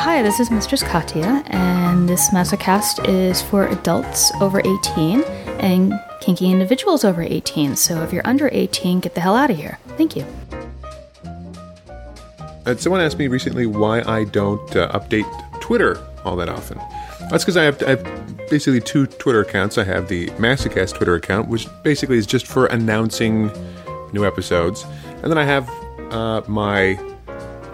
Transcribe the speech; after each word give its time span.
Hi, 0.00 0.22
this 0.22 0.38
is 0.38 0.48
Mistress 0.48 0.84
Katya, 0.84 1.42
and 1.46 2.08
this 2.08 2.30
Mastercast 2.30 3.08
is 3.08 3.42
for 3.42 3.66
adults 3.66 4.30
over 4.40 4.60
18 4.60 5.24
and 5.58 5.92
kinky 6.20 6.52
individuals 6.52 7.04
over 7.04 7.20
18. 7.20 7.74
So 7.74 8.04
if 8.04 8.12
you're 8.12 8.24
under 8.24 8.48
18, 8.52 9.00
get 9.00 9.16
the 9.16 9.20
hell 9.20 9.34
out 9.34 9.50
of 9.50 9.56
here. 9.56 9.76
Thank 9.96 10.14
you. 10.14 10.24
Uh, 12.64 12.76
someone 12.76 13.00
asked 13.00 13.18
me 13.18 13.26
recently 13.26 13.66
why 13.66 14.02
I 14.02 14.22
don't 14.22 14.76
uh, 14.76 14.96
update 14.96 15.26
Twitter 15.60 15.98
all 16.24 16.36
that 16.36 16.48
often. 16.48 16.78
That's 17.28 17.42
because 17.42 17.56
I 17.56 17.64
have, 17.64 17.82
I 17.82 17.90
have 17.90 18.48
basically 18.48 18.80
two 18.80 19.06
Twitter 19.06 19.40
accounts. 19.40 19.78
I 19.78 19.84
have 19.84 20.06
the 20.06 20.28
Mastercast 20.38 20.94
Twitter 20.94 21.16
account, 21.16 21.48
which 21.48 21.66
basically 21.82 22.18
is 22.18 22.26
just 22.26 22.46
for 22.46 22.66
announcing 22.66 23.50
new 24.12 24.24
episodes, 24.24 24.86
and 25.22 25.24
then 25.24 25.38
I 25.38 25.44
have 25.44 25.68
uh, 26.12 26.42
my 26.46 26.96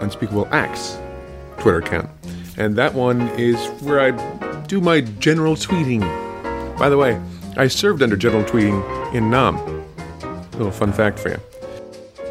Unspeakable 0.01 0.47
Acts 0.51 0.97
Twitter 1.65 1.79
account, 1.79 2.07
and 2.57 2.75
that 2.75 2.93
one 2.93 3.21
is 3.39 3.57
where 3.81 3.99
I 3.99 4.11
do 4.67 4.79
my 4.79 5.01
general 5.01 5.55
tweeting. 5.55 6.01
By 6.77 6.89
the 6.89 6.97
way, 6.97 7.19
I 7.57 7.67
served 7.69 8.03
under 8.03 8.15
general 8.15 8.43
tweeting 8.43 9.15
in 9.15 9.31
Nam. 9.31 9.57
Little 10.51 10.69
fun 10.69 10.93
fact 10.93 11.17
for 11.17 11.29
you. 11.29 11.39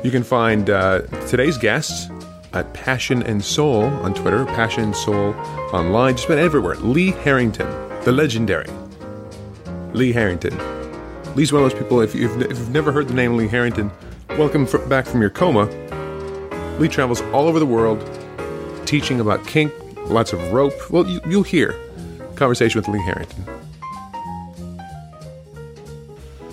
You 0.04 0.12
can 0.12 0.22
find 0.22 0.70
uh, 0.70 1.00
today's 1.26 1.58
guests 1.58 2.08
at 2.52 2.72
Passion 2.74 3.24
and 3.24 3.44
Soul 3.44 3.82
on 4.04 4.14
Twitter, 4.14 4.44
Passion 4.44 4.84
and 4.84 4.94
Soul 4.94 5.34
online, 5.72 6.14
just 6.14 6.26
about 6.26 6.38
everywhere. 6.38 6.76
Lee 6.76 7.10
Harrington, 7.10 7.66
the 8.04 8.12
legendary 8.12 8.70
Lee 9.94 10.12
Harrington. 10.12 10.56
Lee's 11.34 11.52
one 11.52 11.64
of 11.64 11.72
those 11.72 11.82
people, 11.82 12.00
if 12.02 12.14
you've, 12.14 12.40
if 12.40 12.50
you've 12.56 12.70
never 12.70 12.92
heard 12.92 13.08
the 13.08 13.14
name 13.14 13.36
Lee 13.36 13.48
Harrington, 13.48 13.90
welcome 14.38 14.64
back 14.88 15.06
from 15.06 15.20
your 15.20 15.30
coma. 15.30 15.64
Lee 16.78 16.86
travels 16.86 17.20
all 17.32 17.48
over 17.48 17.58
the 17.58 17.66
world 17.66 18.08
teaching 18.86 19.20
about 19.20 19.46
kink, 19.46 19.72
lots 20.08 20.32
of 20.32 20.52
rope. 20.52 20.74
Well, 20.90 21.06
you, 21.06 21.20
you'll 21.26 21.42
hear 21.42 21.74
conversation 22.36 22.80
with 22.80 22.88
Lee 22.88 23.00
Harrington. 23.02 23.44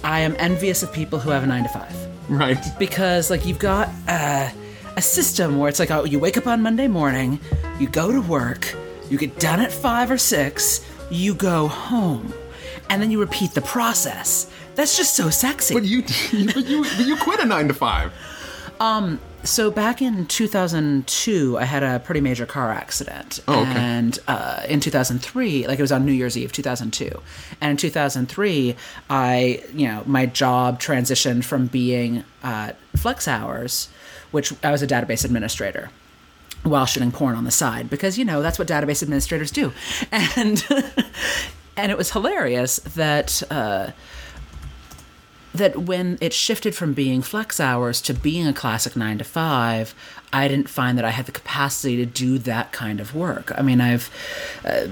I 0.03 0.19
am 0.19 0.35
envious 0.39 0.83
of 0.83 0.91
people 0.91 1.19
who 1.19 1.29
have 1.29 1.43
a 1.43 1.47
nine 1.47 1.63
to 1.63 1.69
five 1.69 1.95
Right. 2.29 2.57
because, 2.79 3.29
like, 3.29 3.45
you've 3.45 3.59
got 3.59 3.89
uh, 4.07 4.49
a 4.95 5.01
system 5.01 5.57
where 5.57 5.69
it's 5.69 5.79
like, 5.79 5.91
oh, 5.91 6.05
you 6.05 6.19
wake 6.19 6.37
up 6.37 6.47
on 6.47 6.61
Monday 6.61 6.87
morning, 6.87 7.39
you 7.79 7.87
go 7.87 8.11
to 8.11 8.21
work, 8.21 8.73
you 9.09 9.17
get 9.17 9.39
done 9.39 9.59
at 9.59 9.71
five 9.71 10.09
or 10.09 10.17
six, 10.17 10.85
you 11.09 11.33
go 11.33 11.67
home, 11.67 12.33
and 12.89 13.01
then 13.01 13.11
you 13.11 13.19
repeat 13.19 13.51
the 13.51 13.61
process. 13.61 14.51
That's 14.75 14.97
just 14.97 15.15
so 15.15 15.29
sexy. 15.29 15.73
But 15.73 15.83
you, 15.83 16.03
you, 16.31 16.83
but 16.83 17.05
you 17.05 17.17
quit 17.17 17.39
a 17.39 17.45
nine 17.45 17.67
to 17.67 17.73
five. 17.73 18.11
So 19.43 19.71
back 19.71 20.01
in 20.01 20.27
2002, 20.27 21.57
I 21.57 21.63
had 21.65 21.81
a 21.81 21.99
pretty 21.99 22.21
major 22.21 22.45
car 22.45 22.71
accident. 22.71 23.39
Oh, 23.47 23.61
okay. 23.61 23.71
And 23.71 24.19
uh, 24.27 24.63
in 24.67 24.79
2003, 24.79 25.67
like 25.67 25.79
it 25.79 25.81
was 25.81 25.91
on 25.91 26.05
New 26.05 26.11
Year's 26.11 26.37
Eve 26.37 26.51
2002. 26.51 27.21
And 27.59 27.71
in 27.71 27.77
2003, 27.77 28.75
I, 29.09 29.63
you 29.73 29.87
know, 29.87 30.03
my 30.05 30.27
job 30.27 30.79
transitioned 30.79 31.43
from 31.43 31.67
being 31.67 32.23
uh, 32.43 32.73
flex 32.95 33.27
hours, 33.27 33.89
which 34.29 34.53
I 34.63 34.71
was 34.71 34.83
a 34.83 34.87
database 34.87 35.25
administrator 35.25 35.89
while 36.63 36.85
shooting 36.85 37.11
porn 37.11 37.35
on 37.35 37.43
the 37.43 37.51
side 37.51 37.89
because 37.89 38.19
you 38.19 38.25
know 38.25 38.43
that's 38.43 38.59
what 38.59 38.67
database 38.67 39.01
administrators 39.01 39.49
do 39.49 39.73
and 40.11 40.63
and 41.75 41.91
it 41.91 41.97
was 41.97 42.11
hilarious 42.11 42.77
that 42.79 43.41
uh, 43.49 43.89
that 45.53 45.81
when 45.81 46.17
it 46.21 46.33
shifted 46.33 46.75
from 46.75 46.93
being 46.93 47.21
flex 47.21 47.59
hours 47.59 48.01
to 48.01 48.13
being 48.13 48.47
a 48.47 48.53
classic 48.53 48.95
nine 48.95 49.17
to 49.17 49.23
five, 49.23 49.93
I 50.31 50.47
didn't 50.47 50.69
find 50.69 50.97
that 50.97 51.05
I 51.05 51.09
had 51.11 51.25
the 51.25 51.31
capacity 51.31 51.97
to 51.97 52.05
do 52.05 52.37
that 52.39 52.71
kind 52.71 52.99
of 52.99 53.13
work. 53.13 53.51
I 53.57 53.61
mean, 53.61 53.81
I've 53.81 54.09
uh, 54.65 54.87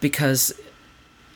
because 0.00 0.52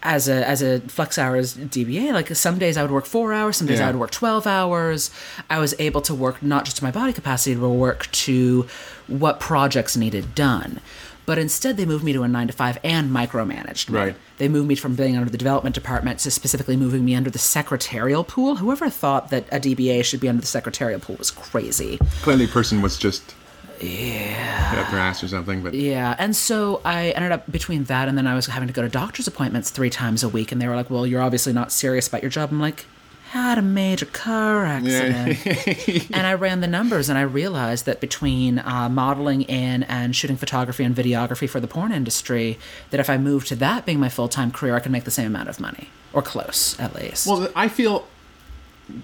as 0.02 0.28
a 0.28 0.46
as 0.46 0.62
a 0.62 0.80
flex 0.80 1.18
hours 1.18 1.56
DBA, 1.56 2.12
like 2.12 2.28
some 2.34 2.58
days 2.58 2.76
I 2.76 2.82
would 2.82 2.90
work 2.90 3.06
four 3.06 3.32
hours, 3.32 3.56
some 3.56 3.66
days 3.66 3.78
Yeah. 3.78 3.88
I 3.88 3.90
would 3.90 3.98
work 4.00 4.10
twelve 4.10 4.46
hours. 4.46 5.10
I 5.50 5.58
was 5.58 5.74
able 5.78 6.00
to 6.02 6.14
work 6.14 6.42
not 6.42 6.64
just 6.64 6.76
to 6.78 6.84
my 6.84 6.90
body 6.90 7.12
capacity, 7.12 7.56
but 7.56 7.70
work 7.70 8.10
to 8.12 8.66
what 9.06 9.40
projects 9.40 9.96
needed 9.96 10.34
done. 10.34 10.80
But 11.26 11.38
instead, 11.38 11.76
they 11.76 11.84
moved 11.84 12.04
me 12.04 12.12
to 12.12 12.22
a 12.22 12.28
nine 12.28 12.46
to 12.46 12.52
five 12.52 12.78
and 12.84 13.10
micromanaged 13.10 13.90
me. 13.90 13.98
Right. 13.98 14.16
They 14.38 14.48
moved 14.48 14.68
me 14.68 14.76
from 14.76 14.94
being 14.94 15.16
under 15.16 15.28
the 15.28 15.36
development 15.36 15.74
department 15.74 16.20
to 16.20 16.30
specifically 16.30 16.76
moving 16.76 17.04
me 17.04 17.16
under 17.16 17.30
the 17.30 17.38
secretarial 17.38 18.22
pool. 18.22 18.56
Whoever 18.56 18.88
thought 18.88 19.30
that 19.30 19.44
a 19.50 19.58
DBA 19.58 20.04
should 20.04 20.20
be 20.20 20.28
under 20.28 20.40
the 20.40 20.46
secretarial 20.46 21.00
pool 21.00 21.16
was 21.16 21.32
crazy. 21.32 21.98
Clearly, 22.22 22.46
person 22.46 22.80
was 22.80 22.96
just 22.96 23.34
yeah 23.80 24.82
up 24.82 24.90
their 24.90 25.00
ass 25.00 25.22
or 25.22 25.28
something. 25.28 25.62
But 25.62 25.74
Yeah, 25.74 26.14
and 26.18 26.34
so 26.34 26.80
I 26.84 27.10
ended 27.10 27.32
up 27.32 27.50
between 27.50 27.84
that 27.84 28.08
and 28.08 28.16
then 28.16 28.26
I 28.26 28.34
was 28.34 28.46
having 28.46 28.68
to 28.68 28.72
go 28.72 28.82
to 28.82 28.88
doctor's 28.88 29.26
appointments 29.26 29.70
three 29.70 29.90
times 29.90 30.22
a 30.22 30.28
week, 30.28 30.52
and 30.52 30.62
they 30.62 30.68
were 30.68 30.76
like, 30.76 30.90
"Well, 30.90 31.06
you're 31.06 31.22
obviously 31.22 31.52
not 31.52 31.72
serious 31.72 32.06
about 32.06 32.22
your 32.22 32.30
job." 32.30 32.50
I'm 32.52 32.60
like, 32.60 32.86
"Had 33.30 33.58
a 33.58 33.62
major 33.62 34.06
car 34.06 34.64
accident," 34.64 36.10
and 36.12 36.26
I 36.26 36.34
ran 36.34 36.60
the 36.60 36.66
numbers, 36.66 37.08
and 37.08 37.18
I 37.18 37.22
realized 37.22 37.84
that 37.86 38.00
between 38.00 38.58
uh, 38.60 38.88
modeling 38.88 39.42
in 39.42 39.82
and 39.84 40.14
shooting 40.14 40.36
photography 40.36 40.84
and 40.84 40.94
videography 40.94 41.48
for 41.48 41.60
the 41.60 41.66
porn 41.68 41.92
industry, 41.92 42.58
that 42.90 43.00
if 43.00 43.10
I 43.10 43.18
moved 43.18 43.48
to 43.48 43.56
that 43.56 43.84
being 43.86 44.00
my 44.00 44.08
full 44.08 44.28
time 44.28 44.50
career, 44.50 44.74
I 44.76 44.80
could 44.80 44.92
make 44.92 45.04
the 45.04 45.10
same 45.10 45.26
amount 45.26 45.48
of 45.48 45.60
money, 45.60 45.88
or 46.12 46.22
close 46.22 46.78
at 46.78 46.94
least. 46.94 47.26
Well, 47.26 47.48
I 47.56 47.68
feel 47.68 48.06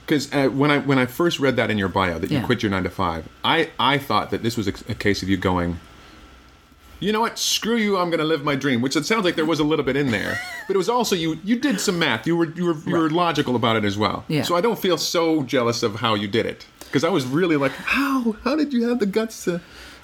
because 0.06 0.32
uh, 0.32 0.48
when 0.48 0.70
I 0.70 0.78
when 0.78 0.98
I 0.98 1.06
first 1.06 1.40
read 1.40 1.56
that 1.56 1.70
in 1.70 1.76
your 1.78 1.88
bio 1.88 2.18
that 2.18 2.30
you 2.30 2.38
Yeah. 2.38 2.44
quit 2.46 2.62
your 2.62 2.70
nine 2.70 2.84
to 2.84 2.90
five, 2.90 3.28
I 3.44 3.70
I 3.78 3.98
thought 3.98 4.30
that 4.30 4.42
this 4.42 4.56
was 4.56 4.68
a, 4.68 4.72
a 4.88 4.94
case 4.94 5.22
of 5.22 5.28
you 5.28 5.36
going. 5.36 5.80
You 7.02 7.10
know 7.10 7.20
what? 7.20 7.36
Screw 7.36 7.76
you! 7.76 7.98
I'm 7.98 8.10
going 8.10 8.20
to 8.20 8.24
live 8.24 8.44
my 8.44 8.54
dream. 8.54 8.80
Which 8.80 8.94
it 8.94 9.04
sounds 9.04 9.24
like 9.24 9.34
there 9.34 9.44
was 9.44 9.58
a 9.58 9.64
little 9.64 9.84
bit 9.84 9.96
in 9.96 10.12
there, 10.12 10.38
but 10.68 10.76
it 10.76 10.78
was 10.78 10.88
also 10.88 11.16
you. 11.16 11.38
You 11.42 11.58
did 11.58 11.80
some 11.80 11.98
math. 11.98 12.28
You 12.28 12.36
were 12.36 12.52
you 12.52 12.66
were 12.66 12.76
you 12.86 12.96
were 12.96 13.10
logical 13.10 13.56
about 13.56 13.74
it 13.76 13.84
as 13.84 13.98
well. 13.98 14.24
Yeah. 14.28 14.42
So 14.42 14.54
I 14.54 14.60
don't 14.60 14.78
feel 14.78 14.96
so 14.96 15.42
jealous 15.42 15.82
of 15.82 15.96
how 15.96 16.14
you 16.14 16.28
did 16.28 16.46
it 16.46 16.64
because 16.78 17.02
I 17.02 17.08
was 17.08 17.26
really 17.26 17.56
like, 17.56 17.72
how 17.72 18.36
how 18.44 18.54
did 18.54 18.72
you 18.72 18.88
have 18.88 19.00
the 19.00 19.06
guts 19.06 19.44
to? 19.44 19.60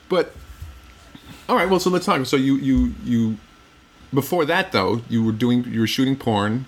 But 0.08 0.34
all 1.48 1.54
right, 1.54 1.68
well, 1.68 1.78
so 1.78 1.88
let's 1.88 2.04
talk. 2.04 2.26
So 2.26 2.36
you 2.36 2.56
you 2.56 2.94
you 3.04 3.36
before 4.12 4.44
that 4.46 4.72
though, 4.72 5.02
you 5.08 5.22
were 5.22 5.32
doing 5.32 5.64
you 5.64 5.80
were 5.80 5.86
shooting 5.86 6.16
porn. 6.16 6.66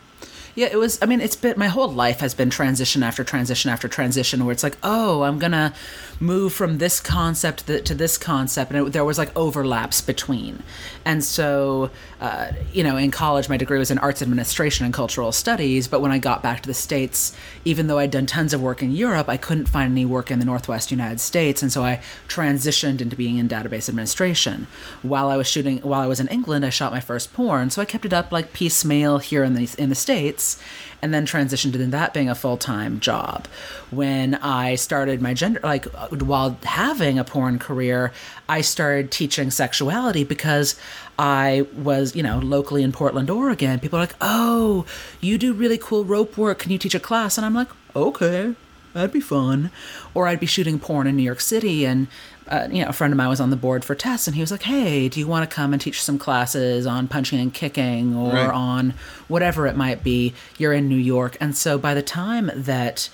Yeah, 0.55 0.69
it 0.71 0.77
was. 0.77 0.99
I 1.01 1.07
mean, 1.07 1.21
it's 1.21 1.37
been 1.37 1.59
my 1.59 1.69
whole 1.69 1.89
life 1.89 2.21
has 2.21 2.35
been 2.35 2.51
transition 2.51 3.03
after 3.03 3.25
transition 3.25 3.71
after 3.71 3.89
transition, 3.89 4.45
where 4.45 4.53
it's 4.53 4.63
like, 4.63 4.77
oh, 4.83 5.23
I'm 5.23 5.39
gonna 5.39 5.73
move 6.21 6.53
from 6.53 6.77
this 6.79 7.01
concept 7.01 7.67
to 7.67 7.95
this 7.95 8.19
concept, 8.19 8.71
and 8.71 8.87
it, 8.87 8.93
there 8.93 9.05
was 9.05 9.17
like 9.19 9.35
overlaps 9.37 10.03
between. 10.03 10.63
And 11.05 11.25
so, 11.25 11.91
uh, 12.21 12.53
you 12.73 12.85
know, 12.85 12.99
in 12.99 13.11
college, 13.11 13.49
my 13.49 13.57
degree 13.57 13.79
was 13.79 13.91
in 13.91 13.99
arts 13.99 14.21
administration 14.21 14.85
and 14.85 14.93
cultural 14.93 15.33
studies. 15.33 15.89
But 15.89 16.03
when 16.03 16.13
I 16.13 16.19
got 16.19 16.43
back 16.43 16.61
to 16.63 16.67
the 16.67 16.75
states, 16.75 17.35
even 17.65 17.87
though 17.87 17.99
I'd 17.99 18.11
done 18.11 18.27
tons 18.27 18.53
of 18.53 18.61
work 18.61 18.83
in 18.83 18.93
Europe, 18.93 19.29
I 19.29 19.39
couldn't 19.39 19.67
find 19.67 19.91
any 19.91 20.05
work 20.05 20.31
in 20.31 20.39
the 20.39 20.45
Northwest 20.45 20.91
United 20.91 21.21
States, 21.21 21.63
and 21.63 21.73
so 21.73 21.83
I 21.83 22.03
transitioned 22.29 23.01
into 23.01 23.17
being 23.17 23.39
in 23.39 23.49
database 23.49 23.89
administration. 23.89 24.67
While 25.03 25.29
I 25.29 25.37
was 25.37 25.47
shooting, 25.47 25.79
while 25.79 26.01
I 26.01 26.07
was 26.07 26.21
in 26.21 26.29
England, 26.29 26.67
I 26.67 26.71
shot 26.71 26.93
my 26.93 27.01
first 27.01 27.33
porn, 27.33 27.71
so 27.71 27.81
I 27.81 27.87
kept 27.87 28.05
it 28.05 28.13
up 28.13 28.31
like 28.31 28.53
piecemeal 28.53 29.19
here 29.19 29.43
in 29.43 29.55
the 29.55 29.75
in 29.79 29.89
the 29.89 29.95
states, 29.95 30.61
and 31.03 31.13
then 31.15 31.27
transitioned 31.27 31.75
into 31.75 31.87
that 31.87 32.15
being 32.15 32.29
a 32.29 32.35
full 32.35 32.57
time 32.57 33.01
job. 33.01 33.47
When 33.91 34.35
I 34.37 34.75
started 34.75 35.21
my 35.21 35.35
gender, 35.35 35.61
like 35.63 35.87
while 35.87 36.59
having 36.65 37.19
a 37.19 37.25
porn 37.25 37.59
career, 37.59 38.13
I 38.49 38.61
started 38.61 39.11
teaching 39.11 39.51
sexuality 39.51 40.25
because 40.25 40.79
I 41.19 41.67
was, 41.77 42.17
you 42.17 42.23
know, 42.23 42.39
locally 42.39 42.83
in 42.83 42.93
Portland, 42.93 43.31
Oregon. 43.31 43.79
People 43.79 43.99
are 43.99 44.03
like, 44.03 44.17
"Oh, 44.21 44.87
you 45.21 45.39
do 45.39 45.53
really 45.53 45.79
cool 45.79 46.05
rope 46.05 46.37
work. 46.37 46.61
Can 46.61 46.73
you 46.73 46.79
teach 46.79 46.95
a 46.95 47.01
class?" 47.01 47.37
And 47.37 47.45
I'm 47.45 47.55
like, 47.55 47.69
"Okay." 47.95 48.55
That'd 48.93 49.13
be 49.13 49.21
fun. 49.21 49.71
Or 50.15 50.27
I'd 50.27 50.41
be 50.41 50.47
shooting 50.47 50.81
porn 50.81 51.07
in 51.07 51.17
New 51.17 51.23
York 51.23 51.41
City, 51.41 51.85
and 51.85 52.09
uh, 52.51 52.69
you 52.71 52.83
know, 52.83 52.89
a 52.89 52.93
friend 52.93 53.13
of 53.13 53.17
mine 53.17 53.29
was 53.29 53.41
on 53.41 53.51
the 53.51 53.57
board 53.57 53.85
for 53.85 53.95
TES, 53.95 54.27
and 54.27 54.35
he 54.35 54.41
was 54.43 54.51
like, 54.51 54.63
"Hey, 54.65 55.09
do 55.09 55.21
you 55.21 55.27
want 55.27 55.49
to 55.49 55.55
come 55.55 55.73
and 55.73 55.81
teach 55.81 56.03
some 56.03 56.19
classes 56.19 56.87
on 56.87 57.09
punching 57.09 57.39
and 57.41 57.55
kicking, 57.55 58.15
or 58.17 58.33
Right. 58.35 58.51
on 58.53 58.95
whatever 59.29 59.67
it 59.67 59.77
might 59.77 60.03
be?" 60.03 60.35
You're 60.59 60.73
in 60.73 60.89
New 60.89 60.97
York, 60.97 61.37
and 61.41 61.57
so 61.57 61.79
by 61.79 61.95
the 61.95 62.03
time 62.03 62.51
that 62.55 63.09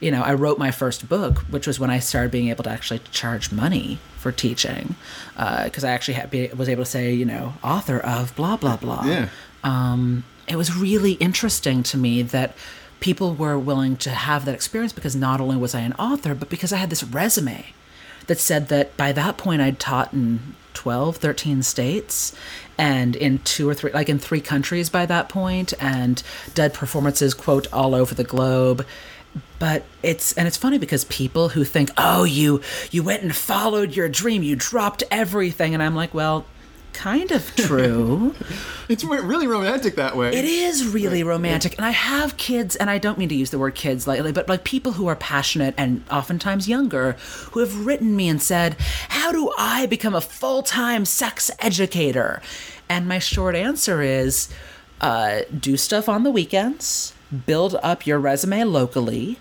you 0.00 0.10
know, 0.10 0.22
I 0.22 0.34
wrote 0.34 0.58
my 0.58 0.72
first 0.72 1.08
book, 1.08 1.38
which 1.48 1.64
was 1.64 1.78
when 1.78 1.88
I 1.88 2.00
started 2.00 2.32
being 2.32 2.48
able 2.48 2.64
to 2.64 2.70
actually 2.70 2.98
charge 3.12 3.52
money 3.52 4.00
for 4.18 4.32
teaching, 4.32 4.96
because 5.36 5.84
I 5.84 5.90
actually 5.92 6.14
had, 6.14 6.28
be, 6.28 6.48
was 6.48 6.68
able 6.68 6.82
to 6.82 6.90
say, 6.90 7.14
you 7.14 7.24
know, 7.24 7.54
author 7.62 7.98
of 8.00 8.34
blah 8.34 8.56
blah 8.56 8.76
blah 8.78 9.04
Yeah. 9.04 9.28
um, 9.62 10.24
it 10.48 10.56
was 10.56 10.74
really 10.76 11.12
interesting 11.12 11.84
to 11.84 11.96
me 11.96 12.22
that 12.22 12.56
people 12.98 13.34
were 13.36 13.56
willing 13.56 13.96
to 13.98 14.10
have 14.10 14.44
that 14.44 14.54
experience 14.56 14.92
because 14.92 15.14
not 15.14 15.40
only 15.40 15.56
was 15.56 15.72
I 15.72 15.80
an 15.82 15.92
author, 16.00 16.34
but 16.34 16.48
because 16.50 16.72
I 16.72 16.78
had 16.78 16.90
this 16.90 17.04
resume 17.04 17.66
that 18.26 18.38
said 18.38 18.68
that 18.68 18.96
by 18.96 19.12
that 19.12 19.36
point 19.36 19.60
I'd 19.62 19.78
taught 19.78 20.12
in 20.12 20.54
12, 20.74 21.16
13 21.16 21.62
states 21.62 22.34
and 22.78 23.14
in 23.14 23.38
two 23.40 23.68
or 23.68 23.74
three, 23.74 23.92
like 23.92 24.08
in 24.08 24.18
three 24.18 24.40
countries 24.40 24.90
by 24.90 25.06
that 25.06 25.28
point, 25.28 25.72
and 25.80 26.22
did 26.54 26.74
performances, 26.74 27.34
quote, 27.34 27.72
all 27.72 27.94
over 27.94 28.14
the 28.14 28.24
globe. 28.24 28.86
But 29.58 29.84
it's 30.02 30.32
and 30.32 30.48
it's 30.48 30.56
funny 30.56 30.78
because 30.78 31.04
people 31.04 31.50
who 31.50 31.64
think, 31.64 31.90
oh, 31.96 32.24
you 32.24 32.60
you 32.90 33.02
went 33.02 33.22
and 33.22 33.34
followed 33.34 33.94
your 33.94 34.08
dream, 34.08 34.42
you 34.42 34.56
dropped 34.56 35.04
everything, 35.10 35.72
and 35.72 35.82
I'm 35.82 35.94
like, 35.94 36.12
well, 36.12 36.44
kind 36.92 37.30
of 37.30 37.54
true. 37.56 38.34
It's 38.88 39.04
really 39.04 39.46
romantic 39.46 39.94
that 39.94 40.18
way. 40.18 40.36
It 40.36 40.44
is 40.44 40.86
really 40.86 41.22
romantic. 41.22 41.76
And 41.78 41.86
I 41.86 41.92
have 41.92 42.36
kids, 42.36 42.76
and 42.76 42.90
I 42.90 42.98
don't 42.98 43.16
mean 43.16 43.30
to 43.30 43.34
use 43.34 43.48
the 43.48 43.58
word 43.58 43.74
kids 43.74 44.06
lightly, 44.06 44.32
but 44.32 44.50
like 44.50 44.64
people 44.64 44.92
who 44.92 45.06
are 45.06 45.16
passionate 45.16 45.72
and 45.78 46.04
oftentimes 46.10 46.68
younger 46.68 47.12
who 47.52 47.60
have 47.60 47.86
written 47.86 48.14
me 48.14 48.28
and 48.28 48.42
said, 48.42 48.76
How 49.08 49.32
do 49.32 49.50
I 49.56 49.86
become 49.86 50.14
a 50.14 50.20
full 50.20 50.62
time 50.62 51.06
sex 51.06 51.50
educator? 51.58 52.42
And 52.90 53.08
my 53.08 53.18
short 53.18 53.54
answer 53.54 54.02
is 54.02 54.50
uh, 55.00 55.40
do 55.58 55.78
stuff 55.78 56.08
on 56.08 56.22
the 56.22 56.30
weekends, 56.30 57.14
build 57.46 57.78
up 57.82 58.06
your 58.06 58.18
resume 58.18 58.64
locally, 58.64 59.38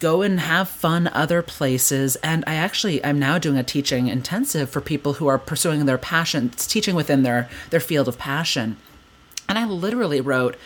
go 0.00 0.22
and 0.22 0.40
have 0.40 0.68
fun 0.68 1.08
other 1.08 1.42
places. 1.42 2.16
And 2.16 2.44
i 2.46 2.54
actually 2.54 3.04
i'm 3.04 3.18
now 3.18 3.38
doing 3.38 3.58
a 3.58 3.62
teaching 3.62 4.08
intensive 4.08 4.70
for 4.70 4.80
people 4.80 5.14
who 5.14 5.26
are 5.26 5.38
pursuing 5.38 5.86
their 5.86 5.98
passion 5.98 6.50
it's 6.52 6.66
teaching 6.66 6.94
within 6.94 7.22
their 7.22 7.48
their 7.70 7.80
field 7.80 8.08
of 8.08 8.18
passion. 8.18 8.76
And 9.48 9.58
i 9.58 9.64
literally 9.66 10.20
wrote 10.20 10.56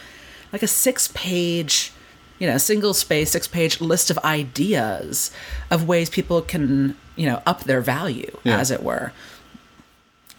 like 0.52 0.62
a 0.62 0.66
six 0.68 1.08
page 1.14 1.92
you 2.38 2.46
know 2.46 2.56
single 2.58 2.94
space 2.94 3.30
six 3.32 3.46
page 3.48 3.80
list 3.80 4.10
of 4.10 4.18
ideas 4.18 5.30
of 5.70 5.86
ways 5.88 6.08
people 6.08 6.40
can 6.42 6.96
you 7.16 7.26
know 7.26 7.42
up 7.46 7.64
their 7.64 7.80
value 7.80 8.30
Yeah. 8.44 8.58
as 8.58 8.70
it 8.70 8.82
were 8.82 9.12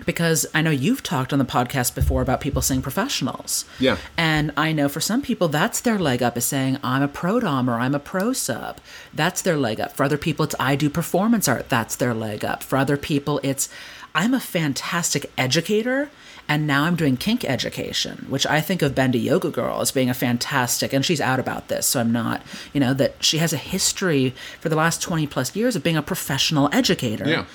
because 0.06 0.46
I 0.54 0.62
know 0.62 0.72
you've 0.72 1.04
talked 1.04 1.34
on 1.34 1.40
the 1.40 1.46
podcast 1.46 1.96
before 1.96 2.22
about 2.22 2.42
people 2.42 2.62
saying 2.62 2.82
professionals. 2.82 3.66
Yeah. 3.80 3.98
And 4.18 4.52
I 4.58 4.72
know 4.72 4.90
for 4.90 5.02
some 5.02 5.22
people 5.22 5.48
that's 5.48 5.82
their 5.82 6.00
leg 6.00 6.24
up 6.24 6.38
is 6.38 6.46
saying 6.46 6.78
I'm 6.84 7.02
a 7.02 7.08
pro 7.08 7.40
dom 7.40 7.70
or 7.70 7.74
I'm 7.74 7.96
a 7.96 8.00
pro 8.00 8.34
sub. 8.34 8.80
That's 9.14 9.42
their 9.42 9.58
leg 9.58 9.80
up. 9.80 9.96
For 9.96 10.04
other 10.04 10.18
people 10.18 10.46
it's 10.46 10.56
I 10.60 10.76
do 10.76 10.90
performance 10.90 11.48
art. 11.48 11.70
That's 11.70 11.96
their 11.96 12.14
leg 12.14 12.46
up. 12.46 12.64
For 12.64 12.78
other 12.78 12.98
people 12.98 13.40
it's 13.44 13.70
I'm 14.16 14.34
a 14.34 14.40
fantastic 14.40 15.32
educator 15.38 16.10
and 16.48 16.66
now 16.66 16.86
I'm 16.86 16.96
doing 16.96 17.16
kink 17.16 17.46
education, 17.46 18.26
which 18.28 18.48
I 18.48 18.60
think 18.60 18.82
of 18.82 18.96
Bendy 18.96 19.20
Yoga 19.20 19.52
Girl 19.52 19.82
as 19.82 19.92
being 19.92 20.10
a 20.10 20.16
fantastic 20.16 20.94
and 20.94 21.06
she's 21.06 21.22
out 21.22 21.40
about 21.40 21.68
this, 21.68 21.86
so 21.86 22.00
I'm 22.00 22.12
not, 22.12 22.42
you 22.74 22.80
know, 22.80 22.96
that 22.96 23.24
she 23.24 23.38
has 23.38 23.54
a 23.54 23.58
history 23.58 24.34
for 24.60 24.68
the 24.68 24.76
last 24.76 25.00
20 25.02 25.28
plus 25.28 25.56
years 25.56 25.76
of 25.76 25.84
being 25.84 25.98
a 25.98 26.02
professional 26.02 26.68
educator. 26.74 27.30
Yeah. 27.30 27.46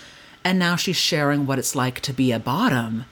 And 0.44 0.58
now 0.58 0.76
she's 0.76 0.96
sharing 0.96 1.46
what 1.46 1.58
it's 1.58 1.74
like 1.74 2.00
to 2.00 2.12
be 2.12 2.30
a 2.32 2.38
bottom. 2.38 3.06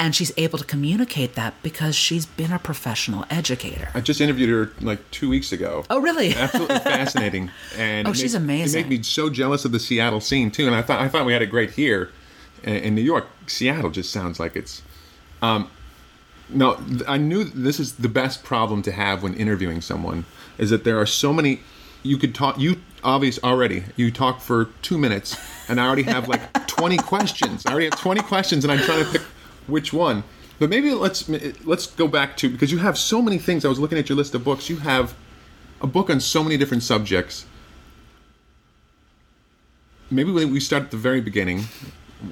And 0.00 0.14
she's 0.14 0.32
able 0.36 0.58
to 0.58 0.64
communicate 0.64 1.34
that 1.34 1.54
because 1.62 1.96
she's 1.96 2.24
been 2.24 2.52
a 2.52 2.58
professional 2.60 3.24
educator. 3.30 3.88
I 3.94 4.00
just 4.00 4.20
interviewed 4.20 4.48
her 4.48 4.72
like 4.84 5.08
two 5.10 5.28
weeks 5.28 5.50
ago. 5.50 5.84
Oh, 5.90 6.00
really? 6.00 6.34
Absolutely 6.36 6.78
fascinating. 6.78 7.50
And 7.76 8.06
Oh, 8.06 8.12
she's 8.12 8.34
made- 8.34 8.42
amazing. 8.42 8.80
It 8.80 8.88
made 8.88 8.98
me 8.98 9.02
so 9.02 9.28
jealous 9.28 9.64
of 9.64 9.72
the 9.72 9.80
Seattle 9.80 10.20
scene 10.20 10.50
too. 10.52 10.66
And 10.66 10.74
I 10.74 10.82
thought 10.82 11.00
I 11.00 11.08
thought 11.08 11.26
we 11.26 11.32
had 11.32 11.42
it 11.42 11.46
great 11.50 11.72
here 11.72 12.10
in, 12.62 12.76
in 12.76 12.94
New 12.94 13.02
York. 13.02 13.26
Seattle 13.48 13.90
just 13.90 14.10
sounds 14.12 14.38
like 14.38 14.54
it's. 14.54 14.82
Um, 15.42 15.68
no, 16.48 16.80
I 17.06 17.18
knew 17.18 17.44
this 17.44 17.78
is 17.80 17.94
the 17.96 18.08
best 18.08 18.42
problem 18.44 18.82
to 18.82 18.92
have 18.92 19.22
when 19.24 19.34
interviewing 19.34 19.80
someone 19.80 20.24
is 20.58 20.70
that 20.70 20.84
there 20.84 20.98
are 21.00 21.06
so 21.06 21.32
many. 21.32 21.60
You 22.04 22.18
could 22.18 22.34
talk. 22.36 22.56
You 22.58 22.76
obvious 23.04 23.38
already. 23.42 23.84
You 23.96 24.10
talk 24.10 24.40
for 24.40 24.66
two 24.82 24.98
minutes, 24.98 25.36
and 25.68 25.80
I 25.80 25.86
already 25.86 26.04
have 26.04 26.28
like 26.28 26.66
twenty 26.66 26.96
questions. 26.96 27.66
I 27.66 27.72
already 27.72 27.86
have 27.86 28.00
twenty 28.00 28.20
questions, 28.20 28.64
and 28.64 28.72
I'm 28.72 28.78
trying 28.80 29.04
to 29.04 29.10
pick 29.10 29.22
which 29.66 29.92
one. 29.92 30.24
But 30.58 30.70
maybe 30.70 30.92
let's 30.92 31.28
let's 31.64 31.86
go 31.86 32.08
back 32.08 32.36
to 32.38 32.50
because 32.50 32.72
you 32.72 32.78
have 32.78 32.98
so 32.98 33.22
many 33.22 33.38
things. 33.38 33.64
I 33.64 33.68
was 33.68 33.78
looking 33.78 33.98
at 33.98 34.08
your 34.08 34.16
list 34.16 34.34
of 34.34 34.44
books. 34.44 34.68
You 34.68 34.76
have 34.78 35.14
a 35.80 35.86
book 35.86 36.10
on 36.10 36.20
so 36.20 36.42
many 36.42 36.56
different 36.56 36.82
subjects. 36.82 37.46
Maybe 40.10 40.32
we 40.32 40.58
start 40.60 40.84
at 40.84 40.90
the 40.90 40.96
very 40.96 41.20
beginning. 41.20 41.64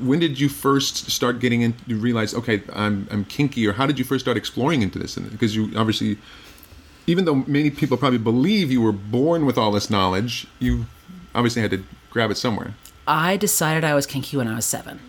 When 0.01 0.19
did 0.19 0.41
you 0.41 0.49
first 0.49 1.11
start 1.11 1.39
getting 1.39 1.63
in? 1.63 1.75
You 1.87 1.99
realize, 1.99 2.35
okay, 2.35 2.63
I'm 2.73 3.07
I'm 3.11 3.25
kinky, 3.25 3.67
or 3.67 3.75
how 3.75 3.87
did 3.87 3.99
you 3.99 4.05
first 4.05 4.25
start 4.25 4.37
exploring 4.37 4.83
into 4.83 4.99
this? 4.99 5.17
Because 5.17 5.55
you 5.55 5.71
obviously, 5.77 6.19
even 7.07 7.25
though 7.25 7.37
many 7.47 7.71
people 7.71 7.97
probably 7.97 8.19
believe 8.19 8.71
you 8.71 8.81
were 8.81 8.93
born 8.93 9.47
with 9.47 9.57
all 9.57 9.73
this 9.73 9.91
knowledge, 9.91 10.47
you 10.59 10.87
obviously 11.35 11.63
had 11.63 11.71
to 11.71 11.85
grab 12.11 12.31
it 12.31 12.37
somewhere. 12.37 12.75
I 13.07 13.37
decided 13.37 13.85
I 13.85 13.95
was 13.95 14.07
kinky 14.07 14.37
when 14.37 14.49
I 14.49 14.57
was 14.57 14.65
seven. 14.65 15.01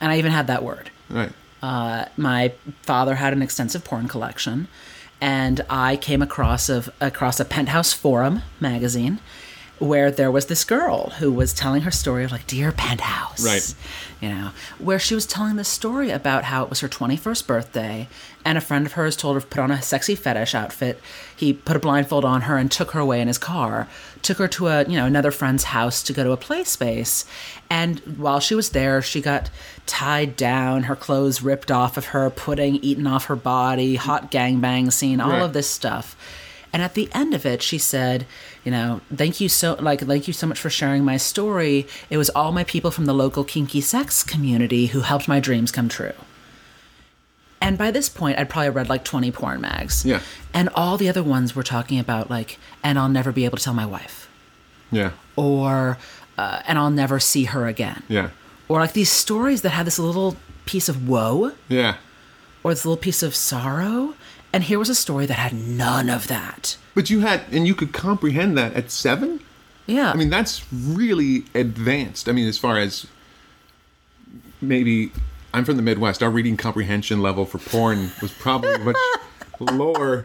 And 0.00 0.12
I 0.12 0.18
even 0.18 0.32
had 0.32 0.46
that 0.48 0.62
word. 0.62 0.90
Right. 1.08 1.32
Uh, 1.62 2.06
my 2.16 2.52
father 2.82 3.14
had 3.14 3.32
an 3.32 3.40
extensive 3.40 3.84
porn 3.84 4.06
collection, 4.06 4.68
and 5.20 5.64
I 5.70 5.96
came 5.96 6.20
across 6.20 6.68
of 6.68 6.90
across 7.00 7.40
a 7.40 7.44
Penthouse 7.44 7.94
Forum 7.94 8.42
magazine 8.60 9.18
where 9.78 10.10
there 10.10 10.30
was 10.30 10.46
this 10.46 10.64
girl 10.64 11.10
who 11.18 11.32
was 11.32 11.52
telling 11.52 11.82
her 11.82 11.90
story 11.90 12.24
of 12.24 12.30
like 12.32 12.46
dear 12.46 12.70
penthouse 12.72 13.44
Right. 13.44 13.74
you 14.20 14.28
know 14.28 14.50
where 14.78 14.98
she 15.00 15.14
was 15.14 15.26
telling 15.26 15.56
this 15.56 15.68
story 15.68 16.10
about 16.10 16.44
how 16.44 16.62
it 16.62 16.70
was 16.70 16.80
her 16.80 16.88
21st 16.88 17.46
birthday 17.46 18.08
and 18.44 18.56
a 18.56 18.60
friend 18.60 18.86
of 18.86 18.92
hers 18.92 19.16
told 19.16 19.34
her 19.34 19.40
to 19.40 19.46
put 19.46 19.58
on 19.60 19.70
a 19.72 19.82
sexy 19.82 20.14
fetish 20.14 20.54
outfit 20.54 21.00
he 21.36 21.52
put 21.52 21.76
a 21.76 21.80
blindfold 21.80 22.24
on 22.24 22.42
her 22.42 22.56
and 22.56 22.70
took 22.70 22.92
her 22.92 23.00
away 23.00 23.20
in 23.20 23.26
his 23.28 23.36
car 23.38 23.88
took 24.22 24.38
her 24.38 24.46
to 24.48 24.68
a 24.68 24.84
you 24.84 24.96
know 24.96 25.06
another 25.06 25.32
friend's 25.32 25.64
house 25.64 26.02
to 26.04 26.12
go 26.12 26.22
to 26.22 26.30
a 26.30 26.36
play 26.36 26.62
space 26.62 27.24
and 27.68 27.98
while 28.16 28.38
she 28.40 28.54
was 28.54 28.70
there 28.70 29.02
she 29.02 29.20
got 29.20 29.50
tied 29.86 30.36
down 30.36 30.84
her 30.84 30.96
clothes 30.96 31.42
ripped 31.42 31.70
off 31.72 31.96
of 31.96 32.06
her 32.06 32.30
pudding 32.30 32.76
eaten 32.76 33.06
off 33.08 33.24
her 33.26 33.36
body 33.36 33.96
hot 33.96 34.30
gangbang 34.30 34.92
scene 34.92 35.20
all 35.20 35.30
Right. 35.30 35.42
of 35.42 35.52
this 35.52 35.68
stuff 35.68 36.16
and 36.74 36.82
at 36.82 36.92
the 36.94 37.08
end 37.14 37.32
of 37.32 37.46
it, 37.46 37.62
she 37.62 37.78
said, 37.78 38.26
"You 38.64 38.72
know, 38.72 39.00
thank 39.14 39.40
you 39.40 39.48
so 39.48 39.76
like 39.80 40.00
thank 40.02 40.26
you 40.28 40.34
so 40.34 40.46
much 40.46 40.58
for 40.60 40.68
sharing 40.68 41.04
my 41.04 41.16
story. 41.16 41.86
It 42.10 42.18
was 42.18 42.28
all 42.30 42.52
my 42.52 42.64
people 42.64 42.90
from 42.90 43.06
the 43.06 43.14
local 43.14 43.44
kinky 43.44 43.80
sex 43.80 44.22
community 44.22 44.86
who 44.92 45.00
helped 45.00 45.28
my 45.28 45.40
dreams 45.40 45.70
come 45.72 45.88
true." 45.88 46.12
And 47.60 47.78
by 47.78 47.90
this 47.90 48.08
point, 48.10 48.38
I'd 48.38 48.50
probably 48.50 48.70
read 48.70 48.88
like 48.90 49.04
20 49.04 49.30
porn 49.32 49.60
mags. 49.62 50.04
Yeah. 50.04 50.20
And 50.52 50.68
all 50.74 50.96
the 50.98 51.08
other 51.08 51.22
ones 51.22 51.56
were 51.56 51.62
talking 51.62 51.98
about 51.98 52.28
like, 52.28 52.58
and 52.82 52.98
I'll 52.98 53.08
never 53.08 53.32
be 53.32 53.46
able 53.46 53.56
to 53.56 53.64
tell 53.64 53.72
my 53.74 53.86
wife, 53.86 54.28
Yeah. 54.90 55.12
or 55.36 55.96
uh, 56.36 56.60
and 56.66 56.78
I'll 56.78 56.90
never 56.90 57.20
see 57.20 57.44
her 57.44 57.66
again, 57.66 58.02
Yeah. 58.08 58.30
or 58.68 58.80
like 58.80 58.92
these 58.92 59.10
stories 59.10 59.62
that 59.62 59.70
had 59.70 59.86
this 59.86 59.98
little 60.00 60.36
piece 60.66 60.88
of 60.88 61.08
woe 61.08 61.52
Yeah. 61.68 61.94
or 62.64 62.72
this 62.74 62.84
little 62.84 62.96
piece 62.98 63.22
of 63.22 63.34
sorrow. 63.34 64.14
And 64.54 64.62
here 64.62 64.78
was 64.78 64.88
a 64.88 64.94
story 64.94 65.26
that 65.26 65.34
had 65.34 65.52
none 65.52 66.08
of 66.08 66.28
that. 66.28 66.76
But 66.94 67.10
you 67.10 67.20
had, 67.20 67.42
and 67.50 67.66
you 67.66 67.74
could 67.74 67.92
comprehend 67.92 68.56
that 68.56 68.72
at 68.74 68.88
seven. 68.88 69.40
Yeah. 69.84 70.12
I 70.12 70.14
mean, 70.14 70.30
that's 70.30 70.64
really 70.72 71.42
advanced. 71.56 72.28
I 72.28 72.32
mean, 72.32 72.46
as 72.46 72.56
far 72.56 72.78
as 72.78 73.08
maybe 74.60 75.10
I'm 75.52 75.64
from 75.64 75.74
the 75.74 75.82
Midwest, 75.82 76.22
our 76.22 76.30
reading 76.30 76.56
comprehension 76.56 77.20
level 77.20 77.46
for 77.46 77.58
porn 77.58 78.12
was 78.22 78.30
probably 78.30 78.78
much 78.78 78.96
lower, 79.72 80.22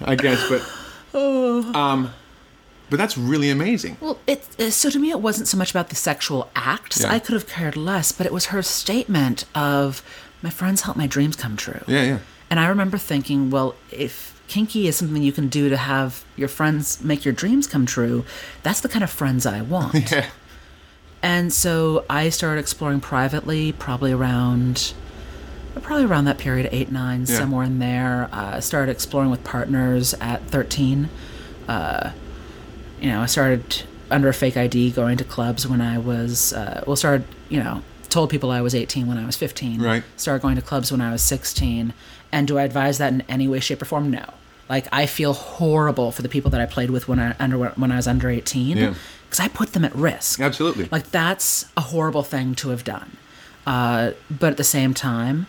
I 0.00 0.14
guess. 0.14 0.48
But 0.48 1.74
um, 1.76 2.12
but 2.88 2.98
that's 2.98 3.18
really 3.18 3.50
amazing. 3.50 3.96
Well, 4.00 4.20
it 4.28 4.44
so 4.72 4.90
to 4.90 4.98
me 5.00 5.10
it 5.10 5.20
wasn't 5.20 5.48
so 5.48 5.58
much 5.58 5.72
about 5.72 5.88
the 5.88 5.96
sexual 5.96 6.48
acts. 6.54 7.00
Yeah. 7.00 7.10
I 7.10 7.18
could 7.18 7.32
have 7.32 7.48
cared 7.48 7.76
less, 7.76 8.12
but 8.12 8.26
it 8.26 8.32
was 8.32 8.46
her 8.46 8.62
statement 8.62 9.44
of 9.56 10.04
my 10.40 10.50
friends 10.50 10.82
help 10.82 10.96
my 10.96 11.08
dreams 11.08 11.34
come 11.34 11.56
true. 11.56 11.80
Yeah, 11.88 12.04
yeah. 12.04 12.18
And 12.50 12.60
I 12.60 12.68
remember 12.68 12.98
thinking, 12.98 13.50
well, 13.50 13.74
if 13.90 14.40
kinky 14.48 14.86
is 14.86 14.96
something 14.96 15.22
you 15.22 15.32
can 15.32 15.48
do 15.48 15.68
to 15.68 15.76
have 15.76 16.24
your 16.36 16.46
friends 16.48 17.02
make 17.02 17.24
your 17.24 17.34
dreams 17.34 17.66
come 17.66 17.84
true, 17.86 18.24
that's 18.62 18.80
the 18.80 18.88
kind 18.88 19.02
of 19.02 19.10
friends 19.10 19.46
I 19.46 19.62
want. 19.62 20.10
Yeah. 20.12 20.26
And 21.22 21.52
so 21.52 22.04
I 22.08 22.28
started 22.28 22.60
exploring 22.60 23.00
privately, 23.00 23.72
probably 23.72 24.12
around, 24.12 24.92
probably 25.82 26.04
around 26.04 26.26
that 26.26 26.38
period, 26.38 26.68
eight, 26.70 26.92
nine, 26.92 27.20
Yeah. 27.26 27.38
somewhere 27.38 27.64
in 27.64 27.78
there. 27.80 28.28
Uh, 28.32 28.60
started 28.60 28.92
exploring 28.92 29.30
with 29.30 29.42
partners 29.42 30.14
at 30.20 30.46
thirteen. 30.46 31.08
Uh, 31.66 32.10
you 33.00 33.08
know, 33.08 33.22
I 33.22 33.26
started 33.26 33.82
under 34.10 34.28
a 34.28 34.34
fake 34.34 34.56
ID 34.56 34.92
going 34.92 35.16
to 35.16 35.24
clubs 35.24 35.66
when 35.66 35.80
I 35.80 35.98
was, 35.98 36.52
uh, 36.52 36.84
well, 36.86 36.94
started, 36.96 37.24
you 37.48 37.58
know, 37.58 37.82
told 38.08 38.30
people 38.30 38.52
I 38.52 38.60
was 38.60 38.72
18 38.74 39.08
when 39.08 39.18
I 39.18 39.26
was 39.26 39.36
15. 39.36 39.82
Right. 39.82 40.04
Started 40.16 40.42
going 40.42 40.54
to 40.56 40.62
clubs 40.62 40.92
when 40.92 41.00
I 41.00 41.10
was 41.10 41.22
16. 41.22 41.92
And 42.32 42.46
do 42.48 42.58
I 42.58 42.62
advise 42.64 42.98
that 42.98 43.12
in 43.12 43.22
any 43.28 43.48
way, 43.48 43.60
shape, 43.60 43.80
or 43.82 43.84
form? 43.86 44.10
No. 44.10 44.24
Like, 44.68 44.88
I 44.92 45.06
feel 45.06 45.32
horrible 45.32 46.10
for 46.12 46.22
the 46.22 46.28
people 46.28 46.50
that 46.50 46.60
I 46.60 46.66
played 46.66 46.90
with 46.90 47.06
when 47.08 47.20
I, 47.20 47.36
under, 47.38 47.56
when 47.70 47.92
I 47.92 47.96
was 47.96 48.08
under 48.08 48.28
18. 48.28 48.76
Yeah. 48.76 48.94
Because 49.24 49.40
I 49.40 49.48
put 49.48 49.72
them 49.72 49.84
at 49.84 49.94
risk. 49.94 50.40
Absolutely. 50.40 50.88
Like 50.90 51.10
that's 51.10 51.66
a 51.76 51.80
horrible 51.82 52.22
thing 52.22 52.54
to 52.56 52.68
have 52.70 52.84
done. 52.84 53.16
Uh, 53.66 54.12
but 54.30 54.50
at 54.52 54.56
the 54.56 54.64
same 54.64 54.94
time, 54.94 55.46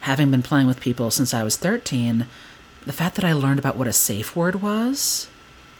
having 0.00 0.30
been 0.30 0.42
playing 0.42 0.66
with 0.66 0.80
people 0.80 1.10
since 1.10 1.34
I 1.34 1.42
was 1.42 1.56
13, 1.56 2.26
the 2.86 2.92
fact 2.92 3.16
that 3.16 3.24
I 3.24 3.32
learned 3.34 3.58
about 3.58 3.76
what 3.76 3.86
a 3.86 3.92
safe 3.92 4.34
word 4.34 4.62
was, 4.62 5.28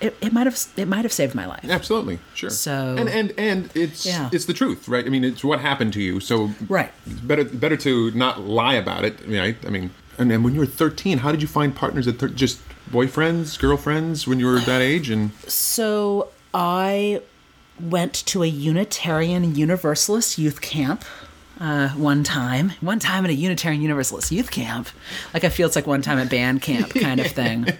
it, 0.01 0.15
it 0.21 0.33
might 0.33 0.47
have 0.47 0.59
it 0.77 0.87
might 0.87 1.05
have 1.05 1.13
saved 1.13 1.35
my 1.35 1.47
life. 1.47 1.65
Absolutely, 1.69 2.19
sure. 2.35 2.51
So- 2.51 2.95
and 2.99 3.09
and 3.09 3.33
and 3.39 3.71
it's 3.75 4.05
Yeah. 4.07 4.29
it's 4.31 4.45
the 4.45 4.53
truth, 4.53 4.87
right? 4.89 5.05
I 5.05 5.09
mean, 5.09 5.25
it's 5.25 5.43
what 5.43 5.61
happened 5.61 5.93
to 5.95 6.03
you. 6.03 6.21
So 6.21 6.51
Right. 6.69 6.93
better 7.07 7.45
better 7.45 7.77
to 7.79 8.11
not 8.13 8.43
lie 8.43 8.75
about 8.75 9.05
it, 9.05 9.19
right? 9.27 9.57
I 9.67 9.71
mean, 9.71 9.91
and, 10.19 10.31
and 10.33 10.45
when 10.45 10.55
you 10.55 10.61
were 10.61 10.67
thirteen, 10.67 11.19
how 11.19 11.31
did 11.33 11.41
you 11.43 11.49
find 11.49 11.75
partners 11.75 12.07
at 12.09 12.19
thir- 12.19 12.29
just 12.29 12.61
boyfriends, 12.91 13.59
girlfriends 13.59 14.27
when 14.27 14.39
you 14.41 14.47
were 14.47 14.59
that 14.61 14.81
age? 14.83 15.11
And 15.11 15.33
So 15.47 16.29
I 16.55 17.23
went 17.81 18.15
to 18.27 18.43
a 18.43 18.47
Unitarian 18.47 19.55
Universalist 19.55 20.39
youth 20.39 20.61
camp 20.61 21.05
uh, 21.61 21.89
one 21.91 22.25
time, 22.25 22.73
one 22.81 22.99
time 22.99 23.25
at 23.25 23.31
a 23.31 23.35
Unitarian 23.35 23.83
Universalist 23.83 24.33
youth 24.33 24.51
camp. 24.51 24.89
Like 25.35 25.45
I 25.45 25.49
feel 25.49 25.67
it's 25.67 25.77
like 25.77 25.87
one 25.87 26.03
time 26.03 26.19
at 26.19 26.29
band 26.31 26.63
camp 26.63 26.95
kind 26.95 27.21
of 27.21 27.27
thing. 27.29 27.67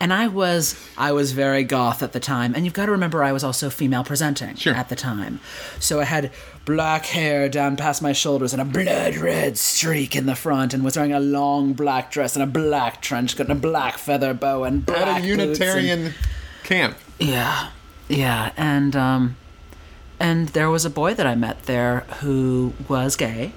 And 0.00 0.12
I 0.12 0.26
was 0.26 0.74
I 0.98 1.12
was 1.12 1.32
very 1.32 1.62
goth 1.62 2.02
at 2.02 2.12
the 2.12 2.20
time, 2.20 2.52
and 2.54 2.64
you've 2.64 2.74
got 2.74 2.86
to 2.86 2.92
remember 2.92 3.22
I 3.22 3.32
was 3.32 3.44
also 3.44 3.70
female 3.70 4.02
presenting 4.04 4.56
Sure. 4.56 4.74
at 4.74 4.88
the 4.88 4.96
time, 4.96 5.38
so 5.78 6.00
I 6.00 6.04
had 6.04 6.32
black 6.64 7.06
hair 7.06 7.48
down 7.48 7.76
past 7.76 8.00
my 8.00 8.12
shoulders 8.12 8.52
and 8.54 8.62
a 8.62 8.64
blood 8.64 9.16
red 9.16 9.58
streak 9.58 10.16
in 10.16 10.26
the 10.26 10.34
front, 10.34 10.72
and 10.74 10.82
was 10.84 10.96
wearing 10.96 11.12
a 11.12 11.20
long 11.20 11.72
black 11.74 12.10
dress 12.10 12.36
and 12.36 12.42
a 12.42 12.46
black 12.46 13.00
trench 13.02 13.36
coat 13.36 13.48
and 13.48 13.58
a 13.58 13.60
black 13.60 13.98
feather 13.98 14.32
bow 14.34 14.64
and 14.64 14.84
black 14.86 14.98
At 14.98 15.24
a 15.24 15.36
boots 15.36 15.60
and- 15.60 15.84
Unitarian 15.84 16.14
camp. 16.62 16.96
yeah, 17.18 17.68
yeah, 18.08 18.52
and 18.56 18.96
um, 18.96 19.36
and 20.18 20.48
there 20.50 20.70
was 20.70 20.84
a 20.84 20.90
boy 20.90 21.12
that 21.14 21.26
I 21.26 21.34
met 21.34 21.64
there 21.64 22.00
who 22.20 22.72
was 22.88 23.16
gay, 23.16 23.52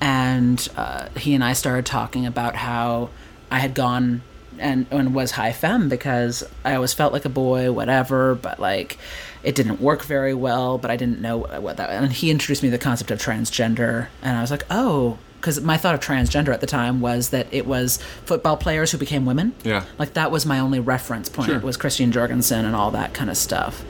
and 0.00 0.68
uh, 0.76 1.08
he 1.16 1.34
and 1.34 1.42
I 1.42 1.52
started 1.54 1.86
talking 1.86 2.26
about 2.26 2.56
how 2.56 3.10
I 3.50 3.58
had 3.60 3.74
gone 3.74 4.22
and 4.62 4.86
and 4.90 5.14
was 5.14 5.32
high 5.32 5.52
femme 5.52 5.88
because 5.88 6.44
I 6.64 6.74
always 6.74 6.94
felt 6.94 7.12
like 7.12 7.24
a 7.24 7.28
boy, 7.28 7.72
whatever, 7.72 8.34
but 8.34 8.58
like 8.58 8.98
it 9.42 9.54
didn't 9.54 9.80
work 9.80 10.04
very 10.04 10.34
well. 10.34 10.78
But 10.78 10.90
I 10.90 10.96
didn't 10.96 11.20
know 11.20 11.38
what 11.38 11.76
that. 11.76 11.90
And 11.90 12.12
he 12.12 12.30
introduced 12.30 12.62
me 12.62 12.68
to 12.68 12.76
the 12.78 12.82
concept 12.82 13.10
of 13.10 13.18
transgender, 13.18 14.08
and 14.22 14.38
I 14.38 14.40
was 14.40 14.50
like, 14.50 14.64
oh. 14.70 15.18
Because 15.40 15.60
my 15.60 15.76
thought 15.76 15.96
of 15.96 16.00
transgender 16.00 16.50
at 16.54 16.60
the 16.60 16.68
time 16.68 17.00
was 17.00 17.30
that 17.30 17.48
it 17.50 17.66
was 17.66 17.96
football 18.26 18.56
players 18.56 18.92
who 18.92 18.98
became 18.98 19.26
women. 19.26 19.52
Yeah. 19.64 19.84
Like 19.98 20.12
that 20.12 20.30
was 20.30 20.46
my 20.46 20.60
only 20.60 20.78
reference 20.78 21.28
point. 21.28 21.48
Sure. 21.48 21.56
It 21.56 21.64
was 21.64 21.76
Christine 21.76 22.12
Jorgensen 22.12 22.64
and 22.64 22.76
all 22.76 22.92
that 22.92 23.12
kind 23.12 23.28
of 23.28 23.36
stuff. 23.36 23.84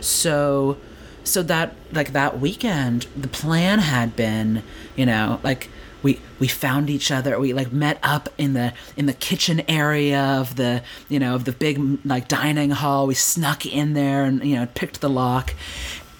So 0.00 0.76
so 1.22 1.44
that 1.44 1.76
like 1.92 2.14
that 2.14 2.40
weekend 2.40 3.06
the 3.16 3.28
plan 3.28 3.78
had 3.78 4.16
been, 4.16 4.64
you 4.96 5.06
know, 5.06 5.38
like 5.44 5.70
we 6.02 6.20
we 6.38 6.48
found 6.48 6.90
each 6.90 7.10
other. 7.10 7.38
We 7.38 7.52
like 7.52 7.72
met 7.72 7.98
up 8.02 8.28
in 8.38 8.54
the 8.54 8.72
in 8.96 9.06
the 9.06 9.12
kitchen 9.12 9.62
area 9.68 10.20
of 10.20 10.56
the 10.56 10.82
you 11.08 11.18
know 11.18 11.34
of 11.34 11.44
the 11.44 11.52
big 11.52 11.98
like 12.04 12.28
dining 12.28 12.70
hall. 12.70 13.06
We 13.06 13.14
snuck 13.14 13.66
in 13.66 13.94
there 13.94 14.24
and 14.24 14.44
you 14.44 14.56
know 14.56 14.66
picked 14.74 15.00
the 15.00 15.10
lock. 15.10 15.54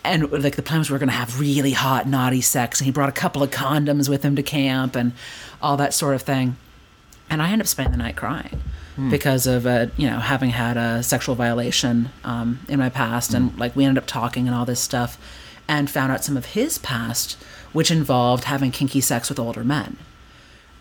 And 0.04 0.30
like 0.32 0.56
the 0.56 0.62
plans 0.62 0.88
we 0.88 0.94
were 0.94 0.98
going 0.98 1.10
to 1.10 1.14
have 1.14 1.38
really 1.38 1.72
hot 1.72 2.08
naughty 2.08 2.40
sex. 2.40 2.80
And 2.80 2.86
he 2.86 2.92
brought 2.92 3.10
a 3.10 3.12
couple 3.12 3.42
of 3.42 3.50
condoms 3.50 4.08
with 4.08 4.22
him 4.22 4.36
to 4.36 4.42
camp 4.42 4.96
and 4.96 5.12
all 5.60 5.76
that 5.76 5.92
sort 5.92 6.14
of 6.14 6.22
thing. 6.22 6.56
And 7.28 7.42
I 7.42 7.46
ended 7.46 7.62
up 7.62 7.66
spending 7.66 7.92
the 7.92 7.98
night 7.98 8.16
crying 8.16 8.62
hmm. 8.96 9.10
because 9.10 9.46
of 9.46 9.66
a, 9.66 9.90
you 9.96 10.08
know 10.08 10.18
having 10.18 10.50
had 10.50 10.76
a 10.76 11.02
sexual 11.02 11.34
violation 11.34 12.10
um, 12.24 12.60
in 12.68 12.78
my 12.78 12.88
past, 12.88 13.34
and 13.34 13.50
hmm. 13.50 13.58
like 13.58 13.76
we 13.76 13.84
ended 13.84 14.02
up 14.02 14.08
talking 14.08 14.46
and 14.46 14.56
all 14.56 14.64
this 14.64 14.80
stuff, 14.80 15.18
and 15.68 15.90
found 15.90 16.10
out 16.10 16.24
some 16.24 16.36
of 16.36 16.46
his 16.46 16.78
past, 16.78 17.36
which 17.72 17.90
involved 17.90 18.44
having 18.44 18.70
kinky 18.70 19.00
sex 19.00 19.28
with 19.28 19.38
older 19.38 19.62
men, 19.62 19.96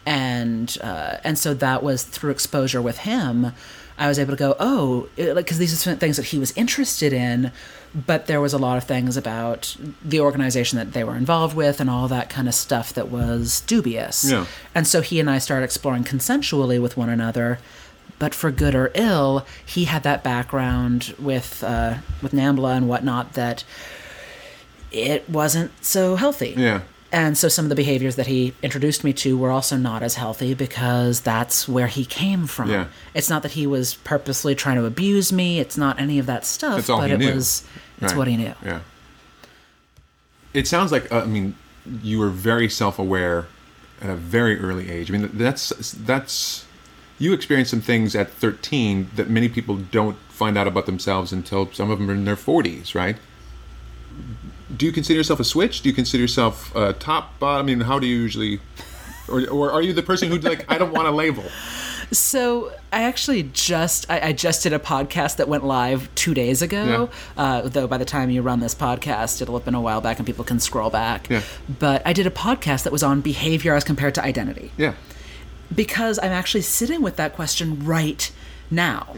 and 0.06 0.77
uh, 0.82 1.17
and 1.24 1.38
so 1.38 1.53
that 1.53 1.84
was 1.84 2.03
through 2.03 2.32
exposure 2.32 2.82
with 2.82 3.00
him. 3.00 3.51
I 4.00 4.08
was 4.08 4.20
able 4.20 4.34
to 4.34 4.38
go, 4.38 4.56
oh, 4.60 5.10
it- 5.17 5.36
like 5.36 5.46
because 5.46 5.58
these 5.58 5.88
are 5.88 5.96
things 5.96 6.17
that 6.17 6.27
he 6.27 6.38
was 6.38 6.51
interested 6.56 7.13
in, 7.13 7.51
but 8.06 8.27
there 8.27 8.39
was 8.39 8.53
a 8.53 8.58
lot 8.60 8.77
of 8.77 8.84
things 8.84 9.17
about 9.17 9.75
the 10.06 10.20
organization 10.20 10.77
that 10.77 10.94
they 10.94 11.03
were 11.03 11.15
involved 11.15 11.56
with 11.56 11.79
and 11.82 11.89
all 11.89 12.08
that 12.08 12.29
kind 12.29 12.48
of 12.48 12.53
stuff 12.53 12.94
that 12.94 13.10
was 13.10 13.62
dubious. 13.62 14.29
Yeah. 14.29 14.46
And 14.75 14.86
so 14.88 15.01
he 15.01 15.20
and 15.20 15.29
I 15.29 15.39
started 15.39 15.63
exploring 15.65 16.03
consensually 16.03 16.79
with 16.82 16.96
one 16.96 17.10
another. 17.10 17.58
But 18.20 18.34
for 18.34 18.50
good 18.51 18.74
or 18.74 18.91
ill, 18.96 19.46
he 19.63 19.86
had 19.86 20.01
that 20.03 20.24
background 20.24 21.13
with 21.20 21.63
uh, 21.63 21.96
with 22.22 22.32
Nambla 22.34 22.77
and 22.77 22.88
whatnot 22.88 23.34
that 23.34 23.63
it 24.91 25.29
wasn't 25.29 25.72
so 25.84 26.15
healthy. 26.15 26.53
Yeah. 26.58 26.82
And 27.12 27.38
so 27.38 27.48
some 27.48 27.63
of 27.63 27.70
the 27.70 27.75
behaviors 27.75 28.17
that 28.17 28.27
he 28.27 28.53
introduced 28.62 29.03
me 29.06 29.13
to 29.13 29.38
were 29.38 29.50
also 29.50 29.77
not 29.77 30.03
as 30.03 30.15
healthy 30.15 30.53
because 30.53 31.22
that's 31.22 31.67
where 31.67 31.88
he 31.88 32.03
came 32.03 32.48
from. 32.48 32.70
Yeah. 32.70 32.88
It's 33.13 33.29
not 33.29 33.44
that 33.44 33.53
he 33.53 33.65
was 33.65 33.96
purposely 33.96 34.56
trying 34.56 34.75
to 34.75 34.86
abuse 34.86 35.32
me. 35.32 35.60
It's 35.62 35.77
not 35.77 36.00
any 36.01 36.20
of 36.20 36.25
that 36.25 36.46
stuff. 36.46 36.75
That's 36.75 36.89
all 36.89 37.00
but 37.00 37.08
he 37.10 37.13
it 37.15 37.20
knew. 37.20 37.34
was 37.34 37.63
it's 38.01 38.12
Right. 38.12 38.17
what 38.17 38.27
he 38.27 38.36
knew. 38.36 38.53
Yeah. 38.63 38.82
It 40.53 40.67
sounds 40.67 40.91
like 40.91 41.12
uh, 41.12 41.20
I 41.22 41.25
mean 41.25 41.56
you 42.03 42.20
were 42.20 42.29
very 42.29 42.67
self-aware 42.70 43.48
at 44.01 44.10
a 44.10 44.15
very 44.15 44.60
early 44.60 44.89
age. 44.91 45.10
I 45.10 45.17
mean 45.17 45.29
that's 45.34 45.70
that's 45.94 46.65
you 47.20 47.34
experienced 47.34 47.72
some 47.72 47.82
things 47.82 48.15
at 48.15 48.29
13 48.32 49.12
that 49.15 49.29
many 49.29 49.50
people 49.50 49.77
don't 49.77 50.17
find 50.29 50.58
out 50.58 50.67
about 50.67 50.86
themselves 50.86 51.32
until 51.32 51.72
some 51.72 51.89
of 51.89 51.98
them 52.00 52.10
are 52.10 52.13
in 52.13 52.25
their 52.25 52.36
40s, 52.36 52.94
right? 52.94 53.15
Do 54.76 54.86
you 54.86 54.92
consider 54.92 55.18
yourself 55.18 55.40
a 55.40 55.44
switch? 55.44 55.82
Do 55.82 55.90
you 55.90 55.96
consider 55.96 56.22
yourself 56.22 56.76
uh, 56.76 56.94
top 56.94 57.40
bottom? 57.40 57.66
I 57.66 57.68
mean, 57.68 57.82
how 57.82 58.00
do 58.00 58.08
you 58.08 58.16
usually 58.18 58.60
or, 59.30 59.48
or 59.50 59.72
are 59.72 59.82
you 59.82 59.94
the 59.94 60.04
person 60.04 60.30
who 60.30 60.38
like 60.38 60.70
I 60.72 60.78
don't 60.78 60.94
want 60.94 61.08
a 61.08 61.12
label? 61.12 61.44
So 62.12 62.72
I 62.94 63.04
actually 63.04 63.44
just 63.44 64.10
I, 64.10 64.28
I 64.30 64.32
just 64.34 64.64
did 64.64 64.72
a 64.74 64.80
podcast 64.80 65.38
that 65.38 65.50
went 65.50 65.66
live 65.66 66.14
two 66.16 66.34
days 66.34 66.62
ago. 66.62 67.10
Uh, 67.36 67.62
though 67.64 67.88
by 67.88 67.98
the 67.98 68.06
time 68.06 68.30
you 68.30 68.42
run 68.42 68.60
this 68.62 68.74
podcast, 68.76 69.42
it'll 69.42 69.58
have 69.58 69.66
been 69.66 69.76
a 69.76 69.82
while 69.82 70.00
back, 70.02 70.18
and 70.18 70.26
people 70.26 70.46
can 70.46 70.60
scroll 70.60 70.90
back. 70.90 71.30
Yeah. 71.30 71.42
But 71.80 72.02
I 72.06 72.14
did 72.14 72.26
a 72.26 72.32
podcast 72.32 72.84
that 72.84 72.94
was 72.94 73.04
on 73.04 73.22
behavior 73.22 73.74
as 73.76 73.84
compared 73.84 74.16
to 74.16 74.24
identity 74.24 74.72
Yeah. 74.78 74.94
because 75.74 76.18
I'm 76.20 76.32
actually 76.32 76.62
sitting 76.62 77.02
with 77.02 77.18
that 77.18 77.36
question 77.36 77.84
right 77.86 78.32
now. 78.72 79.18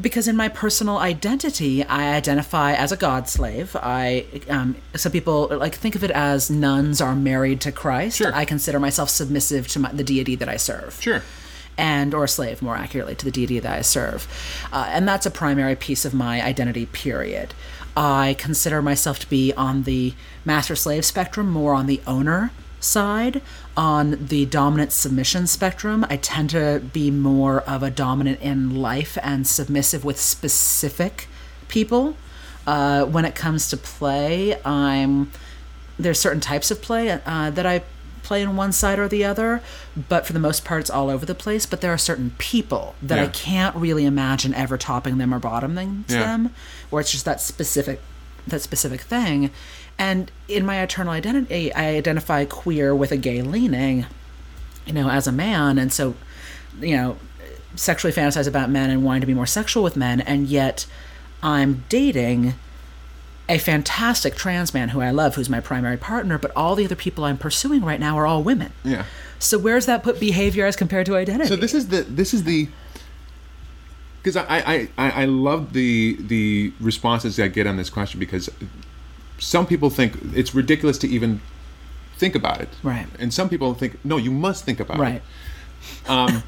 Because 0.00 0.26
in 0.28 0.36
my 0.36 0.48
personal 0.48 0.98
identity, 0.98 1.84
I 1.84 2.14
identify 2.14 2.72
as 2.72 2.92
a 2.92 2.96
God 2.96 3.28
slave. 3.28 3.76
I, 3.76 4.24
um, 4.48 4.76
some 4.94 5.12
people 5.12 5.48
like 5.50 5.74
think 5.74 5.94
of 5.94 6.02
it 6.02 6.10
as 6.10 6.50
nuns 6.50 7.00
are 7.00 7.14
married 7.14 7.60
to 7.62 7.72
Christ. 7.72 8.16
Sure. 8.18 8.34
I 8.34 8.44
consider 8.44 8.80
myself 8.80 9.10
submissive 9.10 9.68
to 9.68 9.78
my, 9.80 9.92
the 9.92 10.04
deity 10.04 10.34
that 10.36 10.48
I 10.48 10.56
serve 10.56 10.98
Sure. 11.00 11.22
and 11.76 12.14
or 12.14 12.24
a 12.24 12.28
slave 12.28 12.62
more 12.62 12.76
accurately 12.76 13.14
to 13.14 13.24
the 13.26 13.30
deity 13.30 13.58
that 13.60 13.70
i 13.70 13.82
serve 13.82 14.26
uh, 14.72 14.86
and 14.88 15.06
that's 15.06 15.26
a 15.26 15.30
primary 15.30 15.76
piece 15.76 16.06
of 16.06 16.14
my 16.14 16.40
identity 16.42 16.86
period 16.86 17.52
i 17.94 18.34
consider 18.38 18.80
myself 18.80 19.18
to 19.18 19.28
be 19.28 19.52
on 19.54 19.82
the 19.82 20.14
master 20.44 20.74
slave 20.74 21.04
spectrum 21.04 21.50
more 21.50 21.74
on 21.74 21.86
the 21.86 22.00
owner 22.06 22.50
side 22.80 23.42
on 23.76 24.16
the 24.28 24.46
dominant 24.46 24.90
submission 24.92 25.46
spectrum 25.46 26.06
i 26.08 26.16
tend 26.16 26.50
to 26.50 26.80
be 26.92 27.10
more 27.10 27.60
of 27.62 27.82
a 27.82 27.90
dominant 27.90 28.40
in 28.40 28.74
life 28.74 29.18
and 29.22 29.46
submissive 29.46 30.04
with 30.04 30.18
specific 30.18 31.28
people 31.68 32.16
uh, 32.66 33.04
when 33.04 33.24
it 33.24 33.34
comes 33.34 33.68
to 33.68 33.76
play 33.76 34.58
i'm 34.64 35.30
there's 35.98 36.18
certain 36.20 36.40
types 36.40 36.70
of 36.70 36.82
play 36.82 37.10
uh, 37.10 37.50
that 37.50 37.64
I 37.64 37.82
play 38.22 38.44
on 38.44 38.54
one 38.56 38.70
side 38.72 38.98
or 38.98 39.08
the 39.08 39.24
other, 39.24 39.62
but 40.10 40.26
for 40.26 40.34
the 40.34 40.38
most 40.38 40.62
part, 40.62 40.80
it's 40.80 40.90
all 40.90 41.08
over 41.08 41.24
the 41.24 41.34
place. 41.34 41.64
But 41.64 41.80
there 41.80 41.90
are 41.90 41.96
certain 41.96 42.32
people 42.36 42.94
that 43.00 43.18
I 43.18 43.28
can't 43.28 43.74
really 43.74 44.04
imagine 44.04 44.52
ever 44.52 44.76
topping 44.76 45.16
them 45.16 45.32
or 45.32 45.38
bottoming 45.38 46.04
Yeah. 46.08 46.18
them, 46.18 46.50
where 46.90 47.00
it's 47.00 47.12
just 47.12 47.24
that 47.24 47.40
specific, 47.40 48.00
that 48.46 48.60
specific 48.60 49.00
thing. 49.02 49.50
And 49.98 50.30
in 50.48 50.66
my 50.66 50.80
eternal 50.82 51.12
identity, 51.12 51.72
I 51.72 51.96
identify 51.96 52.44
queer 52.44 52.94
with 52.94 53.12
a 53.12 53.16
gay 53.16 53.42
leaning, 53.42 54.06
you 54.84 54.92
know, 54.92 55.08
as 55.08 55.26
a 55.26 55.32
man, 55.32 55.78
and 55.78 55.92
so, 55.92 56.14
you 56.80 56.96
know, 56.96 57.16
sexually 57.74 58.12
fantasize 58.12 58.46
about 58.46 58.70
men 58.70 58.90
and 58.90 59.04
wanting 59.04 59.22
to 59.22 59.26
be 59.26 59.34
more 59.34 59.46
sexual 59.46 59.82
with 59.82 59.96
men, 59.96 60.20
and 60.20 60.48
yet 60.48 60.86
I'm 61.42 61.84
dating 61.88 62.54
a 63.48 63.58
fantastic 63.58 64.34
trans 64.34 64.74
man 64.74 64.90
who 64.90 65.00
I 65.00 65.10
love, 65.10 65.36
who's 65.36 65.48
my 65.48 65.60
primary 65.60 65.96
partner, 65.96 66.36
but 66.36 66.50
all 66.56 66.74
the 66.74 66.84
other 66.84 66.96
people 66.96 67.24
I'm 67.24 67.38
pursuing 67.38 67.82
right 67.84 68.00
now 68.00 68.18
are 68.18 68.26
all 68.26 68.42
women. 68.42 68.72
Yeah. 68.84 69.04
So 69.38 69.58
where's 69.58 69.86
that 69.86 70.02
put 70.02 70.18
behavior 70.18 70.66
as 70.66 70.76
compared 70.76 71.06
to 71.06 71.16
identity? 71.16 71.48
So 71.48 71.56
this 71.56 71.74
is 71.74 71.88
the 71.88 72.02
this 72.02 72.34
is 72.34 72.44
the 72.44 72.68
because 74.22 74.36
I, 74.36 74.44
I 74.48 74.88
I 74.98 75.10
I 75.22 75.24
love 75.26 75.72
the 75.72 76.16
the 76.18 76.72
responses 76.80 77.38
I 77.38 77.48
get 77.48 77.66
on 77.66 77.76
this 77.76 77.90
question 77.90 78.18
because 78.18 78.50
some 79.38 79.66
people 79.66 79.90
think 79.90 80.16
it's 80.34 80.54
ridiculous 80.54 80.98
to 80.98 81.08
even 81.08 81.40
think 82.16 82.34
about 82.34 82.60
it, 82.60 82.68
Right. 82.82 83.06
And 83.18 83.32
some 83.34 83.48
people 83.48 83.74
think 83.74 84.02
no, 84.04 84.16
you 84.16 84.30
must 84.30 84.64
think 84.64 84.80
about 84.80 84.98
right. 84.98 85.22
it. 86.08 86.42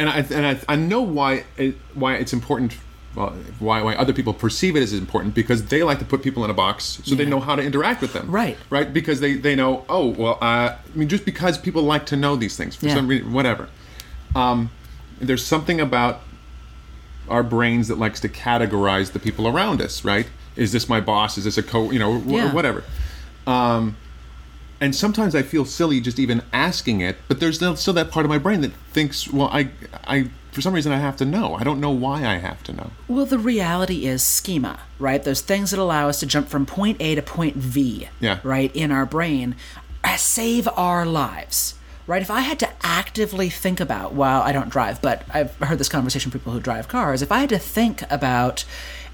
And 0.00 0.08
I 0.08 0.18
and 0.20 0.46
I, 0.46 0.60
I 0.68 0.76
know 0.76 1.00
why 1.02 1.44
it, 1.56 1.74
why 1.94 2.14
it's 2.14 2.32
important. 2.32 2.76
Well, 3.16 3.30
why 3.58 3.82
why 3.82 3.94
other 3.96 4.12
people 4.12 4.32
perceive 4.32 4.76
it 4.76 4.82
as 4.82 4.92
important 4.92 5.34
because 5.34 5.66
they 5.66 5.82
like 5.82 5.98
to 5.98 6.04
put 6.04 6.22
people 6.22 6.44
in 6.44 6.50
a 6.50 6.54
box 6.54 7.00
so 7.04 7.14
they 7.16 7.24
know 7.26 7.40
how 7.40 7.56
to 7.56 7.62
interact 7.62 8.00
with 8.00 8.12
them. 8.12 8.30
Right. 8.30 8.56
Right. 8.70 8.92
Because 8.92 9.18
they 9.20 9.34
they 9.34 9.56
know. 9.56 9.84
Oh 9.88 10.08
well. 10.10 10.38
Uh, 10.40 10.76
I 10.76 10.78
mean, 10.94 11.08
just 11.08 11.24
because 11.24 11.58
people 11.58 11.82
like 11.82 12.06
to 12.06 12.16
know 12.16 12.36
these 12.36 12.56
things 12.56 12.76
for 12.76 12.86
Yeah. 12.86 12.94
some 12.94 13.08
reason, 13.08 13.32
whatever. 13.32 13.68
Um, 14.36 14.70
there's 15.20 15.44
something 15.44 15.80
about 15.80 16.20
our 17.28 17.42
brains 17.42 17.88
that 17.88 17.98
likes 17.98 18.20
to 18.20 18.28
categorize 18.28 19.12
the 19.12 19.18
people 19.18 19.48
around 19.48 19.80
us. 19.82 20.04
Right. 20.04 20.28
Is 20.58 20.72
this 20.72 20.88
my 20.88 21.00
boss? 21.00 21.38
Is 21.38 21.44
this 21.44 21.56
a 21.56 21.62
co? 21.62 21.90
You 21.90 21.98
know, 21.98 22.20
wh- 22.20 22.26
Yeah. 22.32 22.52
whatever. 22.52 22.84
Um, 23.46 23.96
and 24.80 24.94
sometimes 24.94 25.34
I 25.34 25.42
feel 25.42 25.64
silly 25.64 26.00
just 26.00 26.18
even 26.18 26.42
asking 26.52 27.00
it. 27.00 27.16
But 27.28 27.40
there's 27.40 27.56
still, 27.56 27.76
still 27.76 27.94
that 27.94 28.10
part 28.10 28.26
of 28.26 28.30
my 28.30 28.38
brain 28.38 28.60
that 28.60 28.72
thinks, 28.92 29.28
well, 29.32 29.48
I, 29.52 29.70
I, 30.06 30.30
for 30.52 30.60
some 30.60 30.72
reason, 30.74 30.92
I 30.92 30.98
have 30.98 31.16
to 31.16 31.24
know. 31.24 31.54
I 31.54 31.64
don't 31.64 31.80
know 31.80 31.90
why 31.90 32.24
I 32.26 32.36
have 32.36 32.62
to 32.64 32.72
know. 32.72 32.90
Well, 33.08 33.24
the 33.26 33.38
reality 33.38 34.06
is 34.06 34.22
schema, 34.22 34.80
right? 34.98 35.22
Those 35.22 35.40
things 35.40 35.70
that 35.70 35.80
allow 35.80 36.08
us 36.08 36.20
to 36.20 36.26
jump 36.26 36.48
from 36.48 36.66
point 36.66 36.98
A 37.00 37.14
to 37.14 37.22
point 37.22 37.56
V, 37.56 38.08
Yeah. 38.20 38.38
right, 38.42 38.74
in 38.74 38.92
our 38.92 39.06
brain, 39.06 39.56
uh, 40.04 40.16
save 40.16 40.68
our 40.76 41.04
lives. 41.06 41.74
Right, 42.06 42.22
if 42.22 42.30
I 42.30 42.40
had 42.40 42.58
to 42.60 42.68
actively 42.82 43.50
think 43.50 43.80
about, 43.80 44.14
well, 44.14 44.40
I 44.40 44.50
don't 44.52 44.70
drive, 44.70 45.02
but 45.02 45.24
I've 45.30 45.54
heard 45.56 45.76
this 45.78 45.90
conversation 45.90 46.30
from 46.30 46.40
people 46.40 46.54
who 46.54 46.60
drive 46.60 46.88
cars. 46.88 47.20
If 47.20 47.30
I 47.30 47.40
had 47.40 47.50
to 47.50 47.58
think 47.58 48.02
about 48.10 48.64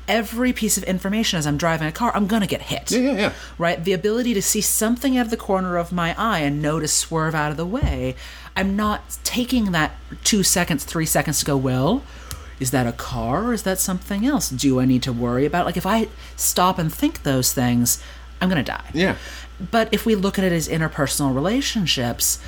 every 0.09 0.53
piece 0.53 0.77
of 0.77 0.85
information 0.85 1.39
as 1.39 1.47
I'm 1.47 1.57
driving 1.57 1.89
a 1.89 1.93
car, 1.93 2.13
I'm 2.15 2.27
gonna 2.27 2.47
get 2.47 2.63
hit. 2.63 2.91
Yeah, 2.91 3.01
yeah, 3.01 3.13
yeah. 3.13 3.33
Right, 3.59 3.83
the 3.83 3.93
ability 3.93 4.35
to 4.35 4.43
see 4.43 4.61
something 4.61 5.17
out 5.17 5.27
of 5.27 5.31
the 5.31 5.37
corner 5.37 5.77
of 5.77 5.93
my 5.93 6.15
eye 6.19 6.41
and 6.41 6.61
know 6.61 6.81
to 6.81 6.89
swerve 6.89 7.35
out 7.35 7.51
of 7.51 7.57
the 7.57 7.67
way. 7.67 8.15
I'm 8.57 8.77
not 8.77 9.19
taking 9.25 9.73
that 9.73 9.93
two 10.23 10.43
seconds, 10.43 10.85
three 10.85 11.07
seconds 11.07 11.41
to 11.41 11.45
go. 11.45 11.57
Well, 11.57 12.03
is 12.61 12.71
that 12.71 12.87
a 12.87 12.93
car 12.93 13.45
or 13.45 13.53
is 13.53 13.65
that 13.65 13.79
something 13.79 14.25
else? 14.25 14.49
Do 14.49 14.81
I 14.81 14.85
need 14.85 15.03
to 15.05 15.13
worry 15.13 15.45
about? 15.45 15.67
Like 15.67 15.77
if 15.77 15.87
I 15.87 16.09
stop 16.37 16.79
and 16.79 16.93
think 16.93 17.23
those 17.23 17.53
things, 17.53 18.03
I'm 18.41 18.49
gonna 18.49 18.63
die. 18.63 18.91
Yeah. 18.93 19.17
But 19.71 19.89
if 19.93 20.05
we 20.07 20.15
look 20.15 20.39
at 20.39 20.45
it 20.45 20.53
as 20.53 20.69
interpersonal 20.69 21.35
relationships, 21.35 22.39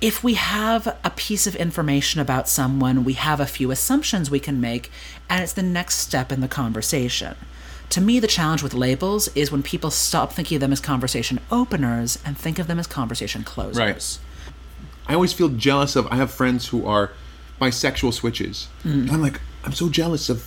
if 0.00 0.22
we 0.22 0.34
have 0.34 0.98
a 1.02 1.10
piece 1.10 1.46
of 1.46 1.56
information 1.56 2.20
about 2.20 2.48
someone, 2.48 3.04
we 3.04 3.14
have 3.14 3.40
a 3.40 3.46
few 3.46 3.70
assumptions 3.70 4.30
we 4.30 4.40
can 4.40 4.60
make, 4.60 4.90
and 5.30 5.42
it's 5.42 5.52
the 5.52 5.62
next 5.62 5.98
step 5.98 6.30
in 6.30 6.40
the 6.40 6.48
conversation. 6.48 7.36
To 7.90 8.00
me, 8.00 8.18
the 8.18 8.26
challenge 8.26 8.62
with 8.62 8.74
labels 8.74 9.28
is 9.36 9.52
when 9.52 9.62
people 9.62 9.90
stop 9.90 10.32
thinking 10.32 10.56
of 10.56 10.60
them 10.60 10.72
as 10.72 10.80
conversation 10.80 11.38
openers 11.50 12.18
and 12.24 12.36
think 12.36 12.58
of 12.58 12.66
them 12.66 12.78
as 12.78 12.86
conversation 12.86 13.44
closers. 13.44 13.78
Right. 13.78 14.18
I 15.06 15.14
always 15.14 15.32
feel 15.32 15.48
jealous 15.48 15.96
of. 15.96 16.06
I 16.08 16.16
have 16.16 16.30
friends 16.30 16.68
who 16.68 16.86
are 16.86 17.12
bisexual 17.60 18.12
switches. 18.14 18.68
And 18.82 19.10
I'm 19.10 19.22
like, 19.22 19.40
I'm 19.64 19.72
so 19.72 19.88
jealous 19.88 20.28
of 20.28 20.46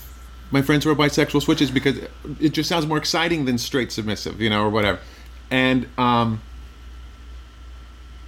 my 0.52 0.62
friends 0.62 0.84
who 0.84 0.92
are 0.92 0.96
bisexual 0.96 1.42
switches 1.42 1.72
because 1.72 1.98
it 2.40 2.50
just 2.50 2.70
sounds 2.70 2.86
more 2.86 2.98
exciting 2.98 3.46
than 3.46 3.58
straight 3.58 3.92
submissive, 3.92 4.42
you 4.42 4.50
know, 4.50 4.64
or 4.64 4.70
whatever. 4.70 5.00
And 5.50 5.88
um, 5.98 6.42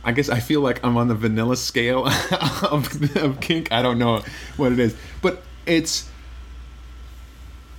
I 0.04 0.12
guess 0.12 0.30
I 0.30 0.40
feel 0.40 0.62
like 0.62 0.84
I'm 0.84 0.98
on 0.98 1.08
the 1.08 1.16
vanilla 1.16 1.58
scale 1.58 2.08
of, 2.64 3.18
of 3.18 3.42
kink. 3.42 3.72
I 3.72 3.82
don't 3.82 4.00
know 4.00 4.24
what 4.58 4.72
it 4.72 4.80
is, 4.80 4.96
but 5.22 5.44
it's. 5.66 6.10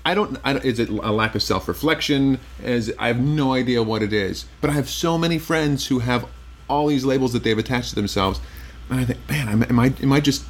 I 0.05 0.15
don't, 0.15 0.39
I. 0.45 0.57
Is 0.59 0.79
it 0.79 0.89
a 0.89 1.12
lack 1.12 1.35
of 1.35 1.43
self-reflection? 1.43 2.41
Is 2.62 2.93
I 2.99 3.09
have 3.09 3.21
no 3.21 3.53
idea 3.53 3.83
what 3.83 4.03
it 4.03 4.12
is. 4.12 4.47
But 4.61 4.71
I 4.71 4.75
have 4.75 4.89
so 4.89 5.17
many 5.19 5.39
friends 5.39 5.87
who 5.87 6.00
have 6.00 6.27
all 6.69 6.87
these 6.87 7.05
labels 7.05 7.33
that 7.33 7.43
they've 7.43 7.59
attached 7.59 7.91
to 7.91 7.95
themselves, 7.97 8.41
and 8.89 9.00
I 9.00 9.05
think, 9.05 9.29
man, 9.29 9.49
am, 9.49 9.62
am 9.65 9.79
I, 9.79 9.93
am 10.03 10.12
I 10.12 10.21
just, 10.21 10.45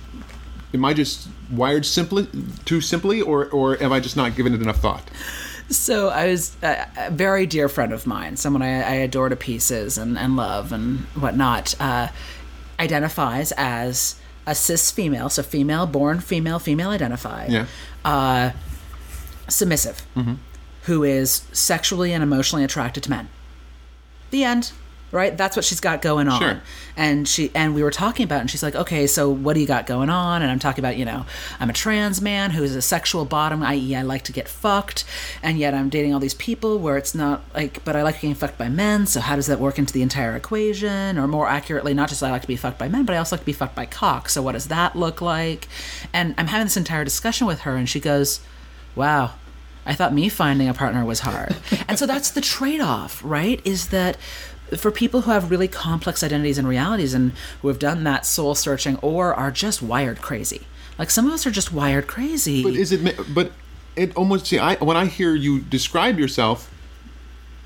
am 0.75 0.85
I 0.85 0.93
just 0.93 1.29
wired 1.51 1.87
simply 1.87 2.29
too 2.65 2.81
simply, 2.81 3.23
or, 3.23 3.47
or 3.47 3.77
have 3.77 3.91
I 3.91 4.01
just 4.01 4.17
not 4.17 4.37
given 4.37 4.55
it 4.55 4.61
enough 4.61 4.81
thought? 4.81 5.09
So 5.71 6.09
I 6.09 6.27
was 6.27 6.57
a, 6.63 6.87
a 6.97 7.11
very 7.11 7.47
dear 7.47 7.69
friend 7.69 7.93
of 7.93 8.07
mine, 8.07 8.37
someone 8.37 8.61
I, 8.63 8.83
I 8.83 8.95
adore 8.95 9.29
to 9.29 9.37
pieces 9.37 9.97
and, 9.97 10.19
and 10.19 10.35
love 10.37 10.73
and 10.73 11.01
whatnot, 11.15 11.75
uh, 11.81 12.09
identifies 12.79 13.53
as 13.57 14.17
a 14.47 14.55
cis 14.55 14.91
female, 14.91 15.29
so 15.29 15.43
female, 15.45 15.87
born 15.87 16.19
female, 16.21 16.59
female 16.59 16.91
identified, 16.91 17.51
Yeah. 17.53 17.67
uh, 18.05 18.51
submissive, 19.49 20.05
who 20.85 21.05
is 21.05 21.43
sexually 21.53 22.13
and 22.13 22.23
emotionally 22.23 22.65
attracted 22.65 23.03
to 23.05 23.11
men. 23.11 23.29
The 24.31 24.45
end. 24.45 24.73
Right, 25.13 25.37
that's 25.37 25.57
what 25.57 25.65
she's 25.65 25.81
got 25.81 26.03
going 26.03 26.29
on, 26.29 26.41
Sure. 26.41 26.61
and 26.97 27.27
she 27.27 27.51
and 27.53 27.75
we 27.75 27.83
were 27.83 27.91
talking 27.91 28.23
about, 28.23 28.37
it, 28.37 28.41
and 28.43 28.51
she's 28.51 28.63
like, 28.63 28.77
"Okay, 28.77 29.09
so 29.09 29.29
what 29.29 29.55
do 29.55 29.61
you 29.61 29.67
got 29.67 29.85
going 29.85 30.09
on?" 30.09 30.41
And 30.43 30.53
I'm 30.53 30.61
talking 30.61 30.85
about, 30.85 30.97
you 30.97 31.05
know, 31.05 31.27
I'm 31.59 31.69
a 31.69 31.73
trans 31.73 32.21
man 32.21 32.53
who 32.53 32.63
is 32.63 32.77
a 32.77 32.83
sexual 32.83 33.25
bottom, 33.25 33.61
i.e., 33.65 33.97
I 33.97 34.03
like 34.03 34.23
to 34.25 34.33
get 34.33 34.47
fucked, 34.49 35.05
and 35.43 35.59
yet 35.59 35.75
I'm 35.75 35.89
dating 35.89 36.15
all 36.15 36.21
these 36.21 36.35
people 36.35 36.79
where 36.79 36.97
it's 36.97 37.13
not 37.13 37.43
like, 37.57 37.85
but 37.85 37.97
I 37.97 38.03
like 38.05 38.21
getting 38.21 38.37
fucked 38.37 38.57
by 38.57 38.69
men. 38.69 39.07
So 39.09 39.21
how 39.21 39.35
does 39.35 39.47
that 39.49 39.59
work 39.59 39.81
into 39.81 39.93
the 39.93 40.03
entire 40.03 40.37
equation? 40.37 41.19
Or 41.19 41.27
more 41.27 41.49
accurately, 41.49 41.93
not 41.93 42.09
just 42.09 42.23
I 42.23 42.31
like 42.31 42.43
to 42.43 42.49
be 42.49 42.55
fucked 42.55 42.79
by 42.79 42.89
men, 42.89 43.05
but 43.05 43.15
I 43.15 43.19
also 43.19 43.35
like 43.35 43.41
to 43.41 43.47
be 43.47 43.53
fucked 43.53 43.75
by 43.75 43.87
cock. 43.87 44.29
So 44.29 44.43
what 44.43 44.53
does 44.53 44.69
that 44.69 44.95
look 44.95 45.21
like? 45.21 45.67
And 46.13 46.37
I'm 46.39 46.47
having 46.47 46.67
this 46.67 46.77
entire 46.77 47.03
discussion 47.03 47.49
with 47.49 47.63
her, 47.63 47.75
and 47.75 47.89
she 47.89 47.99
goes, 47.99 48.39
"Wow." 48.95 49.33
I 49.87 49.95
thought 49.95 50.13
me 50.13 50.29
finding 50.29 50.69
a 50.69 50.75
partner 50.75 51.05
was 51.07 51.21
hard. 51.21 51.57
and 51.89 51.99
so 51.99 52.07
that's 52.07 52.31
the 52.31 52.43
trade 52.43 52.83
off, 52.83 53.21
right? 53.25 53.61
Is 53.65 53.89
that 53.89 54.19
for 54.77 54.91
people 54.91 55.23
who 55.23 55.31
have 55.31 55.51
really 55.51 55.69
complex 55.69 56.23
identities 56.23 56.59
and 56.59 56.69
realities 56.69 57.15
and 57.15 57.33
who 57.63 57.69
have 57.69 57.79
done 57.79 58.05
that 58.05 58.27
soul 58.27 58.55
searching 58.55 58.97
or 58.99 59.35
are 59.35 59.51
just 59.51 59.83
wired 59.83 60.21
crazy. 60.21 60.63
Like 60.99 61.11
some 61.11 61.27
of 61.27 61.33
us 61.33 61.47
are 61.47 61.51
just 61.51 61.73
wired 61.73 62.07
crazy. 62.07 62.63
But 62.63 62.75
is 62.75 62.93
it? 62.93 63.35
But 63.35 63.53
it 63.97 64.17
almost 64.17 64.47
see. 64.47 64.59
I 64.59 64.75
when 64.77 64.97
I 64.97 65.07
hear 65.07 65.35
you 65.35 65.61
describe 65.61 66.19
yourself 66.19 66.71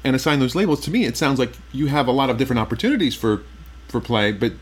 and 0.05 0.15
assign 0.15 0.39
those 0.41 0.55
labels 0.55 0.81
to 0.83 0.91
me, 0.91 1.05
it 1.05 1.17
sounds 1.17 1.39
like 1.39 1.53
you 1.73 1.87
have 1.87 2.07
a 2.07 2.13
lot 2.13 2.31
of 2.31 2.39
different 2.39 2.61
opportunities 2.61 3.15
for 3.15 3.43
for 3.89 4.01
play. 4.01 4.33
But 4.33 4.53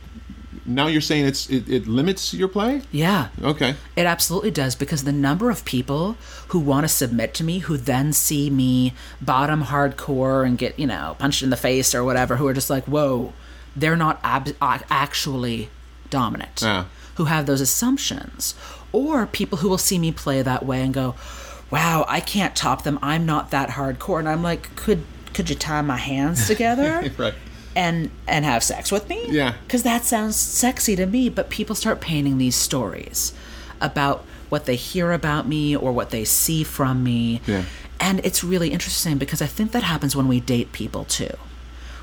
now 0.67 0.87
you're 0.87 1.01
saying 1.01 1.25
it's 1.27 1.49
it, 1.51 1.69
it 1.69 1.87
limits 1.87 2.33
your 2.35 2.49
play. 2.49 2.83
yeah. 2.93 3.29
Okay. 3.43 3.75
It 3.97 4.07
absolutely 4.07 4.51
does 4.51 4.75
because 4.75 5.05
the 5.05 5.13
number 5.13 5.51
of 5.51 5.65
people 5.65 6.17
who 6.49 6.59
want 6.59 6.85
to 6.85 6.89
submit 6.89 7.35
to 7.35 7.45
me, 7.45 7.59
who 7.61 7.77
then 7.77 8.13
see 8.13 8.51
me 8.51 8.93
bottom 9.21 9.65
hardcore 9.65 10.47
and 10.47 10.59
get, 10.59 10.79
you 10.79 10.87
know, 10.87 11.17
punched 11.19 11.43
in 11.43 11.51
the 11.51 11.57
face 11.57 11.95
or 11.95 12.05
whatever, 12.05 12.37
who 12.37 12.47
are 12.47 12.53
just 12.55 12.71
like, 12.71 12.85
whoa, 12.85 13.33
they're 13.75 13.97
not 13.97 14.21
ab- 14.23 14.55
actually 14.61 15.71
dominant, 16.11 16.61
Yeah. 16.63 16.85
who 17.17 17.25
have 17.25 17.47
those 17.47 17.61
assumptions. 17.61 18.55
Or 18.93 19.27
people 19.27 19.59
who 19.59 19.69
will 19.71 19.79
see 19.79 19.99
me 19.99 20.13
play 20.13 20.43
that 20.43 20.67
way 20.67 20.83
and 20.83 20.93
go, 20.93 21.15
wow, 21.71 22.05
I 22.07 22.21
can't 22.21 22.55
top 22.55 22.85
them. 22.85 22.99
I'm 23.01 23.25
not 23.25 23.51
that 23.51 23.71
hardcore. 23.71 24.19
And 24.19 24.29
I'm 24.29 24.43
like, 24.43 24.77
could 24.77 25.05
could 25.33 25.49
you 25.49 25.57
tie 25.57 25.81
my 25.81 25.97
hands 25.97 26.47
together? 26.53 27.11
Right. 27.17 27.33
And 27.75 28.11
and 28.27 28.45
have 28.45 28.63
sex 28.63 28.91
with 28.93 29.09
me 29.09 29.25
Yeah. 29.29 29.55
because 29.67 29.83
that 29.83 30.05
sounds 30.05 30.37
sexy 30.37 30.97
to 30.97 31.07
me 31.07 31.29
but 31.29 31.51
people 31.51 31.75
start 31.75 32.01
painting 32.01 32.39
these 32.39 32.57
stories 32.57 33.33
about 33.81 34.25
what 34.49 34.67
they 34.67 34.77
hear 34.77 35.13
about 35.13 35.47
me 35.49 35.75
or 35.75 35.93
what 35.93 36.11
they 36.11 36.25
see 36.25 36.63
from 36.65 37.03
me 37.03 37.41
Yeah. 37.47 37.65
and 38.01 38.21
it's 38.25 38.45
really 38.45 38.71
interesting 38.71 39.19
because 39.19 39.41
i 39.43 39.47
think 39.47 39.73
that 39.73 39.83
happens 39.83 40.15
when 40.15 40.29
we 40.29 40.41
date 40.41 40.73
people 40.73 41.05
too 41.05 41.35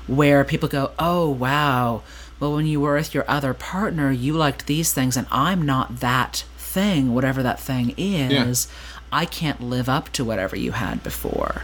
where 0.06 0.44
people 0.44 0.68
go 0.68 0.90
oh 0.98 1.28
wow 1.30 2.02
well 2.40 2.54
when 2.54 2.66
you 2.66 2.80
were 2.80 2.94
with 2.94 3.14
your 3.14 3.24
other 3.28 3.54
partner 3.54 4.10
you 4.10 4.32
liked 4.32 4.66
these 4.66 4.92
things 4.92 5.16
and 5.16 5.26
i'm 5.30 5.62
not 5.62 6.00
that 6.00 6.44
thing 6.58 7.14
whatever 7.14 7.42
that 7.42 7.60
thing 7.60 7.94
is 7.96 8.66
yeah. 8.70 9.18
i 9.20 9.24
can't 9.24 9.60
live 9.62 9.88
up 9.88 10.08
to 10.12 10.24
whatever 10.24 10.56
you 10.56 10.72
had 10.72 11.02
before 11.02 11.62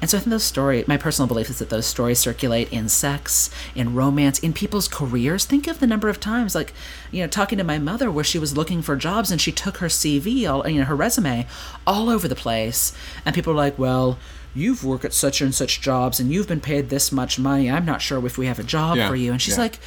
and 0.00 0.10
so 0.10 0.18
I 0.18 0.20
think 0.20 0.30
those 0.30 0.44
stories, 0.44 0.86
my 0.86 0.96
personal 0.96 1.26
belief 1.26 1.48
is 1.48 1.58
that 1.58 1.70
those 1.70 1.86
stories 1.86 2.18
circulate 2.18 2.70
in 2.72 2.88
sex, 2.88 3.50
in 3.74 3.94
romance, 3.94 4.38
in 4.38 4.52
people's 4.52 4.88
careers. 4.88 5.44
Think 5.44 5.66
of 5.66 5.80
the 5.80 5.86
number 5.86 6.08
of 6.08 6.20
times, 6.20 6.54
like, 6.54 6.74
you 7.10 7.22
know, 7.22 7.28
talking 7.28 7.58
to 7.58 7.64
my 7.64 7.78
mother 7.78 8.10
where 8.10 8.24
she 8.24 8.38
was 8.38 8.56
looking 8.56 8.82
for 8.82 8.94
jobs 8.96 9.30
and 9.30 9.40
she 9.40 9.52
took 9.52 9.78
her 9.78 9.86
CV, 9.88 10.48
all, 10.48 10.68
you 10.68 10.78
know, 10.80 10.84
her 10.84 10.96
resume 10.96 11.46
all 11.86 12.10
over 12.10 12.28
the 12.28 12.34
place. 12.34 12.92
And 13.24 13.34
people 13.34 13.52
are 13.52 13.56
like, 13.56 13.78
well, 13.78 14.18
you've 14.54 14.84
worked 14.84 15.04
at 15.04 15.12
such 15.14 15.40
and 15.40 15.54
such 15.54 15.80
jobs 15.80 16.20
and 16.20 16.30
you've 16.30 16.48
been 16.48 16.60
paid 16.60 16.88
this 16.88 17.10
much 17.10 17.38
money. 17.38 17.70
I'm 17.70 17.84
not 17.86 18.02
sure 18.02 18.24
if 18.26 18.36
we 18.38 18.46
have 18.46 18.58
a 18.58 18.64
job 18.64 18.96
Yeah, 18.96 19.08
for 19.08 19.16
you. 19.16 19.32
And 19.32 19.40
she's 19.40 19.56
yeah. 19.56 19.62
like, 19.64 19.78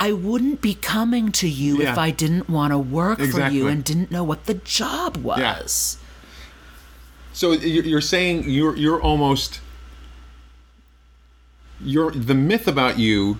I 0.00 0.12
wouldn't 0.12 0.60
be 0.60 0.74
coming 0.74 1.32
to 1.32 1.48
you 1.48 1.78
Yeah. 1.82 1.92
if 1.92 1.98
I 1.98 2.10
didn't 2.10 2.48
want 2.48 2.72
to 2.72 2.78
work 2.78 3.18
for 3.20 3.48
you 3.48 3.66
and 3.66 3.82
didn't 3.82 4.10
know 4.10 4.22
what 4.24 4.44
the 4.46 4.54
job 4.54 5.16
was. 5.16 5.96
So 7.38 7.52
you- 7.52 7.82
you're 7.82 8.00
saying 8.00 8.50
you're 8.50 8.74
you're 8.76 9.00
almost 9.00 9.60
you're 11.80 12.10
the 12.10 12.34
myth 12.34 12.66
about 12.66 12.98
you 12.98 13.38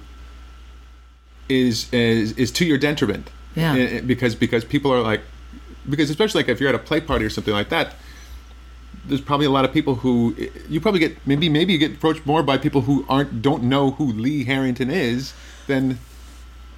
is 1.48 1.92
is 1.92 2.30
is 2.32 2.52
to 2.52 2.64
your 2.64 2.78
detriment. 2.78 3.30
Yeah. 3.56 3.74
Eh, 3.74 3.96
eh, 3.96 4.00
Because 4.00 4.36
because 4.36 4.64
people 4.64 4.92
are 4.92 5.00
like 5.00 5.22
because 5.90 6.10
especially 6.10 6.40
like 6.42 6.48
if 6.48 6.60
you're 6.60 6.68
at 6.68 6.76
a 6.76 6.84
play 6.90 7.00
party 7.00 7.24
or 7.24 7.30
something 7.30 7.52
like 7.54 7.70
that. 7.70 7.96
There's 9.04 9.20
probably 9.22 9.46
a 9.46 9.50
lot 9.50 9.64
of 9.64 9.72
people 9.72 9.96
who 9.96 10.36
you 10.68 10.80
probably 10.80 11.00
get 11.00 11.16
maybe 11.26 11.48
maybe 11.48 11.72
you 11.72 11.78
get 11.78 11.94
approached 11.94 12.24
more 12.24 12.42
by 12.44 12.56
people 12.58 12.82
who 12.82 13.04
aren't 13.08 13.42
don't 13.42 13.64
know 13.64 13.92
who 13.92 14.12
Lee 14.12 14.44
Harrington 14.44 14.90
is 14.90 15.32
than 15.66 15.98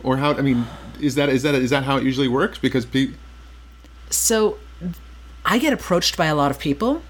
or 0.02 0.16
how 0.18 0.33
I 0.35 0.40
mean 0.40 0.66
is 1.00 1.16
that 1.16 1.28
is 1.28 1.42
that 1.42 1.54
is 1.56 1.68
that 1.70 1.85
how 1.85 1.98
it 1.98 2.04
usually 2.04 2.28
works 2.28 2.56
because 2.56 2.87
pe- 2.87 3.12
So 4.09 4.56
I 5.44 5.59
get 5.59 5.72
approached 5.74 6.16
by 6.16 6.26
a 6.26 6.35
lot 6.35 6.50
of 6.50 6.59
people 6.59 7.02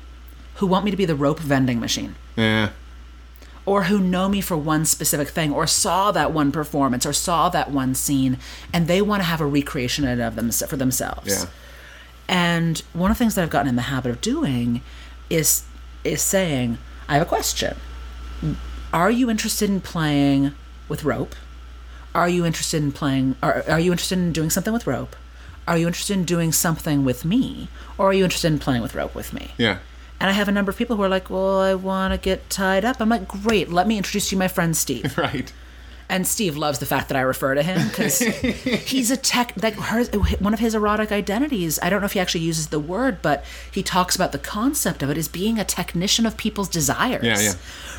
who 0.61 0.66
want 0.66 0.85
me 0.85 0.90
to 0.90 0.96
be 0.96 1.05
the 1.05 1.14
rope 1.14 1.40
vending 1.40 1.81
machine 1.81 2.14
yeah 2.37 2.70
or 3.66 3.85
who 3.85 3.99
know 3.99 4.29
me 4.29 4.40
for 4.40 4.57
one 4.57 4.85
specific 4.85 5.29
thing 5.29 5.53
or 5.53 5.66
saw 5.66 6.11
that 6.11 6.33
one 6.33 6.51
performance 6.51 7.05
or 7.05 7.12
saw 7.12 7.49
that 7.49 7.70
one 7.70 7.94
scene 7.94 8.38
and 8.73 8.88
they 8.88 9.03
want 9.03 9.20
to 9.20 9.25
have 9.25 9.40
a 9.40 9.46
recreation 9.46 10.07
of 10.20 10.35
them 10.35 10.51
for 10.51 10.77
themselves. 10.77 11.29
yeah 11.29 11.49
And 12.29 12.79
one 12.92 13.11
of 13.11 13.16
the 13.16 13.25
things 13.25 13.35
that 13.35 13.42
I've 13.42 13.51
gotten 13.51 13.68
in 13.68 13.77
the 13.77 13.83
habit 13.83 14.11
of 14.11 14.20
doing 14.20 14.83
is 15.29 15.64
is 16.03 16.23
saying, 16.23 16.79
I 17.09 17.14
have 17.14 17.23
a 17.23 17.27
question. 17.27 17.77
Are 18.92 19.11
you 19.11 19.29
interested 19.29 19.68
in 19.68 19.81
playing 19.81 20.53
with 20.88 21.05
rope? 21.05 21.35
Are 22.14 22.29
you 22.29 22.46
interested 22.46 22.83
in 22.83 22.92
playing? 22.92 23.37
Are, 23.42 23.62
are 23.68 23.79
you 23.79 23.92
interested 23.92 24.18
in 24.18 24.33
doing 24.33 24.51
something 24.51 24.73
with 24.73 24.87
rope? 24.87 25.14
Are 25.68 25.77
you 25.77 25.87
interested 25.87 26.14
in 26.14 26.25
doing 26.25 26.51
something 26.53 27.05
with 27.05 27.25
me? 27.25 27.68
Or 27.99 28.07
are 28.09 28.12
you 28.14 28.25
interested 28.25 28.51
in 28.53 28.59
playing 28.59 28.83
with 28.83 28.94
rope 28.94 29.14
with 29.14 29.33
me? 29.33 29.51
Yeah. 29.59 29.79
And 30.20 30.28
I 30.28 30.33
have 30.35 30.48
a 30.48 30.52
number 30.52 30.70
of 30.70 30.76
people 30.76 30.96
who 30.96 31.02
are 31.02 31.09
like, 31.09 31.30
well, 31.30 31.61
I 31.61 31.74
want 31.74 32.12
to 32.12 32.18
get 32.18 32.50
tied 32.50 32.85
up. 32.85 33.00
I'm 33.00 33.09
like, 33.09 33.26
great, 33.26 33.70
let 33.70 33.88
me 33.88 33.96
introduce 33.96 34.30
you 34.30 34.38
my 34.38 34.48
friend 34.48 34.76
Steve. 34.76 35.16
Right. 35.30 35.52
And 36.09 36.26
Steve 36.26 36.56
loves 36.56 36.80
the 36.80 36.87
fact 36.87 37.09
that 37.09 37.16
I 37.16 37.20
refer 37.20 37.54
to 37.54 37.62
him 37.62 37.87
because 37.87 38.18
he's 38.88 39.12
a 39.12 39.16
tech. 39.16 39.52
Like 39.62 39.74
her, 39.74 40.02
one 40.40 40.52
of 40.52 40.59
his 40.59 40.74
erotic 40.74 41.12
identities. 41.12 41.78
I 41.80 41.88
don't 41.88 42.00
know 42.00 42.06
if 42.06 42.14
he 42.14 42.18
actually 42.18 42.40
uses 42.40 42.66
the 42.66 42.80
word, 42.80 43.22
but 43.22 43.44
he 43.70 43.85
talks 43.85 44.16
about 44.16 44.33
the 44.33 44.38
concept 44.38 45.04
of 45.04 45.11
it 45.11 45.16
as 45.16 45.28
being 45.28 45.61
a 45.61 45.64
technician 45.64 46.26
of 46.26 46.37
people's 46.37 46.68
desires. 46.68 47.24
Yeah, 47.24 47.38
yeah. 47.38 47.52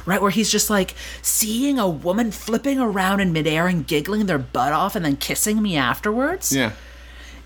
Right, 0.06 0.22
where 0.22 0.30
he's 0.32 0.52
just 0.52 0.70
like 0.70 0.94
seeing 1.22 1.80
a 1.80 1.88
woman 1.88 2.32
flipping 2.32 2.80
around 2.80 3.22
in 3.22 3.32
midair 3.32 3.68
and 3.68 3.88
giggling 3.88 4.26
their 4.26 4.40
butt 4.40 4.74
off 4.74 4.98
and 4.98 5.06
then 5.06 5.16
kissing 5.16 5.62
me 5.62 5.78
afterwards. 5.78 6.54
Yeah. 6.54 6.74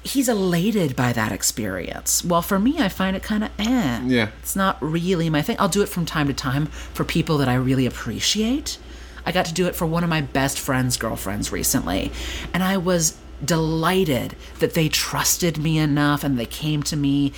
He's 0.06 0.30
elated 0.30 0.96
by 0.96 1.14
that 1.14 1.32
experience. 1.32 2.24
Well, 2.24 2.44
for 2.44 2.60
me, 2.60 2.80
I 2.80 2.90
find 2.90 3.16
it 3.16 3.24
kind 3.24 3.44
of 3.44 3.50
eh. 3.58 4.02
Yeah. 4.06 4.30
It's 4.40 4.56
not 4.56 4.78
really 4.80 5.32
my 5.32 5.42
thing. 5.42 5.56
I'll 5.60 5.68
do 5.68 5.82
it 5.82 5.90
from 5.90 6.06
time 6.06 6.28
to 6.28 6.34
time 6.34 6.68
for 6.68 7.04
people 7.04 7.40
that 7.40 7.50
I 7.50 7.56
really 7.56 7.88
appreciate. 7.88 8.78
I 9.26 9.32
got 9.32 9.46
to 9.48 9.54
do 9.54 9.66
it 9.66 9.76
for 9.76 9.88
one 9.88 10.04
of 10.04 10.10
my 10.10 10.22
best 10.22 10.60
friend's 10.60 10.96
girlfriends 10.96 11.52
recently, 11.52 12.12
and 12.54 12.64
I 12.64 12.78
was 12.78 13.18
delighted 13.44 14.36
that 14.60 14.76
they 14.76 14.88
trusted 14.90 15.58
me 15.58 15.80
enough 15.80 16.24
and 16.24 16.38
they 16.38 16.46
came 16.46 16.84
to 16.84 16.96
me, 16.96 17.34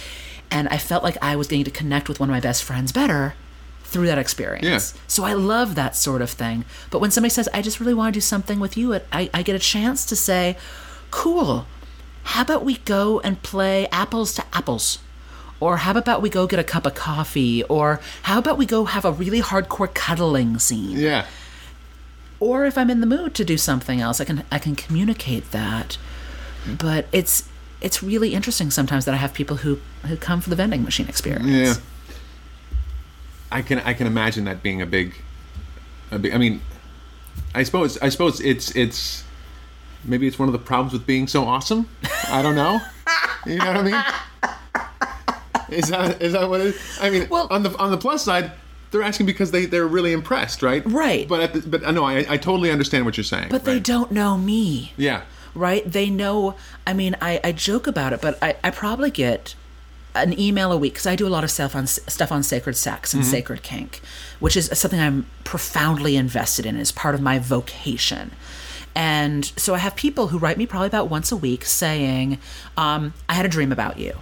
and 0.51 0.67
I 0.67 0.77
felt 0.77 1.03
like 1.03 1.17
I 1.21 1.37
was 1.37 1.47
getting 1.47 1.63
to 1.63 1.71
connect 1.71 2.09
with 2.09 2.19
one 2.19 2.29
of 2.29 2.33
my 2.33 2.41
best 2.41 2.65
friends 2.65 2.91
better 2.91 3.35
through 3.83 4.07
that 4.07 4.17
experience. 4.17 4.93
Yeah. 4.93 5.01
So 5.07 5.23
I 5.23 5.31
love 5.31 5.75
that 5.75 5.95
sort 5.95 6.21
of 6.21 6.29
thing. 6.29 6.65
But 6.91 6.99
when 6.99 7.11
somebody 7.11 7.29
says, 7.29 7.47
I 7.53 7.61
just 7.61 7.79
really 7.79 7.93
want 7.93 8.13
to 8.13 8.17
do 8.17 8.21
something 8.21 8.59
with 8.59 8.75
you, 8.75 8.93
I, 9.13 9.29
I 9.33 9.41
get 9.41 9.55
a 9.55 9.59
chance 9.59 10.05
to 10.07 10.15
say, 10.17 10.57
cool, 11.09 11.65
how 12.27 12.41
about 12.41 12.65
we 12.65 12.77
go 12.79 13.21
and 13.21 13.41
play 13.41 13.87
apples 13.87 14.33
to 14.33 14.43
apples? 14.51 14.99
Or 15.61 15.77
how 15.77 15.95
about 15.95 16.21
we 16.21 16.29
go 16.29 16.45
get 16.45 16.59
a 16.59 16.63
cup 16.63 16.85
of 16.85 16.93
coffee? 16.93 17.63
Or 17.63 18.01
how 18.23 18.37
about 18.37 18.57
we 18.57 18.65
go 18.65 18.83
have 18.83 19.05
a 19.05 19.13
really 19.13 19.41
hardcore 19.41 19.91
cuddling 19.93 20.59
scene? 20.59 20.97
Yeah. 20.97 21.25
Or 22.41 22.65
if 22.65 22.77
I'm 22.77 22.89
in 22.89 22.99
the 22.99 23.07
mood 23.07 23.33
to 23.35 23.45
do 23.45 23.57
something 23.57 24.01
else, 24.01 24.19
I 24.19 24.25
can 24.25 24.43
I 24.51 24.59
can 24.59 24.75
communicate 24.75 25.51
that. 25.51 25.97
But 26.67 27.07
it's 27.13 27.47
it's 27.79 28.03
really 28.03 28.33
interesting 28.33 28.71
sometimes 28.71 29.05
that 29.05 29.13
I 29.13 29.17
have 29.17 29.33
people 29.33 29.57
who 29.57 29.79
who 30.05 30.17
come 30.17 30.41
for 30.41 30.49
the 30.49 30.55
vending 30.57 30.83
machine 30.83 31.07
experience. 31.07 31.47
Yeah. 31.47 31.75
I 33.51 33.61
can 33.61 33.79
I 33.79 33.93
can 33.93 34.05
imagine 34.05 34.43
that 34.45 34.61
being 34.61 34.81
a 34.81 34.85
big, 34.85 35.15
a 36.11 36.19
big. 36.19 36.33
I 36.33 36.37
mean, 36.37 36.59
I 37.55 37.63
suppose 37.63 37.97
I 37.99 38.09
suppose 38.09 38.41
it's 38.41 38.75
it's 38.75 39.23
maybe 40.07 40.27
it's 40.27 40.39
one 40.39 40.47
of 40.47 40.53
the 40.53 40.59
problems 40.59 40.93
with 40.93 41.05
being 41.05 41.27
so 41.27 41.43
awesome. 41.43 41.87
I 42.29 42.41
don't 42.41 42.55
know. 42.55 42.79
you 43.45 43.57
know 43.57 43.67
what 43.67 43.77
I 43.77 43.83
mean? 43.83 44.03
Is 45.69 45.89
that 45.89 46.21
is 46.21 46.33
that 46.33 46.49
what 46.49 46.61
it 46.61 46.67
is? 46.67 46.99
I 47.01 47.09
mean, 47.09 47.27
Well- 47.29 47.47
on 47.49 47.63
the 47.63 47.75
on 47.77 47.91
the 47.91 47.97
plus 47.97 48.23
side, 48.23 48.51
they're 48.91 49.03
asking 49.03 49.25
because 49.25 49.51
they 49.51 49.65
they're 49.65 49.87
really 49.87 50.13
impressed, 50.13 50.63
right? 50.63 50.81
Right. 50.85 51.27
But 51.27 51.41
at 51.41 51.53
the, 51.53 51.61
but 51.61 51.83
uh, 51.83 51.87
I 51.87 51.91
know 51.91 52.05
I 52.05 52.25
I 52.29 52.37
totally 52.37 52.71
understand 52.71 53.05
what 53.05 53.17
you're 53.17 53.23
saying. 53.23 53.49
But 53.49 53.65
they 53.65 53.79
don't 53.79 54.11
know 54.11 54.37
me. 54.37 54.93
Yeah. 54.97 55.23
right? 55.55 55.89
They 55.89 56.09
know. 56.09 56.55
I 56.85 56.93
mean, 56.93 57.15
I, 57.21 57.39
I 57.43 57.51
joke 57.51 57.87
about 57.87 58.13
it, 58.13 58.21
but 58.21 58.37
I, 58.41 58.55
I 58.63 58.69
probably 58.69 59.11
get 59.11 59.55
an 60.15 60.39
email 60.39 60.71
a 60.71 60.77
week 60.77 60.93
because 60.93 61.05
I 61.05 61.15
do 61.15 61.27
a 61.27 61.29
lot 61.29 61.43
of 61.43 61.51
stuff 61.51 61.75
on 61.75 61.85
stuff 61.87 62.31
on 62.31 62.43
sacred 62.43 62.75
sex 62.75 63.13
and 63.13 63.23
mm-hmm. 63.23 63.31
sacred 63.31 63.63
kink, 63.63 64.01
which 64.39 64.55
is 64.55 64.69
something 64.73 64.99
I'm 64.99 65.25
profoundly 65.43 66.15
invested 66.15 66.65
in 66.65 66.77
as 66.77 66.91
part 66.91 67.13
of 67.13 67.21
my 67.21 67.39
vocation. 67.39 68.31
And 68.97 69.45
so 69.55 69.75
I 69.75 69.77
have 69.77 69.95
people 69.95 70.29
who 70.29 70.39
write 70.39 70.57
me 70.57 70.65
probably 70.65 70.87
about 70.87 71.07
once 71.07 71.31
a 71.31 71.37
week 71.37 71.63
saying, 71.65 72.39
um, 72.75 73.13
"I 73.29 73.35
had 73.35 73.45
a 73.45 73.49
dream 73.49 73.71
about 73.71 73.99
you." 73.99 74.13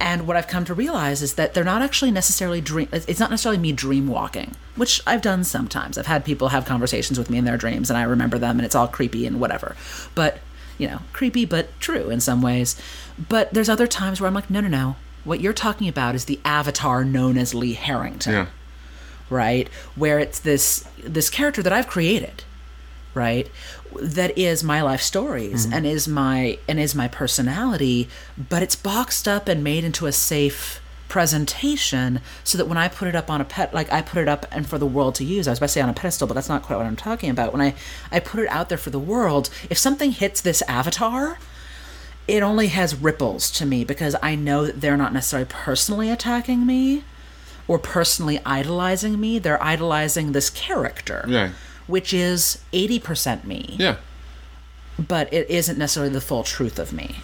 And 0.00 0.26
what 0.26 0.36
I've 0.36 0.46
come 0.48 0.64
to 0.64 0.74
realize 0.74 1.20
is 1.22 1.34
that 1.34 1.52
they're 1.52 1.64
not 1.64 1.82
actually 1.82 2.10
necessarily 2.10 2.60
dream. 2.62 2.88
It's 2.92 3.20
not 3.20 3.30
necessarily 3.30 3.58
me 3.58 3.72
dream 3.72 4.06
walking, 4.06 4.54
which 4.76 5.02
I've 5.06 5.20
done 5.20 5.44
sometimes. 5.44 5.98
I've 5.98 6.06
had 6.06 6.24
people 6.24 6.48
have 6.48 6.64
conversations 6.64 7.18
with 7.18 7.28
me 7.28 7.36
in 7.36 7.44
their 7.44 7.58
dreams, 7.58 7.90
and 7.90 7.98
I 7.98 8.04
remember 8.04 8.38
them, 8.38 8.58
and 8.58 8.64
it's 8.64 8.74
all 8.74 8.88
creepy 8.88 9.26
and 9.26 9.38
whatever. 9.38 9.76
But 10.14 10.38
you 10.78 10.86
know, 10.88 11.00
creepy 11.12 11.44
but 11.44 11.78
true 11.80 12.08
in 12.08 12.20
some 12.20 12.40
ways. 12.40 12.74
But 13.28 13.52
there's 13.52 13.68
other 13.68 13.88
times 13.88 14.20
where 14.20 14.28
I'm 14.28 14.34
like, 14.34 14.48
no, 14.48 14.60
no, 14.60 14.68
no. 14.68 14.96
What 15.24 15.40
you're 15.40 15.52
talking 15.52 15.88
about 15.88 16.14
is 16.14 16.24
the 16.26 16.38
avatar 16.44 17.04
known 17.04 17.36
as 17.36 17.52
Lee 17.52 17.74
Harrington 17.74 18.32
Yeah. 18.32 18.46
right 19.28 19.68
where 19.96 20.18
it's 20.20 20.38
this 20.38 20.84
this 21.02 21.28
character 21.28 21.62
that 21.62 21.72
i've 21.72 21.86
created 21.86 22.44
right 23.18 23.50
that 24.00 24.36
is 24.38 24.62
my 24.62 24.80
life 24.80 25.02
stories 25.02 25.64
mm-hmm. 25.64 25.74
and 25.74 25.86
is 25.86 26.06
my 26.06 26.58
and 26.68 26.78
is 26.78 26.94
my 26.94 27.08
personality 27.08 28.08
but 28.36 28.62
it's 28.62 28.76
boxed 28.76 29.26
up 29.26 29.48
and 29.48 29.62
made 29.64 29.84
into 29.84 30.06
a 30.06 30.12
safe 30.12 30.80
presentation 31.08 32.20
so 32.44 32.56
that 32.56 32.66
when 32.66 32.78
i 32.78 32.86
put 32.86 33.08
it 33.08 33.16
up 33.16 33.28
on 33.28 33.40
a 33.40 33.44
pet 33.44 33.74
like 33.74 33.90
i 33.92 34.00
put 34.00 34.20
it 34.22 34.28
up 34.28 34.46
and 34.52 34.68
for 34.68 34.78
the 34.78 34.86
world 34.86 35.14
to 35.14 35.24
use 35.24 35.48
i 35.48 35.50
was 35.50 35.58
about 35.58 35.66
to 35.66 35.72
say 35.72 35.80
on 35.80 35.88
a 35.88 35.94
pedestal 35.94 36.28
but 36.28 36.34
that's 36.34 36.48
not 36.48 36.62
quite 36.62 36.76
what 36.76 36.86
i'm 36.86 36.96
talking 36.96 37.30
about 37.30 37.52
when 37.52 37.62
i 37.62 37.74
i 38.12 38.20
put 38.20 38.40
it 38.40 38.48
out 38.50 38.68
there 38.68 38.78
for 38.78 38.90
the 38.90 38.98
world 38.98 39.50
if 39.68 39.78
something 39.78 40.12
hits 40.12 40.40
this 40.40 40.62
avatar 40.62 41.38
it 42.28 42.42
only 42.42 42.66
has 42.68 42.94
ripples 42.94 43.50
to 43.50 43.64
me 43.64 43.84
because 43.84 44.14
i 44.22 44.34
know 44.34 44.66
that 44.66 44.80
they're 44.82 44.98
not 44.98 45.14
necessarily 45.14 45.48
personally 45.48 46.10
attacking 46.10 46.66
me 46.66 47.02
or 47.68 47.78
personally 47.78 48.40
idolizing 48.44 49.20
me. 49.20 49.38
They're 49.38 49.62
idolizing 49.62 50.32
this 50.32 50.50
character, 50.50 51.24
Yeah. 51.28 51.50
Which 51.88 52.14
is 52.14 52.60
80% 52.72 53.44
me, 53.44 53.74
Yeah. 53.78 53.96
but 54.98 55.32
it 55.32 55.50
isn't 55.50 55.76
necessarily 55.78 56.12
the 56.12 56.20
full 56.20 56.44
truth 56.44 56.78
of 56.78 56.92
me. 56.92 57.16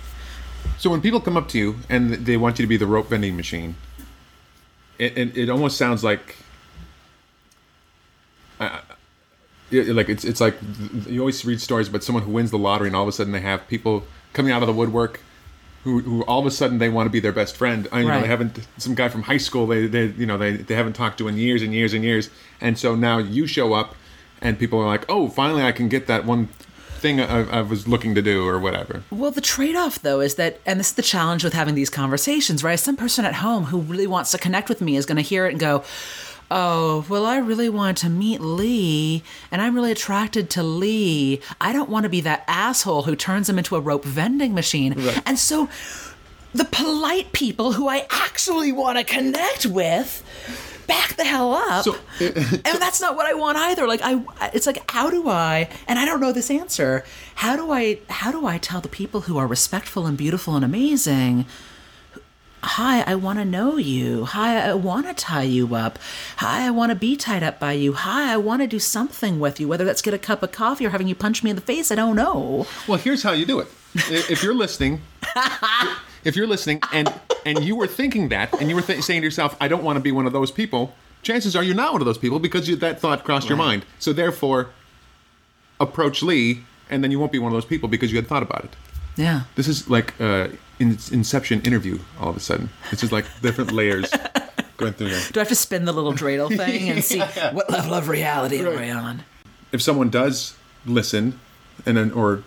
So 0.79 0.91
when 0.91 1.01
people 1.01 1.21
come 1.21 1.37
up 1.37 1.47
to 1.51 1.59
you 1.59 1.77
and 1.89 2.13
they 2.27 2.37
want 2.37 2.59
you 2.59 2.65
to 2.65 2.69
be 2.69 2.77
the 2.77 2.87
rope 2.87 3.09
vending 3.11 3.37
machine, 3.37 3.77
it 4.99 5.17
it, 5.17 5.37
it 5.37 5.49
almost 5.51 5.77
sounds 5.77 6.03
like, 6.03 6.37
uh, 8.61 8.81
it, 9.71 9.89
like 9.89 10.09
it's 10.09 10.25
it's 10.25 10.41
like 10.41 10.57
you 11.07 11.21
always 11.21 11.45
read 11.45 11.61
stories 11.61 11.89
about 11.89 12.03
someone 12.03 12.23
who 12.25 12.31
wins 12.33 12.51
the 12.51 12.59
lottery 12.59 12.87
and 12.89 12.97
all 12.97 13.03
of 13.03 13.09
a 13.09 13.13
sudden 13.13 13.33
they 13.33 13.41
have 13.41 13.67
people 13.69 14.05
coming 14.33 14.53
out 14.53 14.63
of 14.63 14.67
the 14.67 14.73
woodwork. 14.75 15.21
Who, 15.85 16.01
who 16.01 16.23
all 16.23 16.41
of 16.41 16.47
a 16.47 16.51
sudden 16.51 16.79
they 16.79 16.89
want 16.89 17.07
to 17.07 17.11
be 17.11 17.21
their 17.21 17.33
best 17.33 17.57
friend? 17.57 17.87
I, 17.93 17.99
you 18.01 18.05
know, 18.07 18.11
Right. 18.13 18.23
they 18.23 18.27
haven't 18.29 18.59
some 18.79 18.95
guy 18.95 19.11
from 19.11 19.23
high 19.25 19.37
school 19.37 19.67
they, 19.67 19.87
they 19.87 20.07
you 20.07 20.25
know 20.25 20.39
they, 20.39 20.53
they 20.57 20.75
haven't 20.75 20.95
talked 20.95 21.19
to 21.19 21.29
in 21.29 21.37
years 21.37 21.61
and 21.61 21.75
years 21.75 21.93
and 21.93 22.03
years, 22.03 22.31
and 22.61 22.79
so 22.79 22.95
now 22.95 23.19
you 23.19 23.47
show 23.47 23.75
up, 23.75 23.95
and 24.45 24.59
people 24.59 24.79
are 24.79 24.87
like, 24.87 25.05
oh, 25.09 25.29
finally 25.29 25.65
I 25.65 25.73
can 25.73 25.89
get 25.89 26.07
that 26.07 26.25
one 26.25 26.49
thing 26.99 27.21
I, 27.21 27.59
I 27.59 27.63
was 27.63 27.89
looking 27.89 28.15
to 28.15 28.23
do 28.23 28.47
or 28.47 28.59
whatever. 28.59 29.03
Well, 29.11 29.31
the 29.31 29.41
trade 29.41 29.77
off, 29.77 30.01
though, 30.01 30.21
is 30.21 30.37
that, 30.37 30.61
and 30.65 30.79
this 30.79 30.89
is 30.89 30.95
the 30.95 31.03
challenge 31.03 31.43
with 31.45 31.53
having 31.53 31.75
these 31.75 31.91
conversations, 31.91 32.63
right? 32.63 32.79
Some 32.79 32.97
person 32.97 33.25
at 33.25 33.35
home 33.35 33.65
who 33.65 33.81
really 33.81 34.07
wants 34.07 34.31
to 34.31 34.39
connect 34.39 34.69
with 34.69 34.81
me 34.81 34.97
is 34.97 35.05
going 35.05 35.17
to 35.17 35.23
hear 35.23 35.47
it 35.47 35.51
and 35.51 35.61
go, 35.61 35.85
Oh, 36.51 37.05
well, 37.09 37.25
I 37.25 37.39
really 37.39 37.71
want 37.71 37.99
to 37.99 38.11
meet 38.11 38.41
Lee, 38.41 39.23
and 39.51 39.63
I'm 39.63 39.75
really 39.75 39.91
attracted 39.91 40.51
to 40.51 40.63
Lee. 40.63 41.41
I 41.59 41.73
don't 41.73 41.89
want 41.89 42.05
to 42.05 42.11
be 42.11 42.21
that 42.21 42.45
asshole 42.47 43.03
who 43.03 43.17
turns 43.17 43.49
him 43.49 43.59
into 43.59 43.77
a 43.77 43.81
rope 43.81 44.05
vending 44.05 44.55
machine. 44.55 44.95
And 45.25 45.39
so 45.39 45.69
the 46.55 46.67
polite 46.67 47.33
people 47.33 47.73
who 47.73 47.89
I 47.89 48.07
actually 48.11 48.73
want 48.73 48.99
to 48.99 49.05
connect 49.05 49.67
with 49.67 50.23
back 50.87 51.17
the 51.17 51.25
hell 51.25 51.53
up. 51.53 51.85
So- 51.85 51.97
and 52.21 52.81
that's 52.81 53.01
not 53.01 53.17
what 53.17 53.27
I 53.27 53.35
want 53.35 53.59
either. 53.59 53.87
Like 53.87 54.01
I 54.03 54.23
it's 54.53 54.67
like 54.67 54.91
how 54.91 55.11
do 55.11 55.29
I 55.29 55.69
and 55.89 55.99
I 55.99 56.05
don't 56.05 56.21
know 56.21 56.33
this 56.33 56.51
answer. 56.51 57.05
How 57.37 57.57
do 57.57 57.71
I 57.73 57.99
how 58.09 58.31
do 58.33 58.47
I 58.47 58.59
tell 58.59 58.81
the 58.81 58.89
people 58.89 59.23
who 59.23 59.39
are 59.39 59.47
respectful 59.47 60.07
and 60.07 60.17
beautiful 60.17 60.57
and 60.57 60.65
amazing 60.65 61.47
Hi, 62.67 63.03
I 63.03 63.15
want 63.15 63.39
to 63.39 63.45
know 63.45 63.77
you. 63.77 64.25
Hi, 64.25 64.71
I 64.71 64.73
want 64.73 65.07
to 65.07 65.13
tie 65.13 65.43
you 65.43 65.75
up. 65.75 65.99
Hi, 66.39 66.67
I 66.67 66.71
want 66.71 66.89
to 66.91 66.97
be 66.97 67.15
tied 67.15 67.43
up 67.43 67.61
by 67.61 67.73
you. 67.73 67.93
Hi, 67.93 68.33
I 68.33 68.39
want 68.39 68.63
to 68.63 68.67
do 68.67 68.79
something 68.79 69.39
with 69.39 69.61
you, 69.61 69.69
whether 69.69 69.85
that's 69.85 70.01
get 70.01 70.15
a 70.15 70.19
cup 70.19 70.43
of 70.43 70.51
coffee 70.51 70.87
or 70.87 70.91
having 70.91 71.07
you 71.07 71.15
punch 71.15 71.43
me 71.45 71.51
in 71.51 71.57
the 71.57 71.63
face. 71.63 71.93
I 71.93 71.95
don't 71.95 72.17
know. 72.17 72.67
Well, 72.89 72.97
here's 72.97 73.23
how 73.23 73.33
you 73.33 73.45
do 73.45 73.61
it. 73.61 73.69
If 73.95 74.43
you're 74.43 74.55
listening, 74.55 75.03
if 76.25 76.37
you're 76.37 76.47
listening 76.47 76.81
and 76.93 77.13
and 77.47 77.63
you 77.65 77.77
were 77.77 77.87
thinking 77.87 78.29
that 78.31 78.53
and 78.61 78.69
you 78.71 78.77
were 78.77 78.83
th- 78.83 79.03
saying 79.03 79.21
to 79.21 79.25
yourself, 79.25 79.57
"I 79.61 79.69
don't 79.69 79.83
want 79.83 79.97
to 79.97 80.01
be 80.01 80.13
one 80.13 80.27
of 80.27 80.33
those 80.33 80.51
people," 80.51 80.95
chances 81.23 81.55
are 81.57 81.63
you're 81.63 81.75
not 81.75 81.93
one 81.93 82.01
of 82.03 82.07
those 82.07 82.19
people 82.19 82.39
because 82.39 82.69
you, 82.69 82.77
that 82.77 83.01
thought 83.01 83.25
crossed 83.25 83.49
your 83.49 83.59
mind. 83.59 83.85
So 83.99 84.13
therefore, 84.13 84.71
approach 85.81 86.23
Lee, 86.23 86.63
and 86.91 87.03
then 87.03 87.11
you 87.11 87.19
won't 87.19 87.33
be 87.33 87.39
one 87.39 87.53
of 87.53 87.57
those 87.57 87.65
people 87.65 87.89
because 87.89 88.11
you 88.11 88.17
had 88.17 88.27
thought 88.27 88.43
about 88.43 88.65
it. 88.65 88.77
Yeah. 89.17 89.43
This 89.55 89.69
is 89.69 89.89
like 89.89 90.19
uh, 90.21 90.49
in 90.79 90.99
Inception 91.13 91.61
interview. 91.63 91.99
All 92.21 92.31
of 92.31 92.37
a 92.37 92.41
sudden, 92.41 92.71
it's 92.91 93.01
just 93.01 93.13
like 93.13 93.27
different 93.43 93.73
layers 93.81 94.11
going 94.77 94.93
through 94.93 95.11
there. 95.11 95.23
Do 95.33 95.41
I 95.41 95.43
have 95.43 95.49
to 95.49 95.55
spin 95.55 95.85
the 95.85 95.93
little 95.93 96.13
dreidel 96.13 96.49
thing 96.57 96.91
and 96.91 97.05
see 97.05 97.21
what 97.21 97.71
level 97.71 97.95
of 97.95 98.09
reality 98.09 98.59
am 98.61 98.79
I 98.79 98.91
on? 98.91 99.23
if 99.73 99.83
someone 99.83 100.09
does 100.09 100.57
listen 100.87 101.39
and 101.85 101.97
then 101.97 102.13
or 102.13 102.45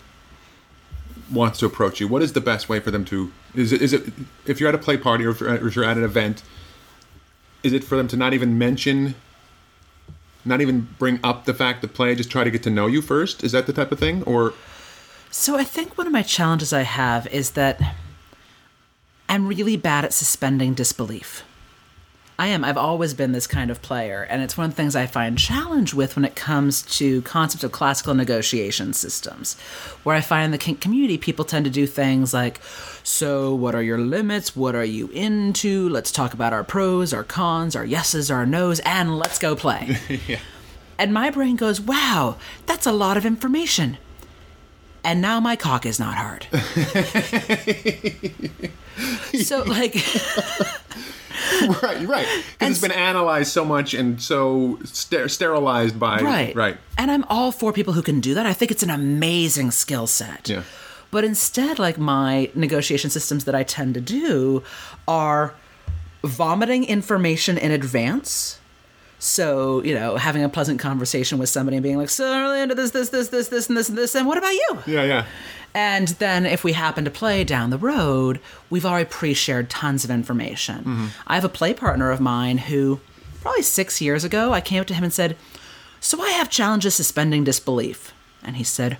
wants 1.31 1.59
to 1.59 1.65
approach 1.65 1.99
you 1.99 2.07
what 2.07 2.21
is 2.21 2.33
the 2.33 2.41
best 2.41 2.69
way 2.69 2.79
for 2.79 2.91
them 2.91 3.03
to 3.03 3.31
is 3.53 3.73
it, 3.73 3.81
is 3.81 3.93
it 3.93 4.03
if 4.45 4.59
you're 4.59 4.69
at 4.69 4.75
a 4.75 4.77
play 4.77 4.97
party 4.97 5.25
or 5.25 5.31
if 5.31 5.39
you're, 5.39 5.49
at, 5.49 5.61
or 5.61 5.67
if 5.67 5.75
you're 5.75 5.85
at 5.85 5.97
an 5.97 6.03
event 6.03 6.43
is 7.63 7.73
it 7.73 7.83
for 7.83 7.97
them 7.97 8.07
to 8.07 8.15
not 8.15 8.33
even 8.33 8.57
mention 8.57 9.15
not 10.47 10.61
even 10.61 10.87
bring 10.97 11.19
up 11.23 11.45
the 11.45 11.53
fact 11.53 11.81
to 11.81 11.87
play, 11.87 12.15
just 12.15 12.31
try 12.31 12.43
to 12.43 12.51
get 12.51 12.63
to 12.63 12.69
know 12.69 12.87
you 12.87 13.01
first? 13.01 13.43
Is 13.43 13.51
that 13.51 13.67
the 13.67 13.73
type 13.73 13.91
of 13.91 13.99
thing? 13.99 14.23
Or 14.23 14.53
So 15.29 15.57
I 15.57 15.63
think 15.63 15.97
one 15.97 16.07
of 16.07 16.13
my 16.13 16.23
challenges 16.23 16.73
I 16.73 16.83
have 16.83 17.27
is 17.27 17.51
that 17.51 17.95
I'm 19.29 19.47
really 19.47 19.77
bad 19.77 20.05
at 20.05 20.13
suspending 20.13 20.73
disbelief. 20.73 21.43
I 22.39 22.47
am. 22.47 22.63
I've 22.63 22.77
always 22.77 23.15
been 23.15 23.31
this 23.31 23.47
kind 23.47 23.71
of 23.71 23.81
player, 23.81 24.21
and 24.29 24.43
it's 24.43 24.55
one 24.55 24.65
of 24.65 24.71
the 24.71 24.75
things 24.75 24.95
I 24.95 25.07
find 25.07 25.39
challenge 25.39 25.95
with 25.95 26.15
when 26.15 26.23
it 26.23 26.35
comes 26.35 26.83
to 26.97 27.23
concepts 27.23 27.63
of 27.63 27.71
classical 27.71 28.13
negotiation 28.13 28.93
systems, 28.93 29.59
where 30.03 30.15
I 30.15 30.21
find 30.21 30.45
in 30.45 30.51
the 30.51 30.59
kink 30.59 30.79
community 30.79 31.17
people 31.17 31.45
tend 31.45 31.65
to 31.65 31.71
do 31.71 31.87
things 31.87 32.35
like, 32.35 32.61
"So, 33.01 33.55
what 33.55 33.73
are 33.73 33.81
your 33.81 33.97
limits? 33.97 34.55
What 34.55 34.75
are 34.75 34.85
you 34.85 35.07
into? 35.09 35.89
Let's 35.89 36.11
talk 36.11 36.33
about 36.33 36.53
our 36.53 36.63
pros, 36.63 37.11
our 37.11 37.23
cons, 37.23 37.75
our 37.75 37.85
yeses, 37.85 38.29
our 38.29 38.45
nos, 38.45 38.79
and 38.81 39.17
let's 39.17 39.39
go 39.39 39.55
play." 39.55 39.97
And 40.99 41.13
my 41.13 41.29
brain 41.29 41.55
goes, 41.55 41.79
"Wow, 41.79 42.37
that's 42.65 42.87
a 42.87 42.91
lot 42.91 43.17
of 43.17 43.25
information." 43.25 43.97
And 45.03 45.21
now 45.21 45.39
my 45.39 45.55
cock 45.55 45.85
is 45.85 45.99
not 45.99 46.15
hard. 46.15 46.47
so, 49.43 49.61
like. 49.63 49.95
right, 51.83 52.07
right, 52.07 52.27
because 52.59 52.71
it's 52.71 52.81
been 52.81 52.91
analyzed 52.91 53.51
so 53.51 53.63
much 53.65 53.93
and 53.93 54.21
so 54.21 54.79
ster- 54.83 55.29
sterilized 55.29 55.99
by 55.99 56.19
Right. 56.19 56.55
right. 56.55 56.77
And 56.97 57.11
I'm 57.11 57.23
all 57.25 57.51
for 57.51 57.71
people 57.73 57.93
who 57.93 58.01
can 58.01 58.19
do 58.19 58.33
that. 58.33 58.45
I 58.45 58.53
think 58.53 58.71
it's 58.71 58.83
an 58.83 58.89
amazing 58.89 59.71
skill 59.71 60.07
set. 60.07 60.49
Yeah. 60.49 60.63
But 61.11 61.23
instead, 61.23 61.79
like 61.79 61.97
my 61.97 62.51
negotiation 62.53 63.09
systems 63.09 63.45
that 63.45 63.55
I 63.55 63.63
tend 63.63 63.93
to 63.93 64.01
do 64.01 64.63
are 65.07 65.53
vomiting 66.23 66.83
information 66.83 67.57
in 67.57 67.71
advance. 67.71 68.59
So, 69.27 69.83
you 69.83 69.93
know, 69.93 70.15
having 70.15 70.43
a 70.43 70.49
pleasant 70.49 70.79
conversation 70.79 71.37
with 71.37 71.49
somebody 71.49 71.75
and 71.75 71.83
being 71.83 71.97
like, 71.97 72.09
so 72.09 72.31
I'm 72.31 72.43
really 72.43 72.61
into 72.61 72.75
this, 72.75 72.91
this, 72.91 73.09
this, 73.09 73.27
this, 73.27 73.49
this, 73.49 73.67
and 73.67 73.77
this, 73.77 73.89
and 73.89 73.97
this, 73.97 74.15
and 74.15 74.25
what 74.25 74.37
about 74.37 74.53
you? 74.53 74.79
Yeah, 74.87 75.03
yeah. 75.03 75.25
And 75.75 76.07
then 76.07 76.45
if 76.45 76.63
we 76.63 76.73
happen 76.73 77.03
to 77.03 77.11
play 77.11 77.43
down 77.43 77.69
the 77.69 77.77
road, 77.77 78.39
we've 78.69 78.85
already 78.85 79.09
pre 79.09 79.33
shared 79.33 79.69
tons 79.69 80.05
of 80.05 80.09
information. 80.09 80.77
Mm-hmm. 80.77 81.07
I 81.27 81.35
have 81.35 81.43
a 81.43 81.49
play 81.49 81.73
partner 81.73 82.09
of 82.09 82.21
mine 82.21 82.57
who, 82.57 83.01
probably 83.41 83.63
six 83.63 84.01
years 84.01 84.23
ago, 84.23 84.53
I 84.53 84.61
came 84.61 84.79
up 84.79 84.87
to 84.87 84.93
him 84.93 85.03
and 85.03 85.13
said, 85.13 85.35
So 85.99 86.21
I 86.21 86.29
have 86.29 86.49
challenges 86.49 86.95
suspending 86.95 87.43
disbelief. 87.43 88.13
And 88.41 88.55
he 88.55 88.63
said, 88.63 88.97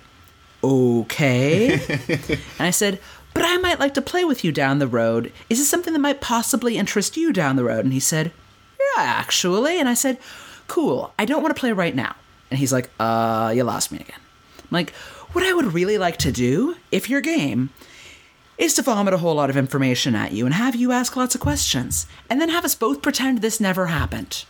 Okay. 0.62 1.72
and 2.08 2.40
I 2.60 2.70
said, 2.70 3.00
But 3.32 3.44
I 3.44 3.56
might 3.56 3.80
like 3.80 3.94
to 3.94 4.02
play 4.02 4.24
with 4.24 4.44
you 4.44 4.52
down 4.52 4.78
the 4.78 4.86
road. 4.86 5.32
Is 5.48 5.58
this 5.58 5.68
something 5.70 5.94
that 5.94 6.00
might 6.00 6.20
possibly 6.20 6.76
interest 6.76 7.16
you 7.16 7.32
down 7.32 7.56
the 7.56 7.64
road? 7.64 7.84
And 7.86 7.94
he 7.94 8.00
said, 8.00 8.30
Yeah, 8.78 9.02
actually. 9.02 9.78
And 9.80 9.88
I 9.88 9.94
said, 9.94 10.18
Cool. 10.66 11.12
I 11.18 11.24
don't 11.24 11.42
want 11.42 11.54
to 11.54 11.58
play 11.60 11.72
right 11.72 11.94
now. 11.94 12.14
And 12.50 12.58
he's 12.58 12.72
like, 12.72 12.90
Uh, 13.00 13.52
you 13.54 13.64
lost 13.64 13.90
me 13.92 13.98
again. 13.98 14.20
I'm 14.60 14.68
like, 14.70 14.90
what 15.32 15.44
I 15.44 15.52
would 15.52 15.72
really 15.74 15.98
like 15.98 16.16
to 16.18 16.32
do, 16.32 16.76
if 16.90 17.08
you're 17.10 17.20
game, 17.20 17.70
is 18.56 18.74
to 18.74 18.82
vomit 18.82 19.14
a 19.14 19.18
whole 19.18 19.34
lot 19.34 19.50
of 19.50 19.56
information 19.56 20.14
at 20.14 20.32
you 20.32 20.44
and 20.44 20.54
have 20.54 20.74
you 20.74 20.90
ask 20.92 21.14
lots 21.16 21.34
of 21.34 21.40
questions, 21.40 22.06
and 22.28 22.40
then 22.40 22.48
have 22.48 22.64
us 22.64 22.74
both 22.74 23.02
pretend 23.02 23.40
this 23.40 23.60
never 23.60 23.86
happened 23.86 24.44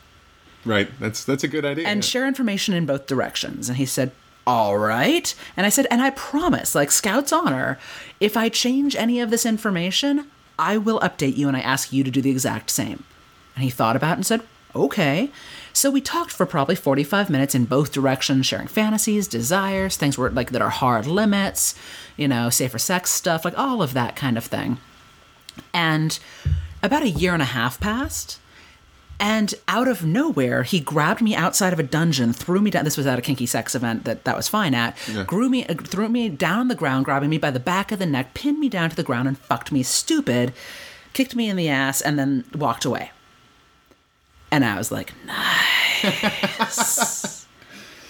Right. 0.64 0.88
That's 0.98 1.24
that's 1.24 1.44
a 1.44 1.48
good 1.48 1.64
idea. 1.64 1.86
and 1.86 2.04
share 2.04 2.26
information 2.26 2.74
in 2.74 2.84
both 2.84 3.06
directions. 3.06 3.68
And 3.68 3.78
he 3.78 3.86
said, 3.86 4.10
All 4.46 4.76
right. 4.76 5.32
And 5.56 5.64
I 5.64 5.68
said, 5.68 5.86
And 5.90 6.02
I 6.02 6.10
promise, 6.10 6.74
like 6.74 6.90
Scout's 6.90 7.32
honor, 7.32 7.78
if 8.18 8.36
I 8.36 8.48
change 8.48 8.96
any 8.96 9.20
of 9.20 9.30
this 9.30 9.46
information, 9.46 10.26
I 10.58 10.76
will 10.76 10.98
update 11.00 11.36
you 11.36 11.46
and 11.48 11.56
I 11.56 11.60
ask 11.60 11.92
you 11.92 12.02
to 12.04 12.10
do 12.10 12.20
the 12.20 12.30
exact 12.30 12.70
same. 12.70 13.04
And 13.58 13.64
he 13.64 13.70
thought 13.70 13.96
about 13.96 14.12
it 14.12 14.18
and 14.18 14.26
said, 14.26 14.42
Okay. 14.76 15.30
So 15.72 15.90
we 15.90 16.00
talked 16.00 16.30
for 16.30 16.46
probably 16.46 16.76
45 16.76 17.28
minutes 17.28 17.52
in 17.52 17.64
both 17.64 17.90
directions, 17.90 18.46
sharing 18.46 18.68
fantasies, 18.68 19.26
desires, 19.26 19.96
things 19.96 20.16
were 20.16 20.30
like 20.30 20.52
that 20.52 20.62
are 20.62 20.70
hard 20.70 21.06
limits, 21.06 21.74
you 22.16 22.28
know, 22.28 22.50
safer 22.50 22.78
sex 22.78 23.10
stuff, 23.10 23.44
like 23.44 23.58
all 23.58 23.82
of 23.82 23.94
that 23.94 24.14
kind 24.14 24.38
of 24.38 24.44
thing. 24.44 24.78
And 25.74 26.16
about 26.80 27.02
a 27.02 27.08
year 27.08 27.32
and 27.32 27.42
a 27.42 27.46
half 27.46 27.80
passed. 27.80 28.38
And 29.18 29.52
out 29.66 29.88
of 29.88 30.06
nowhere, 30.06 30.62
he 30.62 30.78
grabbed 30.78 31.20
me 31.20 31.34
outside 31.34 31.72
of 31.72 31.80
a 31.80 31.82
dungeon, 31.82 32.32
threw 32.32 32.60
me 32.60 32.70
down. 32.70 32.84
This 32.84 32.96
was 32.96 33.08
at 33.08 33.18
a 33.18 33.22
kinky 33.22 33.46
sex 33.46 33.74
event 33.74 34.04
that 34.04 34.22
that 34.22 34.36
was 34.36 34.46
fine 34.46 34.74
at. 34.74 34.96
Grew 35.26 35.48
me, 35.48 35.66
uh, 35.66 35.74
threw 35.74 36.08
me 36.08 36.28
down 36.28 36.60
on 36.60 36.68
the 36.68 36.76
ground, 36.76 37.04
grabbing 37.04 37.30
me 37.30 37.38
by 37.38 37.50
the 37.50 37.58
back 37.58 37.90
of 37.90 37.98
the 37.98 38.06
neck, 38.06 38.34
pinned 38.34 38.60
me 38.60 38.68
down 38.68 38.90
to 38.90 38.96
the 38.96 39.02
ground, 39.02 39.26
and 39.26 39.36
fucked 39.36 39.72
me 39.72 39.82
stupid. 39.82 40.52
Kicked 41.14 41.34
me 41.34 41.48
in 41.48 41.56
the 41.56 41.68
ass, 41.68 42.00
and 42.00 42.16
then 42.16 42.44
walked 42.54 42.84
away. 42.84 43.10
And 44.50 44.64
I 44.64 44.78
was 44.78 44.90
like, 44.90 45.12
nice. 45.26 46.00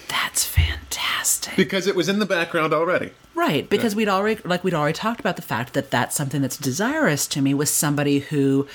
That's 0.08 0.44
fantastic. 0.44 1.56
because 1.56 1.86
it 1.86 1.94
was 1.96 2.08
in 2.08 2.18
the 2.18 2.26
background 2.26 2.72
already. 2.72 3.10
Right, 3.34 3.68
because 3.68 3.94
we'd 3.94 4.08
already 4.08 4.40
like 4.44 4.64
we'd 4.64 4.74
already 4.74 4.94
talked 4.96 5.20
about 5.20 5.36
the 5.36 5.42
fact 5.42 5.72
that 5.74 5.90
that's 5.92 6.16
something 6.16 6.42
that's 6.42 6.56
desirous 6.56 7.26
to 7.28 7.40
me 7.40 7.54
with 7.54 7.68
somebody 7.68 8.18
who, 8.20 8.66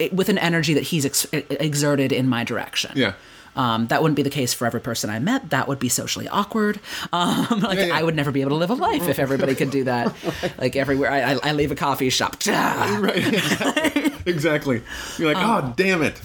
it- 0.00 0.12
with 0.12 0.28
an 0.28 0.38
energy 0.38 0.74
that 0.74 0.84
he's 0.84 1.06
ex- 1.06 1.26
exerted 1.32 2.10
in 2.12 2.28
my 2.28 2.42
direction. 2.42 2.90
Yeah. 2.96 3.12
Um, 3.56 3.86
that 3.88 4.00
wouldn't 4.02 4.16
be 4.16 4.22
the 4.22 4.30
case 4.30 4.52
for 4.54 4.66
every 4.66 4.80
person 4.80 5.10
I 5.10 5.18
met. 5.20 5.50
That 5.50 5.68
would 5.68 5.78
be 5.78 5.88
socially 5.88 6.26
awkward. 6.28 6.80
Um, 7.12 7.60
like 7.60 7.78
Yeah, 7.78 7.86
yeah. 7.86 7.96
I 7.98 8.02
would 8.02 8.14
never 8.16 8.30
be 8.32 8.40
able 8.40 8.50
to 8.50 8.56
live 8.56 8.70
a 8.70 8.74
life 8.74 9.08
if 9.08 9.18
everybody 9.18 9.54
could 9.54 9.70
do 9.70 9.84
that. 9.84 10.12
Like 10.58 10.74
everywhere, 10.76 11.10
I, 11.10 11.34
I, 11.34 11.38
I 11.44 11.52
leave 11.52 11.70
a 11.70 11.76
coffee 11.76 12.10
shop. 12.10 12.36
Right. 12.46 13.16
Exactly. 13.16 14.12
exactly. 14.26 14.82
You're 15.18 15.32
like, 15.34 15.44
oh, 15.44 15.72
damn 15.76 16.02
it. 16.02 16.20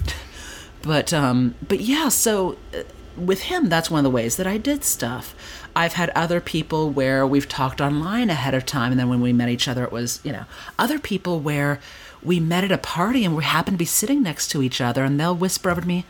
But 0.86 1.12
um 1.12 1.54
but 1.66 1.80
yeah 1.80 2.08
so 2.08 2.56
uh, 2.74 2.82
with 3.16 3.42
him 3.42 3.68
that's 3.68 3.90
one 3.90 3.98
of 3.98 4.04
the 4.04 4.10
ways 4.10 4.36
that 4.36 4.46
i 4.46 4.58
did 4.58 4.84
stuff. 4.84 5.34
I've 5.74 5.92
had 5.92 6.08
other 6.10 6.40
people 6.40 6.88
where 6.90 7.26
we've 7.26 7.48
talked 7.48 7.82
online 7.82 8.30
ahead 8.30 8.54
of 8.54 8.64
time 8.64 8.92
and 8.92 8.98
then 8.98 9.10
when 9.10 9.20
we 9.20 9.34
met 9.34 9.50
each 9.50 9.68
other 9.68 9.84
it 9.84 9.92
was 9.92 10.20
you 10.24 10.32
know 10.32 10.44
other 10.78 10.98
people 10.98 11.38
where 11.40 11.80
we 12.22 12.40
met 12.40 12.64
at 12.64 12.72
a 12.72 12.78
party 12.78 13.24
and 13.24 13.36
we 13.36 13.44
happened 13.44 13.74
to 13.76 13.78
be 13.78 13.84
sitting 13.84 14.22
next 14.22 14.48
to 14.48 14.62
each 14.62 14.80
other 14.80 15.04
and 15.04 15.20
they'll 15.20 15.36
whisper 15.36 15.70
over 15.70 15.82
to 15.82 15.86
me 15.86 16.06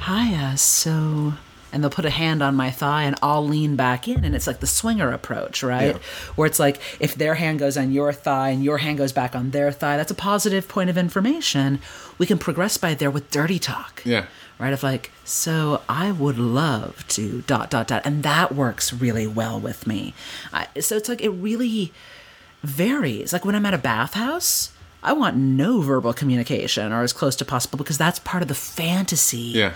hi 0.00 0.34
uh, 0.34 0.56
so 0.56 1.34
and 1.72 1.82
they'll 1.82 1.90
put 1.90 2.04
a 2.04 2.10
hand 2.10 2.42
on 2.42 2.54
my 2.54 2.70
thigh 2.70 3.02
and 3.04 3.16
I'll 3.22 3.46
lean 3.46 3.76
back 3.76 4.08
in 4.08 4.24
and 4.24 4.34
it's 4.34 4.46
like 4.46 4.60
the 4.60 4.66
swinger 4.66 5.12
approach, 5.12 5.62
right? 5.62 5.94
Yeah. 5.96 6.02
Where 6.36 6.46
it's 6.46 6.58
like 6.58 6.80
if 7.00 7.14
their 7.14 7.34
hand 7.34 7.58
goes 7.58 7.76
on 7.76 7.92
your 7.92 8.12
thigh 8.12 8.50
and 8.50 8.64
your 8.64 8.78
hand 8.78 8.98
goes 8.98 9.12
back 9.12 9.34
on 9.34 9.50
their 9.50 9.70
thigh, 9.72 9.96
that's 9.96 10.10
a 10.10 10.14
positive 10.14 10.68
point 10.68 10.90
of 10.90 10.98
information. 10.98 11.78
We 12.18 12.26
can 12.26 12.38
progress 12.38 12.76
by 12.76 12.94
there 12.94 13.10
with 13.10 13.30
dirty 13.30 13.58
talk 13.58 14.02
Yeah. 14.04 14.26
right 14.58 14.72
of 14.72 14.82
like 14.82 15.10
so 15.24 15.80
i 15.88 16.10
would 16.12 16.36
love 16.38 17.06
to 17.08 17.42
dot 17.46 17.70
dot 17.70 17.86
dot 17.88 18.02
and 18.04 18.22
that 18.24 18.54
works 18.54 18.92
really 18.92 19.26
well 19.26 19.58
with 19.58 19.86
me 19.86 20.12
I, 20.52 20.66
so 20.80 20.96
it's 20.96 21.08
like 21.08 21.22
it 21.22 21.30
really 21.30 21.92
varies 22.62 23.32
like 23.32 23.44
when 23.44 23.54
i'm 23.54 23.64
at 23.64 23.72
a 23.74 23.78
bathhouse 23.78 24.72
i 25.02 25.12
want 25.12 25.36
no 25.36 25.80
verbal 25.80 26.12
communication 26.12 26.92
or 26.92 27.02
as 27.02 27.12
close 27.12 27.36
to 27.36 27.44
possible 27.44 27.78
because 27.78 27.96
that's 27.96 28.18
part 28.18 28.42
of 28.42 28.48
the 28.48 28.54
fantasy 28.54 29.38
Yeah. 29.54 29.72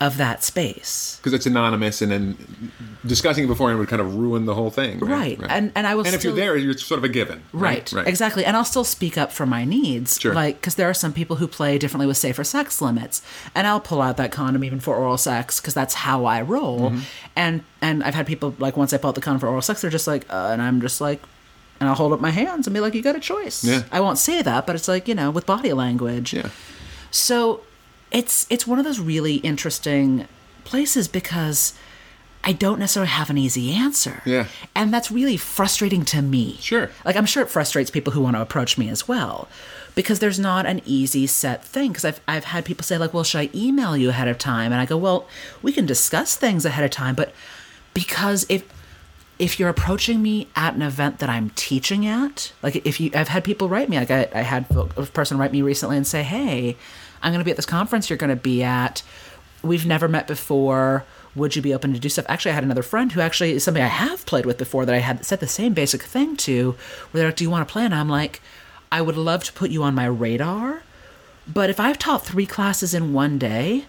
Of 0.00 0.16
that 0.16 0.42
space 0.42 1.16
Because 1.18 1.34
it's 1.34 1.44
anonymous, 1.44 2.00
and 2.00 2.10
then 2.10 2.72
discussing 3.06 3.44
it 3.44 3.48
beforehand 3.48 3.78
would 3.78 3.88
kind 3.88 4.00
of 4.00 4.14
ruin 4.14 4.46
the 4.46 4.54
whole 4.54 4.70
thing. 4.70 4.98
right, 5.00 5.38
and 5.48 5.72
and 5.74 5.86
i 5.86 5.94
will 5.94 6.06
and 6.06 6.14
if 6.14 6.24
you're 6.24 6.32
there, 6.34 6.56
you're 6.56 6.72
sort 6.74 6.98
of 6.98 7.04
a 7.04 7.08
given. 7.08 7.42
Right, 7.52 7.92
Right. 7.92 8.06
exactly. 8.06 8.44
And 8.44 8.56
I'll 8.56 8.64
still 8.64 8.84
speak 8.84 9.18
up 9.18 9.30
for 9.30 9.44
my 9.46 9.64
needs. 9.64 10.18
Sure. 10.18 10.32
Like, 10.34 10.56
because 10.56 10.74
there 10.76 10.88
are 10.88 10.94
some 10.94 11.12
people 11.12 11.36
who 11.36 11.46
play 11.46 11.76
differently 11.78 12.06
with 12.06 12.16
safer 12.16 12.44
sex 12.44 12.80
limits. 12.80 13.20
And 13.54 13.66
I'll 13.66 13.80
pull 13.80 14.00
out 14.00 14.16
that 14.16 14.32
condom 14.32 14.64
even 14.64 14.80
for 14.80 14.96
oral 14.96 15.18
sex 15.18 15.60
because 15.60 15.74
that's 15.74 15.94
how 15.94 16.24
I 16.24 16.40
roll. 16.42 16.90
Mm-hmm. 16.90 17.00
And 17.36 17.62
and 17.82 18.02
I've 18.02 18.14
had 18.14 18.26
people, 18.26 18.54
like, 18.58 18.76
once 18.76 18.92
I 18.92 18.96
pull 18.98 19.08
out 19.10 19.14
the 19.16 19.20
condom 19.20 19.40
for 19.40 19.48
oral 19.48 19.62
sex, 19.62 19.80
they're 19.82 19.90
just 19.90 20.06
like, 20.06 20.24
uh, 20.32 20.48
and 20.52 20.62
I'm 20.62 20.80
just 20.80 21.00
like, 21.00 21.20
and 21.78 21.88
I'll 21.88 21.94
hold 21.94 22.12
up 22.12 22.20
my 22.20 22.30
hands 22.30 22.66
and 22.66 22.72
be 22.74 22.80
like, 22.80 22.94
you 22.94 23.02
got 23.02 23.16
a 23.16 23.20
choice. 23.20 23.64
Yeah. 23.64 23.82
I 23.92 24.00
won't 24.00 24.18
say 24.18 24.40
that, 24.42 24.66
but 24.66 24.76
it's 24.76 24.88
like, 24.88 25.08
you 25.08 25.14
know, 25.14 25.30
with 25.30 25.44
body 25.46 25.72
language. 25.72 26.32
Yeah. 26.34 26.48
So 27.10 27.60
it's 28.10 28.46
it's 28.50 28.66
one 28.66 28.78
of 28.78 28.84
those 28.84 28.98
really 29.00 29.36
interesting 29.36 30.26
places 30.64 31.08
because 31.08 31.74
I 32.42 32.52
don't 32.52 32.78
necessarily 32.78 33.10
have 33.10 33.28
an 33.28 33.36
easy 33.36 33.72
answer. 33.72 34.22
Yeah. 34.24 34.46
And 34.74 34.92
that's 34.92 35.10
really 35.10 35.36
frustrating 35.36 36.04
to 36.06 36.22
me. 36.22 36.56
Sure. 36.60 36.90
Like 37.04 37.16
I'm 37.16 37.26
sure 37.26 37.42
it 37.42 37.50
frustrates 37.50 37.90
people 37.90 38.12
who 38.12 38.22
want 38.22 38.36
to 38.36 38.42
approach 38.42 38.78
me 38.78 38.88
as 38.88 39.06
well. 39.06 39.48
Because 39.94 40.20
there's 40.20 40.38
not 40.38 40.66
an 40.66 40.80
easy 40.86 41.26
set 41.26 41.64
thing. 41.64 41.90
Because 41.90 42.04
I've, 42.04 42.20
I've 42.26 42.44
had 42.44 42.64
people 42.64 42.84
say, 42.84 42.96
like, 42.96 43.12
well, 43.12 43.24
should 43.24 43.40
I 43.40 43.50
email 43.54 43.96
you 43.96 44.08
ahead 44.08 44.28
of 44.28 44.38
time? 44.38 44.72
And 44.72 44.80
I 44.80 44.86
go, 44.86 44.96
well, 44.96 45.28
we 45.60 45.72
can 45.72 45.84
discuss 45.84 46.36
things 46.36 46.64
ahead 46.64 46.84
of 46.84 46.90
time, 46.90 47.14
but 47.14 47.34
because 47.92 48.46
if 48.48 48.64
if 49.40 49.58
you're 49.58 49.70
approaching 49.70 50.20
me 50.22 50.46
at 50.54 50.74
an 50.74 50.82
event 50.82 51.18
that 51.18 51.30
I'm 51.30 51.50
teaching 51.56 52.06
at, 52.06 52.52
like 52.62 52.76
if 52.86 53.00
you, 53.00 53.10
I've 53.14 53.28
had 53.28 53.42
people 53.42 53.70
write 53.70 53.88
me, 53.88 53.98
like 53.98 54.10
I, 54.10 54.28
I 54.34 54.42
had 54.42 54.66
a 54.70 54.84
person 55.06 55.38
write 55.38 55.50
me 55.50 55.62
recently 55.62 55.96
and 55.96 56.06
say, 56.06 56.22
hey, 56.22 56.76
I'm 57.22 57.32
going 57.32 57.40
to 57.40 57.44
be 57.44 57.50
at 57.50 57.56
this 57.56 57.66
conference 57.66 58.10
you're 58.10 58.18
going 58.18 58.30
to 58.30 58.36
be 58.36 58.62
at. 58.62 59.02
We've 59.62 59.86
never 59.86 60.08
met 60.08 60.26
before. 60.26 61.06
Would 61.34 61.56
you 61.56 61.62
be 61.62 61.72
open 61.72 61.94
to 61.94 61.98
do 61.98 62.10
stuff? 62.10 62.26
Actually, 62.28 62.52
I 62.52 62.54
had 62.54 62.64
another 62.64 62.82
friend 62.82 63.10
who 63.10 63.20
actually 63.20 63.52
is 63.52 63.64
somebody 63.64 63.82
I 63.82 63.88
have 63.88 64.26
played 64.26 64.44
with 64.44 64.58
before 64.58 64.84
that 64.84 64.94
I 64.94 64.98
had 64.98 65.24
said 65.24 65.40
the 65.40 65.46
same 65.46 65.72
basic 65.72 66.02
thing 66.02 66.36
to, 66.38 66.72
where 67.10 67.20
they're 67.20 67.28
like, 67.28 67.36
do 67.36 67.44
you 67.44 67.50
want 67.50 67.66
to 67.66 67.72
play? 67.72 67.86
And 67.86 67.94
I'm 67.94 68.10
like, 68.10 68.42
I 68.92 69.00
would 69.00 69.16
love 69.16 69.44
to 69.44 69.52
put 69.54 69.70
you 69.70 69.82
on 69.82 69.94
my 69.94 70.06
radar, 70.06 70.82
but 71.46 71.70
if 71.70 71.80
I've 71.80 71.98
taught 71.98 72.26
three 72.26 72.46
classes 72.46 72.92
in 72.92 73.12
one 73.14 73.38
day, 73.38 73.86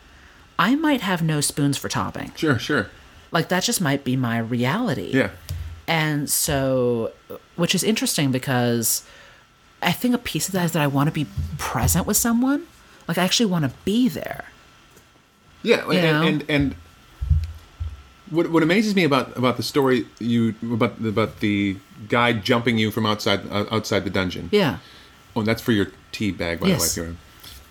I 0.57 0.75
might 0.75 1.01
have 1.01 1.21
no 1.21 1.41
spoons 1.41 1.77
for 1.77 1.89
topping. 1.89 2.31
Sure, 2.35 2.57
sure. 2.59 2.89
Like 3.31 3.49
that 3.49 3.63
just 3.63 3.81
might 3.81 4.03
be 4.03 4.15
my 4.15 4.37
reality. 4.39 5.11
Yeah. 5.13 5.29
And 5.87 6.29
so, 6.29 7.11
which 7.55 7.73
is 7.75 7.83
interesting 7.83 8.31
because 8.31 9.03
I 9.81 9.91
think 9.91 10.13
a 10.15 10.17
piece 10.17 10.47
of 10.47 10.53
that 10.53 10.65
is 10.65 10.71
that 10.73 10.81
I 10.81 10.87
want 10.87 11.07
to 11.07 11.11
be 11.13 11.25
present 11.57 12.05
with 12.07 12.17
someone. 12.17 12.63
Like 13.07 13.17
I 13.17 13.23
actually 13.23 13.47
want 13.47 13.65
to 13.65 13.71
be 13.83 14.07
there. 14.07 14.45
Yeah, 15.63 15.87
and, 15.91 16.27
and 16.27 16.45
and 16.49 16.75
what 18.29 18.49
what 18.49 18.63
amazes 18.63 18.95
me 18.95 19.03
about 19.03 19.35
about 19.37 19.57
the 19.57 19.63
story 19.63 20.05
you 20.19 20.55
about 20.63 20.99
about 20.99 21.39
the 21.39 21.77
guy 22.07 22.33
jumping 22.33 22.77
you 22.77 22.89
from 22.91 23.05
outside 23.05 23.41
uh, 23.51 23.65
outside 23.71 24.03
the 24.03 24.09
dungeon. 24.09 24.49
Yeah. 24.51 24.77
Oh, 25.35 25.43
that's 25.43 25.61
for 25.61 25.71
your 25.71 25.87
tea 26.11 26.31
bag, 26.31 26.59
by 26.59 26.67
Yes. 26.67 26.95
the 26.95 27.01
way. 27.01 27.07
Kieran. 27.07 27.17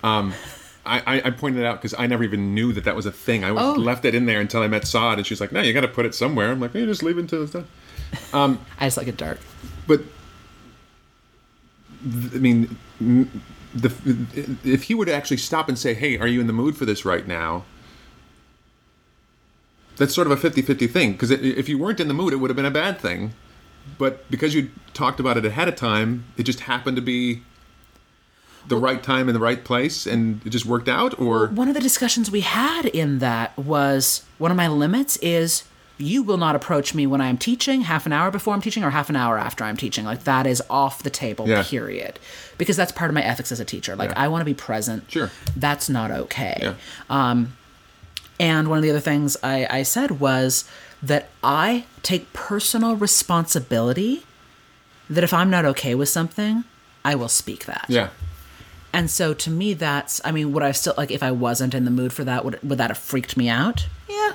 Um, 0.03 0.33
I, 0.85 1.21
I, 1.25 1.29
pointed 1.31 1.61
it 1.61 1.65
out 1.65 1.77
because 1.79 1.93
I 1.97 2.07
never 2.07 2.23
even 2.23 2.55
knew 2.55 2.73
that 2.73 2.85
that 2.85 2.95
was 2.95 3.05
a 3.05 3.11
thing. 3.11 3.43
I 3.43 3.49
Oh. 3.49 3.73
left 3.73 4.03
it 4.05 4.15
in 4.15 4.25
there 4.25 4.39
until 4.39 4.61
I 4.63 4.67
met 4.67 4.87
Saad, 4.87 5.17
and 5.19 5.27
she's 5.27 5.39
like, 5.39 5.51
"No, 5.51 5.61
you 5.61 5.73
got 5.73 5.81
to 5.81 5.87
put 5.87 6.05
it 6.05 6.15
somewhere." 6.15 6.51
I'm 6.51 6.59
like, 6.59 6.73
"You 6.73 6.85
just 6.87 7.03
leave 7.03 7.17
it 7.17 7.21
until 7.21 7.43
it's 7.43 7.51
done." 7.51 7.67
Um, 8.33 8.59
I 8.79 8.87
just 8.87 8.97
like 8.97 9.07
it 9.07 9.17
dark. 9.17 9.39
But 9.87 10.01
th- 12.03 12.33
I 12.33 12.37
mean, 12.39 12.77
the 12.99 13.93
if 14.63 14.83
he 14.83 14.95
were 14.95 15.05
to 15.05 15.13
actually 15.13 15.37
stop 15.37 15.69
and 15.69 15.77
say, 15.77 15.93
"Hey, 15.93 16.17
are 16.17 16.27
you 16.27 16.41
in 16.41 16.47
the 16.47 16.53
mood 16.53 16.75
for 16.75 16.85
this 16.85 17.05
right 17.05 17.27
now?" 17.27 17.63
That's 19.97 20.15
sort 20.15 20.25
of 20.31 20.43
a 20.43 20.49
50-50 20.49 20.89
thing 20.89 21.11
because 21.11 21.29
if 21.29 21.69
you 21.69 21.77
weren't 21.77 21.99
in 21.99 22.07
the 22.07 22.13
mood, 22.13 22.33
it 22.33 22.37
would 22.37 22.49
have 22.49 22.55
been 22.55 22.65
a 22.65 22.71
bad 22.71 22.99
thing. 22.99 23.33
But 23.99 24.29
because 24.31 24.55
you 24.55 24.71
talked 24.93 25.19
about 25.19 25.37
it 25.37 25.45
ahead 25.45 25.67
of 25.67 25.75
time, 25.75 26.23
it 26.37 26.43
just 26.43 26.61
happened 26.61 26.95
to 26.95 27.01
be 27.03 27.43
the 28.67 28.77
right 28.77 29.01
time 29.01 29.27
in 29.29 29.33
the 29.33 29.39
right 29.39 29.63
place, 29.63 30.05
and 30.05 30.41
it 30.45 30.49
just 30.51 30.65
worked 30.65 30.87
out. 30.89 31.19
Or 31.19 31.47
One 31.47 31.67
of 31.67 31.73
the 31.73 31.79
discussions 31.81 32.29
we 32.31 32.41
had 32.41 32.85
in 32.85 33.19
that 33.19 33.57
was 33.57 34.23
one 34.37 34.51
of 34.51 34.57
my 34.57 34.67
limits 34.67 35.17
is 35.17 35.63
you 35.97 36.23
will 36.23 36.37
not 36.37 36.55
approach 36.55 36.95
me 36.95 37.05
when 37.05 37.21
I'm 37.21 37.37
teaching 37.37 37.81
half 37.81 38.05
an 38.07 38.13
hour 38.13 38.31
before 38.31 38.53
I'm 38.55 38.61
teaching 38.61 38.83
or 38.83 38.89
half 38.89 39.09
an 39.09 39.15
hour 39.15 39.37
after 39.37 39.63
I'm 39.63 39.77
teaching. 39.77 40.03
Like 40.05 40.23
that 40.23 40.47
is 40.47 40.61
off 40.69 41.03
the 41.03 41.11
table, 41.11 41.47
Yeah. 41.47 41.61
period. 41.63 42.17
Because 42.57 42.75
that's 42.75 42.91
part 42.91 43.11
of 43.11 43.15
my 43.15 43.21
ethics 43.21 43.51
as 43.51 43.59
a 43.59 43.65
teacher. 43.65 43.95
Like 43.95 44.09
Yeah. 44.11 44.23
I 44.23 44.27
want 44.27 44.41
to 44.41 44.45
be 44.45 44.55
present. 44.55 45.03
Sure. 45.11 45.29
That's 45.55 45.89
not 45.89 46.09
okay. 46.09 46.57
Yeah. 46.61 46.73
Um, 47.09 47.55
and 48.39 48.67
one 48.67 48.79
of 48.79 48.83
the 48.83 48.89
other 48.89 48.99
things 48.99 49.37
I, 49.43 49.67
I 49.69 49.83
said 49.83 50.19
was 50.19 50.65
that 51.03 51.29
I 51.43 51.85
take 52.01 52.33
personal 52.33 52.95
responsibility 52.95 54.23
that 55.09 55.23
if 55.23 55.33
I'm 55.33 55.49
not 55.51 55.65
okay 55.65 55.93
with 55.93 56.09
something, 56.09 56.63
I 57.05 57.13
will 57.15 57.27
speak 57.29 57.65
that. 57.65 57.85
yeah, 57.89 58.09
And 58.93 59.09
so 59.09 59.33
to 59.33 59.49
me, 59.49 59.73
that's, 59.73 60.19
I 60.25 60.31
mean, 60.31 60.51
would 60.53 60.63
I 60.63 60.71
still, 60.71 60.93
like, 60.97 61.11
if 61.11 61.23
I 61.23 61.31
wasn't 61.31 61.73
in 61.73 61.85
the 61.85 61.91
mood 61.91 62.11
for 62.13 62.23
that, 62.25 62.43
would, 62.43 62.61
would 62.61 62.77
that 62.77 62.89
have 62.89 62.97
freaked 62.97 63.37
me 63.37 63.47
out? 63.49 63.87
Yeah. 64.09 64.33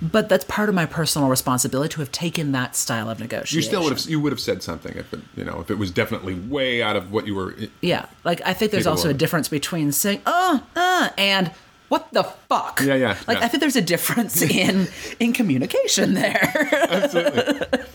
But 0.00 0.28
that's 0.28 0.44
part 0.44 0.68
of 0.68 0.74
my 0.74 0.86
personal 0.86 1.28
responsibility 1.28 1.92
to 1.94 2.00
have 2.00 2.10
taken 2.10 2.50
that 2.52 2.74
style 2.74 3.08
of 3.08 3.20
negotiation. 3.20 3.56
you 3.56 3.62
still 3.62 3.84
would 3.84 3.92
have 3.92 4.10
you 4.10 4.18
would 4.18 4.32
have 4.32 4.40
said 4.40 4.60
something 4.60 4.96
if 4.96 5.12
it 5.12 5.20
you 5.36 5.44
know 5.44 5.60
if 5.60 5.70
it 5.70 5.78
was 5.78 5.92
definitely 5.92 6.34
way 6.34 6.82
out 6.82 6.96
of 6.96 7.12
what 7.12 7.24
you 7.28 7.36
were. 7.36 7.54
Yeah. 7.82 8.06
Like, 8.24 8.40
I 8.44 8.52
think 8.52 8.72
there's 8.72 8.82
Capable 8.82 8.98
also 8.98 9.10
a 9.10 9.14
difference 9.14 9.48
between 9.48 9.92
saying, 9.92 10.20
uh, 10.26 10.58
uh, 10.74 11.10
and 11.16 11.52
what 11.88 12.12
the 12.12 12.24
fuck? 12.24 12.80
Yeah, 12.82 12.94
yeah, 12.96 13.16
Like, 13.28 13.38
yeah. 13.38 13.44
I 13.44 13.48
think 13.48 13.60
there's 13.60 13.76
a 13.76 13.82
difference 13.82 14.42
in 14.62 14.88
in 15.20 15.32
communication 15.32 16.14
there. 16.14 16.68
Absolutely. 16.90 17.78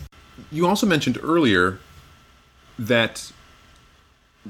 You 0.50 0.66
also 0.66 0.86
mentioned 0.86 1.18
earlier 1.22 1.78
that 2.78 3.32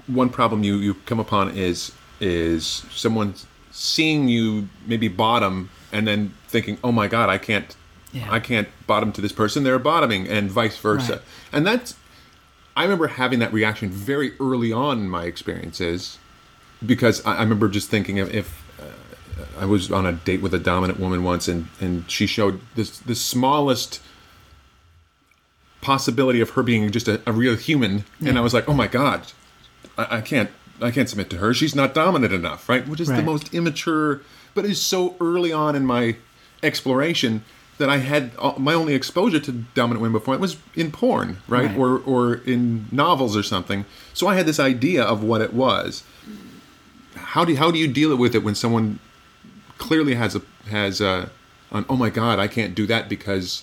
one 0.06 0.30
problem 0.30 0.64
you, 0.64 0.76
you 0.76 0.94
come 1.06 1.20
upon 1.20 1.56
is 1.56 1.92
is 2.20 2.84
someone 2.90 3.34
seeing 3.70 4.28
you 4.28 4.68
maybe 4.86 5.08
bottom 5.08 5.70
and 5.92 6.06
then 6.06 6.34
thinking, 6.48 6.78
"Oh 6.82 6.92
my 6.92 7.06
God, 7.08 7.28
I 7.28 7.38
can't, 7.38 7.74
Yeah. 8.12 8.26
I 8.30 8.40
can't 8.40 8.68
bottom 8.86 9.12
to 9.12 9.20
this 9.20 9.32
person. 9.32 9.64
They're 9.64 9.78
bottoming," 9.78 10.26
and 10.28 10.50
vice 10.50 10.76
versa. 10.78 11.12
Right. 11.12 11.22
And 11.52 11.66
that's 11.66 11.94
I 12.76 12.82
remember 12.82 13.08
having 13.08 13.40
that 13.40 13.52
reaction 13.52 13.90
very 13.90 14.32
early 14.38 14.72
on 14.72 14.98
in 14.98 15.08
my 15.08 15.24
experiences 15.24 16.18
because 16.84 17.24
I, 17.26 17.36
I 17.36 17.42
remember 17.42 17.68
just 17.68 17.88
thinking 17.90 18.18
if, 18.18 18.32
if 18.32 18.64
uh, 18.80 19.44
I 19.60 19.64
was 19.64 19.90
on 19.90 20.06
a 20.06 20.12
date 20.12 20.42
with 20.42 20.54
a 20.54 20.58
dominant 20.60 21.00
woman 21.00 21.24
once 21.24 21.48
and 21.48 21.68
and 21.80 22.08
she 22.10 22.26
showed 22.26 22.60
this 22.76 22.98
the 22.98 23.14
smallest 23.14 24.00
possibility 25.80 26.40
of 26.40 26.50
her 26.50 26.62
being 26.62 26.90
just 26.90 27.06
a, 27.08 27.20
a 27.24 27.32
real 27.32 27.54
human 27.54 28.04
and 28.24 28.36
i 28.36 28.40
was 28.40 28.52
like 28.52 28.68
oh 28.68 28.72
my 28.74 28.88
god 28.88 29.22
I, 29.96 30.18
I 30.18 30.20
can't 30.20 30.50
i 30.80 30.90
can't 30.92 31.08
submit 31.08 31.28
to 31.30 31.38
her. 31.38 31.52
She's 31.54 31.74
not 31.74 31.92
dominant 31.94 32.32
enough 32.32 32.68
right? 32.68 32.86
Which 32.86 33.00
is 33.00 33.08
the 33.08 33.22
most 33.22 33.52
immature 33.54 34.22
but 34.54 34.64
it's 34.64 34.80
so 34.80 35.16
early 35.20 35.52
on 35.52 35.74
in 35.76 35.84
my 35.86 36.16
exploration 36.62 37.44
that 37.78 37.88
i 37.88 37.98
had 37.98 38.32
all- 38.38 38.58
my 38.58 38.74
only 38.74 38.92
exposure 38.94 39.38
to 39.38 39.52
dominant 39.74 40.00
women 40.02 40.12
before 40.20 40.34
it 40.34 40.40
was 40.40 40.56
in 40.74 40.90
porn 40.90 41.38
right, 41.46 41.66
Right. 41.68 41.76
or 41.78 41.98
or 42.00 42.34
in 42.46 42.86
novels 42.90 43.36
or 43.36 43.42
something. 43.44 43.84
So 44.14 44.26
i 44.26 44.34
had 44.34 44.46
this 44.46 44.58
idea 44.58 45.02
of 45.04 45.22
what 45.22 45.40
it 45.40 45.52
was. 45.54 46.02
How 47.14 47.44
do 47.44 47.54
how 47.56 47.70
do 47.70 47.78
you 47.78 47.86
deal 47.88 48.16
with 48.16 48.34
it 48.34 48.42
when 48.42 48.54
someone 48.54 48.98
clearly 49.78 50.14
has 50.14 50.34
a 50.34 50.42
has 50.70 51.00
a 51.00 51.30
an 51.70 51.84
oh 51.88 51.96
my 51.96 52.10
god 52.10 52.38
I 52.38 52.48
can't 52.48 52.74
do 52.74 52.86
that 52.86 53.08
because 53.08 53.62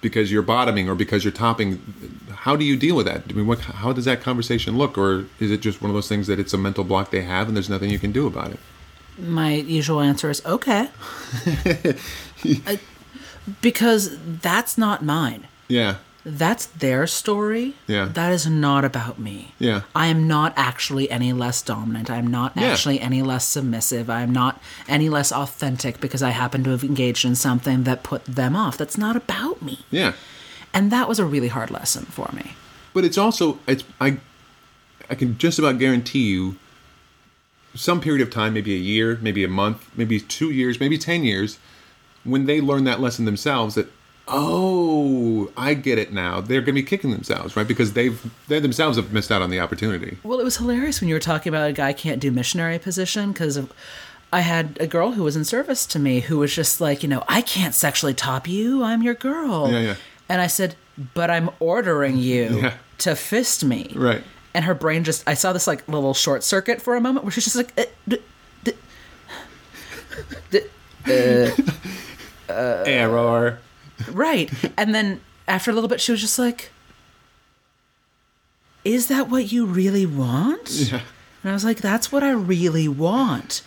because 0.00 0.32
you're 0.32 0.42
bottoming 0.42 0.88
or 0.88 0.94
because 0.94 1.24
you're 1.24 1.32
topping 1.32 1.80
how 2.34 2.56
do 2.56 2.64
you 2.64 2.76
deal 2.76 2.96
with 2.96 3.06
that 3.06 3.22
I 3.28 3.32
mean 3.32 3.46
what 3.46 3.60
how 3.60 3.92
does 3.92 4.04
that 4.06 4.20
conversation 4.22 4.78
look 4.78 4.96
or 4.96 5.26
is 5.38 5.50
it 5.50 5.60
just 5.60 5.82
one 5.82 5.90
of 5.90 5.94
those 5.94 6.08
things 6.08 6.26
that 6.26 6.38
it's 6.38 6.54
a 6.54 6.58
mental 6.58 6.84
block 6.84 7.10
they 7.10 7.22
have 7.22 7.48
and 7.48 7.56
there's 7.56 7.68
nothing 7.70 7.90
you 7.90 7.98
can 7.98 8.12
do 8.12 8.26
about 8.26 8.50
it 8.52 8.58
My 9.18 9.52
usual 9.54 10.00
answer 10.00 10.30
is 10.30 10.40
okay. 10.46 10.88
I- 12.44 12.78
because 13.60 14.16
that's 14.40 14.78
not 14.78 15.04
mine. 15.04 15.46
yeah 15.68 15.96
That's 16.24 16.66
their 16.66 17.06
story. 17.06 17.74
Yeah. 17.86 18.04
That 18.06 18.30
is 18.32 18.46
not 18.46 18.84
about 18.84 19.18
me. 19.18 19.52
Yeah. 19.58 19.82
I 19.94 20.08
am 20.08 20.28
not 20.28 20.52
actually 20.56 21.10
any 21.10 21.32
less 21.32 21.62
dominant. 21.62 22.10
I'm 22.10 22.26
not 22.26 22.52
Yeah. 22.56 22.64
actually 22.72 23.00
any 23.00 23.22
less 23.22 23.46
submissive. 23.46 24.10
I'm 24.10 24.30
not 24.32 24.60
any 24.88 25.08
less 25.08 25.32
authentic 25.32 25.98
because 26.00 26.22
I 26.22 26.30
happen 26.30 26.62
to 26.64 26.70
have 26.70 26.84
engaged 26.84 27.24
in 27.24 27.34
something 27.36 27.84
that 27.84 28.02
put 28.02 28.24
them 28.26 28.54
off. 28.54 28.76
That's 28.76 28.98
not 28.98 29.16
about 29.16 29.62
me. 29.62 29.80
yeah 29.90 30.12
And 30.74 30.92
that 30.92 31.08
was 31.08 31.18
a 31.18 31.24
really 31.24 31.48
hard 31.48 31.70
lesson 31.70 32.04
for 32.06 32.30
me. 32.34 32.52
but 32.92 33.04
it's 33.04 33.16
also 33.18 33.58
it's 33.66 33.84
I 34.00 34.18
I 35.08 35.14
can 35.14 35.38
just 35.38 35.58
about 35.58 35.78
guarantee 35.78 36.28
you 36.30 36.56
some 37.74 38.00
period 38.00 38.20
of 38.26 38.30
time, 38.32 38.52
maybe 38.54 38.74
a 38.74 38.78
year, 38.78 39.18
maybe 39.22 39.42
a 39.44 39.48
month, 39.48 39.88
maybe 39.96 40.20
two 40.20 40.50
years, 40.50 40.80
maybe 40.80 40.98
ten 40.98 41.22
years, 41.24 41.58
when 42.24 42.46
they 42.46 42.60
learn 42.60 42.84
that 42.84 43.00
lesson 43.00 43.24
themselves 43.24 43.74
that 43.76 43.86
oh, 44.28 45.50
I 45.56 45.74
get 45.74 45.98
it 45.98 46.12
now. 46.12 46.40
They're 46.40 46.60
going 46.60 46.66
to 46.76 46.80
be 46.80 46.82
kicking 46.82 47.10
themselves, 47.10 47.56
right? 47.56 47.66
Because 47.66 47.92
they've 47.94 48.20
they 48.48 48.60
themselves 48.60 48.96
have 48.96 49.12
missed 49.12 49.30
out 49.32 49.42
on 49.42 49.50
the 49.50 49.60
opportunity. 49.60 50.18
Well, 50.22 50.38
it 50.40 50.44
was 50.44 50.56
hilarious 50.58 51.00
when 51.00 51.08
you 51.08 51.14
were 51.14 51.20
talking 51.20 51.50
about 51.52 51.68
a 51.70 51.72
guy 51.72 51.92
can't 51.92 52.20
do 52.20 52.30
missionary 52.30 52.78
position 52.78 53.32
because 53.32 53.58
I 54.32 54.40
had 54.42 54.76
a 54.80 54.86
girl 54.86 55.12
who 55.12 55.24
was 55.24 55.34
in 55.36 55.44
service 55.44 55.84
to 55.86 55.98
me 55.98 56.20
who 56.20 56.38
was 56.38 56.54
just 56.54 56.80
like, 56.80 57.02
you 57.02 57.08
know, 57.08 57.24
I 57.28 57.42
can't 57.42 57.74
sexually 57.74 58.14
top 58.14 58.46
you. 58.48 58.82
I'm 58.84 59.02
your 59.02 59.14
girl. 59.14 59.70
Yeah, 59.70 59.80
yeah. 59.80 59.94
And 60.28 60.40
I 60.40 60.46
said, 60.46 60.76
but 61.14 61.30
I'm 61.30 61.50
ordering 61.58 62.16
you 62.16 62.44
Yeah. 62.62 62.74
to 62.98 63.16
fist 63.16 63.64
me. 63.64 63.90
Right. 63.96 64.22
And 64.54 64.64
her 64.64 64.74
brain 64.74 65.02
just, 65.04 65.28
I 65.28 65.34
saw 65.34 65.52
this 65.52 65.66
like 65.66 65.86
little 65.88 66.14
short 66.14 66.44
circuit 66.44 66.80
for 66.82 66.94
a 66.96 67.00
moment 67.00 67.24
where 67.24 67.30
she's 67.32 67.44
just 67.44 67.56
like, 67.56 67.72
eh, 67.76 67.86
d- 68.08 68.18
d- 68.64 68.74
d- 70.50 70.60
Error. 72.48 73.58
Right. 74.08 74.50
And 74.76 74.94
then 74.94 75.20
after 75.48 75.70
a 75.70 75.74
little 75.74 75.88
bit, 75.88 76.00
she 76.00 76.12
was 76.12 76.20
just 76.20 76.38
like, 76.38 76.70
is 78.84 79.08
that 79.08 79.28
what 79.28 79.52
you 79.52 79.66
really 79.66 80.06
want? 80.06 80.70
Yeah. 80.70 81.00
And 81.42 81.50
I 81.50 81.52
was 81.52 81.64
like, 81.64 81.78
that's 81.78 82.12
what 82.12 82.22
I 82.22 82.30
really 82.30 82.88
want. 82.88 83.62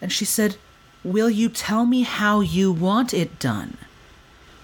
And 0.00 0.12
she 0.12 0.24
said, 0.24 0.56
Will 1.04 1.30
you 1.30 1.48
tell 1.48 1.86
me 1.86 2.02
how 2.02 2.40
you 2.40 2.72
want 2.72 3.14
it 3.14 3.38
done? 3.38 3.76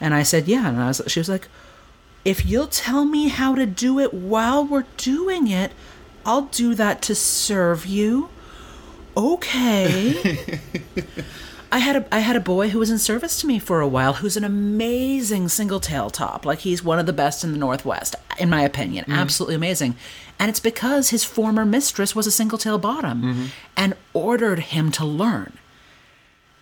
And 0.00 0.12
I 0.12 0.22
said, 0.22 0.48
Yeah. 0.48 0.68
And 0.68 0.80
I 0.80 0.88
was, 0.88 1.02
she 1.06 1.20
was 1.20 1.28
like, 1.28 1.48
If 2.24 2.44
you'll 2.46 2.66
tell 2.66 3.04
me 3.04 3.28
how 3.28 3.54
to 3.54 3.66
do 3.66 3.98
it 3.98 4.12
while 4.12 4.64
we're 4.64 4.86
doing 4.96 5.48
it, 5.48 5.72
I'll 6.24 6.42
do 6.42 6.74
that 6.74 7.02
to 7.02 7.14
serve 7.14 7.86
you. 7.86 8.28
Okay. 9.16 10.38
I 11.72 11.78
had 11.78 11.96
a 11.96 12.14
I 12.14 12.18
had 12.18 12.36
a 12.36 12.40
boy 12.40 12.68
who 12.68 12.78
was 12.78 12.90
in 12.90 12.98
service 12.98 13.40
to 13.40 13.46
me 13.46 13.58
for 13.58 13.80
a 13.80 13.88
while 13.88 14.12
who's 14.14 14.36
an 14.36 14.44
amazing 14.44 15.48
single 15.48 15.80
tail 15.80 16.10
top. 16.10 16.44
Like 16.44 16.60
he's 16.60 16.84
one 16.84 16.98
of 16.98 17.06
the 17.06 17.14
best 17.14 17.42
in 17.42 17.52
the 17.52 17.58
Northwest, 17.58 18.14
in 18.38 18.50
my 18.50 18.60
opinion. 18.62 19.04
Mm-hmm. 19.04 19.14
Absolutely 19.14 19.54
amazing. 19.54 19.96
And 20.38 20.50
it's 20.50 20.60
because 20.60 21.08
his 21.08 21.24
former 21.24 21.64
mistress 21.64 22.14
was 22.14 22.26
a 22.26 22.30
single 22.30 22.58
tail 22.58 22.76
bottom 22.76 23.22
mm-hmm. 23.22 23.46
and 23.74 23.94
ordered 24.12 24.58
him 24.58 24.92
to 24.92 25.04
learn. 25.06 25.54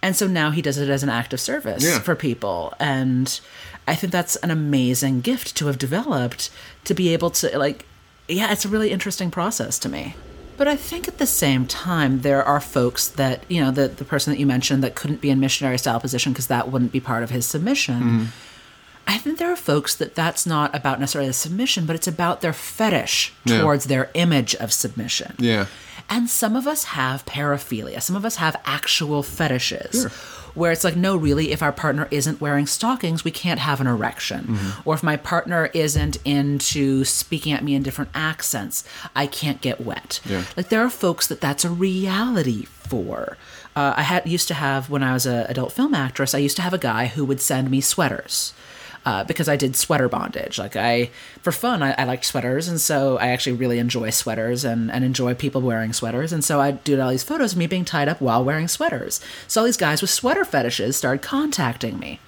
And 0.01 0.15
so 0.15 0.29
now 0.29 0.53
he 0.53 0.63
does 0.63 0.79
it 0.79 0.89
as 0.89 1.03
an 1.03 1.09
act 1.09 1.33
of 1.33 1.41
service 1.41 1.85
Yeah. 1.85 1.99
for 1.99 2.15
people. 2.15 2.73
And 2.79 3.41
I 3.89 3.97
think 3.97 4.13
that's 4.13 4.37
an 4.37 4.53
amazing 4.53 5.23
gift 5.23 5.57
to 5.57 5.67
have 5.67 5.77
developed 5.77 6.51
to 6.85 6.95
be 6.95 7.13
able 7.13 7.31
to 7.31 7.59
like 7.59 7.85
yeah, 8.29 8.53
it's 8.53 8.65
a 8.65 8.69
really 8.69 8.93
interesting 8.93 9.33
process 9.33 9.77
to 9.81 9.89
me. 9.89 10.15
But 10.61 10.69
I 10.69 10.77
think 10.77 11.09
at 11.09 11.17
the 11.17 11.25
same 11.25 11.67
time, 11.67 12.21
there 12.21 12.45
are 12.45 12.61
folks 12.61 13.09
that, 13.09 13.45
you 13.49 13.63
know, 13.63 13.71
the, 13.71 13.89
the 13.89 14.05
person 14.05 14.31
that 14.31 14.39
you 14.39 14.45
mentioned 14.45 14.85
that 14.85 14.95
couldn't 14.95 15.23
be 15.23 15.31
in 15.31 15.41
missionary 15.41 15.79
style 15.79 15.99
position 15.99 16.33
because 16.33 16.49
that 16.49 16.71
wouldn't 16.71 16.93
be 16.93 17.01
part 17.01 17.23
of 17.23 17.31
his 17.31 17.47
submission. 17.47 17.95
Mm-hmm. 17.95 18.25
I 19.07 19.17
think 19.17 19.39
there 19.39 19.51
are 19.51 19.57
folks 19.57 19.95
that 19.97 20.15
that's 20.15 20.45
not 20.45 20.75
about 20.75 21.01
necessarily 21.01 21.31
the 21.31 21.33
submission, 21.33 21.87
but 21.87 21.97
it's 21.97 22.07
about 22.07 22.43
their 22.43 22.53
fetish 22.53 23.33
Yeah. 23.47 23.63
towards 23.63 23.87
their 23.87 24.11
image 24.13 24.55
of 24.57 24.71
submission. 24.71 25.35
Yeah. 25.39 25.65
And 26.11 26.29
some 26.29 26.57
of 26.57 26.67
us 26.67 26.85
have 26.85 27.25
paraphilia. 27.25 28.03
Some 28.03 28.17
of 28.17 28.25
us 28.25 28.37
have 28.37 28.61
actual 28.67 29.23
fetishes. 29.23 30.07
Where 30.55 30.73
it's 30.73 30.83
like, 30.83 30.97
no, 30.97 31.17
really, 31.17 31.53
if 31.53 31.63
our 31.63 31.71
partner 31.71 32.09
isn't 32.11 32.41
wearing 32.41 32.67
stockings, 32.67 33.23
we 33.23 33.31
can't 33.31 33.61
have 33.61 33.81
an 33.81 33.87
erection. 33.87 34.47
Mm-hmm. 34.47 34.89
Or 34.89 34.95
if 34.95 35.03
my 35.05 35.17
partner 35.17 35.71
isn't 35.73 36.19
into 36.25 37.05
speaking 37.05 37.53
at 37.53 37.63
me 37.63 37.77
in 37.77 37.85
different 37.85 38.11
accents, 38.15 38.83
I 39.15 39.29
can't 39.29 39.61
get 39.61 39.81
wet. 39.81 40.21
Yeah. 40.25 40.43
Like, 40.57 40.69
there 40.69 40.85
are 40.85 40.91
folks 40.91 41.29
that 41.29 41.41
that's 41.41 41.65
a 41.65 41.71
reality 41.71 42.65
for. 42.65 43.37
Uh, 43.77 43.95
I 43.97 44.03
had 44.03 44.27
used 44.27 44.49
to 44.49 44.55
have, 44.55 44.91
when 44.91 45.05
I 45.05 45.13
was 45.13 45.25
an 45.25 45.47
adult 45.49 45.71
film 45.71 45.95
actress, 45.95 46.35
I 46.35 46.39
used 46.39 46.57
to 46.57 46.63
have 46.63 46.75
a 46.75 46.79
guy 46.79 47.07
who 47.07 47.25
would 47.25 47.41
send 47.41 47.71
me 47.71 47.81
sweaters 47.81 48.53
uh, 49.07 49.25
because 49.25 49.49
I 49.49 49.57
did 49.57 49.77
sweater 49.77 50.09
bondage. 50.09 50.59
Like 50.59 50.77
I, 50.77 51.11
for 51.43 51.53
fun, 51.53 51.83
I, 51.83 51.93
I 51.97 52.05
liked 52.05 52.25
sweaters, 52.25 52.69
and 52.69 52.81
so 52.81 53.17
I 53.19 53.29
actually 53.29 53.55
really 53.57 53.79
enjoy 53.79 54.11
sweaters 54.11 54.65
and, 54.65 54.91
and 54.91 55.05
enjoy 55.05 55.35
people 55.35 55.61
wearing 55.63 55.93
sweaters. 55.93 56.33
And 56.33 56.45
so 56.45 56.61
I 56.61 56.73
do 56.73 57.01
all 57.01 57.11
these 57.11 57.23
photos 57.23 57.53
of 57.53 57.59
me 57.59 57.67
being 57.67 57.85
tied 57.85 58.09
up 58.09 58.21
while 58.21 58.45
wearing 58.45 58.69
sweaters. 58.69 59.21
So 59.49 59.61
all 59.61 59.65
these 59.65 59.77
guys 59.77 60.01
with 60.03 60.11
sweater 60.11 60.45
fetishes 60.45 60.97
started 60.97 61.23
contacting 61.23 61.99
me. 61.99 62.21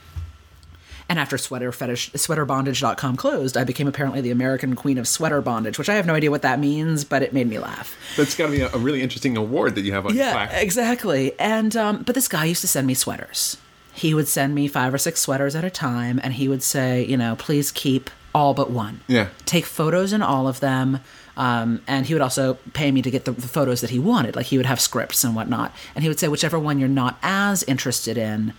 And 1.09 1.19
after 1.19 1.37
sweater 1.37 1.73
fetish 1.73 2.13
sweaterbondage.com 2.13 3.17
closed, 3.17 3.57
I 3.59 3.65
became 3.65 3.87
apparently 3.87 4.23
the 4.23 4.31
American 4.31 4.75
queen 4.75 4.97
of 4.97 5.07
sweater 5.07 5.43
bondage, 5.43 5.79
which 5.79 5.91
I 5.91 5.95
have 5.97 6.07
no 6.07 6.15
idea 6.15 6.31
what 6.31 6.41
that 6.41 6.59
means, 6.59 7.05
but 7.05 7.23
it 7.23 7.35
made 7.35 7.49
me 7.49 7.59
laugh. 7.59 7.95
That's 8.17 8.35
got 8.35 8.47
to 8.47 8.53
be 8.53 8.63
a, 8.63 8.73
a 8.73 8.79
really 8.79 9.03
interesting 9.03 9.37
award 9.37 9.75
that 9.75 9.83
you 9.83 9.93
have 9.93 10.07
on 10.07 10.15
your 10.15 10.25
Yeah, 10.25 10.33
plaque. 10.33 10.63
exactly. 10.63 11.39
And 11.39 11.77
um, 11.77 12.03
but 12.05 12.15
this 12.15 12.29
guy 12.29 12.47
used 12.47 12.63
to 12.63 12.69
send 12.69 12.87
me 12.87 12.95
sweaters. 12.95 13.59
He 13.95 14.15
would 14.15 14.29
send 14.29 14.55
me 14.55 14.69
five 14.69 14.95
or 14.95 14.99
six 14.99 15.21
sweaters 15.21 15.55
at 15.55 15.65
a 15.65 15.71
time, 15.71 16.21
and 16.23 16.35
he 16.35 16.49
would 16.49 16.63
say, 16.63 17.05
you 17.05 17.17
know, 17.17 17.37
please 17.37 17.71
keep 17.71 18.11
all 18.35 18.55
but 18.55 18.71
one. 18.71 19.01
Yeah. 19.07 19.29
Take 19.45 19.67
photos 19.67 20.13
in 20.13 20.23
all 20.23 20.49
of 20.49 20.61
them. 20.61 21.01
Um, 21.37 21.83
and 21.87 22.07
he 22.07 22.15
would 22.15 22.23
also 22.23 22.55
pay 22.73 22.91
me 22.91 23.03
to 23.03 23.11
get 23.11 23.25
the, 23.25 23.33
the 23.33 23.49
photos 23.49 23.81
that 23.81 23.91
he 23.91 23.99
wanted. 23.99 24.37
Like 24.37 24.47
he 24.47 24.57
would 24.57 24.67
have 24.67 24.81
scripts 24.81 25.25
and 25.25 25.35
whatnot. 25.35 25.75
And 25.95 26.03
he 26.03 26.09
would 26.09 26.19
say, 26.19 26.29
whichever 26.29 26.59
one 26.59 26.79
you're 26.79 26.89
not 26.89 27.19
as 27.23 27.63
interested 27.65 28.19
in, 28.19 28.53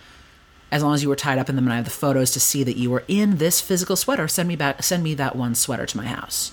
as 0.72 0.82
long 0.82 0.94
as 0.94 1.02
you 1.02 1.08
were 1.08 1.16
tied 1.16 1.38
up 1.38 1.48
in 1.48 1.56
them 1.56 1.66
and 1.66 1.72
I 1.72 1.76
have 1.76 1.84
the 1.84 1.90
photos 1.92 2.32
to 2.32 2.40
see 2.40 2.64
that 2.64 2.76
you 2.76 2.90
were 2.90 3.04
in 3.06 3.36
this 3.36 3.60
physical 3.60 3.94
sweater, 3.94 4.26
send 4.26 4.48
me 4.48 4.56
back 4.56 4.82
send 4.82 5.04
me 5.04 5.14
that 5.14 5.36
one 5.36 5.54
sweater 5.54 5.86
to 5.86 5.96
my 5.96 6.06
house. 6.06 6.50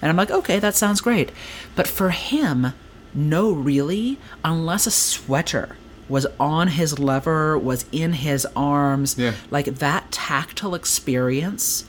And 0.00 0.08
I'm 0.08 0.16
like, 0.16 0.30
okay, 0.30 0.58
that 0.58 0.74
sounds 0.74 1.02
great. 1.02 1.30
But 1.76 1.86
for 1.86 2.10
him, 2.10 2.72
no 3.14 3.52
really, 3.52 4.18
unless 4.42 4.86
a 4.86 4.90
sweater 4.90 5.76
was 6.08 6.26
on 6.38 6.68
his 6.68 6.98
lever, 6.98 7.56
was 7.58 7.84
in 7.92 8.12
his 8.14 8.46
arms, 8.56 9.16
Yeah. 9.18 9.32
like 9.50 9.66
that 9.76 10.10
tactile 10.10 10.74
experience 10.74 11.84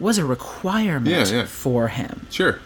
was 0.00 0.18
a 0.18 0.24
requirement 0.24 1.08
Yeah, 1.30 1.36
yeah. 1.38 1.44
for 1.46 1.88
him. 1.88 2.26
Sure. 2.30 2.58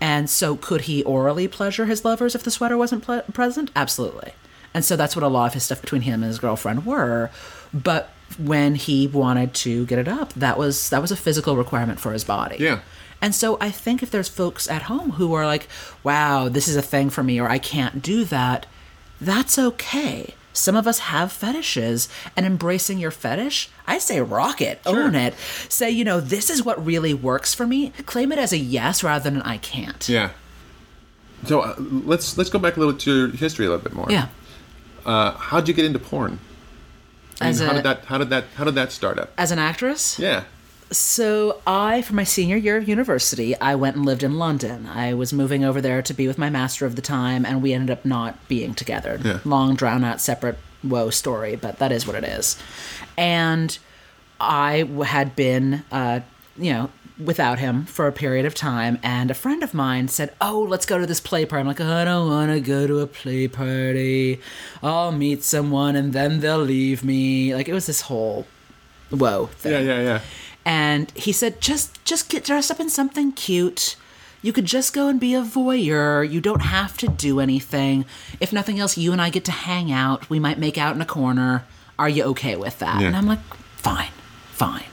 And 0.00 0.30
so, 0.30 0.56
could 0.56 0.82
he 0.82 1.02
orally 1.02 1.48
pleasure 1.48 1.86
his 1.86 2.04
lovers 2.04 2.34
if 2.34 2.42
the 2.44 2.50
sweater 2.50 2.76
wasn't 2.78 3.04
ple- 3.04 3.22
present? 3.32 3.70
Absolutely. 3.76 4.32
And 4.72 4.84
so 4.84 4.96
that's 4.96 5.16
what 5.16 5.22
a 5.22 5.28
lot 5.28 5.46
of 5.46 5.54
his 5.54 5.64
stuff 5.64 5.80
between 5.80 6.02
him 6.02 6.22
and 6.22 6.24
his 6.30 6.38
girlfriend 6.38 6.86
were. 6.86 7.30
But 7.74 8.10
when 8.38 8.74
he 8.76 9.06
wanted 9.06 9.54
to 9.54 9.86
get 9.86 9.98
it 9.98 10.06
up, 10.08 10.32
that 10.34 10.56
was 10.58 10.88
that 10.90 11.02
was 11.02 11.10
a 11.10 11.16
physical 11.16 11.56
requirement 11.56 11.98
for 12.00 12.12
his 12.12 12.22
body. 12.24 12.56
Yeah. 12.60 12.80
And 13.20 13.34
so 13.34 13.58
I 13.60 13.70
think 13.70 14.02
if 14.02 14.10
there's 14.10 14.28
folks 14.28 14.68
at 14.68 14.82
home 14.82 15.12
who 15.12 15.32
are 15.34 15.46
like, 15.46 15.66
"Wow, 16.04 16.48
this 16.48 16.68
is 16.68 16.76
a 16.76 16.82
thing 16.82 17.10
for 17.10 17.22
me," 17.24 17.40
or 17.40 17.48
"I 17.48 17.58
can't 17.58 18.00
do 18.02 18.24
that," 18.26 18.66
that's 19.20 19.58
okay. 19.58 20.34
Some 20.58 20.76
of 20.76 20.86
us 20.86 20.98
have 20.98 21.30
fetishes, 21.32 22.08
and 22.36 22.44
embracing 22.44 22.98
your 22.98 23.10
fetish, 23.10 23.70
I 23.86 23.98
say 23.98 24.20
rock 24.20 24.60
it, 24.60 24.80
own 24.84 25.14
it. 25.14 25.34
Say, 25.68 25.90
you 25.90 26.04
know, 26.04 26.20
this 26.20 26.50
is 26.50 26.64
what 26.64 26.84
really 26.84 27.14
works 27.14 27.54
for 27.54 27.66
me. 27.66 27.90
Claim 28.06 28.32
it 28.32 28.38
as 28.38 28.52
a 28.52 28.58
yes 28.58 29.02
rather 29.04 29.22
than 29.22 29.36
an 29.36 29.42
I 29.42 29.58
can't. 29.58 30.08
Yeah. 30.08 30.30
So 31.46 31.60
uh, 31.60 31.74
let's 31.78 32.36
let's 32.36 32.50
go 32.50 32.58
back 32.58 32.76
a 32.76 32.80
little 32.80 32.94
to 32.94 33.14
your 33.14 33.28
history 33.28 33.66
a 33.66 33.70
little 33.70 33.84
bit 33.84 33.94
more. 33.94 34.06
Yeah. 34.10 34.28
Uh, 35.06 35.32
how'd 35.32 35.68
you 35.68 35.74
get 35.74 35.84
into 35.84 36.00
porn? 36.00 36.40
I 37.40 37.44
mean, 37.44 37.50
As 37.50 37.60
how 37.60 37.72
did 37.72 37.84
that 37.84 38.04
how 38.06 38.18
did 38.18 38.30
that 38.30 38.44
how 38.56 38.64
did 38.64 38.74
that 38.74 38.90
start 38.90 39.18
up? 39.18 39.32
As 39.38 39.52
an 39.52 39.58
actress? 39.60 40.18
Yeah. 40.18 40.44
So 40.90 41.60
I, 41.66 42.02
for 42.02 42.14
my 42.14 42.24
senior 42.24 42.56
year 42.56 42.76
of 42.76 42.88
university, 42.88 43.58
I 43.60 43.74
went 43.74 43.96
and 43.96 44.06
lived 44.06 44.22
in 44.22 44.38
London. 44.38 44.86
I 44.86 45.12
was 45.14 45.32
moving 45.32 45.64
over 45.64 45.80
there 45.80 46.00
to 46.02 46.14
be 46.14 46.26
with 46.26 46.38
my 46.38 46.48
master 46.48 46.86
of 46.86 46.96
the 46.96 47.02
time, 47.02 47.44
and 47.44 47.62
we 47.62 47.74
ended 47.74 47.90
up 47.90 48.04
not 48.04 48.36
being 48.48 48.74
together. 48.74 49.20
Yeah. 49.22 49.40
Long, 49.44 49.74
drawn 49.74 50.02
out, 50.02 50.20
separate 50.20 50.56
woe 50.82 51.10
story, 51.10 51.56
but 51.56 51.78
that 51.78 51.92
is 51.92 52.06
what 52.06 52.16
it 52.16 52.24
is. 52.24 52.56
And 53.16 53.78
I 54.40 54.88
had 55.04 55.36
been, 55.36 55.84
uh, 55.92 56.20
you 56.56 56.72
know, 56.72 56.90
without 57.22 57.58
him 57.58 57.84
for 57.84 58.06
a 58.06 58.12
period 58.12 58.46
of 58.46 58.54
time, 58.54 58.98
and 59.02 59.30
a 59.30 59.34
friend 59.34 59.62
of 59.62 59.74
mine 59.74 60.08
said, 60.08 60.32
"Oh, 60.40 60.60
let's 60.60 60.86
go 60.86 60.98
to 60.98 61.06
this 61.06 61.20
play 61.20 61.44
party." 61.44 61.60
I'm 61.60 61.66
like, 61.66 61.80
"I 61.80 62.04
don't 62.04 62.30
want 62.30 62.52
to 62.52 62.60
go 62.60 62.86
to 62.86 63.00
a 63.00 63.06
play 63.06 63.48
party. 63.48 64.40
I'll 64.82 65.12
meet 65.12 65.42
someone, 65.42 65.96
and 65.96 66.12
then 66.12 66.40
they'll 66.40 66.58
leave 66.58 67.04
me." 67.04 67.54
Like 67.54 67.68
it 67.68 67.74
was 67.74 67.86
this 67.86 68.02
whole 68.02 68.46
whoa 69.10 69.46
thing 69.46 69.72
Yeah, 69.72 69.80
yeah, 69.80 70.00
yeah. 70.02 70.20
And 70.68 71.10
he 71.12 71.32
said 71.32 71.62
just 71.62 72.04
just 72.04 72.28
get 72.28 72.44
dressed 72.44 72.70
up 72.70 72.78
in 72.78 72.90
something 72.90 73.32
cute. 73.32 73.96
You 74.42 74.52
could 74.52 74.66
just 74.66 74.92
go 74.92 75.08
and 75.08 75.18
be 75.18 75.34
a 75.34 75.42
voyeur. 75.42 76.30
You 76.30 76.42
don't 76.42 76.60
have 76.60 76.98
to 76.98 77.08
do 77.08 77.40
anything. 77.40 78.04
If 78.38 78.52
nothing 78.52 78.78
else 78.78 78.96
you 78.98 79.10
and 79.12 79.20
i 79.20 79.30
get 79.30 79.46
to 79.46 79.50
hang 79.50 79.90
out. 79.90 80.28
We 80.28 80.38
might 80.38 80.58
make 80.58 80.76
out 80.76 80.94
in 80.94 81.00
a 81.00 81.06
corner. 81.06 81.64
Are 81.98 82.08
you 82.08 82.22
okay 82.24 82.54
with 82.54 82.78
that? 82.80 83.00
Yeah. 83.00 83.08
and 83.08 83.16
i'm 83.16 83.26
like 83.26 83.42
fine 83.76 84.12
fine. 84.50 84.84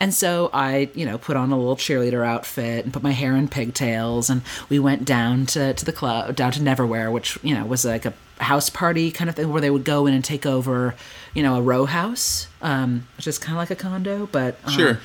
And 0.00 0.14
so 0.14 0.50
I, 0.52 0.90
you 0.94 1.04
know, 1.04 1.18
put 1.18 1.36
on 1.36 1.50
a 1.50 1.56
little 1.58 1.76
cheerleader 1.76 2.24
outfit 2.24 2.84
and 2.84 2.92
put 2.92 3.02
my 3.02 3.10
hair 3.10 3.36
in 3.36 3.48
pigtails, 3.48 4.30
and 4.30 4.42
we 4.68 4.78
went 4.78 5.04
down 5.04 5.46
to, 5.46 5.74
to 5.74 5.84
the 5.84 5.92
club, 5.92 6.36
down 6.36 6.52
to 6.52 6.60
Neverwhere, 6.60 7.12
which 7.12 7.36
you 7.42 7.54
know 7.54 7.66
was 7.66 7.84
like 7.84 8.04
a 8.04 8.14
house 8.40 8.70
party 8.70 9.10
kind 9.10 9.28
of 9.28 9.36
thing 9.36 9.50
where 9.50 9.60
they 9.60 9.70
would 9.70 9.84
go 9.84 10.06
in 10.06 10.14
and 10.14 10.24
take 10.24 10.46
over, 10.46 10.94
you 11.34 11.42
know, 11.42 11.56
a 11.56 11.62
row 11.62 11.86
house, 11.86 12.48
um, 12.62 13.06
which 13.16 13.26
is 13.26 13.38
kind 13.38 13.56
of 13.56 13.58
like 13.58 13.70
a 13.70 13.76
condo, 13.76 14.28
but 14.30 14.58
um, 14.64 14.72
Sure. 14.72 15.00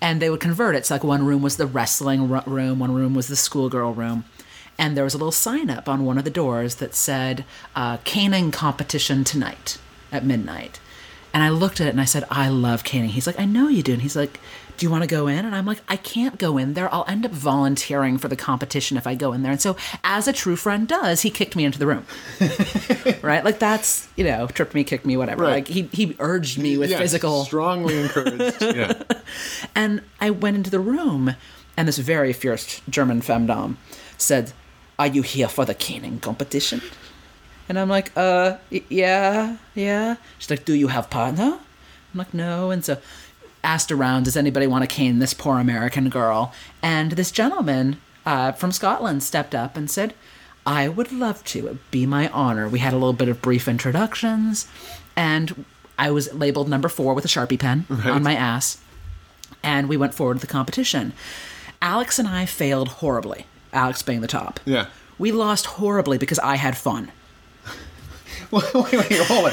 And 0.00 0.20
they 0.22 0.30
would 0.30 0.40
convert 0.40 0.74
it. 0.74 0.86
So 0.86 0.94
like 0.94 1.04
one 1.04 1.24
room 1.24 1.42
was 1.42 1.56
the 1.56 1.66
wrestling 1.66 2.28
room, 2.28 2.78
one 2.78 2.94
room 2.94 3.14
was 3.14 3.28
the 3.28 3.36
schoolgirl 3.36 3.94
room. 3.94 4.24
And 4.78 4.96
there 4.96 5.04
was 5.04 5.14
a 5.14 5.18
little 5.18 5.32
sign 5.32 5.70
up 5.70 5.88
on 5.88 6.04
one 6.04 6.18
of 6.18 6.24
the 6.24 6.30
doors 6.30 6.76
that 6.76 6.94
said, 6.94 7.44
uh, 7.74 7.96
caning 8.04 8.50
competition 8.52 9.24
tonight 9.24 9.78
at 10.12 10.24
midnight. 10.24 10.78
And 11.34 11.42
I 11.42 11.48
looked 11.50 11.80
at 11.80 11.88
it 11.88 11.90
and 11.90 12.00
I 12.00 12.04
said, 12.04 12.24
I 12.30 12.48
love 12.48 12.84
caning. 12.84 13.10
He's 13.10 13.26
like, 13.26 13.38
I 13.40 13.44
know 13.44 13.68
you 13.68 13.82
do. 13.82 13.92
And 13.92 14.02
he's 14.02 14.16
like, 14.16 14.40
Do 14.78 14.86
you 14.86 14.90
want 14.90 15.02
to 15.02 15.08
go 15.08 15.26
in? 15.26 15.44
And 15.44 15.54
I'm 15.56 15.66
like, 15.66 15.80
I 15.88 15.96
can't 15.96 16.38
go 16.38 16.56
in 16.56 16.74
there. 16.74 16.92
I'll 16.94 17.04
end 17.08 17.26
up 17.26 17.32
volunteering 17.32 18.16
for 18.16 18.28
the 18.28 18.36
competition 18.36 18.96
if 18.96 19.08
I 19.08 19.16
go 19.16 19.32
in 19.32 19.42
there. 19.42 19.50
And 19.50 19.60
so, 19.60 19.76
as 20.04 20.28
a 20.28 20.32
true 20.32 20.54
friend 20.54 20.86
does, 20.86 21.22
he 21.22 21.30
kicked 21.30 21.56
me 21.56 21.64
into 21.64 21.80
the 21.80 21.86
room. 21.86 22.06
right? 23.22 23.44
Like, 23.44 23.58
that's, 23.58 24.08
you 24.16 24.22
know, 24.24 24.46
tripped 24.46 24.74
me, 24.74 24.84
kicked 24.84 25.04
me, 25.04 25.16
whatever. 25.16 25.42
Right. 25.42 25.50
Like, 25.54 25.68
he, 25.68 25.82
he 25.92 26.14
urged 26.20 26.58
me 26.58 26.78
with 26.78 26.90
Yes, 26.90 27.00
physical. 27.00 27.44
strongly 27.44 27.98
encouraged. 28.00 28.62
yeah. 28.62 28.94
And 29.74 30.02
I 30.20 30.30
went 30.30 30.56
into 30.56 30.70
the 30.70 30.80
room, 30.80 31.34
and 31.76 31.88
this 31.88 31.98
very 31.98 32.32
fierce 32.32 32.80
German 32.88 33.20
femdom 33.20 33.76
said, 34.16 34.52
Are 34.98 35.06
you 35.08 35.22
here 35.22 35.48
for 35.48 35.64
the 35.64 35.74
caning 35.74 36.20
competition? 36.20 36.82
And 37.68 37.78
I'm 37.78 37.88
like, 37.88 38.12
Uh, 38.16 38.58
yeah, 38.70 39.56
yeah. 39.74 40.16
She's 40.38 40.50
like, 40.50 40.64
Do 40.64 40.74
you 40.74 40.86
have 40.88 41.10
partner? 41.10 41.58
I'm 42.14 42.18
like, 42.18 42.32
No. 42.32 42.70
And 42.70 42.84
so 42.84 42.98
asked 43.64 43.90
around, 43.92 44.24
Does 44.24 44.36
anybody 44.36 44.66
want 44.66 44.82
to 44.82 44.94
cane 44.94 45.18
this 45.18 45.34
poor 45.34 45.58
American 45.58 46.08
girl? 46.08 46.52
And 46.82 47.12
this 47.12 47.30
gentleman 47.30 48.00
uh, 48.26 48.52
from 48.52 48.72
Scotland 48.72 49.22
stepped 49.22 49.54
up 49.54 49.76
and 49.76 49.90
said, 49.90 50.14
I 50.66 50.88
would 50.88 51.12
love 51.12 51.42
to. 51.44 51.66
It'd 51.66 51.90
be 51.90 52.04
my 52.04 52.28
honor. 52.28 52.68
We 52.68 52.80
had 52.80 52.92
a 52.92 52.96
little 52.96 53.14
bit 53.14 53.28
of 53.28 53.40
brief 53.40 53.68
introductions, 53.68 54.66
and 55.16 55.64
I 55.98 56.10
was 56.10 56.32
labeled 56.34 56.68
number 56.68 56.88
four 56.88 57.14
with 57.14 57.24
a 57.24 57.28
Sharpie 57.28 57.58
pen 57.58 57.86
on 58.04 58.22
my 58.22 58.34
ass 58.34 58.78
and 59.62 59.88
we 59.88 59.96
went 59.96 60.14
forward 60.14 60.34
to 60.34 60.40
the 60.40 60.46
competition. 60.46 61.12
Alex 61.80 62.18
and 62.18 62.28
I 62.28 62.46
failed 62.46 62.88
horribly. 62.88 63.46
Alex 63.72 64.02
being 64.02 64.20
the 64.20 64.26
top. 64.28 64.60
Yeah. 64.64 64.86
We 65.18 65.32
lost 65.32 65.66
horribly 65.66 66.18
because 66.18 66.38
I 66.38 66.56
had 66.56 66.76
fun. 66.76 67.10
wait, 68.52 68.74
wait, 68.74 68.92
wait, 68.92 69.20
hold 69.26 69.46
on. 69.46 69.52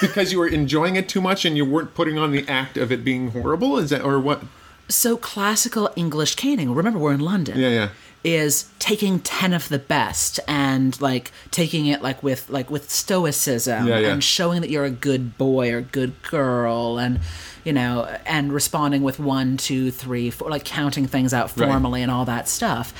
Because 0.00 0.32
you 0.32 0.38
were 0.38 0.48
enjoying 0.48 0.96
it 0.96 1.08
too 1.08 1.20
much 1.20 1.44
and 1.44 1.56
you 1.56 1.64
weren't 1.64 1.94
putting 1.94 2.18
on 2.18 2.30
the 2.32 2.48
act 2.48 2.76
of 2.76 2.90
it 2.92 3.04
being 3.04 3.30
horrible? 3.32 3.76
Is 3.78 3.90
that, 3.90 4.02
or 4.02 4.18
what? 4.18 4.42
So 4.88 5.16
classical 5.16 5.90
English 5.96 6.34
caning, 6.36 6.74
remember 6.74 6.98
we're 6.98 7.12
in 7.12 7.20
London. 7.20 7.58
Yeah, 7.58 7.68
yeah. 7.68 7.88
Is 8.22 8.68
taking 8.78 9.20
ten 9.20 9.54
of 9.54 9.68
the 9.70 9.78
best 9.78 10.40
and 10.46 11.00
like 11.00 11.32
taking 11.50 11.86
it 11.86 12.02
like 12.02 12.22
with 12.22 12.50
like 12.50 12.70
with 12.70 12.90
stoicism 12.90 13.86
Yeah, 13.86 13.98
yeah. 13.98 14.08
and 14.12 14.22
showing 14.22 14.60
that 14.60 14.68
you're 14.68 14.84
a 14.84 14.90
good 14.90 15.38
boy 15.38 15.72
or 15.72 15.80
good 15.80 16.20
girl 16.22 16.98
and 16.98 17.20
you 17.64 17.72
know 17.72 18.14
and 18.26 18.52
responding 18.52 19.02
with 19.02 19.18
one, 19.18 19.56
two, 19.56 19.90
three, 19.90 20.28
four, 20.28 20.50
like 20.50 20.64
counting 20.66 21.06
things 21.06 21.32
out 21.32 21.56
Right. 21.56 21.66
formally 21.66 22.02
and 22.02 22.10
all 22.10 22.26
that 22.26 22.46
stuff. 22.46 22.92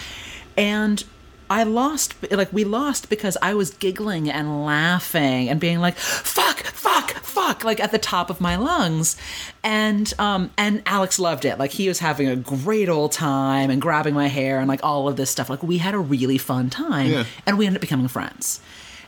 And 0.57 1.05
I 1.51 1.65
lost, 1.65 2.15
like 2.31 2.53
we 2.53 2.63
lost 2.65 3.11
because 3.11 3.37
I 3.43 3.55
was 3.55 3.71
giggling 3.71 4.31
and 4.31 4.65
laughing 4.65 5.49
and 5.49 5.59
being 5.59 5.81
like, 5.81 5.97
"Fuck, 5.97 6.61
fuck, 6.63 7.11
fuck!" 7.25 7.65
like 7.65 7.81
at 7.81 7.91
the 7.91 7.99
top 7.99 8.31
of 8.31 8.41
my 8.41 8.55
lungs, 8.55 9.17
and 9.65 10.13
um 10.21 10.51
and 10.57 10.81
Alex 10.87 11.19
loved 11.19 11.45
it. 11.45 11.59
Like 11.59 11.73
he 11.73 11.89
was 11.89 11.99
having 11.99 12.29
a 12.29 12.37
great 12.37 12.89
old 12.89 13.11
time 13.11 13.69
and 13.69 13.83
grabbing 13.83 14.15
my 14.15 14.29
hair 14.29 14.61
and 14.61 14.69
like 14.69 14.81
all 14.85 15.09
of 15.09 15.17
this 15.17 15.29
stuff. 15.31 15.51
Like 15.51 15.63
we 15.63 15.79
had 15.79 15.93
a 15.93 15.99
really 15.99 16.39
fun 16.39 16.71
time, 16.71 17.11
Yeah. 17.11 17.25
and 17.47 17.59
we 17.59 17.67
ended 17.67 17.79
up 17.79 17.81
becoming 17.83 18.07
friends. 18.09 18.61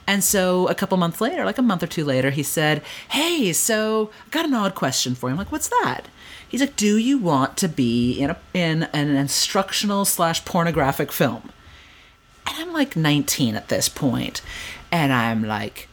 And 0.04 0.24
so 0.24 0.66
a 0.66 0.74
couple 0.74 0.96
months 0.98 1.20
later, 1.20 1.44
like 1.44 1.58
a 1.58 1.62
month 1.62 1.84
or 1.84 1.86
two 1.86 2.04
later, 2.04 2.30
he 2.30 2.42
said, 2.42 2.82
"Hey, 3.10 3.52
so 3.52 4.10
I 4.26 4.30
got 4.30 4.46
an 4.46 4.52
odd 4.54 4.74
question 4.74 5.14
for 5.14 5.28
you." 5.28 5.32
I'm 5.34 5.38
like, 5.38 5.52
"What's 5.52 5.68
that?" 5.68 6.08
He's 6.48 6.60
like, 6.60 6.74
"Do 6.74 6.96
you 6.96 7.18
want 7.18 7.56
to 7.58 7.68
be 7.68 8.18
in 8.18 8.30
a 8.30 8.36
in 8.52 8.82
an 8.92 9.14
instructional 9.14 10.04
slash 10.04 10.44
pornographic 10.44 11.12
film?" 11.12 11.50
And 12.46 12.56
I'm 12.58 12.72
like 12.72 12.96
19 12.96 13.54
at 13.54 13.68
this 13.68 13.88
point, 13.88 14.42
and 14.90 15.12
I'm 15.12 15.44
like, 15.44 15.88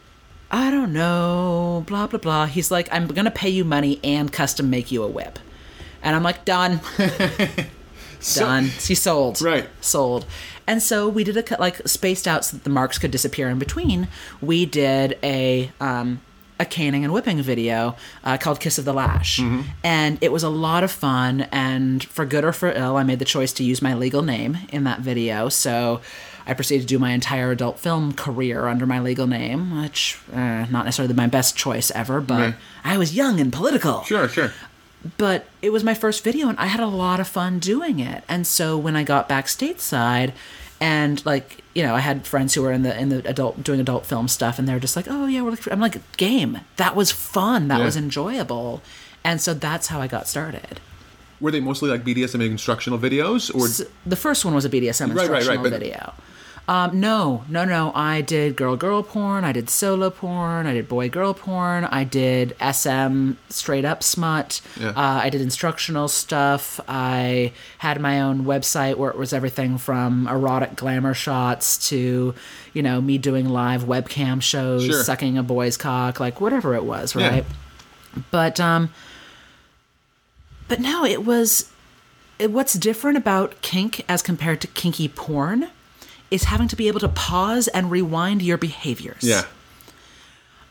"I 0.50 0.70
don't 0.70 0.92
know." 0.92 1.84
Blah 1.86 2.06
blah 2.08 2.18
blah. 2.18 2.46
He's 2.46 2.70
like, 2.70 2.88
"I'm 2.92 3.06
gonna 3.06 3.30
pay 3.30 3.48
you 3.48 3.64
money 3.64 4.00
and 4.02 4.32
custom 4.32 4.70
make 4.70 4.90
you 4.90 5.02
a 5.02 5.08
whip," 5.08 5.38
and 6.02 6.16
I'm 6.16 6.22
like, 6.22 6.44
"Done." 6.44 6.80
done. 8.34 8.66
She 8.78 8.94
sold. 8.94 9.40
Right. 9.40 9.68
Sold. 9.80 10.26
And 10.66 10.82
so 10.82 11.08
we 11.08 11.24
did 11.24 11.36
a 11.36 11.42
cut 11.42 11.58
like 11.60 11.86
spaced 11.88 12.28
out 12.28 12.44
so 12.44 12.56
that 12.56 12.64
the 12.64 12.70
marks 12.70 12.98
could 12.98 13.10
disappear 13.10 13.48
in 13.48 13.58
between. 13.58 14.08
We 14.40 14.66
did 14.66 15.18
a 15.22 15.72
um 15.80 16.20
a 16.60 16.64
caning 16.66 17.04
and 17.04 17.12
whipping 17.12 17.40
video 17.40 17.96
uh, 18.22 18.36
called 18.36 18.60
Kiss 18.60 18.76
of 18.76 18.84
the 18.84 18.92
Lash. 18.92 19.40
And 19.82 20.18
it 20.20 20.30
was 20.30 20.42
a 20.42 20.50
lot 20.50 20.84
of 20.84 20.90
fun. 20.90 21.42
And 21.50 22.04
for 22.04 22.26
good 22.26 22.44
or 22.44 22.52
for 22.52 22.70
ill, 22.70 22.98
I 22.98 23.02
made 23.02 23.18
the 23.18 23.24
choice 23.24 23.52
to 23.54 23.64
use 23.64 23.80
my 23.80 23.94
legal 23.94 24.20
name 24.20 24.58
in 24.68 24.84
that 24.84 25.00
video. 25.00 25.48
So 25.48 26.02
I 26.50 26.54
proceeded 26.54 26.82
to 26.82 26.94
do 26.94 26.98
my 26.98 27.12
entire 27.12 27.50
adult 27.52 27.78
film 27.78 28.12
career 28.12 28.66
under 28.66 28.84
my 28.84 28.98
legal 29.00 29.26
name, 29.28 29.80
which 29.82 30.18
uh, 30.34 30.66
not 30.68 30.84
necessarily 30.84 31.14
my 31.14 31.28
best 31.28 31.56
choice 31.56 31.90
ever, 31.92 32.20
but 32.20 32.40
Right. 32.40 32.54
I 32.84 32.98
was 32.98 33.14
young 33.14 33.38
and 33.40 33.52
political 33.52 34.02
Sure, 34.02 34.28
sure. 34.28 34.52
but 35.16 35.46
it 35.62 35.70
was 35.70 35.84
my 35.84 35.94
first 35.94 36.24
video 36.24 36.48
and 36.48 36.58
I 36.58 36.66
had 36.66 36.80
a 36.80 36.86
lot 36.88 37.20
of 37.20 37.28
fun 37.28 37.60
doing 37.60 38.00
it. 38.00 38.24
And 38.28 38.46
so 38.46 38.76
when 38.76 38.96
I 38.96 39.04
got 39.04 39.28
back 39.28 39.46
stateside 39.46 40.32
and 40.80 41.24
like, 41.24 41.62
you 41.74 41.82
know, 41.84 41.94
I 41.94 42.00
had 42.00 42.26
friends 42.26 42.54
who 42.54 42.62
were 42.62 42.72
in 42.72 42.82
the 42.82 42.98
in 42.98 43.10
the 43.10 43.26
adult 43.28 43.62
doing 43.62 43.78
adult 43.80 44.04
film 44.04 44.26
stuff 44.26 44.58
and 44.58 44.66
they're 44.66 44.80
just 44.80 44.96
like, 44.96 45.06
"Oh 45.08 45.26
yeah, 45.26 45.42
we're 45.42 45.50
looking 45.50 45.62
for-" 45.62 45.72
I'm 45.72 45.78
like, 45.80 45.98
"Game. 46.16 46.58
That 46.78 46.96
was 46.96 47.12
fun. 47.12 47.68
That 47.68 47.78
Yeah. 47.78 47.84
was 47.84 47.96
enjoyable." 47.96 48.82
And 49.22 49.40
so 49.40 49.54
that's 49.54 49.86
how 49.88 50.00
I 50.00 50.06
got 50.08 50.26
started. 50.26 50.80
Were 51.40 51.50
they 51.50 51.60
mostly 51.60 51.90
like 51.90 52.02
BDSM 52.04 52.40
instructional 52.42 52.98
videos, 52.98 53.54
or 53.54 53.66
S- 53.66 53.82
the 54.04 54.16
first 54.16 54.44
one 54.44 54.54
was 54.54 54.64
a 54.64 54.68
BDSM 54.70 55.10
instructional 55.12 55.14
Right, 55.38 55.46
right, 55.46 55.56
right, 55.58 55.62
but- 55.62 55.78
video. 55.78 56.12
Um, 56.70 57.00
no, 57.00 57.42
no, 57.48 57.64
no. 57.64 57.90
I 57.96 58.20
did 58.20 58.54
girl 58.54 58.76
girl 58.76 59.02
porn. 59.02 59.42
I 59.42 59.50
did 59.50 59.68
solo 59.68 60.08
porn. 60.08 60.68
I 60.68 60.72
did 60.72 60.88
boy 60.88 61.08
girl 61.08 61.34
porn. 61.34 61.82
I 61.84 62.04
did 62.04 62.54
SM 62.62 63.32
straight 63.48 63.84
up 63.84 64.04
smut. 64.04 64.60
Yeah. 64.78 64.90
Uh, 64.90 64.94
I 65.24 65.30
did 65.30 65.40
instructional 65.40 66.06
stuff. 66.06 66.78
I 66.86 67.50
had 67.78 68.00
my 68.00 68.20
own 68.20 68.44
website 68.44 68.94
where 68.98 69.10
it 69.10 69.16
was 69.16 69.32
everything 69.32 69.78
from 69.78 70.28
erotic 70.28 70.76
glamour 70.76 71.12
shots 71.12 71.88
to, 71.88 72.34
you 72.72 72.82
know, 72.84 73.00
me 73.00 73.18
doing 73.18 73.48
live 73.48 73.82
webcam 73.82 74.40
shows, 74.40 74.84
Sure. 74.86 75.02
sucking 75.02 75.36
a 75.36 75.42
boy's 75.42 75.76
cock, 75.76 76.20
like 76.20 76.40
whatever 76.40 76.76
it 76.76 76.84
was, 76.84 77.16
right? 77.16 77.44
Yeah. 78.14 78.22
But 78.30 78.60
um, 78.60 78.90
but 80.68 80.78
no, 80.78 81.04
it 81.04 81.24
was 81.24 81.68
it- 82.38 82.52
what's 82.52 82.74
different 82.74 83.18
about 83.18 83.60
kink 83.60 84.04
as 84.08 84.22
compared 84.22 84.60
to 84.60 84.68
kinky 84.68 85.08
porn 85.08 85.68
is 86.30 86.44
having 86.44 86.68
to 86.68 86.76
be 86.76 86.88
able 86.88 87.00
to 87.00 87.08
pause 87.08 87.68
and 87.68 87.90
rewind 87.90 88.42
your 88.42 88.58
behaviors. 88.58 89.22
yeah, 89.22 89.44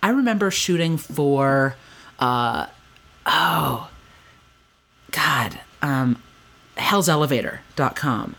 I 0.01 0.09
remember 0.09 0.51
shooting 0.51 0.97
for 0.97 1.75
uh 2.19 2.67
oh 3.25 3.89
god, 5.11 5.59
um 5.81 6.21
hellselevator.com 6.77 8.35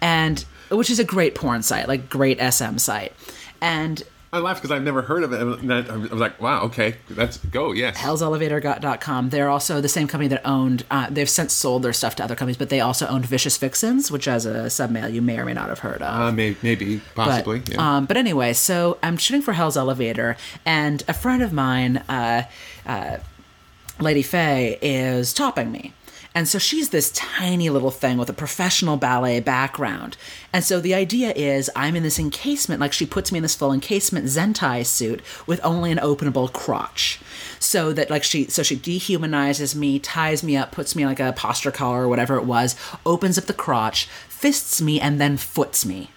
and 0.00 0.44
which 0.70 0.90
is 0.90 0.98
a 0.98 1.04
great 1.04 1.34
porn 1.34 1.62
site, 1.62 1.88
like 1.88 2.08
great 2.08 2.38
SM 2.40 2.76
site. 2.78 3.12
And 3.60 4.02
I 4.32 4.38
laughed 4.38 4.62
because 4.62 4.70
I've 4.70 4.84
never 4.84 5.02
heard 5.02 5.24
of 5.24 5.32
it. 5.32 5.40
And 5.40 5.72
I 5.72 5.80
I 5.80 5.96
was 5.96 6.12
like, 6.12 6.40
wow, 6.40 6.62
okay, 6.62 6.96
let's 7.10 7.38
go. 7.38 7.72
Yes, 7.72 7.96
hellselevator.com. 7.96 9.30
They're 9.30 9.48
also 9.48 9.80
the 9.80 9.88
same 9.88 10.06
company 10.06 10.28
that 10.28 10.46
owned, 10.46 10.84
uh, 10.90 11.08
they've 11.10 11.28
since 11.28 11.52
sold 11.52 11.82
their 11.82 11.92
stuff 11.92 12.14
to 12.16 12.24
other 12.24 12.36
companies, 12.36 12.56
but 12.56 12.68
they 12.68 12.80
also 12.80 13.08
owned 13.08 13.26
Vicious 13.26 13.56
Vixens, 13.56 14.10
which 14.10 14.28
as 14.28 14.46
a 14.46 14.66
submail 14.66 15.12
you 15.12 15.20
may 15.20 15.38
or 15.38 15.44
may 15.44 15.54
not 15.54 15.68
have 15.68 15.80
heard 15.80 16.00
of. 16.00 16.20
uh, 16.20 16.32
may, 16.32 16.56
maybe, 16.62 17.00
possibly. 17.14 17.58
But, 17.60 17.74
yeah. 17.74 17.96
um, 17.96 18.06
but 18.06 18.16
anyway, 18.16 18.52
so 18.52 18.98
I'm 19.02 19.16
shooting 19.16 19.42
for 19.42 19.52
Hell's 19.54 19.76
Elevator, 19.76 20.36
and 20.64 21.02
a 21.08 21.14
friend 21.14 21.42
of 21.42 21.52
mine, 21.52 21.98
uh, 22.08 22.44
uh, 22.86 23.16
Lady 23.98 24.22
Faye, 24.22 24.78
is 24.80 25.34
topping 25.34 25.72
me. 25.72 25.92
And 26.34 26.46
so 26.46 26.58
she's 26.58 26.90
this 26.90 27.10
tiny 27.10 27.70
little 27.70 27.90
thing 27.90 28.16
with 28.16 28.30
a 28.30 28.34
professional 28.34 28.96
ballet 28.96 29.40
background. 29.40 30.16
And 30.52 30.62
so 30.62 30.78
the 30.78 30.94
idea 30.94 31.32
is 31.32 31.70
I'm 31.74 31.96
in 31.96 32.04
this 32.04 32.20
encasement, 32.20 32.80
like 32.80 32.92
she 32.92 33.04
puts 33.04 33.32
me 33.32 33.38
in 33.38 33.42
this 33.42 33.56
full 33.56 33.72
encasement 33.72 34.26
Zentai 34.26 34.86
suit 34.86 35.22
with 35.46 35.60
only 35.64 35.90
an 35.90 35.98
openable 35.98 36.52
crotch. 36.52 37.20
So 37.58 37.92
that 37.92 38.10
like 38.10 38.22
she 38.22 38.46
so 38.46 38.62
she 38.62 38.76
dehumanizes 38.76 39.74
me, 39.74 39.98
ties 39.98 40.42
me 40.44 40.56
up, 40.56 40.70
puts 40.70 40.94
me 40.94 41.02
in 41.02 41.08
like 41.08 41.20
a 41.20 41.32
posture 41.32 41.72
collar 41.72 42.04
or 42.04 42.08
whatever 42.08 42.36
it 42.36 42.44
was, 42.44 42.76
opens 43.04 43.36
up 43.36 43.44
the 43.44 43.52
crotch, 43.52 44.06
fists 44.28 44.80
me, 44.80 45.00
and 45.00 45.20
then 45.20 45.36
foots 45.36 45.84
me 45.84 46.10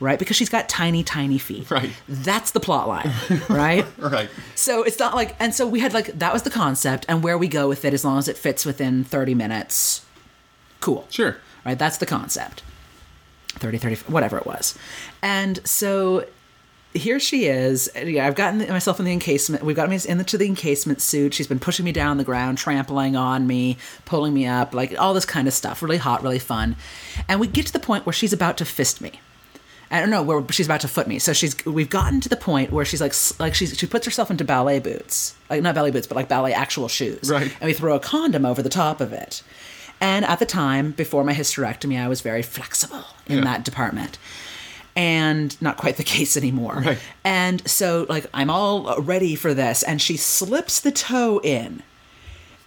right? 0.00 0.18
Because 0.18 0.36
she's 0.36 0.48
got 0.48 0.68
tiny, 0.68 1.02
tiny 1.02 1.38
feet. 1.38 1.70
Right. 1.76 1.90
That's 2.08 2.52
the 2.52 2.60
plot 2.60 2.88
line, 2.88 3.12
right? 3.48 3.84
right. 3.98 4.30
So 4.54 4.82
it's 4.82 4.98
not 4.98 5.14
like, 5.14 5.36
and 5.38 5.54
so 5.54 5.66
we 5.66 5.80
had 5.80 5.92
like, 5.92 6.18
that 6.18 6.32
was 6.32 6.42
the 6.42 6.50
concept, 6.50 7.04
and 7.08 7.22
where 7.22 7.36
we 7.36 7.48
go 7.48 7.68
with 7.68 7.84
it, 7.84 7.92
as 7.92 8.04
long 8.04 8.18
as 8.18 8.28
it 8.28 8.38
fits 8.38 8.64
within 8.64 9.04
30 9.04 9.34
minutes, 9.34 10.04
cool. 10.80 11.06
Sure. 11.10 11.36
Right? 11.64 11.78
That's 11.78 11.98
the 11.98 12.06
concept. 12.06 12.62
30, 13.58 13.78
30, 13.78 13.96
whatever 14.12 14.38
it 14.38 14.46
was. 14.46 14.78
And 15.22 15.66
so 15.66 16.26
here 16.96 17.20
she 17.20 17.46
is. 17.46 17.90
Yeah, 17.94 18.26
I've 18.26 18.34
gotten 18.34 18.58
myself 18.68 18.98
in 18.98 19.06
the 19.06 19.12
encasement. 19.12 19.62
We've 19.62 19.76
got 19.76 19.88
me 19.88 19.98
into 20.08 20.38
the 20.38 20.46
encasement 20.46 21.00
suit. 21.00 21.34
She's 21.34 21.46
been 21.46 21.58
pushing 21.58 21.84
me 21.84 21.92
down 21.92 22.16
the 22.16 22.24
ground, 22.24 22.58
trampling 22.58 23.16
on 23.16 23.46
me, 23.46 23.76
pulling 24.04 24.34
me 24.34 24.46
up, 24.46 24.74
like 24.74 24.98
all 24.98 25.14
this 25.14 25.26
kind 25.26 25.46
of 25.46 25.54
stuff. 25.54 25.82
Really 25.82 25.98
hot, 25.98 26.22
really 26.22 26.38
fun. 26.38 26.76
And 27.28 27.40
we 27.40 27.46
get 27.46 27.66
to 27.66 27.72
the 27.72 27.80
point 27.80 28.06
where 28.06 28.12
she's 28.12 28.32
about 28.32 28.56
to 28.58 28.64
fist 28.64 29.00
me. 29.00 29.20
I 29.90 30.00
don't 30.00 30.10
know 30.10 30.22
where 30.22 30.44
she's 30.50 30.66
about 30.66 30.80
to 30.80 30.88
foot 30.88 31.06
me. 31.06 31.18
So 31.18 31.32
she's 31.32 31.64
we've 31.64 31.90
gotten 31.90 32.20
to 32.22 32.28
the 32.28 32.36
point 32.36 32.72
where 32.72 32.84
she's 32.84 33.00
like 33.00 33.14
like 33.38 33.54
she's 33.54 33.76
she 33.78 33.86
puts 33.86 34.04
herself 34.04 34.30
into 34.30 34.44
ballet 34.44 34.78
boots, 34.80 35.36
like 35.48 35.62
not 35.62 35.74
ballet 35.74 35.90
boots, 35.92 36.06
but 36.06 36.16
like 36.16 36.28
ballet 36.28 36.52
actual 36.52 36.88
shoes. 36.88 37.30
Right. 37.30 37.52
And 37.60 37.68
we 37.68 37.72
throw 37.72 37.94
a 37.94 38.00
condom 38.00 38.44
over 38.44 38.62
the 38.62 38.68
top 38.68 39.00
of 39.00 39.12
it. 39.12 39.42
And 40.00 40.24
at 40.26 40.38
the 40.40 40.46
time, 40.46 40.90
before 40.90 41.24
my 41.24 41.32
hysterectomy, 41.32 41.98
I 41.98 42.08
was 42.08 42.20
very 42.20 42.42
flexible 42.42 43.04
in 43.26 43.38
Yeah. 43.38 43.44
that 43.44 43.64
department. 43.64 44.18
And 44.94 45.60
not 45.62 45.76
quite 45.76 45.96
the 45.98 46.04
case 46.04 46.36
anymore. 46.36 46.82
Right. 46.84 46.98
And 47.24 47.66
so, 47.68 48.06
like, 48.08 48.26
I'm 48.34 48.50
all 48.50 49.00
ready 49.00 49.34
for 49.36 49.54
this. 49.54 49.82
And 49.82 50.00
she 50.02 50.16
slips 50.16 50.80
the 50.80 50.90
toe 50.92 51.38
in. 51.44 51.82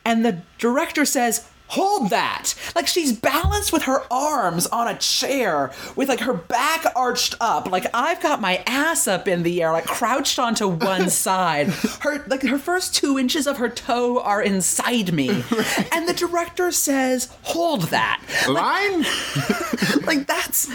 And 0.06 0.24
the 0.26 0.42
director 0.58 1.06
says, 1.06 1.48
Hold 1.70 2.10
that! 2.10 2.56
Like 2.76 2.88
she's 2.88 3.14
balanced 3.14 3.72
with 3.72 3.84
her 3.84 4.02
arms 4.12 4.68
on 4.68 4.88
a 4.88 4.98
chair 4.98 5.72
with 5.96 6.10
like 6.10 6.22
her 6.22 6.34
back 6.34 6.86
arched 6.96 7.36
up. 7.40 7.70
Like 7.70 7.86
I've 7.94 8.22
got 8.22 8.42
my 8.42 8.64
ass 8.66 9.08
up 9.08 9.28
in 9.28 9.44
the 9.44 9.62
air, 9.62 9.72
like 9.72 9.86
crouched 9.86 10.40
onto 10.40 10.68
one 10.68 11.10
side. 11.26 11.68
Her 12.02 12.26
like 12.28 12.42
her 12.44 12.60
first 12.60 12.96
two 12.96 13.18
inches 13.20 13.46
of 13.48 13.58
her 13.58 13.70
toe 13.70 14.20
are 14.20 14.42
inside 14.42 15.14
me. 15.14 15.44
And 15.92 16.08
the 16.08 16.14
director 16.14 16.72
says, 16.72 17.30
Hold 17.44 17.84
that. 17.84 18.22
Line? 18.48 19.06
Like 20.06 20.28
that's 20.28 20.70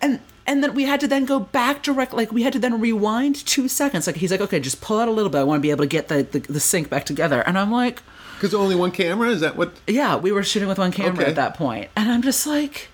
and 0.00 0.20
and 0.46 0.62
then 0.62 0.74
we 0.74 0.84
had 0.84 1.00
to 1.00 1.08
then 1.08 1.24
go 1.24 1.40
back 1.40 1.82
direct 1.82 2.12
like 2.12 2.30
we 2.32 2.42
had 2.42 2.52
to 2.52 2.58
then 2.58 2.80
rewind 2.80 3.34
two 3.46 3.68
seconds. 3.68 4.06
Like 4.06 4.16
he's 4.16 4.30
like, 4.30 4.40
okay, 4.40 4.60
just 4.60 4.80
pull 4.80 4.98
out 4.98 5.08
a 5.08 5.10
little 5.10 5.30
bit. 5.30 5.38
I 5.38 5.44
want 5.44 5.58
to 5.58 5.62
be 5.62 5.70
able 5.70 5.84
to 5.84 5.88
get 5.88 6.08
the, 6.08 6.22
the, 6.22 6.40
the 6.40 6.60
sync 6.60 6.88
back 6.90 7.04
together. 7.04 7.40
And 7.40 7.58
I'm 7.58 7.72
like, 7.72 8.02
Because 8.36 8.54
only 8.54 8.74
one 8.76 8.90
camera? 8.90 9.28
Is 9.30 9.40
that 9.40 9.56
what? 9.56 9.72
yeah, 9.86 10.16
we 10.16 10.30
were 10.32 10.42
shooting 10.42 10.68
with 10.68 10.78
one 10.78 10.92
camera 10.92 11.22
Okay. 11.22 11.30
at 11.30 11.36
that 11.36 11.54
point, 11.54 11.88
and 11.96 12.10
I'm 12.10 12.22
just 12.22 12.46
like, 12.46 12.88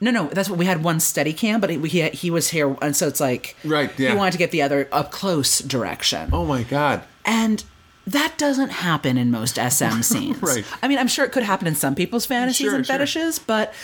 no, 0.00 0.10
no, 0.10 0.26
that's 0.28 0.48
what 0.48 0.58
we 0.58 0.64
had 0.64 0.82
one 0.82 0.98
steady 1.00 1.32
cam, 1.32 1.60
but 1.60 1.68
he 1.70 1.78
he, 1.88 2.08
he 2.10 2.30
was 2.30 2.48
here, 2.50 2.76
and 2.80 2.96
so 2.96 3.06
it's 3.06 3.20
like, 3.20 3.54
Right, 3.64 3.90
yeah. 3.98 4.10
he 4.10 4.16
wanted 4.16 4.32
to 4.32 4.38
get 4.38 4.50
the 4.50 4.62
other 4.62 4.88
up 4.92 5.10
close 5.10 5.58
direction, 5.58 6.30
Oh 6.32 6.44
my 6.46 6.62
God. 6.62 7.02
and 7.24 7.62
that 8.06 8.38
doesn't 8.38 8.70
happen 8.70 9.18
in 9.18 9.30
most 9.30 9.56
SM 9.56 10.00
scenes. 10.02 10.42
Right. 10.42 10.64
I 10.82 10.88
mean, 10.88 10.98
I'm 10.98 11.06
sure 11.08 11.24
it 11.26 11.32
could 11.32 11.42
happen 11.42 11.66
in 11.68 11.74
some 11.74 11.94
people's 11.94 12.24
fantasies 12.26 12.66
Sure, 12.68 12.74
and 12.76 12.86
sure. 12.86 12.94
fetishes, 12.94 13.38
but 13.38 13.74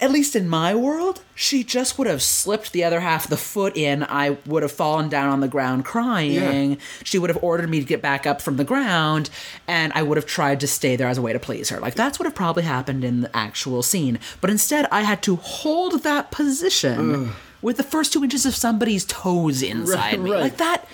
at 0.00 0.10
least 0.10 0.34
in 0.36 0.48
my 0.48 0.74
world, 0.74 1.22
she 1.34 1.64
just 1.64 1.98
would 1.98 2.06
have 2.06 2.22
slipped 2.22 2.72
the 2.72 2.84
other 2.84 3.00
half 3.00 3.24
of 3.24 3.30
the 3.30 3.36
foot 3.36 3.76
in. 3.76 4.02
I 4.02 4.38
would 4.46 4.62
have 4.62 4.72
fallen 4.72 5.08
down 5.08 5.28
on 5.30 5.40
the 5.40 5.48
ground 5.48 5.84
crying. 5.84 6.70
Yeah. 6.72 6.76
She 7.04 7.18
would 7.18 7.30
have 7.30 7.42
ordered 7.42 7.68
me 7.70 7.80
to 7.80 7.86
get 7.86 8.00
back 8.02 8.26
up 8.26 8.40
from 8.40 8.56
the 8.56 8.64
ground, 8.64 9.30
and 9.68 9.92
I 9.94 10.02
would 10.02 10.16
have 10.16 10.26
tried 10.26 10.60
to 10.60 10.66
stay 10.66 10.96
there 10.96 11.08
as 11.08 11.18
a 11.18 11.22
way 11.22 11.32
to 11.32 11.38
please 11.38 11.68
her. 11.70 11.80
Like, 11.80 11.94
that's 11.94 12.18
what 12.18 12.24
would 12.24 12.30
have 12.30 12.36
probably 12.36 12.62
happened 12.64 13.04
in 13.04 13.22
the 13.22 13.36
actual 13.36 13.82
scene. 13.82 14.18
But 14.40 14.50
instead, 14.50 14.86
I 14.90 15.02
had 15.02 15.22
to 15.24 15.36
hold 15.36 16.02
that 16.04 16.30
position 16.30 17.32
with 17.62 17.76
the 17.76 17.82
first 17.82 18.12
two 18.12 18.22
inches 18.22 18.46
of 18.46 18.54
somebody's 18.54 19.04
toes 19.04 19.62
inside 19.62 19.94
Right, 20.18 20.20
me. 20.20 20.30
right. 20.32 20.40
Like, 20.40 20.56
that. 20.58 20.86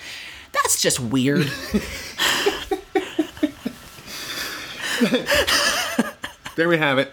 That's 0.53 0.81
just 0.81 0.99
weird. 0.99 1.49
There 6.57 6.67
we 6.67 6.77
have 6.77 6.99
it. 6.99 7.11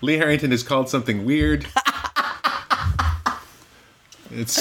Lee 0.00 0.16
Harrington 0.16 0.52
is 0.52 0.62
called 0.62 0.88
something 0.88 1.24
weird. 1.24 1.66
it's. 4.30 4.58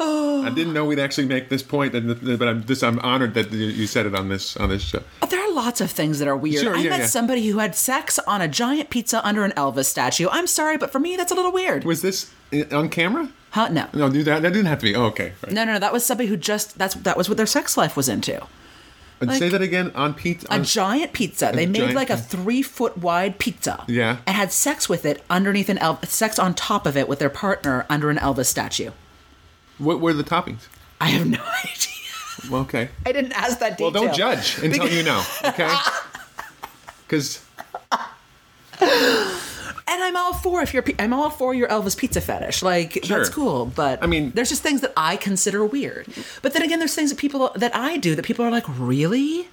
I 0.00 0.50
didn't 0.54 0.72
know 0.72 0.84
we'd 0.84 0.98
actually 0.98 1.26
make 1.26 1.48
this 1.48 1.62
point, 1.62 1.92
but 1.92 2.48
I'm 2.48 2.64
just 2.64 2.82
I'm 2.82 2.98
honored 3.00 3.34
that 3.34 3.52
you- 3.52 3.86
said 3.86 4.06
it 4.06 4.14
on 4.14 4.28
this 4.28 4.56
on 4.56 4.68
this 4.68 4.82
show. 4.82 5.02
There 5.28 5.40
are 5.40 5.52
lots 5.52 5.80
of 5.80 5.90
things 5.90 6.18
that 6.20 6.28
are 6.28 6.36
weird. 6.36 6.62
Sure, 6.62 6.76
I 6.76 6.80
yeah, 6.80 6.90
met 6.90 7.00
yeah. 7.00 7.06
somebody 7.06 7.46
who 7.48 7.58
had 7.58 7.74
sex 7.74 8.18
on 8.20 8.40
a 8.40 8.48
giant 8.48 8.90
pizza 8.90 9.26
under 9.26 9.44
an 9.44 9.52
Elvis 9.52 9.86
statue. 9.86 10.28
I'm 10.30 10.46
sorry, 10.46 10.76
but 10.76 10.90
for 10.90 11.00
me, 11.00 11.16
that's 11.16 11.32
a 11.32 11.34
little 11.34 11.52
weird. 11.52 11.84
Was 11.84 12.02
this 12.02 12.30
eh, 12.52 12.64
on 12.72 12.88
camera? 12.88 13.30
Huh? 13.50 13.68
No. 13.68 13.88
No, 13.94 14.08
that, 14.08 14.42
that 14.42 14.52
didn't 14.52 14.66
have 14.66 14.78
to 14.80 14.84
be. 14.84 14.94
Oh, 14.94 15.06
okay. 15.06 15.32
Right. 15.42 15.52
No, 15.52 15.64
no, 15.64 15.72
no. 15.74 15.78
That 15.78 15.92
was 15.92 16.04
somebody 16.04 16.28
who 16.28 16.36
just 16.36 16.78
that's 16.78 16.94
that 16.94 17.16
was 17.16 17.28
what 17.28 17.36
their 17.36 17.46
sex 17.46 17.76
life 17.76 17.96
was 17.96 18.08
into. 18.08 18.46
And 19.20 19.32
say 19.32 19.48
that 19.48 19.62
again 19.62 19.90
on 19.94 20.14
Pete. 20.14 20.44
A 20.50 20.60
giant 20.60 21.12
pizza. 21.12 21.50
They 21.52 21.66
made 21.66 21.78
giant 21.80 21.94
like 21.94 22.10
a 22.10 22.16
three 22.16 22.62
foot 22.62 22.98
wide 22.98 23.38
pizza. 23.38 23.84
Yeah. 23.88 24.18
And 24.26 24.36
had 24.36 24.52
sex 24.52 24.88
with 24.88 25.04
it 25.04 25.24
underneath 25.28 25.68
an 25.68 25.78
El- 25.78 26.00
sex 26.04 26.38
on 26.38 26.54
top 26.54 26.86
of 26.86 26.96
it 26.96 27.08
with 27.08 27.18
their 27.18 27.30
partner 27.30 27.84
under 27.88 28.10
an 28.10 28.16
Elvis 28.18 28.46
statue. 28.46 28.90
what 29.78 30.00
were 30.00 30.12
the 30.12 30.24
toppings? 30.24 30.68
I 31.00 31.08
have 31.08 31.26
no 31.26 31.38
idea. 31.64 32.50
Well, 32.50 32.60
okay. 32.62 32.90
I 33.06 33.12
didn't 33.12 33.32
ask 33.32 33.58
that 33.58 33.80
Well, 33.80 33.90
detail. 33.90 34.08
don't 34.08 34.16
judge 34.16 34.58
until 34.62 34.88
you 34.88 35.02
know. 35.02 35.22
Okay. 35.44 35.72
Because 37.08 37.40
And 39.90 40.02
I'm 40.02 40.16
all 40.16 40.34
for 40.34 40.60
if 40.62 40.74
you're 40.74 40.84
I'm 40.98 41.12
all 41.12 41.30
for 41.30 41.54
your 41.54 41.68
Elvis 41.68 41.96
pizza 41.96 42.20
fetish. 42.20 42.62
Like 42.62 42.98
Sure. 43.02 43.18
that's 43.18 43.30
cool, 43.30 43.66
but 43.66 44.02
I 44.02 44.06
mean- 44.06 44.32
there's 44.34 44.48
just 44.50 44.62
things 44.62 44.80
that 44.82 44.92
I 44.96 45.16
consider 45.16 45.64
weird. 45.64 46.06
But 46.42 46.52
then 46.52 46.62
again, 46.62 46.78
there's 46.78 46.94
things 46.94 47.10
that 47.10 47.18
people 47.18 47.50
that 47.56 47.74
I 47.74 47.96
do 47.96 48.14
that 48.14 48.24
people 48.24 48.44
are 48.44 48.50
like, 48.50 48.64
really? 48.68 49.48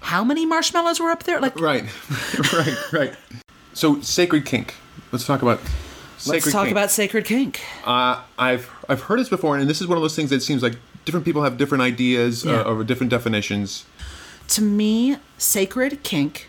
How 0.00 0.22
many 0.24 0.46
marshmallows 0.46 1.00
were 1.00 1.10
up 1.10 1.24
there? 1.24 1.40
Like, 1.40 1.58
right, 1.60 1.84
right, 2.52 2.92
right. 2.92 3.14
So 3.74 4.00
sacred 4.00 4.44
kink. 4.46 4.74
Let's 5.12 5.24
talk 5.26 5.42
about. 5.42 5.60
let's 5.60 6.24
sacred 6.24 6.52
talk 6.52 6.64
kink. 6.66 6.72
about 6.72 6.90
sacred 6.90 7.24
kink. 7.24 7.60
Uh, 7.84 8.22
I've 8.38 8.70
I've 8.88 9.02
heard 9.02 9.18
this 9.20 9.28
before, 9.28 9.56
and 9.56 9.68
this 9.68 9.80
is 9.80 9.86
one 9.86 9.96
of 9.98 10.02
those 10.02 10.14
things 10.16 10.30
that 10.30 10.42
seems 10.42 10.62
like 10.62 10.74
different 11.04 11.24
people 11.24 11.42
have 11.42 11.56
different 11.56 11.82
ideas 11.82 12.44
Yeah. 12.44 12.60
uh, 12.60 12.74
or 12.74 12.84
different 12.84 13.10
definitions. 13.10 13.84
To 14.48 14.62
me, 14.62 15.16
sacred 15.36 16.02
kink 16.02 16.48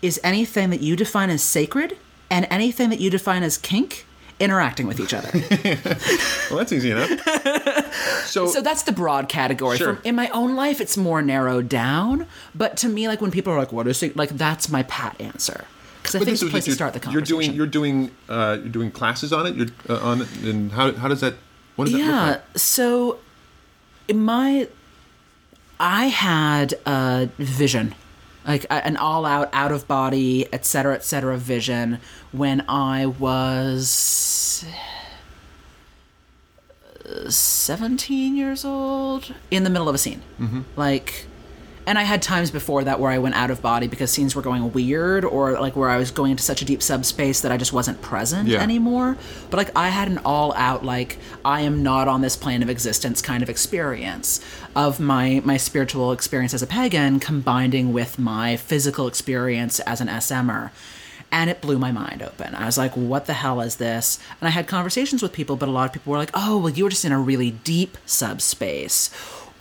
is 0.00 0.20
anything 0.24 0.70
that 0.70 0.80
you 0.80 0.96
define 0.96 1.30
as 1.30 1.42
sacred 1.42 1.96
and 2.32 2.46
anything 2.50 2.90
that 2.90 2.98
you 2.98 3.10
define 3.10 3.42
as 3.42 3.58
kink 3.58 4.04
interacting 4.40 4.88
with 4.88 4.98
each 4.98 5.14
other. 5.14 5.30
Well, 6.50 6.58
that's 6.58 6.72
easy 6.72 6.90
enough. 6.90 7.10
So, 8.26 8.46
so 8.46 8.62
that's 8.62 8.84
the 8.84 8.92
broad 8.92 9.28
category. 9.28 9.76
Sure. 9.76 9.94
From, 9.96 10.04
in 10.04 10.14
my 10.14 10.28
own 10.30 10.54
life, 10.54 10.80
it's 10.80 10.96
more 10.96 11.20
narrowed 11.20 11.68
down. 11.68 12.26
But 12.54 12.76
to 12.78 12.88
me, 12.88 13.06
like 13.06 13.20
when 13.20 13.30
people 13.30 13.52
are 13.52 13.58
like, 13.58 13.72
"What 13.72 13.86
is 13.86 14.02
it?" 14.02 14.16
Like 14.16 14.30
that's 14.30 14.70
my 14.70 14.84
pat 14.84 15.20
answer 15.20 15.66
because 16.02 16.14
I 16.14 16.18
but 16.18 16.24
think 16.24 16.34
it's 16.34 16.42
a 16.42 16.46
place 16.46 16.64
to 16.64 16.72
start 16.72 16.94
the 16.94 17.00
conversation. 17.00 17.54
You're 17.54 17.66
doing 17.66 17.90
you're 17.92 18.08
doing 18.08 18.10
uh, 18.30 18.58
you're 18.60 18.72
doing 18.72 18.90
classes 18.90 19.32
on 19.34 19.46
it. 19.46 19.54
You're 19.54 19.68
uh, 19.88 20.00
on 20.00 20.22
it, 20.22 20.28
and 20.42 20.72
how 20.72 20.92
how 20.92 21.08
does 21.08 21.20
that? 21.20 21.34
What 21.76 21.86
does 21.86 21.92
that 21.92 21.98
yeah. 21.98 22.26
look 22.26 22.36
like? 22.36 22.58
So 22.58 23.18
in 24.08 24.22
my, 24.22 24.68
I 25.78 26.06
had 26.06 26.74
a 26.86 27.28
vision, 27.38 27.94
like 28.46 28.64
a- 28.64 28.84
an 28.86 28.96
all-out, 28.96 29.48
out-of-body, 29.52 30.46
et 30.52 30.64
cetera, 30.64 30.94
et 30.94 31.04
cetera 31.04 31.36
vision 31.36 31.98
when 32.32 32.64
I 32.68 33.06
was. 33.06 34.64
17 37.28 38.36
years 38.36 38.64
old 38.64 39.34
in 39.50 39.64
the 39.64 39.70
middle 39.70 39.88
of 39.88 39.94
a 39.94 39.98
scene 39.98 40.22
mm-hmm. 40.40 40.62
like 40.76 41.26
and 41.86 41.98
i 41.98 42.02
had 42.02 42.22
times 42.22 42.50
before 42.50 42.84
that 42.84 43.00
where 43.00 43.10
i 43.10 43.18
went 43.18 43.34
out 43.34 43.50
of 43.50 43.60
body 43.62 43.86
because 43.88 44.10
scenes 44.10 44.34
were 44.36 44.42
going 44.42 44.72
weird 44.72 45.24
or 45.24 45.58
like 45.60 45.74
where 45.74 45.88
i 45.88 45.96
was 45.96 46.10
going 46.10 46.30
into 46.30 46.42
such 46.42 46.62
a 46.62 46.64
deep 46.64 46.82
subspace 46.82 47.40
that 47.40 47.50
i 47.52 47.56
just 47.56 47.72
wasn't 47.72 48.00
present 48.02 48.48
Yeah. 48.48 48.60
anymore 48.62 49.16
but 49.50 49.56
like 49.56 49.70
i 49.76 49.88
had 49.88 50.08
an 50.08 50.18
all 50.24 50.52
out 50.54 50.84
like 50.84 51.18
i 51.44 51.60
am 51.62 51.82
not 51.82 52.08
on 52.08 52.20
this 52.20 52.36
plane 52.36 52.62
of 52.62 52.70
existence 52.70 53.20
kind 53.22 53.42
of 53.42 53.48
experience 53.50 54.40
of 54.76 55.00
my 55.00 55.40
my 55.44 55.56
spiritual 55.56 56.12
experience 56.12 56.54
as 56.54 56.62
a 56.62 56.66
pagan 56.66 57.18
combining 57.20 57.92
with 57.92 58.18
my 58.18 58.56
physical 58.56 59.06
experience 59.08 59.80
as 59.80 60.00
an 60.00 60.08
smr 60.08 60.70
and 61.34 61.48
it 61.48 61.62
blew 61.62 61.78
my 61.78 61.90
mind 61.90 62.20
open. 62.20 62.54
I 62.54 62.66
was 62.66 62.76
like, 62.76 62.94
what 62.94 63.24
the 63.24 63.32
hell 63.32 63.62
is 63.62 63.76
this? 63.76 64.18
And 64.38 64.46
I 64.46 64.50
had 64.50 64.66
conversations 64.66 65.22
with 65.22 65.32
people, 65.32 65.56
but 65.56 65.66
a 65.66 65.72
lot 65.72 65.86
of 65.86 65.92
people 65.94 66.10
were 66.10 66.18
like, 66.18 66.28
oh, 66.34 66.58
well, 66.58 66.68
you 66.68 66.84
were 66.84 66.90
just 66.90 67.06
in 67.06 67.12
a 67.12 67.18
really 67.18 67.52
deep 67.52 67.96
subspace. 68.04 69.08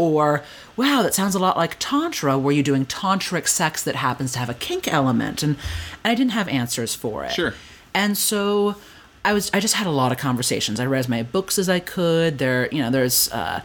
Or, 0.02 0.44
wow, 0.76 1.02
that 1.04 1.14
sounds 1.14 1.36
a 1.36 1.40
lot 1.40 1.58
like 1.58 1.78
Tantra, 1.80 2.38
where 2.38 2.54
you're 2.54 2.64
doing 2.64 2.86
tantric 2.86 3.48
sex 3.48 3.84
that 3.84 3.96
happens 3.96 4.34
to 4.34 4.40
have 4.40 4.50
a 4.50 4.54
kink 4.54 4.88
element. 4.88 5.44
And, 5.44 5.56
and 6.04 6.12
I 6.12 6.16
didn't 6.16 6.32
have 6.32 6.48
answers 6.48 6.96
for 6.96 7.24
it. 7.24 7.32
Sure. 7.32 7.54
And 7.94 8.18
so 8.18 8.76
I 9.24 9.34
was 9.34 9.52
I 9.54 9.60
just 9.60 9.76
had 9.76 9.88
a 9.88 9.92
lot 9.92 10.12
of 10.12 10.18
conversations. 10.18 10.80
I 10.80 10.86
read 10.86 11.00
as 11.00 11.10
many 11.10 11.24
books 11.24 11.60
as 11.60 11.70
I 11.70 11.80
could. 11.80 12.38
There, 12.38 12.68
you 12.72 12.82
know, 12.82 12.90
there's 12.90 13.32
uh, 13.32 13.62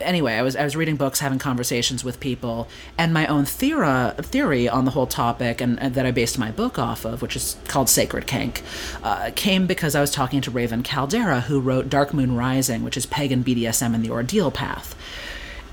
anyway, 0.00 0.34
I 0.34 0.42
was 0.42 0.56
I 0.56 0.64
was 0.64 0.76
reading 0.76 0.96
books, 0.96 1.20
having 1.20 1.38
conversations 1.38 2.04
with 2.04 2.20
people, 2.20 2.68
and 2.96 3.12
my 3.12 3.26
own 3.26 3.44
theora, 3.44 4.16
theory 4.24 4.68
on 4.68 4.84
the 4.84 4.92
whole 4.92 5.06
topic, 5.06 5.60
and, 5.60 5.80
and 5.80 5.94
that 5.94 6.06
I 6.06 6.10
based 6.10 6.38
my 6.38 6.50
book 6.50 6.78
off 6.78 7.04
of, 7.04 7.22
which 7.22 7.36
is 7.36 7.56
called 7.68 7.88
Sacred 7.88 8.26
Kink, 8.26 8.62
uh, 9.02 9.30
came 9.34 9.66
because 9.66 9.94
I 9.94 10.00
was 10.00 10.10
talking 10.10 10.40
to 10.42 10.50
Raven 10.50 10.82
Kaldera, 10.82 11.42
who 11.42 11.60
wrote 11.60 11.88
Dark 11.88 12.14
Moon 12.14 12.34
Rising, 12.34 12.82
which 12.82 12.96
is 12.96 13.06
pagan 13.06 13.44
BDSM 13.44 13.94
and 13.94 14.04
the 14.04 14.10
Ordeal 14.10 14.52
Path. 14.52 14.94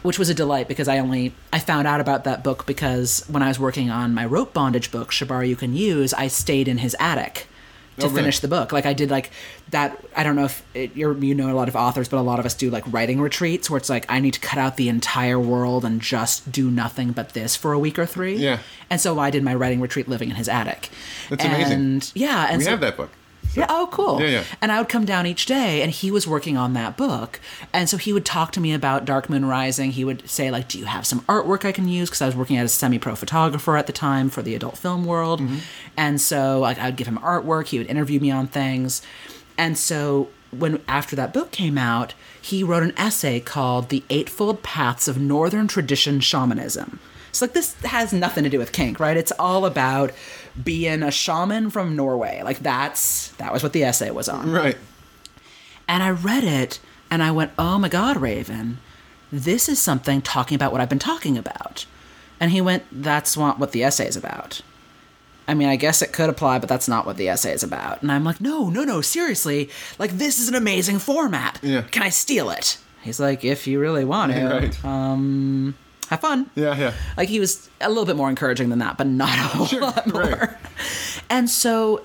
Which 0.01 0.19
was 0.19 0.29
a 0.29 0.35
delight 0.35 0.67
because 0.67 0.87
I 0.87 0.99
only 0.99 1.33
I 1.51 1.57
found 1.57 1.87
out 1.87 1.99
about 1.99 2.25
that 2.25 2.43
book 2.43 2.67
because 2.67 3.25
when 3.27 3.41
I 3.41 3.47
was 3.47 3.59
working 3.59 3.89
on 3.89 4.13
my 4.13 4.23
rope 4.23 4.53
bondage 4.53 4.91
book, 4.91 5.11
Shibari 5.11 5.49
You 5.49 5.55
Can 5.55 5.75
Use, 5.75 6.13
I 6.13 6.27
stayed 6.27 6.67
in 6.67 6.77
his 6.77 6.95
attic 6.99 7.47
to 7.97 8.05
Oh, 8.05 8.09
really? 8.09 8.21
finish 8.21 8.39
the 8.39 8.47
book. 8.47 8.71
Like 8.71 8.85
I 8.85 8.93
did 8.93 9.09
like 9.09 9.31
that. 9.71 9.97
I 10.15 10.23
don't 10.23 10.35
know 10.35 10.45
if 10.45 10.63
it, 10.73 10.95
you're 10.95 11.17
you 11.17 11.33
know 11.35 11.51
a 11.51 11.55
lot 11.55 11.67
of 11.69 11.75
authors, 11.75 12.09
but 12.09 12.17
a 12.17 12.21
lot 12.21 12.39
of 12.39 12.45
us 12.45 12.53
do 12.53 12.69
like 12.69 12.83
writing 12.91 13.21
retreats 13.21 13.69
where 13.69 13.77
it's 13.77 13.89
like 13.89 14.05
I 14.09 14.19
need 14.19 14.33
to 14.33 14.39
cut 14.39 14.59
out 14.59 14.77
the 14.77 14.89
entire 14.89 15.39
world 15.39 15.85
and 15.85 16.01
just 16.01 16.51
do 16.51 16.69
nothing 16.69 17.11
but 17.11 17.29
this 17.29 17.55
for 17.55 17.73
a 17.73 17.79
week 17.79 17.97
or 17.97 18.05
three. 18.05 18.35
Yeah. 18.35 18.59
And 18.89 18.99
so 18.99 19.17
I 19.19 19.29
did 19.31 19.43
my 19.43 19.55
writing 19.55 19.79
retreat 19.81 20.07
living 20.07 20.29
in 20.29 20.35
his 20.35 20.49
attic. 20.49 20.89
That's 21.29 21.43
amazing. 21.45 22.01
Yeah, 22.13 22.47
and 22.49 22.57
We 22.59 22.65
so, 22.65 22.71
have 22.71 22.81
that 22.81 22.97
book. 22.97 23.11
Yeah. 23.55 23.65
Oh, 23.69 23.87
cool. 23.91 24.19
Yeah, 24.21 24.27
yeah. 24.27 24.43
And 24.61 24.71
I 24.71 24.79
would 24.79 24.89
come 24.89 25.05
down 25.05 25.25
each 25.25 25.45
day, 25.45 25.81
and 25.81 25.91
he 25.91 26.11
was 26.11 26.27
working 26.27 26.57
on 26.57 26.73
that 26.73 26.97
book, 26.97 27.39
and 27.73 27.89
so 27.89 27.97
he 27.97 28.11
would 28.13 28.25
talk 28.25 28.51
to 28.53 28.59
me 28.59 28.73
about 28.73 29.05
Dark 29.05 29.29
Moon 29.29 29.45
Rising. 29.45 29.91
He 29.91 30.03
would 30.05 30.29
say 30.29 30.51
like, 30.51 30.67
"Do 30.67 30.77
you 30.79 30.85
have 30.85 31.05
some 31.05 31.21
artwork 31.21 31.65
I 31.65 31.71
can 31.71 31.87
use?" 31.87 32.09
Because 32.09 32.21
I 32.21 32.25
was 32.27 32.35
working 32.35 32.57
as 32.57 32.71
a 32.71 32.75
semi-pro 32.75 33.15
photographer 33.15 33.77
at 33.77 33.87
the 33.87 33.93
time 33.93 34.29
for 34.29 34.41
the 34.41 34.55
adult 34.55 34.77
film 34.77 35.05
world, 35.05 35.41
Mm-hmm. 35.41 35.57
and 35.97 36.19
so 36.21 36.59
like 36.59 36.77
I 36.79 36.85
would 36.85 36.95
give 36.97 37.07
him 37.07 37.17
artwork. 37.19 37.67
He 37.67 37.77
would 37.77 37.87
interview 37.87 38.19
me 38.19 38.31
on 38.31 38.47
things, 38.47 39.01
and 39.57 39.77
so 39.77 40.29
when 40.51 40.81
after 40.87 41.15
that 41.17 41.33
book 41.33 41.51
came 41.51 41.77
out, 41.77 42.13
he 42.41 42.63
wrote 42.63 42.83
an 42.83 42.93
essay 42.97 43.39
called 43.39 43.89
"The 43.89 44.03
Eightfold 44.09 44.63
Paths 44.63 45.07
of 45.07 45.17
Northern 45.19 45.67
Tradition 45.67 46.19
Shamanism." 46.19 46.99
So 47.31 47.43
like 47.45 47.53
this 47.53 47.73
has 47.83 48.13
nothing 48.13 48.45
to 48.45 48.49
do 48.49 48.57
with 48.59 48.71
kink, 48.71 48.97
right? 48.99 49.17
It's 49.17 49.33
all 49.37 49.65
about 49.65 50.11
being 50.63 51.03
a 51.03 51.11
shaman 51.11 51.69
from 51.69 51.95
Norway. 51.95 52.41
Like 52.43 52.59
that's 52.59 53.29
that 53.33 53.51
was 53.53 53.63
what 53.63 53.73
the 53.73 53.83
essay 53.83 54.11
was 54.11 54.29
on. 54.29 54.51
Right. 54.51 54.77
And 55.87 56.01
I 56.01 56.09
read 56.09 56.43
it 56.43 56.79
and 57.11 57.21
I 57.21 57.31
went, 57.31 57.51
"Oh 57.59 57.77
my 57.77 57.89
god, 57.89 58.17
Raven, 58.17 58.79
this 59.31 59.67
is 59.69 59.79
something 59.79 60.21
talking 60.21 60.55
about 60.55 60.71
what 60.71 60.81
I've 60.81 60.89
been 60.89 60.99
talking 60.99 61.37
about." 61.37 61.85
And 62.39 62.51
he 62.51 62.61
went, 62.61 62.83
"That's 62.91 63.37
not 63.37 63.59
what 63.59 63.71
the 63.71 63.83
essay 63.83 64.07
is 64.07 64.17
about." 64.17 64.61
I 65.47 65.53
mean, 65.53 65.67
I 65.67 65.75
guess 65.75 66.01
it 66.01 66.11
could 66.11 66.29
apply, 66.29 66.57
but 66.57 66.67
that's 66.67 66.87
not 66.87 67.05
what 67.05 67.17
the 67.17 67.29
essay 67.29 67.51
is 67.53 67.61
about. 67.61 68.01
And 68.01 68.11
I'm 68.11 68.23
like, 68.23 68.41
"No, 68.41 68.69
no, 68.69 68.83
no, 68.83 69.01
seriously. 69.01 69.69
Like 69.99 70.11
this 70.17 70.39
is 70.39 70.49
an 70.49 70.55
amazing 70.55 70.99
format. 70.99 71.59
Yeah. 71.61 71.81
Can 71.91 72.01
I 72.03 72.09
steal 72.09 72.49
it?" 72.49 72.77
He's 73.03 73.19
like, 73.19 73.45
"If 73.45 73.67
you 73.67 73.79
really 73.79 74.05
want 74.05 74.31
to, 74.33 74.45
Right. 74.83 74.85
um, 74.85 75.75
have 76.09 76.21
fun." 76.21 76.49
Yeah, 76.55 76.77
yeah. 76.77 76.93
Like 77.17 77.29
he 77.29 77.39
was 77.39 77.69
a 77.81 77.89
little 77.89 78.05
bit 78.05 78.15
more 78.15 78.29
encouraging 78.29 78.69
than 78.69 78.79
that, 78.79 78.97
but 78.97 79.07
not 79.07 79.29
a 79.29 79.41
whole 79.41 79.65
Sure, 79.67 79.81
lot 79.81 80.07
more. 80.07 80.21
right. 80.23 80.49
And 81.29 81.49
so 81.49 82.01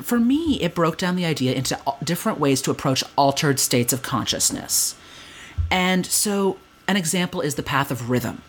for 0.00 0.18
me, 0.20 0.60
it 0.60 0.74
broke 0.74 0.98
down 0.98 1.16
the 1.16 1.24
idea 1.24 1.54
into 1.54 1.78
different 2.04 2.38
ways 2.38 2.60
to 2.62 2.70
approach 2.70 3.02
altered 3.16 3.58
states 3.58 3.92
of 3.92 4.02
consciousness. 4.02 4.94
And 5.70 6.04
so 6.06 6.58
an 6.86 6.96
example 6.96 7.40
is 7.40 7.54
the 7.54 7.62
path 7.62 7.90
of 7.90 8.10
rhythm. 8.10 8.42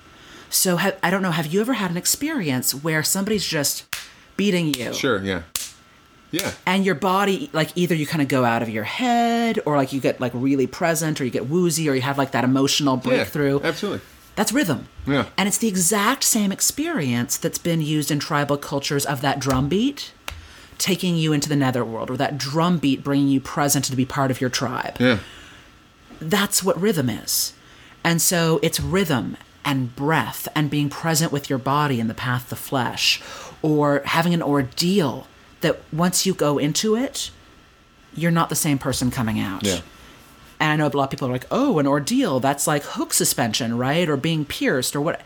So 0.49 0.77
ha- 0.77 0.91
I 1.01 1.09
don't 1.09 1.21
know, 1.21 1.31
have 1.31 1.47
you 1.47 1.61
ever 1.61 1.73
had 1.73 1.89
an 1.91 1.97
experience 1.97 2.73
where 2.75 3.01
somebody's 3.03 3.45
just 3.45 3.85
beating 4.37 4.73
you? 4.73 4.93
Sure, 4.93 5.21
yeah. 5.23 5.43
Yeah. 6.29 6.51
and 6.65 6.85
your 6.85 6.95
body 6.95 7.49
like 7.53 7.69
either 7.75 7.95
you 7.95 8.05
kind 8.05 8.21
of 8.21 8.27
go 8.27 8.43
out 8.43 8.61
of 8.61 8.67
your 8.67 8.83
head 8.83 9.59
or 9.65 9.77
like 9.77 9.93
you 9.93 10.01
get 10.01 10.19
like 10.19 10.33
really 10.35 10.67
present 10.67 11.21
or 11.21 11.23
you 11.23 11.31
get 11.31 11.47
woozy 11.47 11.87
or 11.89 11.93
you 11.95 12.01
have 12.01 12.17
like 12.17 12.31
that 12.31 12.43
emotional 12.43 12.97
breakthrough 12.97 13.61
Yeah, 13.61 13.67
absolutely. 13.67 14.01
That's 14.37 14.53
rhythm 14.53 14.87
Yeah. 15.05 15.25
and 15.37 15.47
it's 15.49 15.57
the 15.57 15.67
exact 15.67 16.23
same 16.23 16.51
experience 16.53 17.35
that's 17.35 17.57
been 17.57 17.81
used 17.81 18.09
in 18.11 18.19
tribal 18.19 18.55
cultures 18.57 19.05
of 19.05 19.19
that 19.21 19.39
drum 19.39 19.67
beat 19.67 20.13
taking 20.77 21.15
you 21.17 21.33
into 21.33 21.49
the 21.49 21.55
netherworld 21.55 22.09
or 22.09 22.17
that 22.17 22.37
drum 22.37 22.77
beat 22.77 23.03
bringing 23.03 23.27
you 23.27 23.41
present 23.41 23.83
to 23.85 23.95
be 23.95 24.05
part 24.05 24.31
of 24.31 24.39
your 24.39 24.49
tribe 24.49 24.95
Yeah. 24.99 25.19
that's 26.21 26.63
what 26.63 26.79
rhythm 26.79 27.09
is. 27.09 27.53
And 28.03 28.21
so 28.21 28.59
it's 28.63 28.79
rhythm 28.79 29.37
and 29.65 29.93
breath 29.95 30.47
and 30.55 30.69
being 30.69 30.89
present 30.89 31.31
with 31.31 31.49
your 31.49 31.59
body 31.59 31.99
in 31.99 32.07
the 32.07 32.13
path 32.13 32.51
of 32.51 32.57
flesh 32.59 33.21
or 33.61 34.01
having 34.05 34.33
an 34.33 34.41
ordeal 34.41 35.27
that 35.61 35.81
once 35.91 36.25
you 36.25 36.33
go 36.33 36.57
into 36.57 36.95
it, 36.95 37.31
you're 38.15 38.31
not 38.31 38.49
the 38.49 38.55
same 38.55 38.77
person 38.77 39.11
coming 39.11 39.39
out. 39.39 39.65
Yeah. 39.65 39.81
And 40.59 40.71
I 40.71 40.75
know 40.75 40.87
a 40.87 40.95
lot 40.97 41.05
of 41.05 41.09
people 41.11 41.27
are 41.27 41.31
like, 41.31 41.45
oh, 41.51 41.79
an 41.79 41.87
ordeal, 41.87 42.39
that's 42.39 42.65
like 42.67 42.83
hook 42.83 43.13
suspension, 43.13 43.77
right? 43.77 44.09
Or 44.09 44.17
being 44.17 44.45
pierced 44.45 44.95
or 44.95 45.01
what. 45.01 45.21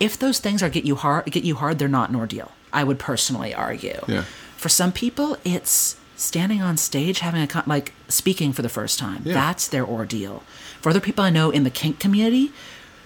If 0.00 0.18
those 0.18 0.40
things 0.40 0.62
are 0.62 0.68
get 0.68 0.84
you 0.84 0.96
hard, 0.96 1.26
get 1.26 1.44
you 1.44 1.54
hard, 1.54 1.78
they're 1.78 1.88
not 1.88 2.10
an 2.10 2.16
ordeal. 2.16 2.50
I 2.72 2.82
would 2.82 2.98
personally 2.98 3.54
argue. 3.54 4.00
Yeah. 4.08 4.24
For 4.56 4.68
some 4.68 4.90
people, 4.92 5.36
it's 5.44 5.96
standing 6.16 6.62
on 6.62 6.76
stage, 6.76 7.20
having 7.20 7.42
a 7.42 7.46
con- 7.46 7.64
like 7.66 7.92
speaking 8.08 8.52
for 8.52 8.62
the 8.62 8.68
first 8.68 8.98
time. 8.98 9.22
Yeah. 9.24 9.34
That's 9.34 9.68
their 9.68 9.86
ordeal. 9.86 10.42
For 10.80 10.90
other 10.90 11.00
people 11.00 11.22
I 11.24 11.30
know 11.30 11.50
in 11.50 11.62
the 11.62 11.70
kink 11.70 12.00
community, 12.00 12.50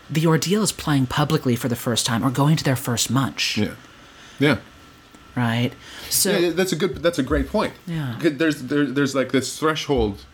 the 0.08 0.26
ordeal 0.26 0.62
is 0.62 0.72
playing 0.72 1.06
publicly 1.06 1.56
for 1.56 1.68
the 1.68 1.76
first 1.76 2.06
time 2.06 2.24
or 2.24 2.30
going 2.30 2.56
to 2.56 2.64
their 2.64 2.76
first 2.76 3.10
munch. 3.10 3.58
Yeah. 3.58 3.74
Yeah. 4.38 4.58
Right. 5.34 5.72
So 6.08 6.36
yeah, 6.36 6.50
that's 6.50 6.72
a 6.72 6.76
good. 6.76 6.96
That's 7.02 7.18
a 7.18 7.22
great 7.22 7.48
point. 7.50 7.74
Yeah. 7.86 8.16
There's 8.18 8.62
there, 8.62 8.86
there's 8.86 9.14
like 9.14 9.32
this 9.32 9.58
threshold. 9.58 10.24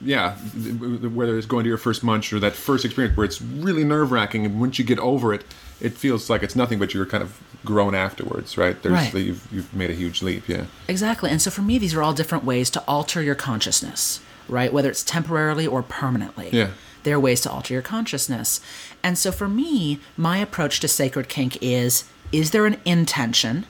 Yeah, 0.00 0.36
th- 0.52 0.78
th- 0.78 1.12
whether 1.12 1.38
it's 1.38 1.46
going 1.46 1.64
to 1.64 1.68
your 1.68 1.78
first 1.78 2.04
munch 2.04 2.30
or 2.32 2.38
that 2.40 2.52
first 2.54 2.84
experience 2.84 3.16
where 3.16 3.24
it's 3.24 3.40
really 3.40 3.82
nerve 3.82 4.12
wracking, 4.12 4.44
and 4.44 4.60
once 4.60 4.78
you 4.78 4.84
get 4.84 4.98
over 4.98 5.32
it, 5.32 5.42
it 5.80 5.94
feels 5.94 6.28
like 6.28 6.42
it's 6.42 6.54
nothing, 6.54 6.78
but 6.78 6.92
you're 6.92 7.06
kind 7.06 7.22
of 7.22 7.40
grown 7.64 7.94
afterwards, 7.94 8.58
right? 8.58 8.80
There's 8.82 8.92
Right. 8.92 9.14
you've 9.14 9.48
you've 9.50 9.74
made 9.74 9.90
a 9.90 9.94
huge 9.94 10.22
leap. 10.22 10.48
Yeah. 10.48 10.66
Exactly. 10.86 11.30
And 11.30 11.40
so 11.40 11.50
for 11.50 11.62
me, 11.62 11.78
these 11.78 11.94
are 11.94 12.02
all 12.02 12.12
different 12.12 12.44
ways 12.44 12.68
to 12.70 12.80
alter 12.86 13.22
your 13.22 13.34
consciousness, 13.34 14.20
right? 14.48 14.72
Whether 14.72 14.90
it's 14.90 15.02
temporarily 15.02 15.66
or 15.66 15.82
permanently. 15.82 16.50
Yeah. 16.52 16.70
There 17.02 17.16
are 17.16 17.20
ways 17.20 17.40
to 17.42 17.50
alter 17.50 17.72
your 17.72 17.82
consciousness. 17.82 18.60
And 19.02 19.16
so 19.16 19.32
for 19.32 19.48
me, 19.48 20.00
my 20.16 20.38
approach 20.38 20.80
to 20.80 20.88
sacred 20.88 21.28
kink 21.28 21.56
is 21.62 22.04
is 22.32 22.50
there 22.50 22.66
an 22.66 22.76
intention? 22.84 23.64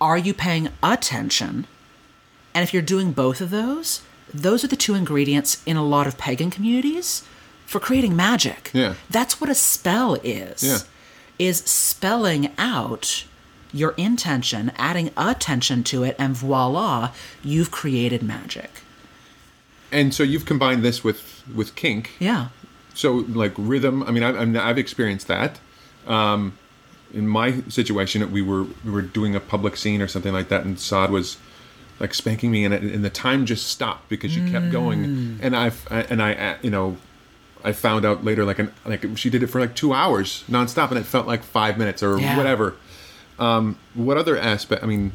Are 0.00 0.18
you 0.18 0.32
paying 0.32 0.68
attention? 0.82 1.66
And 2.54 2.62
if 2.62 2.72
you're 2.72 2.82
doing 2.82 3.12
both 3.12 3.40
of 3.40 3.50
those, 3.50 4.02
those 4.32 4.64
are 4.64 4.68
the 4.68 4.76
two 4.76 4.94
ingredients 4.94 5.62
in 5.66 5.76
a 5.76 5.84
lot 5.84 6.06
of 6.06 6.18
pagan 6.18 6.50
communities 6.50 7.22
for 7.66 7.80
creating 7.80 8.16
magic. 8.16 8.70
Yeah. 8.72 8.94
That's 9.08 9.40
what 9.40 9.48
a 9.50 9.54
spell 9.54 10.14
is. 10.24 10.62
Yeah. 10.62 10.78
Is 11.38 11.58
spelling 11.58 12.52
out 12.58 13.24
your 13.72 13.92
intention, 13.92 14.72
adding 14.76 15.10
attention 15.16 15.84
to 15.84 16.02
it, 16.02 16.16
and 16.18 16.36
voila, 16.36 17.12
you've 17.42 17.70
created 17.70 18.22
magic. 18.22 18.70
And 19.92 20.12
so 20.12 20.22
you've 20.22 20.44
combined 20.44 20.82
this 20.82 21.02
with 21.02 21.42
with 21.54 21.74
kink. 21.74 22.10
Yeah. 22.18 22.48
So 22.94 23.24
like 23.28 23.52
rhythm. 23.56 24.02
I 24.02 24.10
mean, 24.10 24.22
I, 24.22 24.68
I've 24.68 24.78
experienced 24.78 25.28
that. 25.28 25.60
Um, 26.06 26.58
in 27.12 27.26
my 27.26 27.62
situation, 27.68 28.30
we 28.30 28.42
were 28.42 28.64
we 28.84 28.90
were 28.90 29.02
doing 29.02 29.34
a 29.34 29.40
public 29.40 29.76
scene 29.76 30.02
or 30.02 30.08
something 30.08 30.32
like 30.32 30.48
that, 30.48 30.64
and 30.64 30.78
Saad 30.78 31.10
was 31.10 31.38
like 32.00 32.14
spanking 32.14 32.50
me, 32.50 32.64
and, 32.64 32.74
and 32.74 33.04
the 33.04 33.10
time 33.10 33.46
just 33.46 33.68
stopped 33.68 34.08
because 34.08 34.34
you 34.36 34.50
kept 34.50 34.70
going. 34.72 35.38
And 35.42 35.54
I've 35.54 35.86
and 35.90 36.20
I 36.22 36.34
uh, 36.34 36.56
you 36.62 36.70
know 36.70 36.96
I 37.62 37.72
found 37.72 38.04
out 38.04 38.24
later 38.24 38.44
like 38.44 38.58
an 38.58 38.72
like 38.86 39.04
she 39.16 39.30
did 39.30 39.42
it 39.42 39.48
for 39.48 39.60
like 39.60 39.74
two 39.76 39.92
hours 39.92 40.42
nonstop, 40.48 40.88
and 40.90 40.98
it 40.98 41.04
felt 41.04 41.26
like 41.26 41.42
five 41.42 41.78
minutes 41.78 42.02
or 42.02 42.18
Yeah. 42.18 42.36
whatever. 42.36 42.74
Um, 43.38 43.76
what 43.94 44.16
other 44.18 44.36
aspect? 44.38 44.82
I 44.82 44.86
mean, 44.86 45.12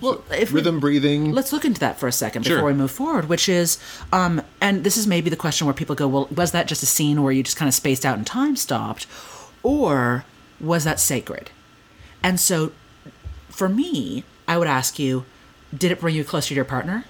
Well, 0.00 0.24
if 0.32 0.50
we- 0.50 0.56
rhythm, 0.60 0.80
breathing. 0.80 1.30
Let's 1.32 1.52
look 1.52 1.64
into 1.64 1.78
that 1.80 2.00
for 2.00 2.08
a 2.08 2.12
second 2.12 2.44
Sure. 2.44 2.56
before 2.56 2.66
we 2.68 2.74
move 2.74 2.90
forward, 2.90 3.28
which 3.28 3.48
is, 3.48 3.78
um, 4.12 4.42
and 4.60 4.82
this 4.82 4.96
is 4.96 5.06
maybe 5.06 5.30
the 5.30 5.36
question 5.36 5.66
where 5.68 5.74
people 5.74 5.94
go, 5.94 6.08
well, 6.08 6.26
was 6.34 6.50
that 6.52 6.66
just 6.66 6.82
a 6.82 6.86
scene 6.86 7.22
where 7.22 7.32
you 7.32 7.42
just 7.44 7.56
kind 7.56 7.68
of 7.68 7.74
spaced 7.74 8.04
out 8.04 8.16
and 8.18 8.26
time 8.26 8.56
stopped? 8.56 9.06
Or 9.62 10.24
was 10.60 10.82
that 10.84 10.98
sacred? 10.98 11.50
And 12.24 12.40
so 12.40 12.72
for 13.50 13.68
me, 13.68 14.24
I 14.48 14.58
would 14.58 14.66
ask 14.68 14.98
you, 14.98 15.24
did 15.76 15.90
it 15.92 16.00
bring 16.00 16.14
you 16.14 16.24
closer 16.24 16.48
to 16.48 16.54
your 16.54 16.64
partner? 16.64 17.04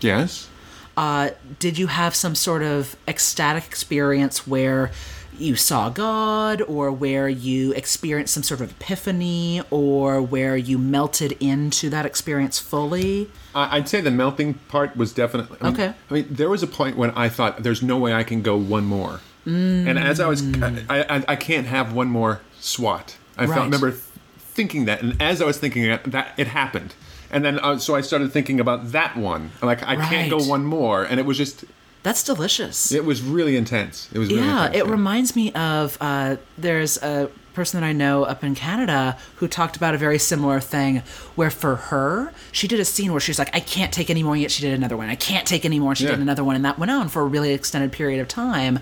yes. 0.00 0.48
Uh, 0.96 1.30
did 1.60 1.78
you 1.78 1.86
have 1.86 2.12
some 2.12 2.34
sort 2.34 2.60
of 2.60 2.96
ecstatic 3.06 3.64
experience 3.66 4.48
where 4.48 4.90
you 5.38 5.54
saw 5.54 5.88
God, 5.90 6.60
or 6.62 6.90
where 6.90 7.28
you 7.28 7.70
experienced 7.74 8.34
some 8.34 8.42
sort 8.42 8.60
of 8.60 8.72
epiphany, 8.72 9.62
or 9.70 10.20
where 10.20 10.56
you 10.56 10.76
melted 10.76 11.36
into 11.38 11.88
that 11.90 12.04
experience 12.04 12.58
fully? 12.58 13.30
I'd 13.54 13.88
say 13.88 14.00
the 14.00 14.10
melting 14.10 14.54
part 14.66 14.96
was 14.96 15.12
definitely 15.12 15.58
I 15.60 15.64
mean- 15.66 15.74
Okay. 15.74 15.94
I 16.10 16.14
mean, 16.14 16.26
there 16.28 16.48
was 16.50 16.64
a 16.64 16.66
point 16.66 16.96
when 16.96 17.12
I 17.12 17.28
thought, 17.28 17.62
"There's 17.62 17.80
no 17.82 17.96
way 17.96 18.12
I 18.12 18.24
can 18.24 18.42
go 18.42 18.56
one 18.56 18.84
more," 18.84 19.20
Mm. 19.46 19.86
and 19.86 19.98
as 20.00 20.18
I 20.18 20.26
was, 20.26 20.42
I, 20.90 21.04
I, 21.08 21.24
I 21.28 21.36
can't 21.36 21.68
have 21.68 21.92
one 21.92 22.08
more 22.08 22.40
SWAT. 22.58 23.14
I 23.36 23.42
Right. 23.44 23.54
felt, 23.54 23.64
remember 23.66 23.92
thinking 24.38 24.86
that, 24.86 25.00
and 25.02 25.14
as 25.22 25.40
I 25.40 25.44
was 25.44 25.58
thinking 25.58 25.86
that, 25.86 26.02
that 26.10 26.34
it 26.36 26.48
happened, 26.48 26.94
and 27.30 27.44
then 27.44 27.58
uh, 27.60 27.78
so 27.78 27.94
I 27.94 28.00
started 28.00 28.32
thinking 28.32 28.60
about 28.60 28.92
that 28.92 29.16
one. 29.16 29.50
Like 29.62 29.82
I 29.82 29.96
can't 29.96 30.30
go 30.30 30.38
one 30.42 30.64
more, 30.64 31.02
and 31.04 31.18
it 31.20 31.26
was 31.26 31.36
just, 31.36 31.64
That's 32.02 32.22
delicious. 32.22 32.92
it 32.92 33.04
was 33.04 33.22
really 33.22 33.56
intense. 33.56 34.08
It 34.12 34.18
was 34.18 34.28
really 34.28 34.40
yeah, 34.42 34.66
intense, 34.66 34.76
it 34.76 34.90
reminds 34.90 35.36
me 35.36 35.52
of 35.52 35.96
uh, 36.00 36.36
there's 36.56 36.96
a 37.02 37.30
person 37.54 37.80
that 37.80 37.86
I 37.86 37.92
know 37.92 38.22
up 38.22 38.44
in 38.44 38.54
Canada 38.54 39.18
who 39.36 39.48
talked 39.48 39.74
about 39.76 39.92
a 39.92 39.98
very 39.98 40.18
similar 40.18 40.60
thing 40.60 40.98
where 41.34 41.50
for 41.50 41.74
her, 41.74 42.32
she 42.52 42.68
did 42.68 42.78
a 42.78 42.84
scene 42.84 43.10
where 43.10 43.20
she's 43.20 43.36
like, 43.38 43.50
I 43.52 43.58
can't 43.58 43.92
take 43.92 44.10
any 44.10 44.22
more, 44.22 44.36
yet 44.36 44.52
she 44.52 44.62
did 44.62 44.74
another 44.74 44.96
one. 44.96 45.08
I 45.08 45.16
can't 45.16 45.44
take 45.44 45.64
any 45.64 45.80
more, 45.80 45.96
she 45.96 46.04
Yeah. 46.04 46.10
did 46.10 46.20
another 46.20 46.44
one, 46.44 46.54
and 46.54 46.64
that 46.64 46.78
went 46.78 46.92
on 46.92 47.08
for 47.08 47.22
a 47.22 47.26
really 47.26 47.52
extended 47.52 47.90
period 47.90 48.20
of 48.20 48.28
time. 48.28 48.78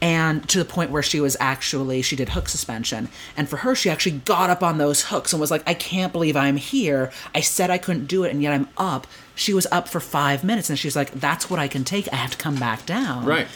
And 0.00 0.46
to 0.50 0.58
the 0.58 0.64
point 0.64 0.90
where 0.90 1.02
she 1.02 1.20
was 1.20 1.36
actually, 1.40 2.02
she 2.02 2.16
did 2.16 2.30
hook 2.30 2.48
suspension. 2.48 3.08
And 3.36 3.48
for 3.48 3.58
her, 3.58 3.74
she 3.74 3.88
actually 3.88 4.18
got 4.18 4.50
up 4.50 4.62
on 4.62 4.78
those 4.78 5.04
hooks 5.04 5.32
and 5.32 5.40
was 5.40 5.50
like, 5.50 5.62
I 5.66 5.74
can't 5.74 6.12
believe 6.12 6.36
I'm 6.36 6.56
here. 6.56 7.10
I 7.34 7.40
said 7.40 7.70
I 7.70 7.78
couldn't 7.78 8.06
do 8.06 8.24
it, 8.24 8.30
and 8.30 8.42
yet 8.42 8.52
I'm 8.52 8.68
up. 8.76 9.06
She 9.34 9.54
was 9.54 9.66
up 9.72 9.88
for 9.88 10.00
five 10.00 10.44
minutes, 10.44 10.68
and 10.68 10.78
she's 10.78 10.96
like, 10.96 11.12
That's 11.12 11.48
what 11.48 11.58
I 11.58 11.68
can 11.68 11.84
take. 11.84 12.12
I 12.12 12.16
have 12.16 12.32
to 12.32 12.38
come 12.38 12.56
back 12.56 12.84
down. 12.84 13.24
Right. 13.24 13.48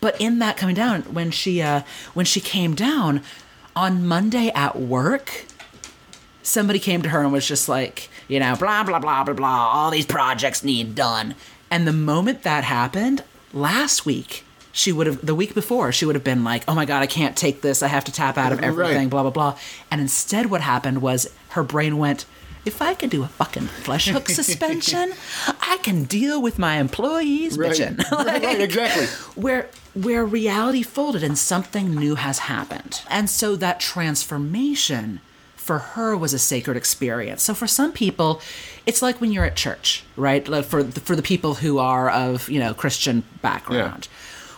But 0.00 0.20
in 0.20 0.40
that 0.40 0.56
coming 0.56 0.74
down, 0.74 1.02
when 1.02 1.30
she 1.30 1.62
uh, 1.62 1.82
when 2.14 2.26
she 2.26 2.40
came 2.40 2.74
down 2.74 3.22
on 3.76 4.06
Monday 4.06 4.50
at 4.54 4.78
work, 4.78 5.46
somebody 6.42 6.78
came 6.78 7.02
to 7.02 7.08
her 7.10 7.22
and 7.22 7.32
was 7.32 7.46
just 7.46 7.68
like, 7.68 8.08
you 8.28 8.40
know, 8.40 8.56
blah 8.56 8.82
blah 8.82 8.98
blah 8.98 9.24
blah 9.24 9.34
blah. 9.34 9.48
All 9.48 9.90
these 9.90 10.06
projects 10.06 10.64
need 10.64 10.94
done. 10.94 11.34
And 11.70 11.86
the 11.86 11.92
moment 11.92 12.42
that 12.42 12.64
happened 12.64 13.24
last 13.52 14.04
week, 14.04 14.44
she 14.72 14.90
would 14.90 15.06
have 15.06 15.24
the 15.24 15.34
week 15.34 15.54
before 15.54 15.92
she 15.92 16.04
would 16.06 16.14
have 16.14 16.24
been 16.24 16.44
like, 16.44 16.64
oh 16.66 16.74
my 16.74 16.84
god, 16.86 17.02
I 17.02 17.06
can't 17.06 17.36
take 17.36 17.60
this. 17.60 17.82
I 17.82 17.88
have 17.88 18.04
to 18.04 18.12
tap 18.12 18.38
out 18.38 18.52
of 18.52 18.58
Right. 18.60 18.68
everything. 18.68 19.08
Blah 19.10 19.22
blah 19.22 19.30
blah. 19.30 19.58
And 19.90 20.00
instead, 20.00 20.46
what 20.46 20.60
happened 20.62 21.02
was 21.02 21.28
her 21.50 21.62
brain 21.62 21.98
went. 21.98 22.24
If 22.64 22.80
I 22.80 22.94
could 22.94 23.10
do 23.10 23.24
a 23.24 23.26
fucking 23.26 23.66
flesh 23.66 24.06
hook 24.06 24.28
suspension, 24.40 25.14
I 25.60 25.78
can 25.82 26.04
deal 26.04 26.40
with 26.40 26.60
my 26.60 26.76
employees 26.76 27.58
Right. 27.58 27.72
bitching. 27.72 27.98
Right, 28.24 28.40
right, 28.42 28.60
exactly. 28.60 29.06
where 29.34 29.68
where 29.94 30.24
reality 30.24 30.82
folded 30.84 31.24
and 31.24 31.36
something 31.36 31.92
new 31.94 32.14
has 32.14 32.38
happened. 32.38 33.02
And 33.10 33.28
so 33.28 33.56
that 33.56 33.80
transformation 33.80 35.20
for 35.56 35.78
her 35.78 36.16
was 36.16 36.32
a 36.32 36.38
sacred 36.38 36.76
experience. 36.76 37.42
So 37.42 37.52
for 37.54 37.66
some 37.66 37.92
people, 37.92 38.40
it's 38.86 39.02
like 39.02 39.20
when 39.20 39.32
you're 39.32 39.44
at 39.44 39.56
church, 39.56 40.02
right? 40.16 40.46
Like 40.46 40.64
for 40.64 40.82
the, 40.82 41.00
for 41.00 41.14
the 41.14 41.22
people 41.22 41.54
who 41.54 41.78
are 41.78 42.10
of, 42.10 42.48
you 42.48 42.58
know, 42.58 42.74
Christian 42.74 43.22
background. 43.42 44.08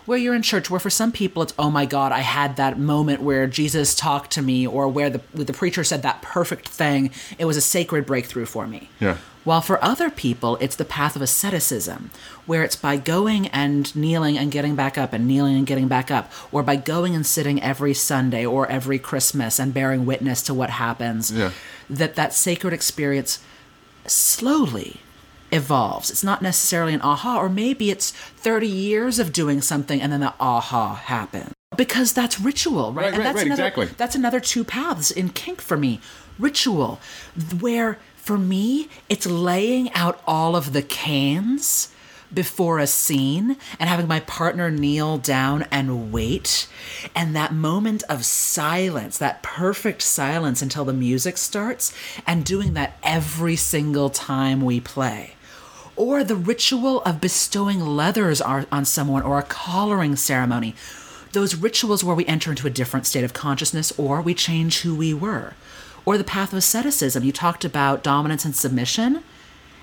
Where 0.07 0.19
you're 0.19 0.35
in 0.35 0.43
church, 0.43 0.69
where 0.69 0.81
for 0.81 0.91
some 0.91 1.13
people 1.13 1.43
it's, 1.43 1.55
oh 1.59 1.71
my 1.71 1.87
God, 1.87 2.13
I 2.13 2.21
had 2.21 2.57
that 2.57 2.79
moment 2.79 3.23
where 3.23 3.47
Jesus 3.47 3.95
talked 3.95 4.31
to 4.33 4.43
me, 4.43 4.67
or 4.67 4.87
where 4.89 5.09
the 5.09 5.21
the 5.33 5.53
preacher 5.55 5.83
said 5.85 6.03
that 6.03 6.21
perfect 6.21 6.69
thing. 6.69 7.11
It 7.39 7.47
was 7.47 7.57
a 7.57 7.63
sacred 7.63 8.05
breakthrough 8.05 8.45
for 8.47 8.67
me. 8.67 8.91
Yeah. 9.01 9.17
While 9.45 9.61
for 9.61 9.83
other 9.85 10.11
people, 10.11 10.57
it's 10.59 10.77
the 10.77 10.87
path 10.87 11.17
of 11.17 11.23
asceticism, 11.23 12.11
where 12.47 12.63
it's 12.63 12.77
by 12.77 12.97
going 12.97 13.49
and 13.49 13.95
kneeling 13.95 14.39
and 14.39 14.51
getting 14.51 14.75
back 14.75 14.97
up 14.97 15.13
and 15.13 15.27
kneeling 15.27 15.57
and 15.57 15.67
getting 15.67 15.89
back 15.89 16.11
up, 16.11 16.31
or 16.53 16.63
by 16.63 16.77
going 16.77 17.15
and 17.15 17.27
sitting 17.27 17.63
every 17.63 17.93
Sunday 17.95 18.45
or 18.47 18.67
every 18.71 18.99
Christmas 18.99 19.59
and 19.59 19.73
bearing 19.75 20.07
witness 20.07 20.41
to 20.43 20.55
what 20.55 20.71
happens, 20.71 21.31
Yeah. 21.31 21.51
that 21.91 22.15
that 22.15 22.33
sacred 22.35 22.73
experience 22.73 23.39
slowly 24.07 25.01
evolves. 25.55 26.11
It's 26.11 26.25
not 26.25 26.43
necessarily 26.43 26.93
an 26.95 27.01
aha, 27.01 27.39
or 27.39 27.49
maybe 27.49 27.91
it's 27.91 28.11
30 28.11 28.67
years 28.67 29.19
of 29.19 29.33
doing 29.33 29.63
something 29.63 30.01
and 30.01 30.13
then 30.13 30.21
the 30.21 30.35
aha 30.41 30.95
happens. 30.95 31.53
Because 31.77 32.13
that's 32.13 32.39
ritual, 32.41 32.93
right? 32.93 33.13
Right, 33.13 33.23
that's 33.23 33.37
right, 33.37 33.47
another, 33.47 33.63
exactly. 33.63 33.87
That's 33.97 34.15
another 34.15 34.41
two 34.41 34.65
paths 34.65 35.11
in 35.11 35.31
kink 35.31 35.61
for 35.61 35.77
me. 35.77 36.01
Ritual, 36.39 37.01
where 37.61 37.99
For 38.25 38.39
me, 38.39 38.89
it's 39.11 39.27
laying 39.27 39.93
out 39.93 40.19
all 40.27 40.57
of 40.57 40.73
the 40.73 40.81
cans 40.81 41.93
before 42.33 42.79
a 42.79 42.87
scene 42.87 43.59
and 43.79 43.91
having 43.91 44.09
my 44.09 44.21
partner 44.21 44.71
kneel 44.71 45.19
down 45.19 45.67
and 45.71 46.11
wait. 46.11 46.67
And 47.15 47.37
that 47.37 47.53
moment 47.53 48.03
of 48.09 48.25
silence, 48.25 49.19
that 49.19 49.43
perfect 49.43 50.01
silence 50.01 50.63
until 50.63 50.87
the 50.87 50.95
music 50.95 51.37
starts, 51.37 51.93
and 52.27 52.47
doing 52.47 52.73
that 52.73 52.97
every 53.03 53.57
single 53.57 54.09
time 54.09 54.63
we 54.63 54.81
play. 54.81 55.34
Or 55.97 56.25
the 56.25 56.37
ritual 56.37 57.03
of 57.03 57.21
bestowing 57.21 57.81
leathers 57.81 58.41
on 58.41 58.67
on 58.73 58.85
someone 58.85 59.23
or 59.23 59.39
a 59.39 59.43
collaring 59.45 60.17
ceremony. 60.17 60.75
Those 61.33 61.55
rituals 61.57 62.03
where 62.05 62.15
we 62.17 62.27
enter 62.27 62.51
into 62.51 62.67
a 62.67 62.71
different 62.71 63.07
state 63.07 63.25
of 63.25 63.33
consciousness 63.33 63.93
or 63.99 64.21
we 64.21 64.35
change 64.35 64.81
who 64.81 64.95
we 64.95 65.13
were. 65.15 65.55
Or 66.05 66.19
the 66.19 66.25
path 66.25 66.53
of 66.53 66.59
asceticism. 66.59 67.25
You 67.25 67.33
talked 67.33 67.65
about 67.65 68.03
dominance 68.03 68.45
and 68.45 68.55
submission. 68.55 69.23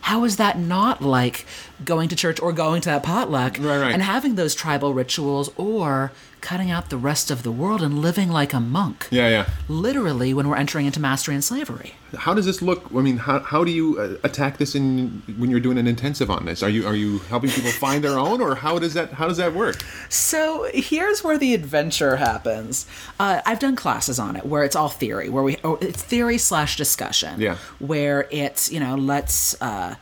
How 0.02 0.24
is 0.24 0.38
that 0.38 0.58
not 0.58 1.02
like 1.02 1.46
going 1.86 2.10
to 2.10 2.16
church 2.16 2.40
or 2.42 2.52
going 2.54 2.82
to 2.82 2.90
that 2.90 3.04
potluck 3.04 3.58
Right, 3.60 3.80
right. 3.80 3.94
and 3.94 4.02
having 4.02 4.36
those 4.36 4.56
tribal 4.56 4.94
rituals 4.94 5.52
or 5.58 6.12
cutting 6.42 6.72
out 6.72 6.90
the 6.90 6.98
rest 6.98 7.32
of 7.32 7.44
the 7.44 7.52
world 7.52 7.82
and 7.82 8.00
living 8.00 8.30
like 8.30 8.54
a 8.54 8.60
monk? 8.60 9.08
Yeah, 9.12 9.30
yeah. 9.30 9.50
Literally, 9.70 10.34
when 10.34 10.48
we're 10.48 10.58
entering 10.58 10.86
into 10.86 11.00
mastery 11.00 11.36
and 11.36 11.44
slavery. 11.44 11.96
How 12.18 12.34
does 12.34 12.46
this 12.46 12.62
look? 12.62 12.84
I 12.94 13.02
mean, 13.02 13.18
how, 13.18 13.40
how 13.40 13.64
do 13.64 13.72
you 13.72 14.00
uh, 14.00 14.18
attack 14.24 14.58
this 14.58 14.76
in 14.76 15.22
when 15.38 15.50
you're 15.50 15.60
doing 15.60 15.78
an 15.78 15.88
intensive 15.88 16.30
on 16.30 16.46
this? 16.46 16.62
Are 16.62 16.70
you 16.70 16.86
are 16.86 16.96
you 16.96 17.20
helping 17.20 17.50
people 17.50 17.72
find 17.72 18.04
their 18.04 18.18
own, 18.18 18.42
or 18.42 18.56
how 18.56 18.80
does 18.80 18.94
that 18.96 19.14
how 19.14 19.28
does 19.28 19.38
that 19.38 19.54
work? 19.54 19.82
So 20.10 20.70
here's 20.74 21.24
where 21.24 21.38
the 21.38 21.54
adventure 21.54 22.18
happens. 22.18 22.86
Uh, 23.20 23.42
I've 23.46 23.60
done 23.60 23.76
classes 23.76 24.20
on 24.20 24.36
it 24.36 24.46
where 24.46 24.64
it's 24.64 24.76
all 24.76 24.90
theory, 24.90 25.30
where 25.30 25.44
we 25.44 25.58
oh, 25.64 25.76
it's 25.80 26.02
theory 26.02 26.38
slash 26.38 26.76
discussion. 26.76 27.40
Yeah. 27.40 27.58
Where 27.80 28.28
it's 28.32 28.72
you 28.72 28.80
know 28.80 28.96
let's. 28.96 29.60
Uh, 29.62 29.96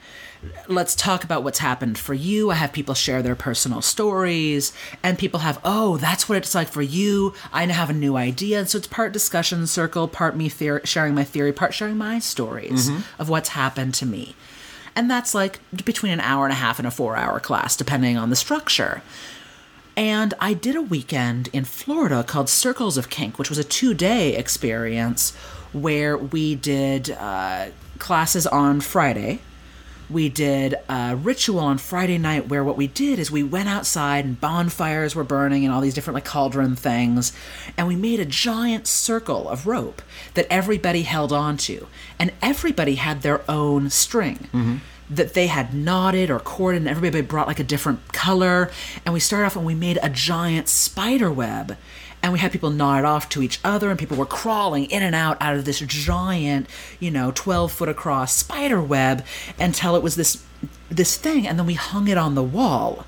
Let's 0.68 0.96
talk 0.96 1.24
about 1.26 1.44
what's 1.44 1.60
happened 1.60 1.98
for 1.98 2.14
you. 2.14 2.50
I 2.50 2.56
have 2.56 2.72
people 2.72 2.94
share 2.94 3.22
their 3.22 3.36
personal 3.36 3.82
stories, 3.82 4.72
and 5.04 5.18
people 5.18 5.42
have, 5.42 5.60
oh, 5.66 5.98
that's 5.98 6.30
what 6.30 6.38
it's 6.38 6.56
like 6.56 6.70
for 6.70 6.82
you. 6.82 7.34
I 7.52 7.66
have 7.66 7.90
a 7.90 7.94
new 7.94 8.16
idea. 8.16 8.60
And 8.60 8.70
so 8.70 8.78
it's 8.78 8.88
part 8.88 9.12
discussion 9.12 9.68
circle, 9.68 10.08
part 10.08 10.38
me 10.38 10.50
theor- 10.50 10.86
sharing 10.86 11.14
my 11.14 11.26
theory, 11.26 11.52
part 11.52 11.74
sharing 11.74 11.98
my 11.98 12.20
stories 12.20 12.90
of 13.18 13.28
what's 13.28 13.50
happened 13.50 13.94
to 13.96 14.06
me. 14.06 14.36
And 14.96 15.10
that's 15.12 15.34
like 15.36 15.60
between 15.86 16.12
an 16.14 16.22
hour 16.22 16.46
and 16.46 16.54
a 16.54 16.58
half 16.58 16.80
and 16.80 16.88
a 16.88 16.92
four 16.92 17.16
hour 17.16 17.40
class, 17.40 17.76
depending 17.76 18.18
on 18.18 18.30
the 18.30 18.36
structure. 18.36 19.02
And 19.98 20.34
I 20.40 20.54
did 20.54 20.76
a 20.78 20.82
weekend 20.82 21.50
in 21.52 21.66
Florida 21.66 22.24
called 22.24 22.48
Circles 22.48 22.98
of 22.98 23.10
Kink, 23.10 23.38
which 23.38 23.50
was 23.50 23.58
a 23.60 23.64
two 23.64 23.94
day 23.94 24.36
experience 24.36 25.36
where 25.74 26.18
we 26.18 26.56
did 26.56 27.12
uh, 27.12 27.68
classes 27.98 28.48
on 28.48 28.80
Friday. 28.80 29.40
We 30.10 30.28
did 30.28 30.76
a 30.90 31.16
ritual 31.16 31.60
on 31.60 31.78
Friday 31.78 32.18
night 32.18 32.48
where 32.48 32.64
what 32.64 32.78
we 32.78 32.88
did 32.88 33.20
is 33.20 33.30
we 33.30 33.44
went 33.44 33.70
outside 33.70 34.26
and 34.26 34.42
bonfires 34.42 35.16
were 35.16 35.24
burning 35.24 35.64
and 35.64 35.74
all 35.74 35.82
these 35.82 35.94
different 35.94 36.16
like 36.16 36.26
cauldron 36.26 36.76
things. 36.76 37.32
And 37.78 37.88
we 37.88 37.96
made 37.96 38.20
a 38.20 38.26
giant 38.26 38.88
circle 38.88 39.48
of 39.48 39.68
rope 39.68 40.02
that 40.34 40.48
everybody 40.50 41.04
held 41.04 41.32
onto. 41.32 41.86
And 42.18 42.32
everybody 42.42 42.96
had 42.96 43.22
their 43.22 43.42
own 43.50 43.92
string 43.92 44.50
mm-hmm. 44.52 44.78
that 45.12 45.36
they 45.36 45.48
had 45.48 45.74
knotted 45.76 46.32
or 46.32 46.40
corded, 46.40 46.82
and 46.82 46.90
everybody 46.90 47.22
brought 47.22 47.48
like 47.48 47.60
a 47.60 47.64
different 47.64 48.12
color. 48.12 48.72
And 49.06 49.14
we 49.14 49.20
started 49.20 49.46
off 49.46 49.56
and 49.56 49.66
we 49.66 49.76
made 49.76 50.00
a 50.02 50.10
giant 50.10 50.68
spider 50.70 51.32
web. 51.32 51.78
And 52.22 52.34
we 52.34 52.40
had 52.40 52.52
people 52.52 52.70
it 52.70 53.06
off 53.06 53.30
to 53.30 53.42
each 53.42 53.60
other, 53.64 53.90
and 53.90 53.98
people 53.98 54.18
were 54.18 54.26
crawling 54.26 54.86
in 54.86 55.02
and 55.04 55.16
out 55.16 55.38
out 55.42 55.56
of 55.56 55.66
this 55.66 55.80
giant, 55.80 56.68
you 57.00 57.12
know, 57.12 57.32
twelve 57.34 57.72
foot 57.72 57.90
across 57.90 58.36
spider 58.36 58.82
web 58.82 59.26
until 59.58 59.96
it 59.96 60.04
was 60.04 60.16
this 60.16 60.44
this 60.90 61.16
thing, 61.16 61.48
and 61.48 61.58
then 61.58 61.66
we 61.66 61.76
hung 61.76 62.08
it 62.08 62.18
on 62.18 62.36
the 62.36 62.44
wall 62.44 63.06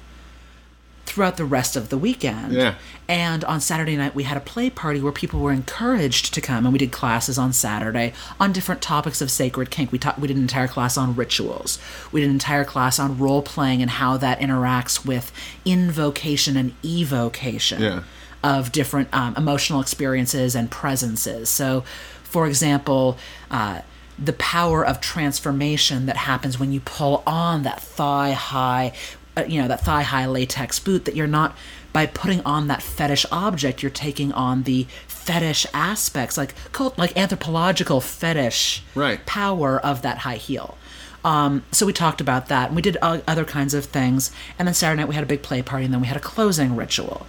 throughout 1.06 1.36
the 1.36 1.44
rest 1.44 1.76
of 1.76 1.90
the 1.90 1.98
weekend. 1.98 2.54
Yeah. 2.54 2.76
And 3.10 3.44
on 3.44 3.60
Saturday 3.60 3.98
night, 3.98 4.16
we 4.16 4.24
had 4.24 4.38
a 4.38 4.40
play 4.40 4.70
party 4.70 5.02
where 5.02 5.12
people 5.12 5.42
were 5.42 5.52
encouraged 5.52 6.34
to 6.34 6.40
come, 6.40 6.66
and 6.66 6.72
we 6.72 6.80
did 6.80 6.94
classes 6.94 7.38
on 7.38 7.52
Saturday 7.52 8.14
on 8.40 8.54
different 8.54 8.82
topics 8.82 9.20
of 9.20 9.30
sacred 9.30 9.70
kink. 9.72 9.92
We 9.92 10.00
taught, 10.00 10.20
we 10.20 10.30
did 10.30 10.38
an 10.38 10.44
entire 10.44 10.70
class 10.70 10.96
on 10.98 11.16
rituals. 11.16 11.80
We 12.14 12.22
did 12.22 12.28
an 12.28 12.36
entire 12.36 12.64
class 12.64 12.98
on 12.98 13.18
role 13.18 13.42
playing 13.42 13.82
and 13.82 13.92
how 13.92 14.16
that 14.18 14.40
interacts 14.40 15.06
with 15.06 15.34
invocation 15.66 16.56
and 16.56 16.74
evocation 16.86 17.82
Yeah. 17.82 18.04
Of 18.44 18.72
different 18.72 19.14
um, 19.14 19.36
emotional 19.38 19.82
experiences 19.82 20.56
and 20.56 20.70
presences. 20.72 21.50
So, 21.50 21.84
for 22.24 22.48
example, 22.48 23.18
uh, 23.50 23.82
the 24.18 24.34
power 24.34 24.86
of 24.86 25.02
transformation 25.02 26.06
that 26.06 26.18
happens 26.18 26.60
when 26.60 26.72
you 26.72 26.80
pull 26.82 27.24
on 27.26 27.64
that 27.64 27.82
thigh 27.82 28.32
high, 28.32 28.94
uh, 29.38 29.44
you 29.48 29.62
know, 29.62 29.68
that 29.68 29.82
thigh 29.82 30.04
high 30.04 30.26
latex 30.26 30.80
boot, 30.80 31.06
that 31.06 31.16
you're 31.16 31.28
not, 31.28 31.56
by 31.94 32.06
putting 32.06 32.42
on 32.42 32.68
that 32.68 32.82
fetish 32.82 33.26
object, 33.32 33.82
you're 33.82 33.90
taking 33.90 34.32
on 34.34 34.64
the 34.64 34.86
fetish 35.08 35.66
aspects, 35.74 36.38
like 36.38 36.54
cult, 36.72 36.98
like 36.98 37.16
anthropological 37.18 38.02
fetish 38.02 38.84
Right. 38.96 39.24
power 39.26 39.80
of 39.80 40.02
that 40.02 40.20
high 40.20 40.38
heel. 40.38 40.78
Um, 41.24 41.64
so 41.72 41.86
we 41.86 41.94
talked 41.94 42.22
about 42.22 42.48
that, 42.48 42.68
and 42.68 42.76
we 42.76 42.82
did 42.82 42.98
uh, 43.02 43.20
other 43.28 43.46
kinds 43.46 43.74
of 43.74 43.86
things. 43.86 44.32
And 44.58 44.68
then 44.68 44.74
Saturday 44.74 45.02
night 45.02 45.10
we 45.10 45.16
had 45.16 45.24
a 45.24 45.28
big 45.28 45.44
play 45.44 45.62
party, 45.62 45.86
and 45.86 45.94
then 45.94 46.02
we 46.02 46.08
had 46.08 46.18
a 46.18 46.22
closing 46.22 46.76
ritual. 46.76 47.28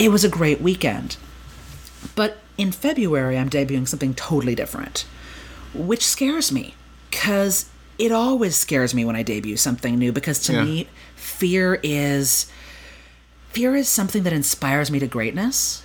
It 0.00 0.10
was 0.10 0.24
a 0.24 0.28
great 0.28 0.60
weekend. 0.60 1.16
But 2.16 2.38
in 2.58 2.72
February, 2.72 3.38
I'm 3.38 3.50
debuting 3.50 3.86
something 3.86 4.14
totally 4.14 4.54
different, 4.54 5.04
which 5.74 6.04
scares 6.04 6.50
me 6.50 6.74
because 7.10 7.66
it 7.98 8.10
always 8.10 8.56
scares 8.56 8.94
me 8.94 9.04
when 9.04 9.14
I 9.14 9.22
debut 9.22 9.56
something 9.56 9.98
new 9.98 10.10
because 10.10 10.40
to 10.44 10.54
Yeah. 10.54 10.64
me, 10.64 10.88
fear 11.16 11.78
is 11.82 12.46
fear 13.50 13.74
is 13.76 13.88
something 13.88 14.22
that 14.22 14.32
inspires 14.32 14.90
me 14.90 14.98
to 15.00 15.06
greatness. 15.06 15.82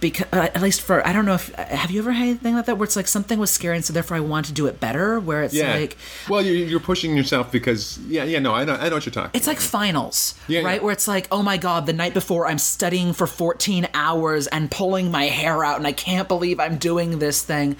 Because 0.00 0.28
uh, 0.32 0.48
at 0.54 0.62
least 0.62 0.80
for 0.80 1.04
I 1.06 1.12
don't 1.12 1.24
know 1.24 1.34
if 1.34 1.52
have 1.56 1.90
you 1.90 2.00
ever 2.00 2.12
had 2.12 2.22
anything 2.28 2.54
like 2.54 2.66
that 2.66 2.78
where 2.78 2.84
it's 2.84 2.94
like 2.94 3.08
something 3.08 3.40
was 3.40 3.50
scary 3.50 3.74
and 3.74 3.84
so 3.84 3.92
therefore 3.92 4.16
I 4.16 4.20
want 4.20 4.46
to 4.46 4.52
do 4.52 4.66
it 4.68 4.78
better 4.78 5.18
where 5.18 5.42
it's 5.42 5.54
Yeah. 5.54 5.74
like 5.74 5.96
well, 6.28 6.40
you're, 6.40 6.54
you're 6.54 6.78
pushing 6.78 7.16
yourself 7.16 7.50
because 7.50 7.98
yeah, 8.06 8.22
yeah. 8.22 8.38
No, 8.38 8.54
I 8.54 8.64
know, 8.64 8.74
I 8.74 8.88
know 8.88 8.94
what 8.94 9.06
you're 9.06 9.12
talking. 9.12 9.32
It's 9.34 9.48
like 9.48 9.58
finals, 9.58 10.34
Yeah, 10.46 10.60
right? 10.60 10.76
yeah. 10.76 10.84
Where 10.84 10.92
it's 10.92 11.08
like, 11.08 11.26
oh 11.32 11.42
my 11.42 11.56
god, 11.56 11.86
the 11.86 11.92
night 11.92 12.14
before 12.14 12.46
I'm 12.46 12.58
studying 12.58 13.12
for 13.12 13.26
14 13.26 13.88
hours 13.92 14.46
and 14.46 14.70
pulling 14.70 15.10
my 15.10 15.24
hair 15.24 15.64
out, 15.64 15.78
and 15.78 15.86
I 15.86 15.92
can't 15.92 16.28
believe 16.28 16.60
I'm 16.60 16.78
doing 16.78 17.18
this 17.18 17.42
thing. 17.42 17.74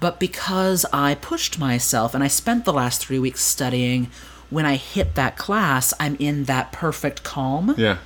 But 0.00 0.18
because 0.18 0.86
I 0.94 1.14
pushed 1.14 1.58
myself 1.58 2.14
and 2.14 2.24
I 2.24 2.28
spent 2.28 2.64
the 2.64 2.72
last 2.72 3.04
three 3.04 3.18
weeks 3.18 3.42
studying, 3.42 4.08
when 4.48 4.64
I 4.64 4.76
hit 4.76 5.14
that 5.16 5.36
class, 5.36 5.92
I'm 6.00 6.16
in 6.18 6.44
that 6.44 6.72
perfect 6.72 7.22
calm. 7.22 7.74
yeah. 7.76 7.98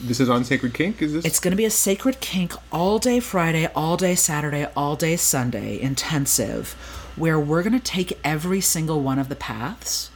This 0.00 0.20
is 0.20 0.28
on 0.28 0.44
Sacred 0.44 0.74
Kink. 0.74 1.02
Is 1.02 1.12
this? 1.12 1.24
It's 1.24 1.40
going 1.40 1.52
to 1.52 1.56
be 1.56 1.64
a 1.64 1.70
sacred 1.70 2.20
kink 2.20 2.54
all 2.70 2.98
day 2.98 3.20
Friday, 3.20 3.66
all 3.74 3.96
day 3.96 4.14
Saturday, 4.14 4.66
all 4.76 4.96
day 4.96 5.16
Sunday 5.16 5.80
intensive, 5.80 6.72
where 7.16 7.38
we're 7.38 7.62
going 7.62 7.78
to 7.78 7.80
take 7.80 8.18
every 8.24 8.60
single 8.60 9.00
one 9.00 9.18
of 9.18 9.28
the 9.28 9.36
paths 9.36 10.10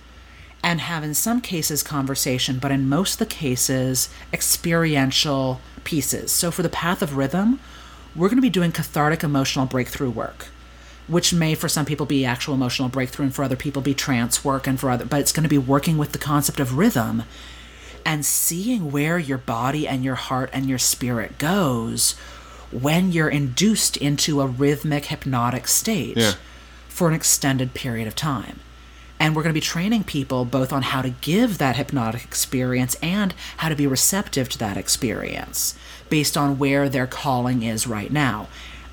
and 0.62 0.80
have, 0.80 1.04
in 1.04 1.14
some 1.14 1.40
cases, 1.40 1.82
conversation, 1.82 2.58
but 2.58 2.72
in 2.72 2.88
most 2.88 3.18
the 3.18 3.26
cases, 3.26 4.08
experiential 4.32 5.60
pieces. 5.84 6.32
So, 6.32 6.50
for 6.50 6.62
the 6.62 6.68
path 6.68 7.02
of 7.02 7.16
rhythm, 7.16 7.60
we're 8.16 8.28
going 8.28 8.38
to 8.38 8.42
be 8.42 8.50
doing 8.50 8.72
cathartic 8.72 9.22
emotional 9.22 9.66
breakthrough 9.66 10.10
work. 10.10 10.48
Which 11.06 11.32
may 11.32 11.54
for 11.54 11.68
some 11.68 11.86
people 11.86 12.04
be 12.06 12.24
actual 12.24 12.54
emotional 12.54 12.88
breakthrough 12.88 13.26
and 13.26 13.34
for 13.34 13.44
other 13.44 13.54
people 13.54 13.80
be 13.80 13.94
trance 13.94 14.44
work 14.44 14.66
and 14.66 14.80
for 14.80 14.90
other 14.90 15.04
but 15.04 15.20
it's 15.20 15.30
going 15.30 15.44
to 15.44 15.48
be 15.48 15.58
working 15.58 15.98
with 15.98 16.10
the 16.10 16.18
concept 16.18 16.58
of 16.58 16.76
rhythm 16.76 17.22
and 18.06 18.24
seeing 18.24 18.90
where 18.90 19.18
your 19.18 19.36
body 19.36 19.86
and 19.86 20.02
your 20.04 20.14
heart 20.14 20.48
and 20.52 20.66
your 20.66 20.78
spirit 20.78 21.36
goes 21.38 22.12
when 22.70 23.12
you're 23.12 23.28
induced 23.28 23.96
into 23.98 24.40
a 24.40 24.46
rhythmic 24.46 25.06
hypnotic 25.06 25.66
state 25.68 26.16
Yeah. 26.16 26.32
for 26.88 27.08
an 27.08 27.14
extended 27.14 27.74
period 27.74 28.06
of 28.08 28.14
time. 28.14 28.60
And 29.18 29.34
we're 29.34 29.42
going 29.42 29.52
to 29.54 29.60
be 29.60 29.60
training 29.62 30.04
people 30.04 30.44
both 30.44 30.72
on 30.72 30.82
how 30.82 31.02
to 31.02 31.10
give 31.10 31.58
that 31.58 31.76
hypnotic 31.76 32.22
experience 32.24 32.96
and 33.02 33.34
how 33.58 33.68
to 33.68 33.74
be 33.74 33.86
receptive 33.86 34.48
to 34.50 34.58
that 34.58 34.76
experience 34.76 35.74
based 36.08 36.36
on 36.36 36.58
where 36.58 36.88
their 36.88 37.06
calling 37.06 37.62
is 37.62 37.86
right 37.86 38.12
now. 38.12 38.46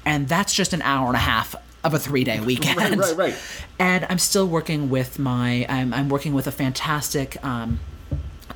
And 0.05 0.27
that's 0.27 0.53
just 0.53 0.73
an 0.73 0.81
hour 0.81 1.07
and 1.07 1.15
a 1.15 1.19
half 1.19 1.55
of 1.83 1.93
a 1.93 1.99
three 1.99 2.23
day 2.23 2.39
weekend. 2.51 2.77
Right, 2.77 2.97
right, 2.97 3.17
right. 3.17 3.35
And 3.77 4.05
I'm 4.09 4.17
still 4.19 4.47
working 4.47 4.89
with 4.89 5.19
my, 5.19 5.65
I'm, 5.69 5.93
I'm 5.93 6.09
working 6.09 6.33
with 6.33 6.47
a 6.47 6.51
fantastic 6.51 7.43
um, 7.45 7.79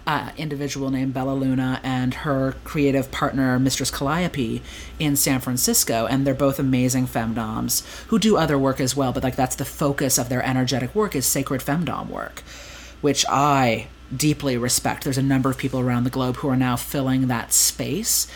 uh, 0.08 0.32
individual 0.38 0.90
named 0.90 1.14
Bella 1.14 1.34
Luna 1.34 1.82
and 1.84 2.14
her 2.14 2.56
creative 2.64 3.12
partner, 3.12 3.60
Mistress 3.60 3.92
Calliope, 3.92 4.62
in 4.98 5.18
San 5.18 5.42
Francisco. 5.42 6.08
And 6.08 6.26
they're 6.26 6.34
both 6.34 6.58
amazing 6.58 7.08
femdoms 7.08 7.86
who 8.08 8.18
do 8.18 8.38
other 8.38 8.58
work 8.58 8.80
as 8.80 8.96
well. 8.96 9.12
But 9.12 9.24
like 9.24 9.36
that's 9.36 9.58
the 9.58 9.66
focus 9.66 10.18
of 10.18 10.30
their 10.30 10.44
energetic 10.44 10.96
work 10.96 11.16
is 11.16 11.26
sacred 11.26 11.62
femdom 11.62 12.10
work, 12.10 12.42
which 13.02 13.26
I 13.30 13.88
deeply 14.16 14.58
respect. 14.58 15.04
There's 15.04 15.18
a 15.18 15.24
number 15.24 15.50
of 15.50 15.58
people 15.58 15.82
around 15.82 16.06
the 16.06 16.10
globe 16.10 16.38
who 16.38 16.50
are 16.50 16.56
now 16.56 16.78
filling 16.78 17.28
that 17.28 17.52
space. 17.52 18.28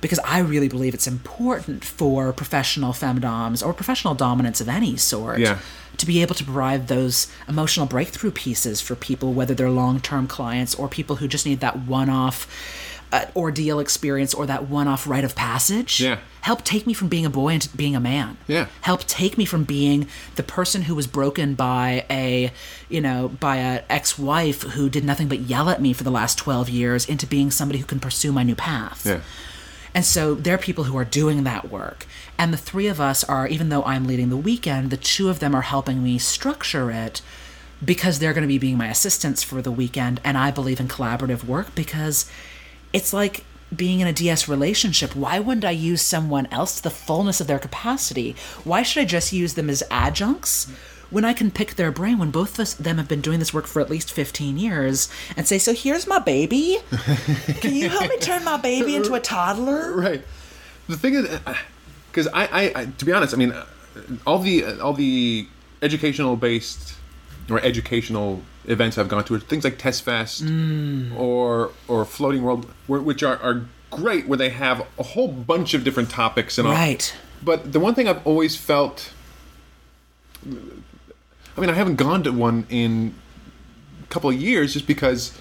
Because 0.00 0.18
I 0.20 0.38
really 0.40 0.68
believe 0.68 0.94
it's 0.94 1.06
important 1.06 1.84
for 1.84 2.32
professional 2.32 2.92
femdoms 2.92 3.64
or 3.66 3.72
professional 3.72 4.14
dominance 4.14 4.60
of 4.60 4.68
any 4.68 4.96
sort 4.96 5.38
Yeah. 5.40 5.58
to 5.96 6.06
be 6.06 6.20
able 6.22 6.34
to 6.34 6.44
provide 6.44 6.88
those 6.88 7.26
emotional 7.48 7.86
breakthrough 7.86 8.30
pieces 8.30 8.80
for 8.80 8.94
people, 8.94 9.32
whether 9.32 9.54
they're 9.54 9.70
long 9.70 10.00
term 10.00 10.26
clients 10.26 10.74
or 10.74 10.88
people 10.88 11.16
who 11.16 11.28
just 11.28 11.46
need 11.46 11.60
that 11.60 11.78
one 11.80 12.10
off 12.10 12.46
uh, 13.12 13.24
ordeal 13.36 13.78
experience 13.78 14.34
or 14.34 14.46
that 14.46 14.68
one 14.68 14.88
off 14.88 15.06
rite 15.06 15.22
of 15.24 15.34
passage. 15.36 16.00
Yeah. 16.00 16.18
Help 16.40 16.64
take 16.64 16.86
me 16.88 16.92
from 16.92 17.06
being 17.08 17.24
a 17.24 17.30
boy 17.30 17.54
into 17.54 17.68
being 17.76 17.94
a 17.94 18.00
man. 18.00 18.36
Yeah. 18.48 18.66
Help 18.80 19.04
take 19.06 19.38
me 19.38 19.44
from 19.44 19.62
being 19.62 20.08
the 20.34 20.42
person 20.42 20.82
who 20.82 20.94
was 20.94 21.06
broken 21.06 21.54
by 21.54 22.04
a, 22.10 22.52
you 22.88 23.00
know, 23.00 23.28
by 23.28 23.56
a 23.58 23.82
ex-wife 23.88 24.62
who 24.62 24.88
did 24.90 25.04
nothing 25.04 25.28
but 25.28 25.40
yell 25.40 25.68
at 25.70 25.80
me 25.80 25.92
for 25.92 26.02
the 26.02 26.10
last 26.10 26.36
12 26.36 26.68
years 26.68 27.08
into 27.08 27.26
being 27.28 27.50
somebody 27.52 27.78
who 27.78 27.86
can 27.86 28.00
pursue 28.00 28.32
my 28.32 28.42
new 28.42 28.56
path. 28.56 29.06
Yeah. 29.06 29.20
And 29.96 30.04
so 30.04 30.34
there 30.34 30.54
are 30.54 30.58
people 30.58 30.84
who 30.84 30.98
are 30.98 31.06
doing 31.06 31.44
that 31.44 31.70
work. 31.70 32.04
And 32.36 32.52
the 32.52 32.58
three 32.58 32.86
of 32.86 33.00
us 33.00 33.24
are, 33.24 33.48
even 33.48 33.70
though 33.70 33.82
I'm 33.84 34.06
leading 34.06 34.28
the 34.28 34.36
weekend, 34.36 34.90
the 34.90 34.98
two 34.98 35.30
of 35.30 35.38
them 35.38 35.54
are 35.54 35.62
helping 35.62 36.04
me 36.04 36.18
structure 36.18 36.90
it 36.90 37.22
because 37.82 38.18
they're 38.18 38.34
going 38.34 38.42
to 38.42 38.46
be 38.46 38.58
being 38.58 38.76
my 38.76 38.88
assistants 38.88 39.42
for 39.42 39.62
the 39.62 39.72
weekend. 39.72 40.20
And 40.22 40.36
I 40.36 40.50
believe 40.50 40.80
in 40.80 40.88
collaborative 40.88 41.44
work 41.44 41.74
because 41.74 42.30
it's 42.92 43.14
like 43.14 43.44
being 43.74 44.00
in 44.00 44.06
a 44.06 44.12
DS 44.12 44.46
relationship. 44.48 45.16
Why 45.16 45.38
wouldn't 45.38 45.64
I 45.64 45.70
use 45.70 46.02
someone 46.02 46.46
else 46.52 46.76
to 46.76 46.82
the 46.82 46.90
fullness 46.90 47.40
of 47.40 47.46
their 47.46 47.58
capacity? 47.58 48.36
Why 48.64 48.82
should 48.82 49.00
I 49.00 49.06
just 49.06 49.32
use 49.32 49.54
them 49.54 49.70
as 49.70 49.82
adjuncts? 49.90 50.70
When 51.10 51.24
I 51.24 51.32
can 51.32 51.50
pick 51.50 51.76
their 51.76 51.90
brain, 51.92 52.18
when 52.18 52.30
both 52.30 52.54
of 52.54 52.60
us- 52.60 52.74
them 52.74 52.96
have 52.98 53.08
been 53.08 53.20
doing 53.20 53.38
this 53.38 53.54
work 53.54 53.66
for 53.66 53.80
at 53.80 53.88
least 53.88 54.10
15 54.12 54.58
years, 54.58 55.08
and 55.36 55.46
say, 55.46 55.58
So 55.58 55.72
here's 55.72 56.06
my 56.06 56.18
baby. 56.18 56.78
Can 57.60 57.74
you 57.74 57.88
help 57.88 58.08
me 58.10 58.18
turn 58.18 58.44
my 58.44 58.56
baby 58.56 58.96
into 58.96 59.14
a 59.14 59.20
toddler? 59.20 59.92
Right. 59.92 60.22
The 60.88 60.96
thing 60.96 61.14
is, 61.14 61.28
because 62.10 62.28
I, 62.32 62.46
I, 62.46 62.72
I, 62.80 62.84
to 62.86 63.04
be 63.04 63.12
honest, 63.12 63.34
I 63.34 63.36
mean, 63.36 63.52
uh, 63.52 63.66
all 64.26 64.38
the 64.38 64.64
uh, 64.64 64.78
all 64.84 64.92
the 64.92 65.46
educational 65.82 66.36
based 66.36 66.94
or 67.50 67.60
educational 67.60 68.42
events 68.66 68.98
I've 68.98 69.08
gone 69.08 69.24
to 69.24 69.34
are 69.34 69.38
things 69.40 69.64
like 69.64 69.78
TES 69.78 70.00
Fest 70.00 70.44
or 71.16 71.70
or 71.88 72.04
Floating 72.04 72.42
World, 72.42 72.66
which 72.88 73.22
are, 73.22 73.36
are 73.38 73.66
great, 73.90 74.26
where 74.26 74.36
they 74.38 74.50
have 74.50 74.86
a 74.98 75.02
whole 75.02 75.28
bunch 75.28 75.74
of 75.74 75.84
different 75.84 76.10
topics 76.10 76.58
and 76.58 76.66
all. 76.66 76.74
Right. 76.74 77.14
But 77.42 77.72
the 77.72 77.80
one 77.80 77.94
thing 77.94 78.08
I've 78.08 78.26
always 78.26 78.56
felt, 78.56 79.12
I 81.56 81.60
mean, 81.60 81.70
I 81.70 81.74
haven't 81.74 81.96
gone 81.96 82.22
to 82.24 82.32
one 82.32 82.66
in 82.68 83.14
a 84.02 84.06
couple 84.08 84.30
of 84.30 84.36
years, 84.36 84.72
just 84.74 84.86
because 84.86 85.36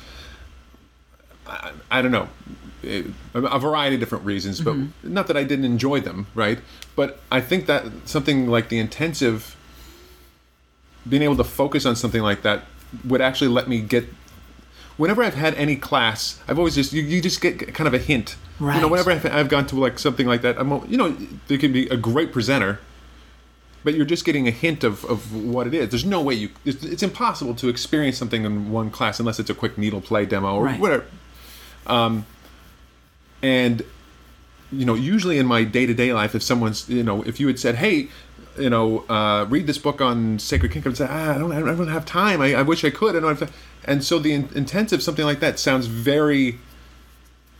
I, 1.45 1.71
I 1.91 2.01
don't 2.01 2.11
know, 2.11 2.29
it, 2.83 3.07
a 3.33 3.59
variety 3.59 3.95
of 3.95 3.99
different 3.99 4.25
reasons. 4.25 4.61
But 4.61 4.75
mm-hmm. 4.75 5.13
not 5.13 5.27
that 5.27 5.37
I 5.37 5.43
didn't 5.43 5.65
enjoy 5.65 5.99
them, 5.99 6.27
right? 6.33 6.59
But 6.95 7.19
I 7.31 7.41
think 7.41 7.65
that 7.65 7.85
something 8.05 8.47
like 8.47 8.69
the 8.69 8.79
intensive, 8.79 9.55
being 11.07 11.23
able 11.23 11.37
to 11.37 11.43
focus 11.43 11.85
on 11.85 11.95
something 11.95 12.21
like 12.21 12.43
that, 12.43 12.63
would 13.03 13.21
actually 13.21 13.49
let 13.49 13.67
me 13.67 13.81
get. 13.81 14.05
Whenever 14.97 15.23
I've 15.23 15.35
had 15.35 15.53
any 15.55 15.75
class, 15.75 16.39
I've 16.47 16.57
always 16.57 16.75
just 16.75 16.93
you, 16.93 17.01
you 17.01 17.21
just 17.21 17.41
get 17.41 17.73
kind 17.73 17.87
of 17.87 17.93
a 17.93 17.97
hint. 17.97 18.37
You 18.61 18.81
know, 18.81 18.87
whenever 18.87 19.11
I've, 19.11 19.25
I've 19.25 19.49
gone 19.49 19.67
to 19.67 19.75
like 19.75 19.99
something 19.99 20.25
like 20.25 20.41
that, 20.43 20.57
I'm 20.57 20.71
you 20.89 20.97
know 20.97 21.17
there 21.47 21.57
can 21.57 21.73
be 21.73 21.89
a 21.89 21.97
great 21.97 22.31
presenter, 22.31 22.79
but 23.85 23.93
you're 23.93 24.03
just 24.05 24.25
getting 24.25 24.47
a 24.47 24.51
hint 24.51 24.83
of, 24.83 25.05
of 25.05 25.33
what 25.33 25.67
it 25.67 25.73
is. 25.73 25.89
There's 25.89 26.03
no 26.03 26.21
way 26.21 26.33
you. 26.33 26.49
It's, 26.65 26.83
it's 26.83 27.03
impossible 27.03 27.55
to 27.55 27.69
experience 27.69 28.17
something 28.17 28.43
in 28.43 28.69
one 28.71 28.89
class 28.91 29.19
unless 29.21 29.39
it's 29.39 29.49
a 29.49 29.55
quick 29.55 29.77
needle 29.77 30.01
play 30.01 30.25
demo 30.25 30.55
or 30.55 30.63
Right. 30.65 30.79
whatever. 30.79 31.05
Um, 31.87 32.25
and 33.41 33.83
you 34.71 34.83
know, 34.85 34.95
usually 34.95 35.37
in 35.37 35.45
my 35.45 35.63
day 35.63 35.85
to 35.85 35.93
day 35.93 36.11
life, 36.11 36.35
if 36.35 36.43
someone's 36.43 36.89
you 36.89 37.03
know, 37.03 37.23
if 37.23 37.39
you 37.39 37.47
had 37.47 37.59
said, 37.59 37.75
hey. 37.75 38.09
You 38.57 38.69
know, 38.69 38.99
uh, 39.09 39.45
read 39.49 39.67
this 39.67 39.77
book 39.77 39.99
on 39.99 40.39
sacred 40.39 40.71
kingdom. 40.71 40.93
I'd 40.93 40.97
say, 40.97 41.07
ah, 41.09 41.35
I 41.35 41.37
don't, 41.37 41.51
I 41.51 41.59
don't 41.59 41.89
have 41.89 42.05
time. 42.05 42.39
I, 42.39 42.55
I 42.55 42.61
wish 42.61 42.85
I 42.85 42.89
could. 42.89 43.13
I 43.13 43.19
don't 43.19 43.37
have 43.37 43.49
time. 43.49 43.57
And 43.83 44.01
so 44.01 44.17
the 44.17 44.31
in- 44.31 44.47
intensive, 44.55 45.03
something 45.03 45.25
like 45.25 45.41
that, 45.41 45.59
sounds 45.59 45.87
very. 45.87 46.57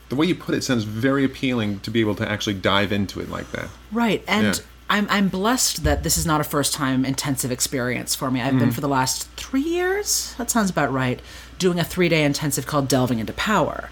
The 0.08 0.16
way 0.16 0.26
you 0.26 0.36
put 0.36 0.56
it 0.56 0.64
sounds 0.64 0.86
very 0.86 1.26
appealing 1.26 1.82
to 1.82 1.92
be 1.92 2.00
able 2.00 2.16
to 2.16 2.26
actually 2.32 2.54
dive 2.54 2.94
into 2.94 3.20
it 3.20 3.30
like 3.30 3.52
that. 3.52 3.68
Right. 3.92 4.24
And 4.26 4.56
Yeah. 4.56 4.64
I'm, 4.90 5.08
I'm 5.10 5.30
blessed 5.30 5.84
that 5.84 6.04
this 6.04 6.18
is 6.18 6.26
not 6.28 6.42
a 6.42 6.44
first 6.44 6.74
time 6.74 7.06
intensive 7.06 7.52
experience 7.52 8.14
for 8.14 8.30
me. 8.30 8.42
I've 8.42 8.60
been 8.60 8.72
for 8.72 8.82
the 8.82 8.88
last 8.88 9.28
three 9.32 9.62
years, 9.62 10.36
that 10.38 10.52
sounds 10.52 10.70
about 10.70 10.94
right, 10.94 11.20
doing 11.58 11.80
a 11.80 11.84
three 11.84 12.08
day 12.10 12.24
intensive 12.24 12.68
called 12.68 12.88
Delving 12.88 13.18
into 13.18 13.34
Power, 13.34 13.90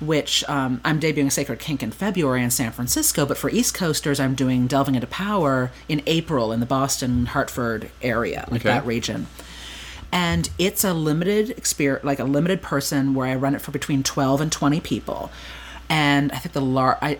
which 0.00 0.44
um, 0.48 0.82
I'm 0.84 1.00
debuting 1.00 1.32
Sacred 1.32 1.60
Kink 1.60 1.82
in 1.82 1.92
February 1.92 2.42
in 2.42 2.50
San 2.50 2.72
Francisco, 2.72 3.24
but 3.24 3.38
for 3.38 3.48
East 3.48 3.72
Coasters, 3.74 4.20
I'm 4.20 4.34
doing 4.34 4.66
Delving 4.66 4.94
into 4.96 5.06
Power 5.06 5.70
in 5.88 6.02
April 6.06 6.52
in 6.52 6.60
the 6.60 6.66
Boston, 6.66 7.24
Hartford 7.26 7.90
area, 8.02 8.46
like 8.50 8.60
Okay. 8.60 8.68
that 8.68 8.84
region. 8.84 9.26
And 10.12 10.50
it's 10.58 10.84
a 10.84 10.92
limited 10.92 11.50
experience, 11.50 12.04
like 12.04 12.18
a 12.18 12.24
limited 12.24 12.60
person 12.60 13.14
where 13.14 13.26
I 13.26 13.34
run 13.34 13.54
it 13.54 13.62
for 13.62 13.70
between 13.72 14.02
12 14.02 14.42
and 14.42 14.52
20 14.52 14.78
people. 14.80 15.30
And 15.88 16.30
I 16.32 16.36
think 16.36 16.52
the 16.52 16.60
lar- 16.60 16.98
I, 17.00 17.16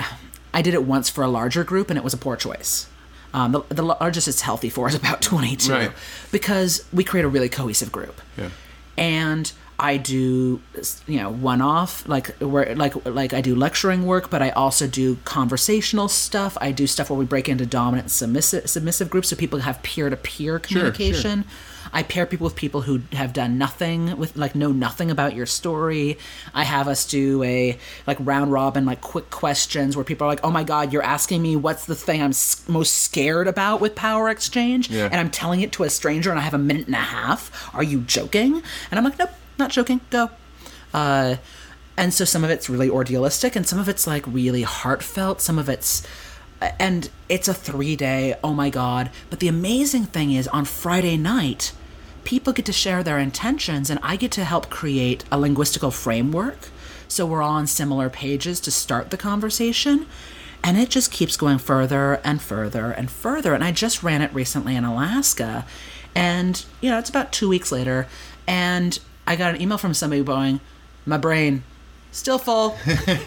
I 0.52 0.60
did 0.62 0.74
it 0.74 0.84
once 0.84 1.08
for 1.08 1.24
a 1.24 1.28
larger 1.28 1.64
group 1.64 1.88
and 1.90 1.98
it 1.98 2.04
was 2.04 2.12
a 2.14 2.18
poor 2.18 2.36
choice. 2.36 2.86
Um, 3.34 3.50
the, 3.52 3.62
the 3.68 3.82
largest 3.82 4.28
it's 4.28 4.40
healthy 4.42 4.70
for 4.70 4.86
is 4.88 4.94
about 5.02 5.20
22 5.20 5.72
Right. 5.72 5.90
because 6.32 6.84
we 6.92 7.02
create 7.04 7.24
a 7.24 7.28
really 7.28 7.48
cohesive 7.48 7.90
group 7.90 8.20
Yeah. 8.38 8.50
and 8.96 9.52
I 9.76 9.96
do 9.96 10.60
you 11.08 11.18
know 11.20 11.30
one 11.30 11.60
off 11.60 12.08
like 12.08 12.28
where 12.38 12.76
like 12.76 12.94
like 13.04 13.34
I 13.34 13.40
do 13.40 13.56
lecturing 13.56 14.06
work, 14.06 14.30
but 14.30 14.40
I 14.40 14.50
also 14.50 14.86
do 14.86 15.16
conversational 15.24 16.06
stuff. 16.08 16.56
I 16.60 16.70
do 16.70 16.86
stuff 16.86 17.10
where 17.10 17.18
we 17.18 17.24
break 17.24 17.48
into 17.48 17.66
dominant 17.66 18.12
submissive 18.12 18.70
submissive 18.70 19.10
groups 19.10 19.28
so 19.30 19.34
people 19.36 19.58
have 19.60 19.82
peer 19.82 20.08
to 20.10 20.16
peer 20.16 20.60
communication. 20.60 21.44
I 21.94 22.02
pair 22.02 22.26
people 22.26 22.44
with 22.44 22.56
people 22.56 22.82
who 22.82 23.02
have 23.12 23.32
done 23.32 23.56
nothing 23.56 24.16
with 24.18 24.36
like 24.36 24.54
know 24.54 24.72
nothing 24.72 25.10
about 25.10 25.34
your 25.34 25.46
story. 25.46 26.18
I 26.52 26.64
have 26.64 26.88
us 26.88 27.06
do 27.06 27.42
a 27.44 27.78
like 28.06 28.18
round 28.20 28.50
robin 28.52 28.84
like 28.84 29.00
quick 29.00 29.30
questions 29.30 29.94
where 29.96 30.04
people 30.04 30.26
are 30.26 30.30
like, 30.30 30.40
"Oh 30.44 30.50
my 30.50 30.64
god, 30.64 30.92
you're 30.92 31.02
asking 31.04 31.40
me 31.40 31.54
what's 31.56 31.86
the 31.86 31.94
thing 31.94 32.20
I'm 32.20 32.30
s- 32.30 32.64
most 32.68 32.94
scared 32.96 33.46
about 33.46 33.80
with 33.80 33.94
power 33.94 34.28
exchange?" 34.28 34.90
Yeah. 34.90 35.04
And 35.04 35.14
I'm 35.14 35.30
telling 35.30 35.60
it 35.60 35.70
to 35.72 35.84
a 35.84 35.90
stranger 35.90 36.30
and 36.30 36.38
I 36.38 36.42
have 36.42 36.52
a 36.54 36.58
minute 36.58 36.86
and 36.86 36.96
a 36.96 36.98
half. 36.98 37.70
Are 37.74 37.84
you 37.84 38.00
joking? 38.00 38.62
And 38.90 38.98
I'm 38.98 39.04
like, 39.04 39.18
"Nope, 39.18 39.30
not 39.58 39.70
joking. 39.70 40.00
Go." 40.10 40.30
Uh 40.92 41.36
and 41.96 42.12
so 42.12 42.24
some 42.24 42.42
of 42.42 42.50
it's 42.50 42.68
really 42.68 42.88
ordealistic 42.88 43.54
and 43.54 43.64
some 43.66 43.78
of 43.78 43.88
it's 43.88 44.04
like 44.04 44.26
really 44.26 44.62
heartfelt. 44.62 45.40
Some 45.40 45.60
of 45.60 45.68
it's 45.68 46.02
and 46.80 47.08
it's 47.28 47.46
a 47.46 47.52
3-day, 47.54 48.34
oh 48.42 48.52
my 48.52 48.70
god. 48.70 49.10
But 49.30 49.38
the 49.40 49.48
amazing 49.48 50.06
thing 50.06 50.32
is 50.32 50.48
on 50.48 50.64
Friday 50.64 51.16
night, 51.16 51.72
people 52.24 52.52
get 52.52 52.64
to 52.66 52.72
share 52.72 53.02
their 53.02 53.18
intentions 53.18 53.90
and 53.90 54.00
I 54.02 54.16
get 54.16 54.30
to 54.32 54.44
help 54.44 54.70
create 54.70 55.24
a 55.30 55.36
linguistical 55.38 55.92
framework 55.92 56.68
so 57.08 57.26
we're 57.26 57.42
all 57.42 57.50
on 57.52 57.66
similar 57.66 58.08
pages 58.10 58.60
to 58.60 58.70
start 58.70 59.10
the 59.10 59.16
conversation 59.16 60.06
and 60.62 60.78
it 60.78 60.88
just 60.88 61.12
keeps 61.12 61.36
going 61.36 61.58
further 61.58 62.14
and 62.24 62.40
further 62.40 62.90
and 62.90 63.10
further 63.10 63.54
and 63.54 63.62
I 63.62 63.72
just 63.72 64.02
ran 64.02 64.22
it 64.22 64.32
recently 64.34 64.74
in 64.76 64.84
Alaska 64.84 65.66
and 66.14 66.64
you 66.80 66.90
know 66.90 66.98
it's 66.98 67.10
about 67.10 67.32
2 67.32 67.48
weeks 67.48 67.70
later 67.70 68.06
and 68.46 68.98
I 69.26 69.36
got 69.36 69.54
an 69.54 69.60
email 69.60 69.78
from 69.78 69.94
somebody 69.94 70.22
going 70.22 70.60
my 71.06 71.18
brain 71.18 71.62
still 72.12 72.38
full 72.38 72.76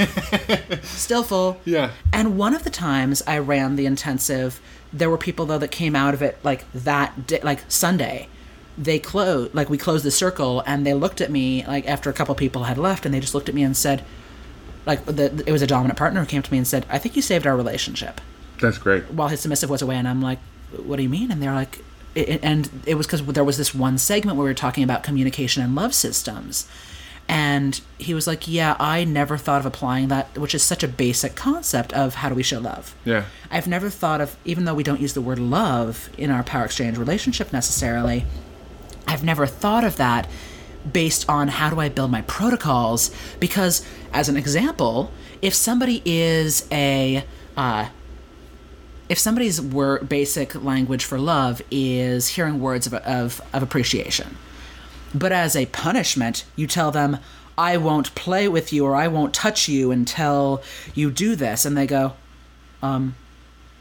still 0.83 1.23
full 1.23 1.59
Yeah. 1.65 1.91
and 2.13 2.37
one 2.37 2.53
of 2.55 2.63
the 2.63 2.69
times 2.69 3.21
I 3.27 3.37
ran 3.39 3.75
the 3.75 3.85
intensive, 3.85 4.59
there 4.93 5.09
were 5.09 5.17
people 5.17 5.45
though 5.45 5.57
that 5.57 5.71
came 5.71 5.95
out 5.95 6.13
of 6.13 6.21
it 6.21 6.37
like 6.43 6.65
that 6.73 7.27
day, 7.27 7.39
like 7.43 7.59
Sunday. 7.67 8.29
They 8.77 8.99
closed, 8.99 9.55
like 9.55 9.69
we 9.69 9.77
closed 9.77 10.05
the 10.05 10.11
circle, 10.11 10.63
and 10.65 10.85
they 10.85 10.93
looked 10.93 11.21
at 11.21 11.31
me 11.31 11.65
like 11.65 11.87
after 11.87 12.09
a 12.09 12.13
couple 12.13 12.35
people 12.35 12.65
had 12.65 12.77
left, 12.77 13.05
and 13.05 13.13
they 13.13 13.19
just 13.19 13.33
looked 13.33 13.49
at 13.49 13.55
me 13.55 13.63
and 13.63 13.75
said, 13.75 14.03
like 14.85 15.03
the, 15.05 15.43
it 15.45 15.51
was 15.51 15.61
a 15.61 15.67
dominant 15.67 15.97
partner 15.97 16.19
who 16.19 16.25
came 16.25 16.41
to 16.41 16.51
me 16.51 16.57
and 16.57 16.67
said, 16.67 16.85
"I 16.89 16.97
think 16.99 17.15
you 17.15 17.21
saved 17.21 17.47
our 17.47 17.57
relationship." 17.57 18.21
That's 18.61 18.77
great. 18.77 19.11
While 19.11 19.29
his 19.29 19.41
submissive 19.41 19.69
was 19.69 19.81
away, 19.81 19.95
and 19.95 20.07
I'm 20.07 20.21
like, 20.21 20.39
"What 20.71 20.97
do 20.97 21.03
you 21.03 21.09
mean?" 21.09 21.31
And 21.31 21.41
they're 21.41 21.53
like, 21.53 21.83
it, 22.17 22.39
and 22.43 22.69
it 22.85 22.95
was 22.95 23.05
because 23.05 23.25
there 23.25 23.43
was 23.43 23.57
this 23.57 23.75
one 23.75 23.97
segment 23.97 24.37
where 24.37 24.45
we 24.45 24.49
were 24.49 24.55
talking 24.55 24.83
about 24.83 25.03
communication 25.03 25.63
and 25.63 25.75
love 25.75 25.93
systems. 25.93 26.67
And 27.29 27.79
he 27.97 28.13
was 28.13 28.25
like, 28.25 28.47
Yeah, 28.47 28.75
I 28.79 29.03
never 29.03 29.37
thought 29.37 29.59
of 29.59 29.65
applying 29.65 30.07
that, 30.07 30.37
which 30.37 30.55
is 30.55 30.63
such 30.63 30.81
a 30.81 30.87
basic 30.87 31.35
concept 31.35 31.93
of 31.93 32.15
how 32.15 32.29
do 32.29 32.35
we 32.35 32.43
show 32.43 32.59
love. 32.59 32.95
Yeah. 33.05 33.25
I've 33.51 33.67
never 33.67 33.89
thought 33.89 34.21
of, 34.21 34.37
even 34.45 34.65
though 34.65 34.73
we 34.73 34.83
don't 34.83 35.01
use 35.01 35.13
the 35.13 35.21
word 35.21 35.39
love 35.39 36.09
in 36.17 36.31
our 36.31 36.43
power 36.43 36.65
exchange 36.65 36.97
relationship 36.97 37.51
necessarily, 37.51 38.25
I've 39.07 39.23
never 39.23 39.45
thought 39.45 39.83
of 39.83 39.97
that 39.97 40.29
based 40.91 41.29
on 41.29 41.47
how 41.47 41.69
do 41.69 41.79
I 41.79 41.89
build 41.89 42.11
my 42.11 42.21
protocols. 42.23 43.11
Because, 43.39 43.85
as 44.13 44.29
an 44.29 44.37
example, 44.37 45.11
if 45.41 45.53
somebody 45.53 46.01
is 46.05 46.67
a, 46.71 47.23
uh, 47.55 47.89
if 49.09 49.17
somebody's 49.17 49.61
word, 49.61 50.09
basic 50.09 50.55
language 50.63 51.05
for 51.05 51.19
love 51.19 51.61
is 51.71 52.29
hearing 52.29 52.59
words 52.59 52.87
of, 52.87 52.93
of, 52.95 53.41
of 53.53 53.63
appreciation, 53.63 54.37
but 55.13 55.31
as 55.31 55.55
a 55.55 55.65
punishment, 55.67 56.45
you 56.55 56.67
tell 56.67 56.91
them, 56.91 57.17
I 57.57 57.77
won't 57.77 58.13
play 58.13 58.47
with 58.47 58.71
you 58.71 58.85
or 58.85 58.95
I 58.95 59.07
won't 59.07 59.33
touch 59.33 59.67
you 59.67 59.91
until 59.91 60.61
you 60.93 61.09
do 61.09 61.35
this. 61.35 61.65
And 61.65 61.75
they 61.75 61.87
go, 61.87 62.13
um, 62.83 63.15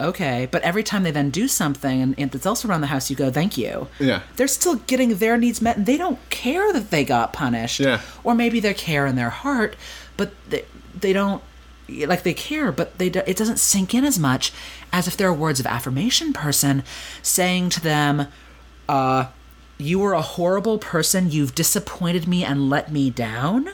okay. 0.01 0.49
But 0.51 0.62
every 0.62 0.82
time 0.82 1.03
they 1.03 1.11
then 1.11 1.30
do 1.30 1.49
something 1.49 2.03
and, 2.03 2.14
and 2.18 2.34
it's 2.34 2.47
also 2.47 2.68
around 2.68 2.80
the 2.80 2.88
house, 2.88 3.11
you 3.11 3.16
go, 3.16 3.30
thank 3.30 3.57
you. 3.57 3.88
Yeah. 3.99 4.22
They're 4.36 4.49
still 4.49 4.76
getting 4.76 5.16
their 5.16 5.36
needs 5.36 5.61
met 5.61 5.76
and 5.76 5.86
they 5.86 5.97
don't 5.97 6.18
care 6.30 6.72
that 6.72 6.90
they 6.90 7.05
got 7.05 7.32
punished. 7.32 7.80
Yeah. 7.80 8.01
Or 8.24 8.34
maybe 8.34 8.61
they 8.61 8.74
care 8.74 9.07
in 9.07 9.16
their 9.16 9.30
heart, 9.30 9.76
but 10.16 10.32
they, 10.49 10.64
they 10.99 11.12
don't 11.12 11.42
like 11.88 12.22
they 12.22 12.34
care, 12.34 12.72
but 12.72 12.99
they 12.99 13.09
do, 13.09 13.22
it 13.26 13.36
doesn't 13.36 13.59
sink 13.59 13.94
in 13.94 14.05
as 14.05 14.18
much 14.18 14.53
as 14.92 15.07
if 15.07 15.16
they're 15.16 15.28
a 15.28 15.34
words 15.34 15.61
of 15.61 15.66
affirmation 15.66 16.32
person 16.32 16.82
saying 17.22 17.68
to 17.70 17.80
them, 17.80 18.26
uh, 18.88 19.26
"You 19.78 20.01
were 20.01 20.12
a 20.12 20.22
horrible 20.22 20.78
person. 20.78 21.30
You've 21.30 21.55
disappointed 21.55 22.26
me 22.26 22.44
and 22.44 22.68
let 22.68 22.90
me 22.90 23.11
down," 23.11 23.70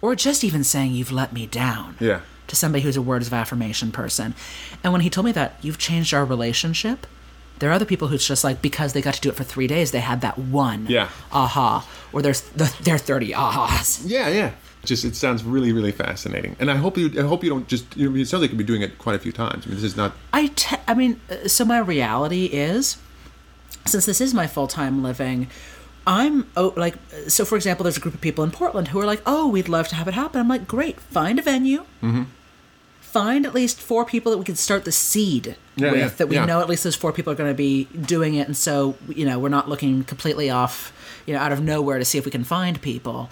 or 0.00 0.14
just 0.14 0.44
even 0.44 0.62
saying, 0.64 0.92
"You've 0.92 1.12
let 1.12 1.32
me 1.32 1.46
down." 1.46 1.96
Yeah. 2.00 2.20
To 2.48 2.56
somebody 2.56 2.82
who's 2.82 2.96
a 2.96 3.02
words 3.02 3.26
of 3.26 3.32
affirmation 3.32 3.92
person, 3.92 4.34
and 4.82 4.92
when 4.92 5.02
he 5.02 5.10
told 5.10 5.24
me 5.26 5.32
that 5.32 5.56
you've 5.62 5.78
changed 5.78 6.12
our 6.12 6.24
relationship. 6.24 7.06
There 7.60 7.68
are 7.70 7.72
other 7.72 7.84
people 7.84 8.06
who's 8.06 8.24
just 8.24 8.44
like 8.44 8.62
because 8.62 8.92
they 8.92 9.02
got 9.02 9.14
to 9.14 9.20
do 9.20 9.30
it 9.30 9.34
for 9.34 9.42
three 9.42 9.66
days, 9.66 9.90
they 9.90 9.98
had 9.98 10.20
that 10.20 10.38
one 10.38 10.86
Yeah. 10.88 11.08
aha, 11.32 11.84
or 12.12 12.22
there's 12.22 12.42
the, 12.54 12.72
their 12.82 12.98
thirty 12.98 13.32
ahas. 13.32 14.02
Yeah, 14.06 14.28
yeah. 14.28 14.52
Just 14.84 15.04
it 15.04 15.16
sounds 15.16 15.42
really, 15.42 15.72
really 15.72 15.90
fascinating, 15.90 16.54
and 16.60 16.70
I 16.70 16.76
hope 16.76 16.96
you. 16.96 17.10
I 17.18 17.26
hope 17.26 17.42
you 17.42 17.50
don't 17.50 17.66
just. 17.66 17.96
You 17.96 18.08
know, 18.08 18.16
it 18.16 18.26
sounds 18.26 18.42
like 18.42 18.50
you'll 18.52 18.58
be 18.58 18.64
doing 18.64 18.82
it 18.82 18.96
quite 18.98 19.16
a 19.16 19.18
few 19.18 19.32
times. 19.32 19.66
I 19.66 19.70
mean, 19.70 19.74
this 19.74 19.82
is 19.84 19.96
not. 19.96 20.12
I, 20.32 20.46
te- 20.54 20.76
I 20.86 20.94
mean, 20.94 21.20
uh, 21.28 21.48
so 21.48 21.64
my 21.64 21.78
reality 21.80 22.44
is, 22.44 22.96
since 23.86 24.06
this 24.06 24.20
is 24.20 24.32
my 24.32 24.46
full 24.46 24.68
time 24.68 25.02
living, 25.02 25.48
I'm 26.06 26.46
oh, 26.56 26.72
like, 26.76 26.94
so 27.26 27.44
for 27.44 27.56
example, 27.56 27.82
there's 27.82 27.96
a 27.96 28.00
group 28.00 28.14
of 28.14 28.20
people 28.20 28.44
in 28.44 28.52
Portland 28.52 28.88
who 28.88 29.00
are 29.00 29.04
like, 29.04 29.20
oh, 29.26 29.48
we'd 29.48 29.68
love 29.68 29.88
to 29.88 29.96
have 29.96 30.06
it 30.06 30.14
happen. 30.14 30.40
I'm 30.40 30.48
like, 30.48 30.68
great, 30.68 31.00
find 31.00 31.40
a 31.40 31.42
venue. 31.42 31.80
Mm-hmm. 32.02 32.22
Find 33.08 33.46
at 33.46 33.54
least 33.54 33.80
four 33.80 34.04
people 34.04 34.30
that 34.32 34.38
we 34.38 34.44
can 34.44 34.54
start 34.54 34.84
the 34.84 34.92
seed 34.92 35.56
Yeah, 35.76 35.92
with, 35.92 36.00
yeah, 36.00 36.08
that 36.08 36.28
we 36.28 36.36
yeah. 36.36 36.44
know 36.44 36.60
at 36.60 36.68
least 36.68 36.84
those 36.84 36.94
four 36.94 37.10
people 37.12 37.32
are 37.32 37.36
going 37.36 37.50
to 37.50 37.56
be 37.56 37.84
doing 37.84 38.34
it. 38.34 38.46
And 38.46 38.56
so, 38.56 38.96
you 39.08 39.24
know, 39.24 39.38
we're 39.38 39.48
not 39.48 39.66
looking 39.68 40.04
completely 40.04 40.50
off, 40.50 40.92
you 41.24 41.32
know, 41.32 41.40
out 41.40 41.50
of 41.50 41.62
nowhere 41.62 41.98
to 41.98 42.04
see 42.04 42.18
if 42.18 42.26
we 42.26 42.30
can 42.30 42.44
find 42.44 42.80
people. 42.82 43.30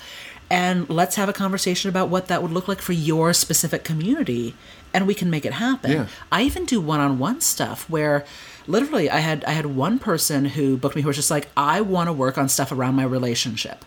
And 0.48 0.88
let's 0.88 1.16
have 1.16 1.28
a 1.28 1.32
conversation 1.32 1.90
about 1.90 2.08
what 2.08 2.28
that 2.28 2.40
would 2.40 2.52
look 2.52 2.68
like 2.68 2.80
for 2.80 2.94
your 2.94 3.34
specific 3.34 3.84
community. 3.84 4.54
And 4.94 5.06
we 5.06 5.14
can 5.14 5.28
make 5.28 5.44
it 5.44 5.52
happen. 5.52 5.90
Yeah. 5.90 6.06
I 6.32 6.42
even 6.42 6.64
do 6.64 6.80
one-on-one 6.80 7.42
stuff 7.42 7.88
where 7.90 8.24
literally 8.66 9.10
I 9.10 9.18
had 9.18 9.44
I 9.44 9.50
had 9.50 9.66
one 9.66 9.98
person 9.98 10.46
who 10.46 10.78
booked 10.78 10.96
me 10.96 11.02
who 11.02 11.08
was 11.08 11.16
just 11.16 11.30
like 11.30 11.48
I 11.54 11.82
want 11.82 12.08
to 12.08 12.14
work 12.14 12.38
on 12.38 12.48
stuff 12.48 12.72
around 12.72 12.94
my 12.94 13.04
relationship. 13.04 13.84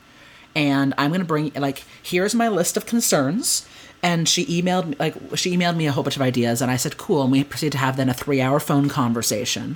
And 0.55 0.93
I'm 0.97 1.09
going 1.09 1.21
to 1.21 1.25
bring 1.25 1.51
like 1.55 1.83
here's 2.03 2.35
my 2.35 2.47
list 2.47 2.77
of 2.77 2.85
concerns 2.85 3.67
and 4.01 4.27
she 4.29 4.45
emailed 4.45 4.87
me 4.87 4.95
like 4.99 5.15
she 5.35 5.55
emailed 5.55 5.75
me 5.75 5.85
a 5.87 5.91
whole 5.91 6.03
bunch 6.03 6.15
of 6.15 6.21
ideas 6.21 6.61
and 6.61 6.71
I 6.71 6.77
said 6.77 6.97
cool 6.97 7.21
and 7.23 7.31
we 7.31 7.43
proceeded 7.43 7.73
to 7.73 7.77
have 7.79 7.97
then 7.97 8.09
a 8.09 8.13
3-hour 8.13 8.59
phone 8.59 8.87
conversation 8.89 9.75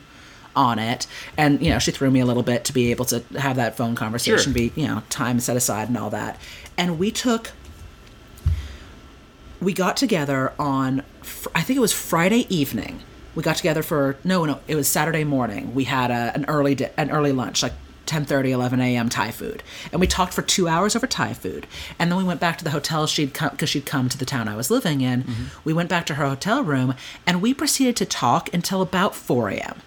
on 0.55 0.79
it. 0.79 1.07
And 1.37 1.61
you 1.61 1.69
know 1.71 1.79
she 1.79 1.91
threw 1.91 2.09
me 2.11 2.19
a 2.19 2.25
little 2.25 2.43
bit 2.43 2.63
to 2.65 2.73
be 2.73 2.91
able 2.91 3.05
to 3.05 3.23
have 3.37 3.55
that 3.57 3.75
phone 3.75 3.95
conversation 3.95 4.53
Sure. 4.53 4.53
be 4.53 4.71
you 4.75 4.87
know 4.87 5.01
time 5.09 5.39
set 5.39 5.57
aside 5.57 5.87
and 5.89 5.97
all 5.97 6.09
that. 6.11 6.39
And 6.77 6.97
we 6.99 7.11
took 7.11 7.51
we 9.61 9.73
got 9.73 9.95
together 9.95 10.51
on 10.59 11.01
i 11.55 11.61
think 11.61 11.77
it 11.77 11.81
was 11.81 11.93
friday 11.93 12.45
evening. 12.49 12.99
We 13.35 13.41
got 13.41 13.55
together 13.55 13.81
for 13.81 14.17
no 14.23 14.45
no 14.45 14.59
it 14.67 14.75
was 14.75 14.87
saturday 14.87 15.23
morning. 15.23 15.73
We 15.73 15.85
had 15.85 16.11
a, 16.11 16.31
an 16.35 16.45
early 16.47 16.75
di- 16.75 16.91
an 16.97 17.09
early 17.11 17.31
lunch 17.31 17.63
like 17.63 17.73
10:30 18.05 18.49
11 18.49 18.81
a.m. 18.81 19.09
Thai 19.09 19.31
food 19.31 19.63
and 19.91 19.99
we 19.99 20.07
talked 20.07 20.33
for 20.33 20.41
2 20.41 20.67
hours 20.67 20.95
over 20.95 21.07
Thai 21.07 21.33
food 21.33 21.67
and 21.97 22.11
then 22.11 22.17
we 22.17 22.23
went 22.23 22.39
back 22.39 22.57
to 22.57 22.63
the 22.63 22.71
hotel 22.71 23.07
she'd 23.07 23.33
come 23.33 23.55
cuz 23.57 23.69
she'd 23.69 23.85
come 23.85 24.09
to 24.09 24.17
the 24.17 24.25
town 24.25 24.47
I 24.47 24.55
was 24.55 24.69
living 24.71 25.01
in 25.01 25.23
mm-hmm. 25.23 25.43
we 25.63 25.73
went 25.73 25.89
back 25.89 26.05
to 26.07 26.15
her 26.15 26.27
hotel 26.27 26.63
room 26.63 26.95
and 27.25 27.41
we 27.41 27.53
proceeded 27.53 27.95
to 27.97 28.05
talk 28.05 28.53
until 28.53 28.81
about 28.81 29.15
4 29.15 29.49
a.m. 29.49 29.81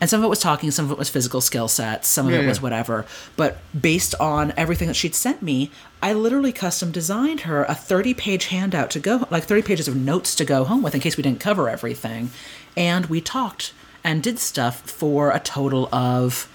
And 0.00 0.10
some 0.10 0.20
of 0.20 0.24
it 0.24 0.28
was 0.28 0.40
talking, 0.40 0.70
some 0.70 0.84
of 0.84 0.90
it 0.90 0.98
was 0.98 1.08
physical 1.08 1.40
skill 1.40 1.68
sets, 1.68 2.06
some 2.06 2.26
of 2.26 2.32
Yeah, 2.32 2.40
it 2.40 2.46
was 2.46 2.58
yeah. 2.58 2.62
whatever. 2.62 3.06
But 3.34 3.58
based 3.78 4.14
on 4.20 4.52
everything 4.56 4.88
that 4.88 4.94
she'd 4.94 5.14
sent 5.14 5.42
me, 5.42 5.70
I 6.02 6.12
literally 6.12 6.52
custom 6.52 6.92
designed 6.92 7.40
her 7.40 7.64
a 7.64 7.74
30 7.74 8.12
page 8.12 8.46
handout 8.46 8.90
to 8.90 9.00
go, 9.00 9.26
like 9.30 9.44
30 9.44 9.62
pages 9.62 9.88
of 9.88 9.96
notes 9.96 10.34
to 10.34 10.44
go 10.44 10.64
home 10.64 10.82
with 10.82 10.94
in 10.94 11.00
case 11.00 11.16
we 11.16 11.22
didn't 11.22 11.40
cover 11.40 11.70
everything. 11.70 12.30
And 12.76 13.06
we 13.06 13.22
talked 13.22 13.72
and 14.04 14.22
did 14.22 14.38
stuff 14.38 14.82
for 14.82 15.30
a 15.30 15.40
total 15.40 15.88
of, 15.94 16.46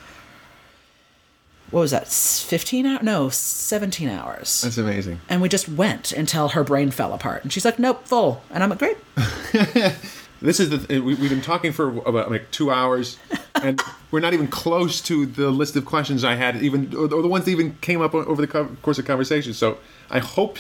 what 1.71 1.81
was 1.81 1.91
that, 1.91 2.07
15 2.07 2.85
hours? 2.85 3.03
No, 3.03 3.29
17 3.29 4.09
hours. 4.09 4.61
That's 4.61 4.77
amazing. 4.77 5.21
And 5.29 5.41
we 5.41 5.49
just 5.49 5.67
went 5.67 6.11
until 6.11 6.49
her 6.49 6.63
brain 6.63 6.91
fell 6.91 7.13
apart. 7.13 7.43
And 7.43 7.51
she's 7.51 7.65
like, 7.65 7.79
nope, 7.79 8.05
full. 8.05 8.43
And 8.51 8.63
I'm 8.63 8.69
like, 8.69 8.79
great. 8.79 8.97
This 10.41 10.59
is 10.59 10.69
the. 10.69 10.99
We, 10.99 11.13
we've 11.13 11.29
been 11.29 11.41
talking 11.41 11.71
for 11.71 11.89
about 11.99 12.31
like 12.31 12.49
two 12.49 12.71
hours, 12.71 13.17
and 13.61 13.79
we're 14.11 14.21
not 14.21 14.33
even 14.33 14.47
close 14.47 14.99
to 15.01 15.27
the 15.27 15.51
list 15.51 15.75
of 15.75 15.85
questions 15.85 16.23
I 16.23 16.33
had, 16.33 16.61
even 16.63 16.95
or 16.95 17.07
the 17.07 17.27
ones 17.27 17.45
that 17.45 17.51
even 17.51 17.77
came 17.81 18.01
up 18.01 18.15
over 18.15 18.41
the 18.41 18.47
co- 18.47 18.75
course 18.81 18.97
of 18.97 19.05
conversation. 19.05 19.53
So 19.53 19.77
I 20.09 20.17
hope 20.17 20.57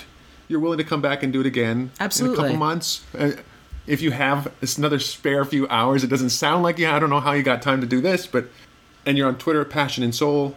you're 0.47 0.59
willing 0.59 0.77
to 0.77 0.83
come 0.83 1.01
back 1.01 1.23
and 1.23 1.33
do 1.33 1.39
it 1.41 1.47
again 1.47 1.91
in 1.99 2.05
a 2.05 2.35
couple 2.35 2.55
months. 2.57 3.03
Uh, 3.17 3.31
if 3.87 4.03
you 4.03 4.11
have 4.11 4.51
another 4.77 4.99
spare 4.99 5.43
few 5.45 5.67
hours, 5.69 6.03
it 6.03 6.07
doesn't 6.07 6.29
sound 6.29 6.61
like 6.61 6.77
you. 6.77 6.87
I 6.87 6.99
don't 6.99 7.09
know 7.09 7.19
how 7.19 7.31
you 7.31 7.41
got 7.41 7.63
time 7.63 7.81
to 7.81 7.87
do 7.87 8.01
this, 8.01 8.27
but 8.27 8.49
and 9.07 9.17
you're 9.17 9.27
on 9.27 9.37
Twitter, 9.39 9.65
Passion 9.65 10.03
and 10.03 10.13
Soul. 10.13 10.55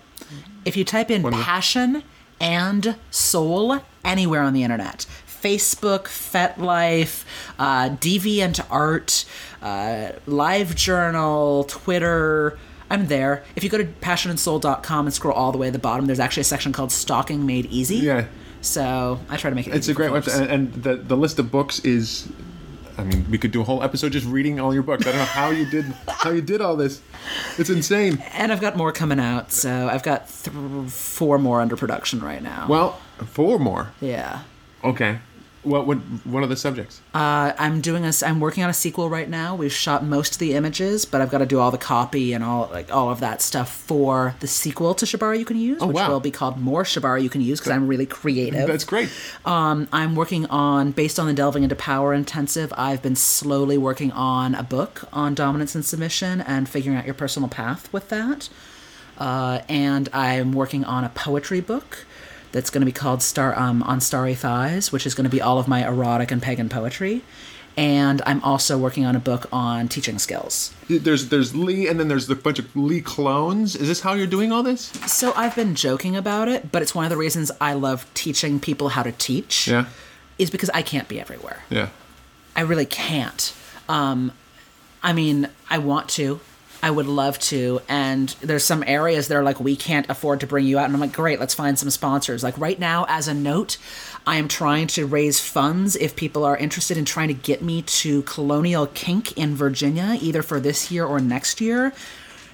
If 0.64 0.76
you 0.76 0.84
type 0.84 1.10
in 1.10 1.22
passion 1.22 2.02
and 2.40 2.96
soul 3.10 3.80
anywhere 4.04 4.42
on 4.42 4.52
the 4.52 4.62
internet, 4.62 5.06
Facebook, 5.26 6.04
FetLife, 6.04 7.24
uh, 7.58 7.90
Deviant 7.90 8.64
Art, 8.70 9.24
uh, 9.60 10.12
LiveJournal, 10.26 11.68
Twitter, 11.68 12.58
I'm 12.90 13.06
there. 13.06 13.44
If 13.56 13.64
you 13.64 13.70
go 13.70 13.78
to 13.78 13.84
passionandsoul.com 13.84 15.06
and 15.06 15.14
scroll 15.14 15.34
all 15.34 15.52
the 15.52 15.58
way 15.58 15.68
to 15.68 15.72
the 15.72 15.78
bottom, 15.78 16.06
there's 16.06 16.20
actually 16.20 16.42
a 16.42 16.44
section 16.44 16.72
called 16.72 16.92
Stalking 16.92 17.44
Made 17.44 17.66
Easy. 17.66 17.96
Yeah. 17.96 18.26
So 18.60 19.20
I 19.28 19.36
try 19.36 19.50
to 19.50 19.56
make 19.56 19.66
it. 19.66 19.74
It's 19.74 19.88
a 19.88 19.94
great 19.94 20.10
folks. 20.10 20.28
website, 20.28 20.42
and, 20.42 20.50
and 20.50 20.72
the 20.82 20.96
the 20.96 21.16
list 21.16 21.38
of 21.38 21.50
books 21.50 21.80
is. 21.80 22.28
I 22.96 23.02
mean, 23.04 23.26
we 23.30 23.38
could 23.38 23.50
do 23.50 23.60
a 23.60 23.64
whole 23.64 23.82
episode 23.82 24.12
just 24.12 24.26
reading 24.26 24.60
all 24.60 24.72
your 24.72 24.82
books. 24.84 25.06
I 25.06 25.10
don't 25.10 25.18
know 25.18 25.24
how 25.24 25.50
you 25.50 25.66
did 25.68 25.84
how 26.08 26.30
you 26.30 26.40
did 26.42 26.60
all 26.60 26.76
this. 26.76 27.00
It's 27.58 27.70
insane. 27.70 28.22
And 28.32 28.52
I've 28.52 28.60
got 28.60 28.76
more 28.76 28.92
coming 28.92 29.18
out, 29.18 29.50
so 29.52 29.88
I've 29.88 30.02
got 30.02 30.28
th- 30.28 30.54
four 30.90 31.38
more 31.38 31.60
under 31.60 31.76
production 31.76 32.20
right 32.20 32.42
now. 32.42 32.66
Well, 32.68 33.00
four 33.26 33.58
more. 33.58 33.90
yeah. 34.00 34.42
Okay. 34.84 35.18
What 35.64 35.86
what 35.86 35.96
what 36.24 36.42
are 36.42 36.46
the 36.46 36.56
subjects? 36.56 37.00
Uh, 37.14 37.52
I'm 37.58 37.80
doing 37.80 38.04
a. 38.04 38.12
I'm 38.24 38.38
working 38.38 38.62
on 38.62 38.70
a 38.70 38.74
sequel 38.74 39.08
right 39.08 39.28
now. 39.28 39.54
We've 39.56 39.72
shot 39.72 40.04
most 40.04 40.34
of 40.34 40.38
the 40.38 40.52
images, 40.54 41.04
but 41.04 41.20
I've 41.20 41.30
got 41.30 41.38
to 41.38 41.46
do 41.46 41.58
all 41.58 41.70
the 41.70 41.78
copy 41.78 42.32
and 42.34 42.44
all 42.44 42.68
like 42.70 42.92
all 42.94 43.10
of 43.10 43.20
that 43.20 43.40
stuff 43.42 43.74
for 43.74 44.34
the 44.40 44.46
sequel 44.46 44.94
to 44.94 45.06
Shibari 45.06 45.38
You 45.38 45.44
Can 45.44 45.56
Use, 45.56 45.80
which 45.80 45.96
Oh, 45.96 46.00
wow. 46.00 46.10
will 46.10 46.20
be 46.20 46.30
called 46.30 46.60
More 46.60 46.84
Shibari 46.84 47.22
You 47.22 47.30
Can 47.30 47.40
Use 47.40 47.60
because 47.60 47.72
I'm 47.72 47.88
really 47.88 48.06
creative. 48.06 48.66
That's 48.68 48.84
great. 48.84 49.08
Um, 49.44 49.88
I'm 49.92 50.14
working 50.14 50.46
on, 50.46 50.90
based 50.92 51.18
on 51.18 51.26
the 51.26 51.32
Delving 51.34 51.62
into 51.62 51.76
Power 51.76 52.12
Intensive, 52.12 52.72
I've 52.76 53.02
been 53.02 53.16
slowly 53.16 53.78
working 53.78 54.12
on 54.12 54.54
a 54.54 54.62
book 54.62 55.08
on 55.12 55.34
dominance 55.34 55.74
and 55.74 55.84
submission 55.84 56.40
and 56.42 56.68
figuring 56.68 56.96
out 56.98 57.04
your 57.06 57.14
personal 57.14 57.48
path 57.48 57.90
with 57.92 58.10
that. 58.10 58.48
Uh, 59.16 59.60
and 59.68 60.08
I'm 60.12 60.52
working 60.52 60.84
on 60.84 61.04
a 61.04 61.08
poetry 61.08 61.60
book 61.60 62.04
that's 62.54 62.70
going 62.70 62.80
to 62.80 62.86
be 62.86 62.92
called 62.92 63.20
Star 63.20 63.58
um, 63.58 63.82
on 63.82 64.00
Starry 64.00 64.36
Thighs, 64.36 64.92
which 64.92 65.06
is 65.06 65.14
going 65.14 65.24
to 65.24 65.30
be 65.30 65.42
all 65.42 65.58
of 65.58 65.66
my 65.66 65.84
erotic 65.84 66.30
and 66.30 66.40
pagan 66.40 66.68
poetry. 66.68 67.22
And 67.76 68.22
I'm 68.24 68.40
also 68.44 68.78
working 68.78 69.04
on 69.04 69.16
a 69.16 69.18
book 69.18 69.48
on 69.52 69.88
teaching 69.88 70.20
skills. 70.20 70.72
There's 70.88 71.30
there's 71.30 71.56
Lee, 71.56 71.88
and 71.88 71.98
then 71.98 72.06
there's 72.06 72.28
the 72.28 72.36
bunch 72.36 72.60
of 72.60 72.76
Lee 72.76 73.00
clones. 73.00 73.74
Is 73.74 73.88
this 73.88 74.02
how 74.02 74.12
you're 74.12 74.28
doing 74.28 74.52
all 74.52 74.62
this? 74.62 74.82
So 75.08 75.32
I've 75.34 75.56
been 75.56 75.74
joking 75.74 76.14
about 76.14 76.46
it, 76.46 76.70
but 76.70 76.80
it's 76.82 76.94
one 76.94 77.04
of 77.04 77.10
the 77.10 77.16
reasons 77.16 77.50
I 77.60 77.72
love 77.72 78.06
teaching 78.14 78.60
people 78.60 78.90
how 78.90 79.02
to 79.02 79.10
teach. 79.10 79.66
Yeah. 79.66 79.86
Is 80.38 80.50
because 80.50 80.70
I 80.70 80.82
can't 80.82 81.08
be 81.08 81.20
everywhere. 81.20 81.64
Yeah. 81.68 81.88
I 82.54 82.60
really 82.60 82.86
can't. 82.86 83.52
Um, 83.88 84.30
I 85.02 85.12
mean, 85.12 85.48
I 85.68 85.78
want 85.78 86.08
to. 86.10 86.38
I 86.84 86.90
would 86.90 87.06
love 87.06 87.38
to. 87.38 87.80
And 87.88 88.28
there's 88.42 88.62
some 88.62 88.84
areas 88.86 89.28
that 89.28 89.36
are 89.38 89.42
like, 89.42 89.58
we 89.58 89.74
can't 89.74 90.04
afford 90.10 90.40
to 90.40 90.46
bring 90.46 90.66
you 90.66 90.78
out. 90.78 90.84
And 90.84 90.92
I'm 90.92 91.00
like, 91.00 91.14
great, 91.14 91.40
let's 91.40 91.54
find 91.54 91.78
some 91.78 91.88
sponsors. 91.88 92.42
Like 92.42 92.58
right 92.58 92.78
now, 92.78 93.06
as 93.08 93.26
a 93.26 93.32
note, 93.32 93.78
I 94.26 94.36
am 94.36 94.48
trying 94.48 94.88
to 94.88 95.06
raise 95.06 95.40
funds 95.40 95.96
if 95.96 96.14
people 96.14 96.44
are 96.44 96.58
interested 96.58 96.98
in 96.98 97.06
trying 97.06 97.28
to 97.28 97.34
get 97.34 97.62
me 97.62 97.80
to 97.80 98.20
Colonial 98.24 98.86
Kink 98.88 99.32
in 99.38 99.56
Virginia, 99.56 100.18
either 100.20 100.42
for 100.42 100.60
this 100.60 100.90
year 100.90 101.06
or 101.06 101.20
next 101.20 101.58
year. 101.58 101.94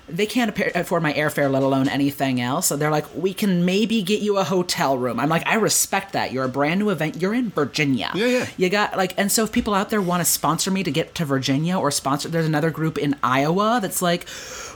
They 0.09 0.27
can't 0.27 0.59
afford 0.75 1.03
my 1.03 1.13
airfare, 1.13 1.51
let 1.51 1.63
alone 1.63 1.89
anything 1.89 2.41
else. 2.41 2.67
So 2.67 2.77
they're 2.77 2.91
like, 2.91 3.07
we 3.15 3.33
can 3.33 3.65
maybe 3.65 4.03
get 4.03 4.23
you 4.23 4.39
a 4.39 4.45
hotel 4.45 4.99
room. 4.99 5.21
I'm 5.21 5.29
like, 5.29 5.47
I 5.47 5.55
respect 5.55 6.15
that. 6.15 6.33
You're 6.33 6.45
a 6.45 6.49
brand 6.49 6.81
new 6.81 6.91
event. 6.91 7.23
You're 7.23 7.35
in 7.35 7.51
Virginia. 7.51 8.11
Yeah, 8.15 8.27
yeah. 8.27 8.47
You 8.57 8.69
got 8.71 8.97
like, 8.97 9.15
and 9.17 9.31
so 9.31 9.45
if 9.45 9.53
people 9.53 9.73
out 9.73 9.91
there 9.91 10.03
want 10.03 10.21
to 10.21 10.25
sponsor 10.25 10.71
me 10.71 10.83
to 10.83 10.91
get 10.91 11.15
to 11.17 11.25
Virginia 11.25 11.79
or 11.79 11.91
sponsor, 11.91 12.29
there's 12.29 12.47
another 12.47 12.71
group 12.71 12.99
in 12.99 13.15
Iowa 13.23 13.79
that's 13.81 14.03
like, 14.03 14.27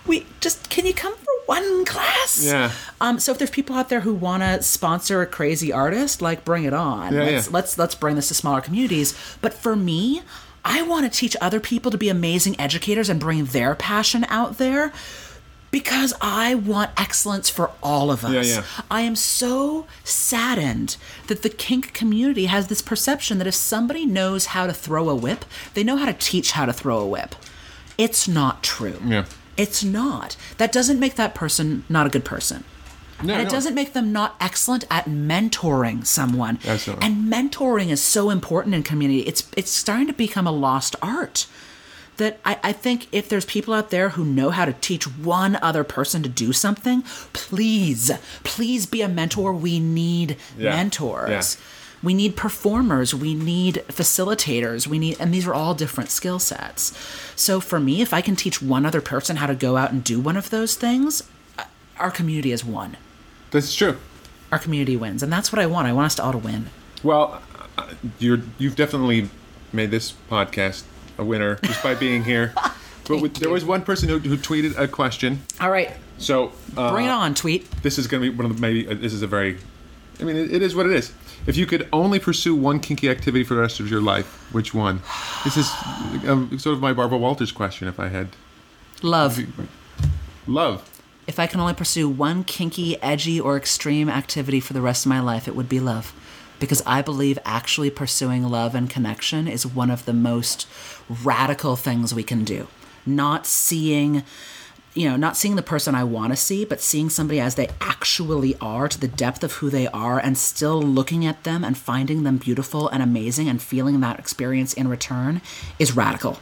we 0.07 0.27
just 0.41 0.71
can 0.71 0.87
you 0.87 0.95
come 0.95 1.15
for 1.17 1.35
one 1.47 1.85
class. 1.85 2.45
Yeah. 2.45 2.71
Um, 3.01 3.19
so 3.19 3.33
if 3.33 3.39
there's 3.39 3.51
people 3.51 3.77
out 3.77 3.89
there 3.89 4.01
who 4.01 4.15
want 4.15 4.43
to 4.43 4.63
sponsor 4.63 5.21
a 5.21 5.27
crazy 5.27 5.73
artist, 5.73 6.23
like 6.23 6.45
bring 6.45 6.65
it 6.65 6.73
on. 6.73 7.13
Yeah, 7.13 7.25
let's, 7.25 7.47
yeah. 7.47 7.53
let's 7.53 7.79
let's 7.79 7.95
bring 7.95 8.17
this 8.17 8.29
to 8.29 8.35
smaller 8.35 8.61
communities. 8.61 9.15
But 9.41 9.53
for 9.53 9.75
me, 9.75 10.23
I 10.65 10.83
want 10.83 11.11
to 11.11 11.19
teach 11.19 11.37
other 11.41 11.61
people 11.61 11.91
to 11.91 11.99
be 11.99 12.09
amazing 12.09 12.59
educators 12.59 13.09
and 13.09 13.21
bring 13.21 13.45
their 13.47 13.75
passion 13.75 14.25
out 14.29 14.59
there. 14.59 14.93
Because 15.71 16.15
I 16.21 16.55
want 16.55 16.93
excellence 16.97 17.51
for 17.51 17.73
all 17.83 18.13
of 18.13 18.25
us. 18.25 18.47
Yeah, 18.47 18.61
yeah. 18.61 18.65
I 18.89 19.01
am 19.01 19.17
so 19.17 19.89
saddened 20.05 20.97
that 21.27 21.43
the 21.43 21.49
kink 21.49 21.93
community 21.93 22.47
has 22.47 22.69
this 22.69 22.81
perception 22.81 23.39
that 23.39 23.49
if 23.49 23.57
somebody 23.57 24.07
knows 24.07 24.47
how 24.47 24.69
to 24.69 24.73
throw 24.73 25.09
a 25.09 25.17
whip, 25.17 25.45
they 25.75 25.83
know 25.83 25.97
how 25.97 26.07
to 26.07 26.13
teach 26.13 26.53
how 26.53 26.65
to 26.65 26.73
throw 26.73 27.01
a 27.01 27.07
whip. 27.07 27.35
It's 27.99 28.29
not 28.29 28.63
true. 28.63 29.01
Yeah. 29.05 29.25
It's 29.57 29.83
not. 29.83 30.37
That 30.59 30.71
doesn't 30.71 31.01
make 31.01 31.17
that 31.17 31.35
person 31.35 31.85
not 31.89 32.07
a 32.07 32.11
good 32.11 32.25
person. 32.25 32.63
No, 33.25 33.33
and 33.35 33.43
it 33.43 33.47
no. 33.47 33.51
doesn't 33.51 33.75
make 33.75 33.93
them 33.93 34.13
not 34.13 34.37
excellent 34.41 34.85
at 34.91 35.07
mentoring 35.07 36.07
someone. 36.07 36.59
Absolutely. 36.65 37.07
And 37.07 37.33
mentoring 37.33 37.89
is 37.91 38.03
so 38.03 38.31
important 38.31 38.75
in 38.75 38.83
community. 38.83 39.21
It's 39.21 39.49
it's 39.57 39.71
starting 39.71 40.07
to 40.07 40.13
become 40.13 40.47
a 40.47 40.53
lost 40.53 40.95
art. 41.03 41.47
That 42.19 42.39
I, 42.45 42.59
I 42.63 42.73
think 42.73 43.09
if 43.11 43.29
there's 43.29 43.45
people 43.45 43.75
out 43.75 43.91
there 43.91 44.11
who 44.11 44.25
know 44.25 44.51
how 44.51 44.65
to 44.67 44.73
teach 44.75 45.05
one 45.19 45.57
other 45.57 45.83
person 45.83 46.23
to 46.23 46.29
do 46.29 46.53
something, 46.53 47.03
please, 47.33 48.11
please 48.45 48.87
be 48.87 49.03
a 49.03 49.09
mentor. 49.09 49.53
We 49.53 49.81
need 49.81 50.37
Yeah. 50.57 50.71
mentors. 50.77 51.57
Yeah. 51.57 51.65
We 52.05 52.15
need 52.15 52.37
performers. 52.37 53.15
We 53.15 53.35
need 53.35 53.83
facilitators. 53.89 54.87
We 54.87 54.99
need, 54.99 55.17
and 55.19 55.33
these 55.35 55.47
are 55.47 55.55
all 55.55 55.75
different 55.75 56.11
skill 56.11 56.39
sets. 56.39 56.93
So 57.35 57.61
for 57.61 57.81
me, 57.81 58.01
if 58.03 58.13
I 58.15 58.21
can 58.21 58.37
teach 58.37 58.63
one 58.63 58.85
other 58.87 59.01
person 59.01 59.37
how 59.37 59.47
to 59.47 59.55
go 59.55 59.77
out 59.77 59.91
and 59.91 60.05
do 60.05 60.21
one 60.21 60.37
of 60.37 60.51
those 60.51 60.77
things, 60.77 61.23
uh, 61.59 61.65
our 61.99 62.11
community 62.13 62.53
is 62.53 62.63
won. 63.55 63.61
That's 63.61 63.75
true. 63.75 63.97
Our 64.53 64.59
community 64.59 64.97
wins, 64.97 65.23
and 65.23 65.33
that's 65.33 65.53
what 65.53 65.59
I 65.61 65.67
want. 65.67 65.89
I 65.89 65.93
want 65.93 66.07
us 66.07 66.15
to 66.17 66.23
all 66.25 66.33
to 66.33 66.39
win. 66.39 66.67
Well, 67.03 67.43
uh, 67.77 67.95
you're 68.19 68.41
you've 68.59 68.77
definitely 68.77 69.29
made 69.73 69.91
this 69.91 70.13
podcast 70.31 70.85
a 71.19 71.25
winner 71.25 71.57
just 71.63 71.83
by 71.83 71.95
being 71.95 72.25
here. 72.33 72.53
But 73.09 73.21
with, 73.21 73.35
there 73.37 73.51
was 73.51 73.65
one 73.65 73.83
person 73.83 74.09
who, 74.09 74.19
who 74.19 74.37
tweeted 74.37 74.79
a 74.79 74.89
question. 74.89 75.43
All 75.61 75.71
right, 75.71 75.93
So 76.19 76.53
uh, 76.77 76.93
bring 76.93 77.07
it 77.07 77.11
on, 77.11 77.35
tweet. 77.35 77.71
this 77.83 77.99
is 77.99 78.07
going 78.07 78.23
to 78.23 78.31
be 78.31 78.37
one 78.37 78.47
of 78.51 78.55
the 78.57 78.61
maybe 78.61 78.89
uh, 78.89 78.95
this 78.95 79.13
is 79.13 79.23
a 79.23 79.27
very 79.27 79.59
i 80.21 80.23
mean 80.23 80.37
it, 80.37 80.53
it 80.53 80.63
is 80.63 80.77
what 80.77 80.87
it 80.87 80.93
is 80.93 81.13
if 81.49 81.57
you 81.57 81.67
could 81.67 81.89
only 81.93 82.21
pursue 82.21 82.55
one 82.55 82.79
kinky 82.79 83.11
activity 83.11 83.43
for 83.45 83.55
the 83.55 83.61
rest 83.61 83.81
of 83.81 83.91
your 83.91 84.01
life 84.01 84.27
which 84.53 84.73
one 84.73 85.01
this 85.43 85.57
is 85.57 85.69
um, 86.29 86.57
sort 86.57 86.75
of 86.77 86.81
my 86.81 86.93
barbara 86.93 87.19
walters 87.19 87.51
question 87.51 87.89
if 87.89 87.99
i 87.99 88.07
had 88.09 88.29
Love. 89.03 89.41
love 90.47 90.89
If 91.27 91.39
I 91.39 91.47
can 91.47 91.61
only 91.61 91.75
pursue 91.75 92.09
one 92.09 92.45
kinky, 92.45 93.01
edgy, 93.03 93.41
or 93.41 93.57
extreme 93.57 94.11
activity 94.11 94.61
for 94.61 94.75
the 94.75 94.83
rest 94.83 95.07
of 95.07 95.11
my 95.11 95.21
life, 95.21 95.49
it 95.49 95.57
would 95.57 95.69
be 95.69 95.81
love. 95.81 96.13
Because 96.61 96.83
I 96.87 97.01
believe 97.01 97.39
actually 97.45 97.91
pursuing 97.91 98.45
love 98.45 98.75
and 98.75 98.91
connection 98.91 99.49
is 99.49 99.67
one 99.67 99.91
of 99.91 100.05
the 100.05 100.13
most 100.13 100.69
radical 101.09 101.77
things 101.77 102.15
we 102.15 102.23
can 102.23 102.45
do. 102.45 102.69
Not 103.07 103.47
seeing, 103.47 104.23
you 104.93 105.09
know, 105.09 105.17
not 105.17 105.37
seeing 105.37 105.57
the 105.57 105.63
person 105.63 105.95
I 105.95 106.05
want 106.05 106.33
to 106.33 106.37
see, 106.37 106.65
but 106.67 106.81
seeing 106.81 107.09
somebody 107.09 107.41
as 107.41 107.55
they 107.55 107.71
actually 107.81 108.55
are 108.61 108.87
to 108.87 109.01
the 109.01 109.09
depth 109.09 109.43
of 109.43 109.55
who 109.55 109.71
they 109.71 109.89
are 109.89 110.19
and 110.19 110.37
still 110.37 110.81
looking 110.81 111.25
at 111.25 111.45
them 111.45 111.65
and 111.65 111.77
finding 111.77 112.23
them 112.23 112.37
beautiful 112.37 112.89
and 112.89 113.03
amazing 113.03 113.49
and 113.49 113.63
feeling 113.63 114.01
that 114.01 114.19
experience 114.19 114.75
in 114.75 114.89
return 114.89 115.41
is 115.79 115.97
radical. 115.97 116.39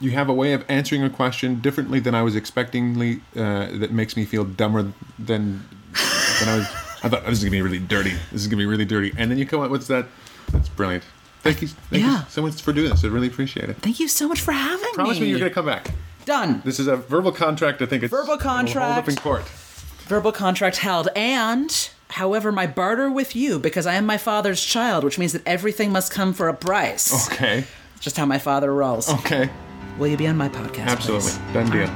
You 0.00 0.10
have 0.12 0.28
a 0.28 0.32
way 0.34 0.52
of 0.52 0.64
answering 0.68 1.02
a 1.02 1.10
question 1.10 1.60
differently 1.60 1.98
than 2.00 2.14
i 2.14 2.22
was 2.22 2.34
expectingly 2.34 3.20
uh, 3.36 3.78
that 3.78 3.90
makes 3.90 4.16
me 4.16 4.24
feel 4.24 4.44
dumber 4.44 4.92
than 5.18 5.64
than 6.40 6.48
i 6.48 6.56
was 6.56 6.66
i 7.02 7.08
thought 7.08 7.24
this 7.24 7.38
is 7.38 7.44
going 7.44 7.50
to 7.52 7.56
be 7.58 7.62
really 7.62 7.78
dirty. 7.78 8.10
This 8.32 8.40
is 8.42 8.46
going 8.48 8.58
to 8.58 8.62
be 8.62 8.66
really 8.66 8.84
dirty. 8.84 9.12
And 9.16 9.30
then 9.30 9.38
you 9.38 9.46
come 9.46 9.60
up 9.60 9.70
with 9.70 9.86
that. 9.86 10.06
That's 10.52 10.68
brilliant. 10.68 11.04
Thank 11.42 11.62
you. 11.62 11.68
Thank 11.68 12.02
Yeah. 12.02 12.20
you 12.20 12.24
so 12.28 12.42
much 12.42 12.60
for 12.60 12.72
doing 12.72 12.90
this. 12.90 13.04
I 13.04 13.08
really 13.08 13.28
appreciate 13.28 13.70
it. 13.70 13.76
Thank 13.76 14.00
you 14.00 14.08
so 14.08 14.26
much 14.26 14.40
for 14.40 14.50
having 14.52 14.78
promise 14.94 14.94
me. 14.94 15.04
Promise 15.04 15.20
me. 15.20 15.28
you're 15.28 15.38
going 15.38 15.50
to 15.50 15.54
come 15.54 15.66
back. 15.66 15.92
Done. 16.24 16.60
this 16.64 16.78
is 16.80 16.88
a 16.88 16.96
verbal 16.96 17.32
contract 17.32 17.80
i 17.80 17.86
think 17.86 18.02
it's 18.02 18.10
Verbal 18.10 18.36
we'll 18.36 18.38
hold 18.38 18.40
up 18.40 18.56
contract. 18.74 19.08
in 19.08 19.16
court. 19.16 19.48
Verbal 20.08 20.32
contract 20.32 20.78
held. 20.78 21.08
And 21.16 21.88
however 22.10 22.50
my 22.52 22.66
barter 22.66 23.10
with 23.10 23.36
you 23.36 23.58
because 23.58 23.86
i 23.86 23.94
am 23.94 24.04
my 24.06 24.18
father's 24.18 24.62
child 24.64 25.04
which 25.04 25.18
means 25.18 25.32
that 25.32 25.42
everything 25.46 25.92
must 25.92 26.10
come 26.12 26.32
for 26.34 26.48
a 26.48 26.54
price. 26.54 27.28
Okay. 27.32 27.64
Just 28.00 28.16
how 28.16 28.26
my 28.26 28.38
father 28.38 28.74
rolls. 28.74 29.08
Okay 29.08 29.48
will 29.98 30.08
you 30.08 30.16
be 30.16 30.26
on 30.26 30.36
my 30.36 30.48
podcast 30.48 30.86
Absolutely, 30.86 31.30
please? 31.30 31.52
done 31.52 31.70
deal. 31.70 31.90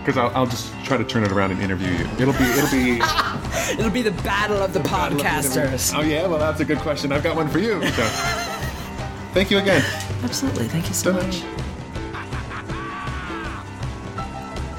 Because 0.00 0.18
I'll, 0.18 0.30
I'll 0.36 0.46
just 0.46 0.72
try 0.84 0.96
to 0.96 1.04
turn 1.04 1.24
it 1.24 1.32
around 1.32 1.50
and 1.52 1.62
interview 1.62 1.88
you. 1.88 2.04
It'll 2.18 2.34
be, 2.34 2.44
it'll 2.44 2.70
be. 2.70 3.00
it'll 3.78 3.90
be 3.90 4.02
the 4.02 4.10
battle 4.22 4.58
of 4.58 4.72
the 4.74 4.80
podcasters 4.80 5.96
Oh 5.96 6.02
yeah, 6.02 6.26
well 6.26 6.38
that's 6.38 6.60
a 6.60 6.64
good 6.64 6.78
question. 6.78 7.10
I've 7.12 7.22
got 7.22 7.36
one 7.36 7.48
for 7.48 7.58
you. 7.58 7.80
So, 7.94 8.02
thank 9.32 9.50
you 9.50 9.58
again. 9.58 9.82
absolutely 10.22 10.68
thank 10.68 10.86
you 10.86 10.94
so 10.94 11.12
Done. 11.12 11.26
much 11.26 11.42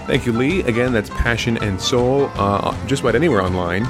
Thank 0.07 0.27
you, 0.27 0.33
Lee. 0.33 0.61
Again, 0.61 0.93
that's 0.93 1.09
Passion 1.09 1.57
and 1.63 1.81
Soul, 1.81 2.29
uh, 2.35 2.77
just 2.85 3.01
about 3.01 3.15
anywhere 3.15 3.41
online. 3.41 3.87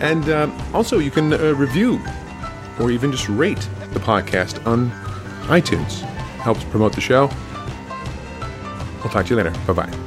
And 0.00 0.26
uh, 0.30 0.50
also, 0.72 0.98
you 1.00 1.10
can 1.10 1.34
uh, 1.34 1.52
review 1.52 2.00
or 2.80 2.90
even 2.90 3.12
just 3.12 3.28
rate 3.28 3.68
the 3.92 4.00
podcast 4.00 4.66
on 4.66 4.90
iTunes. 5.48 6.00
Helps 6.46 6.62
promote 6.62 6.92
the 6.92 7.00
show. 7.00 7.28
We'll 9.02 9.12
talk 9.12 9.26
to 9.26 9.30
you 9.30 9.36
later. 9.36 9.50
Bye 9.66 9.72
bye. 9.72 10.05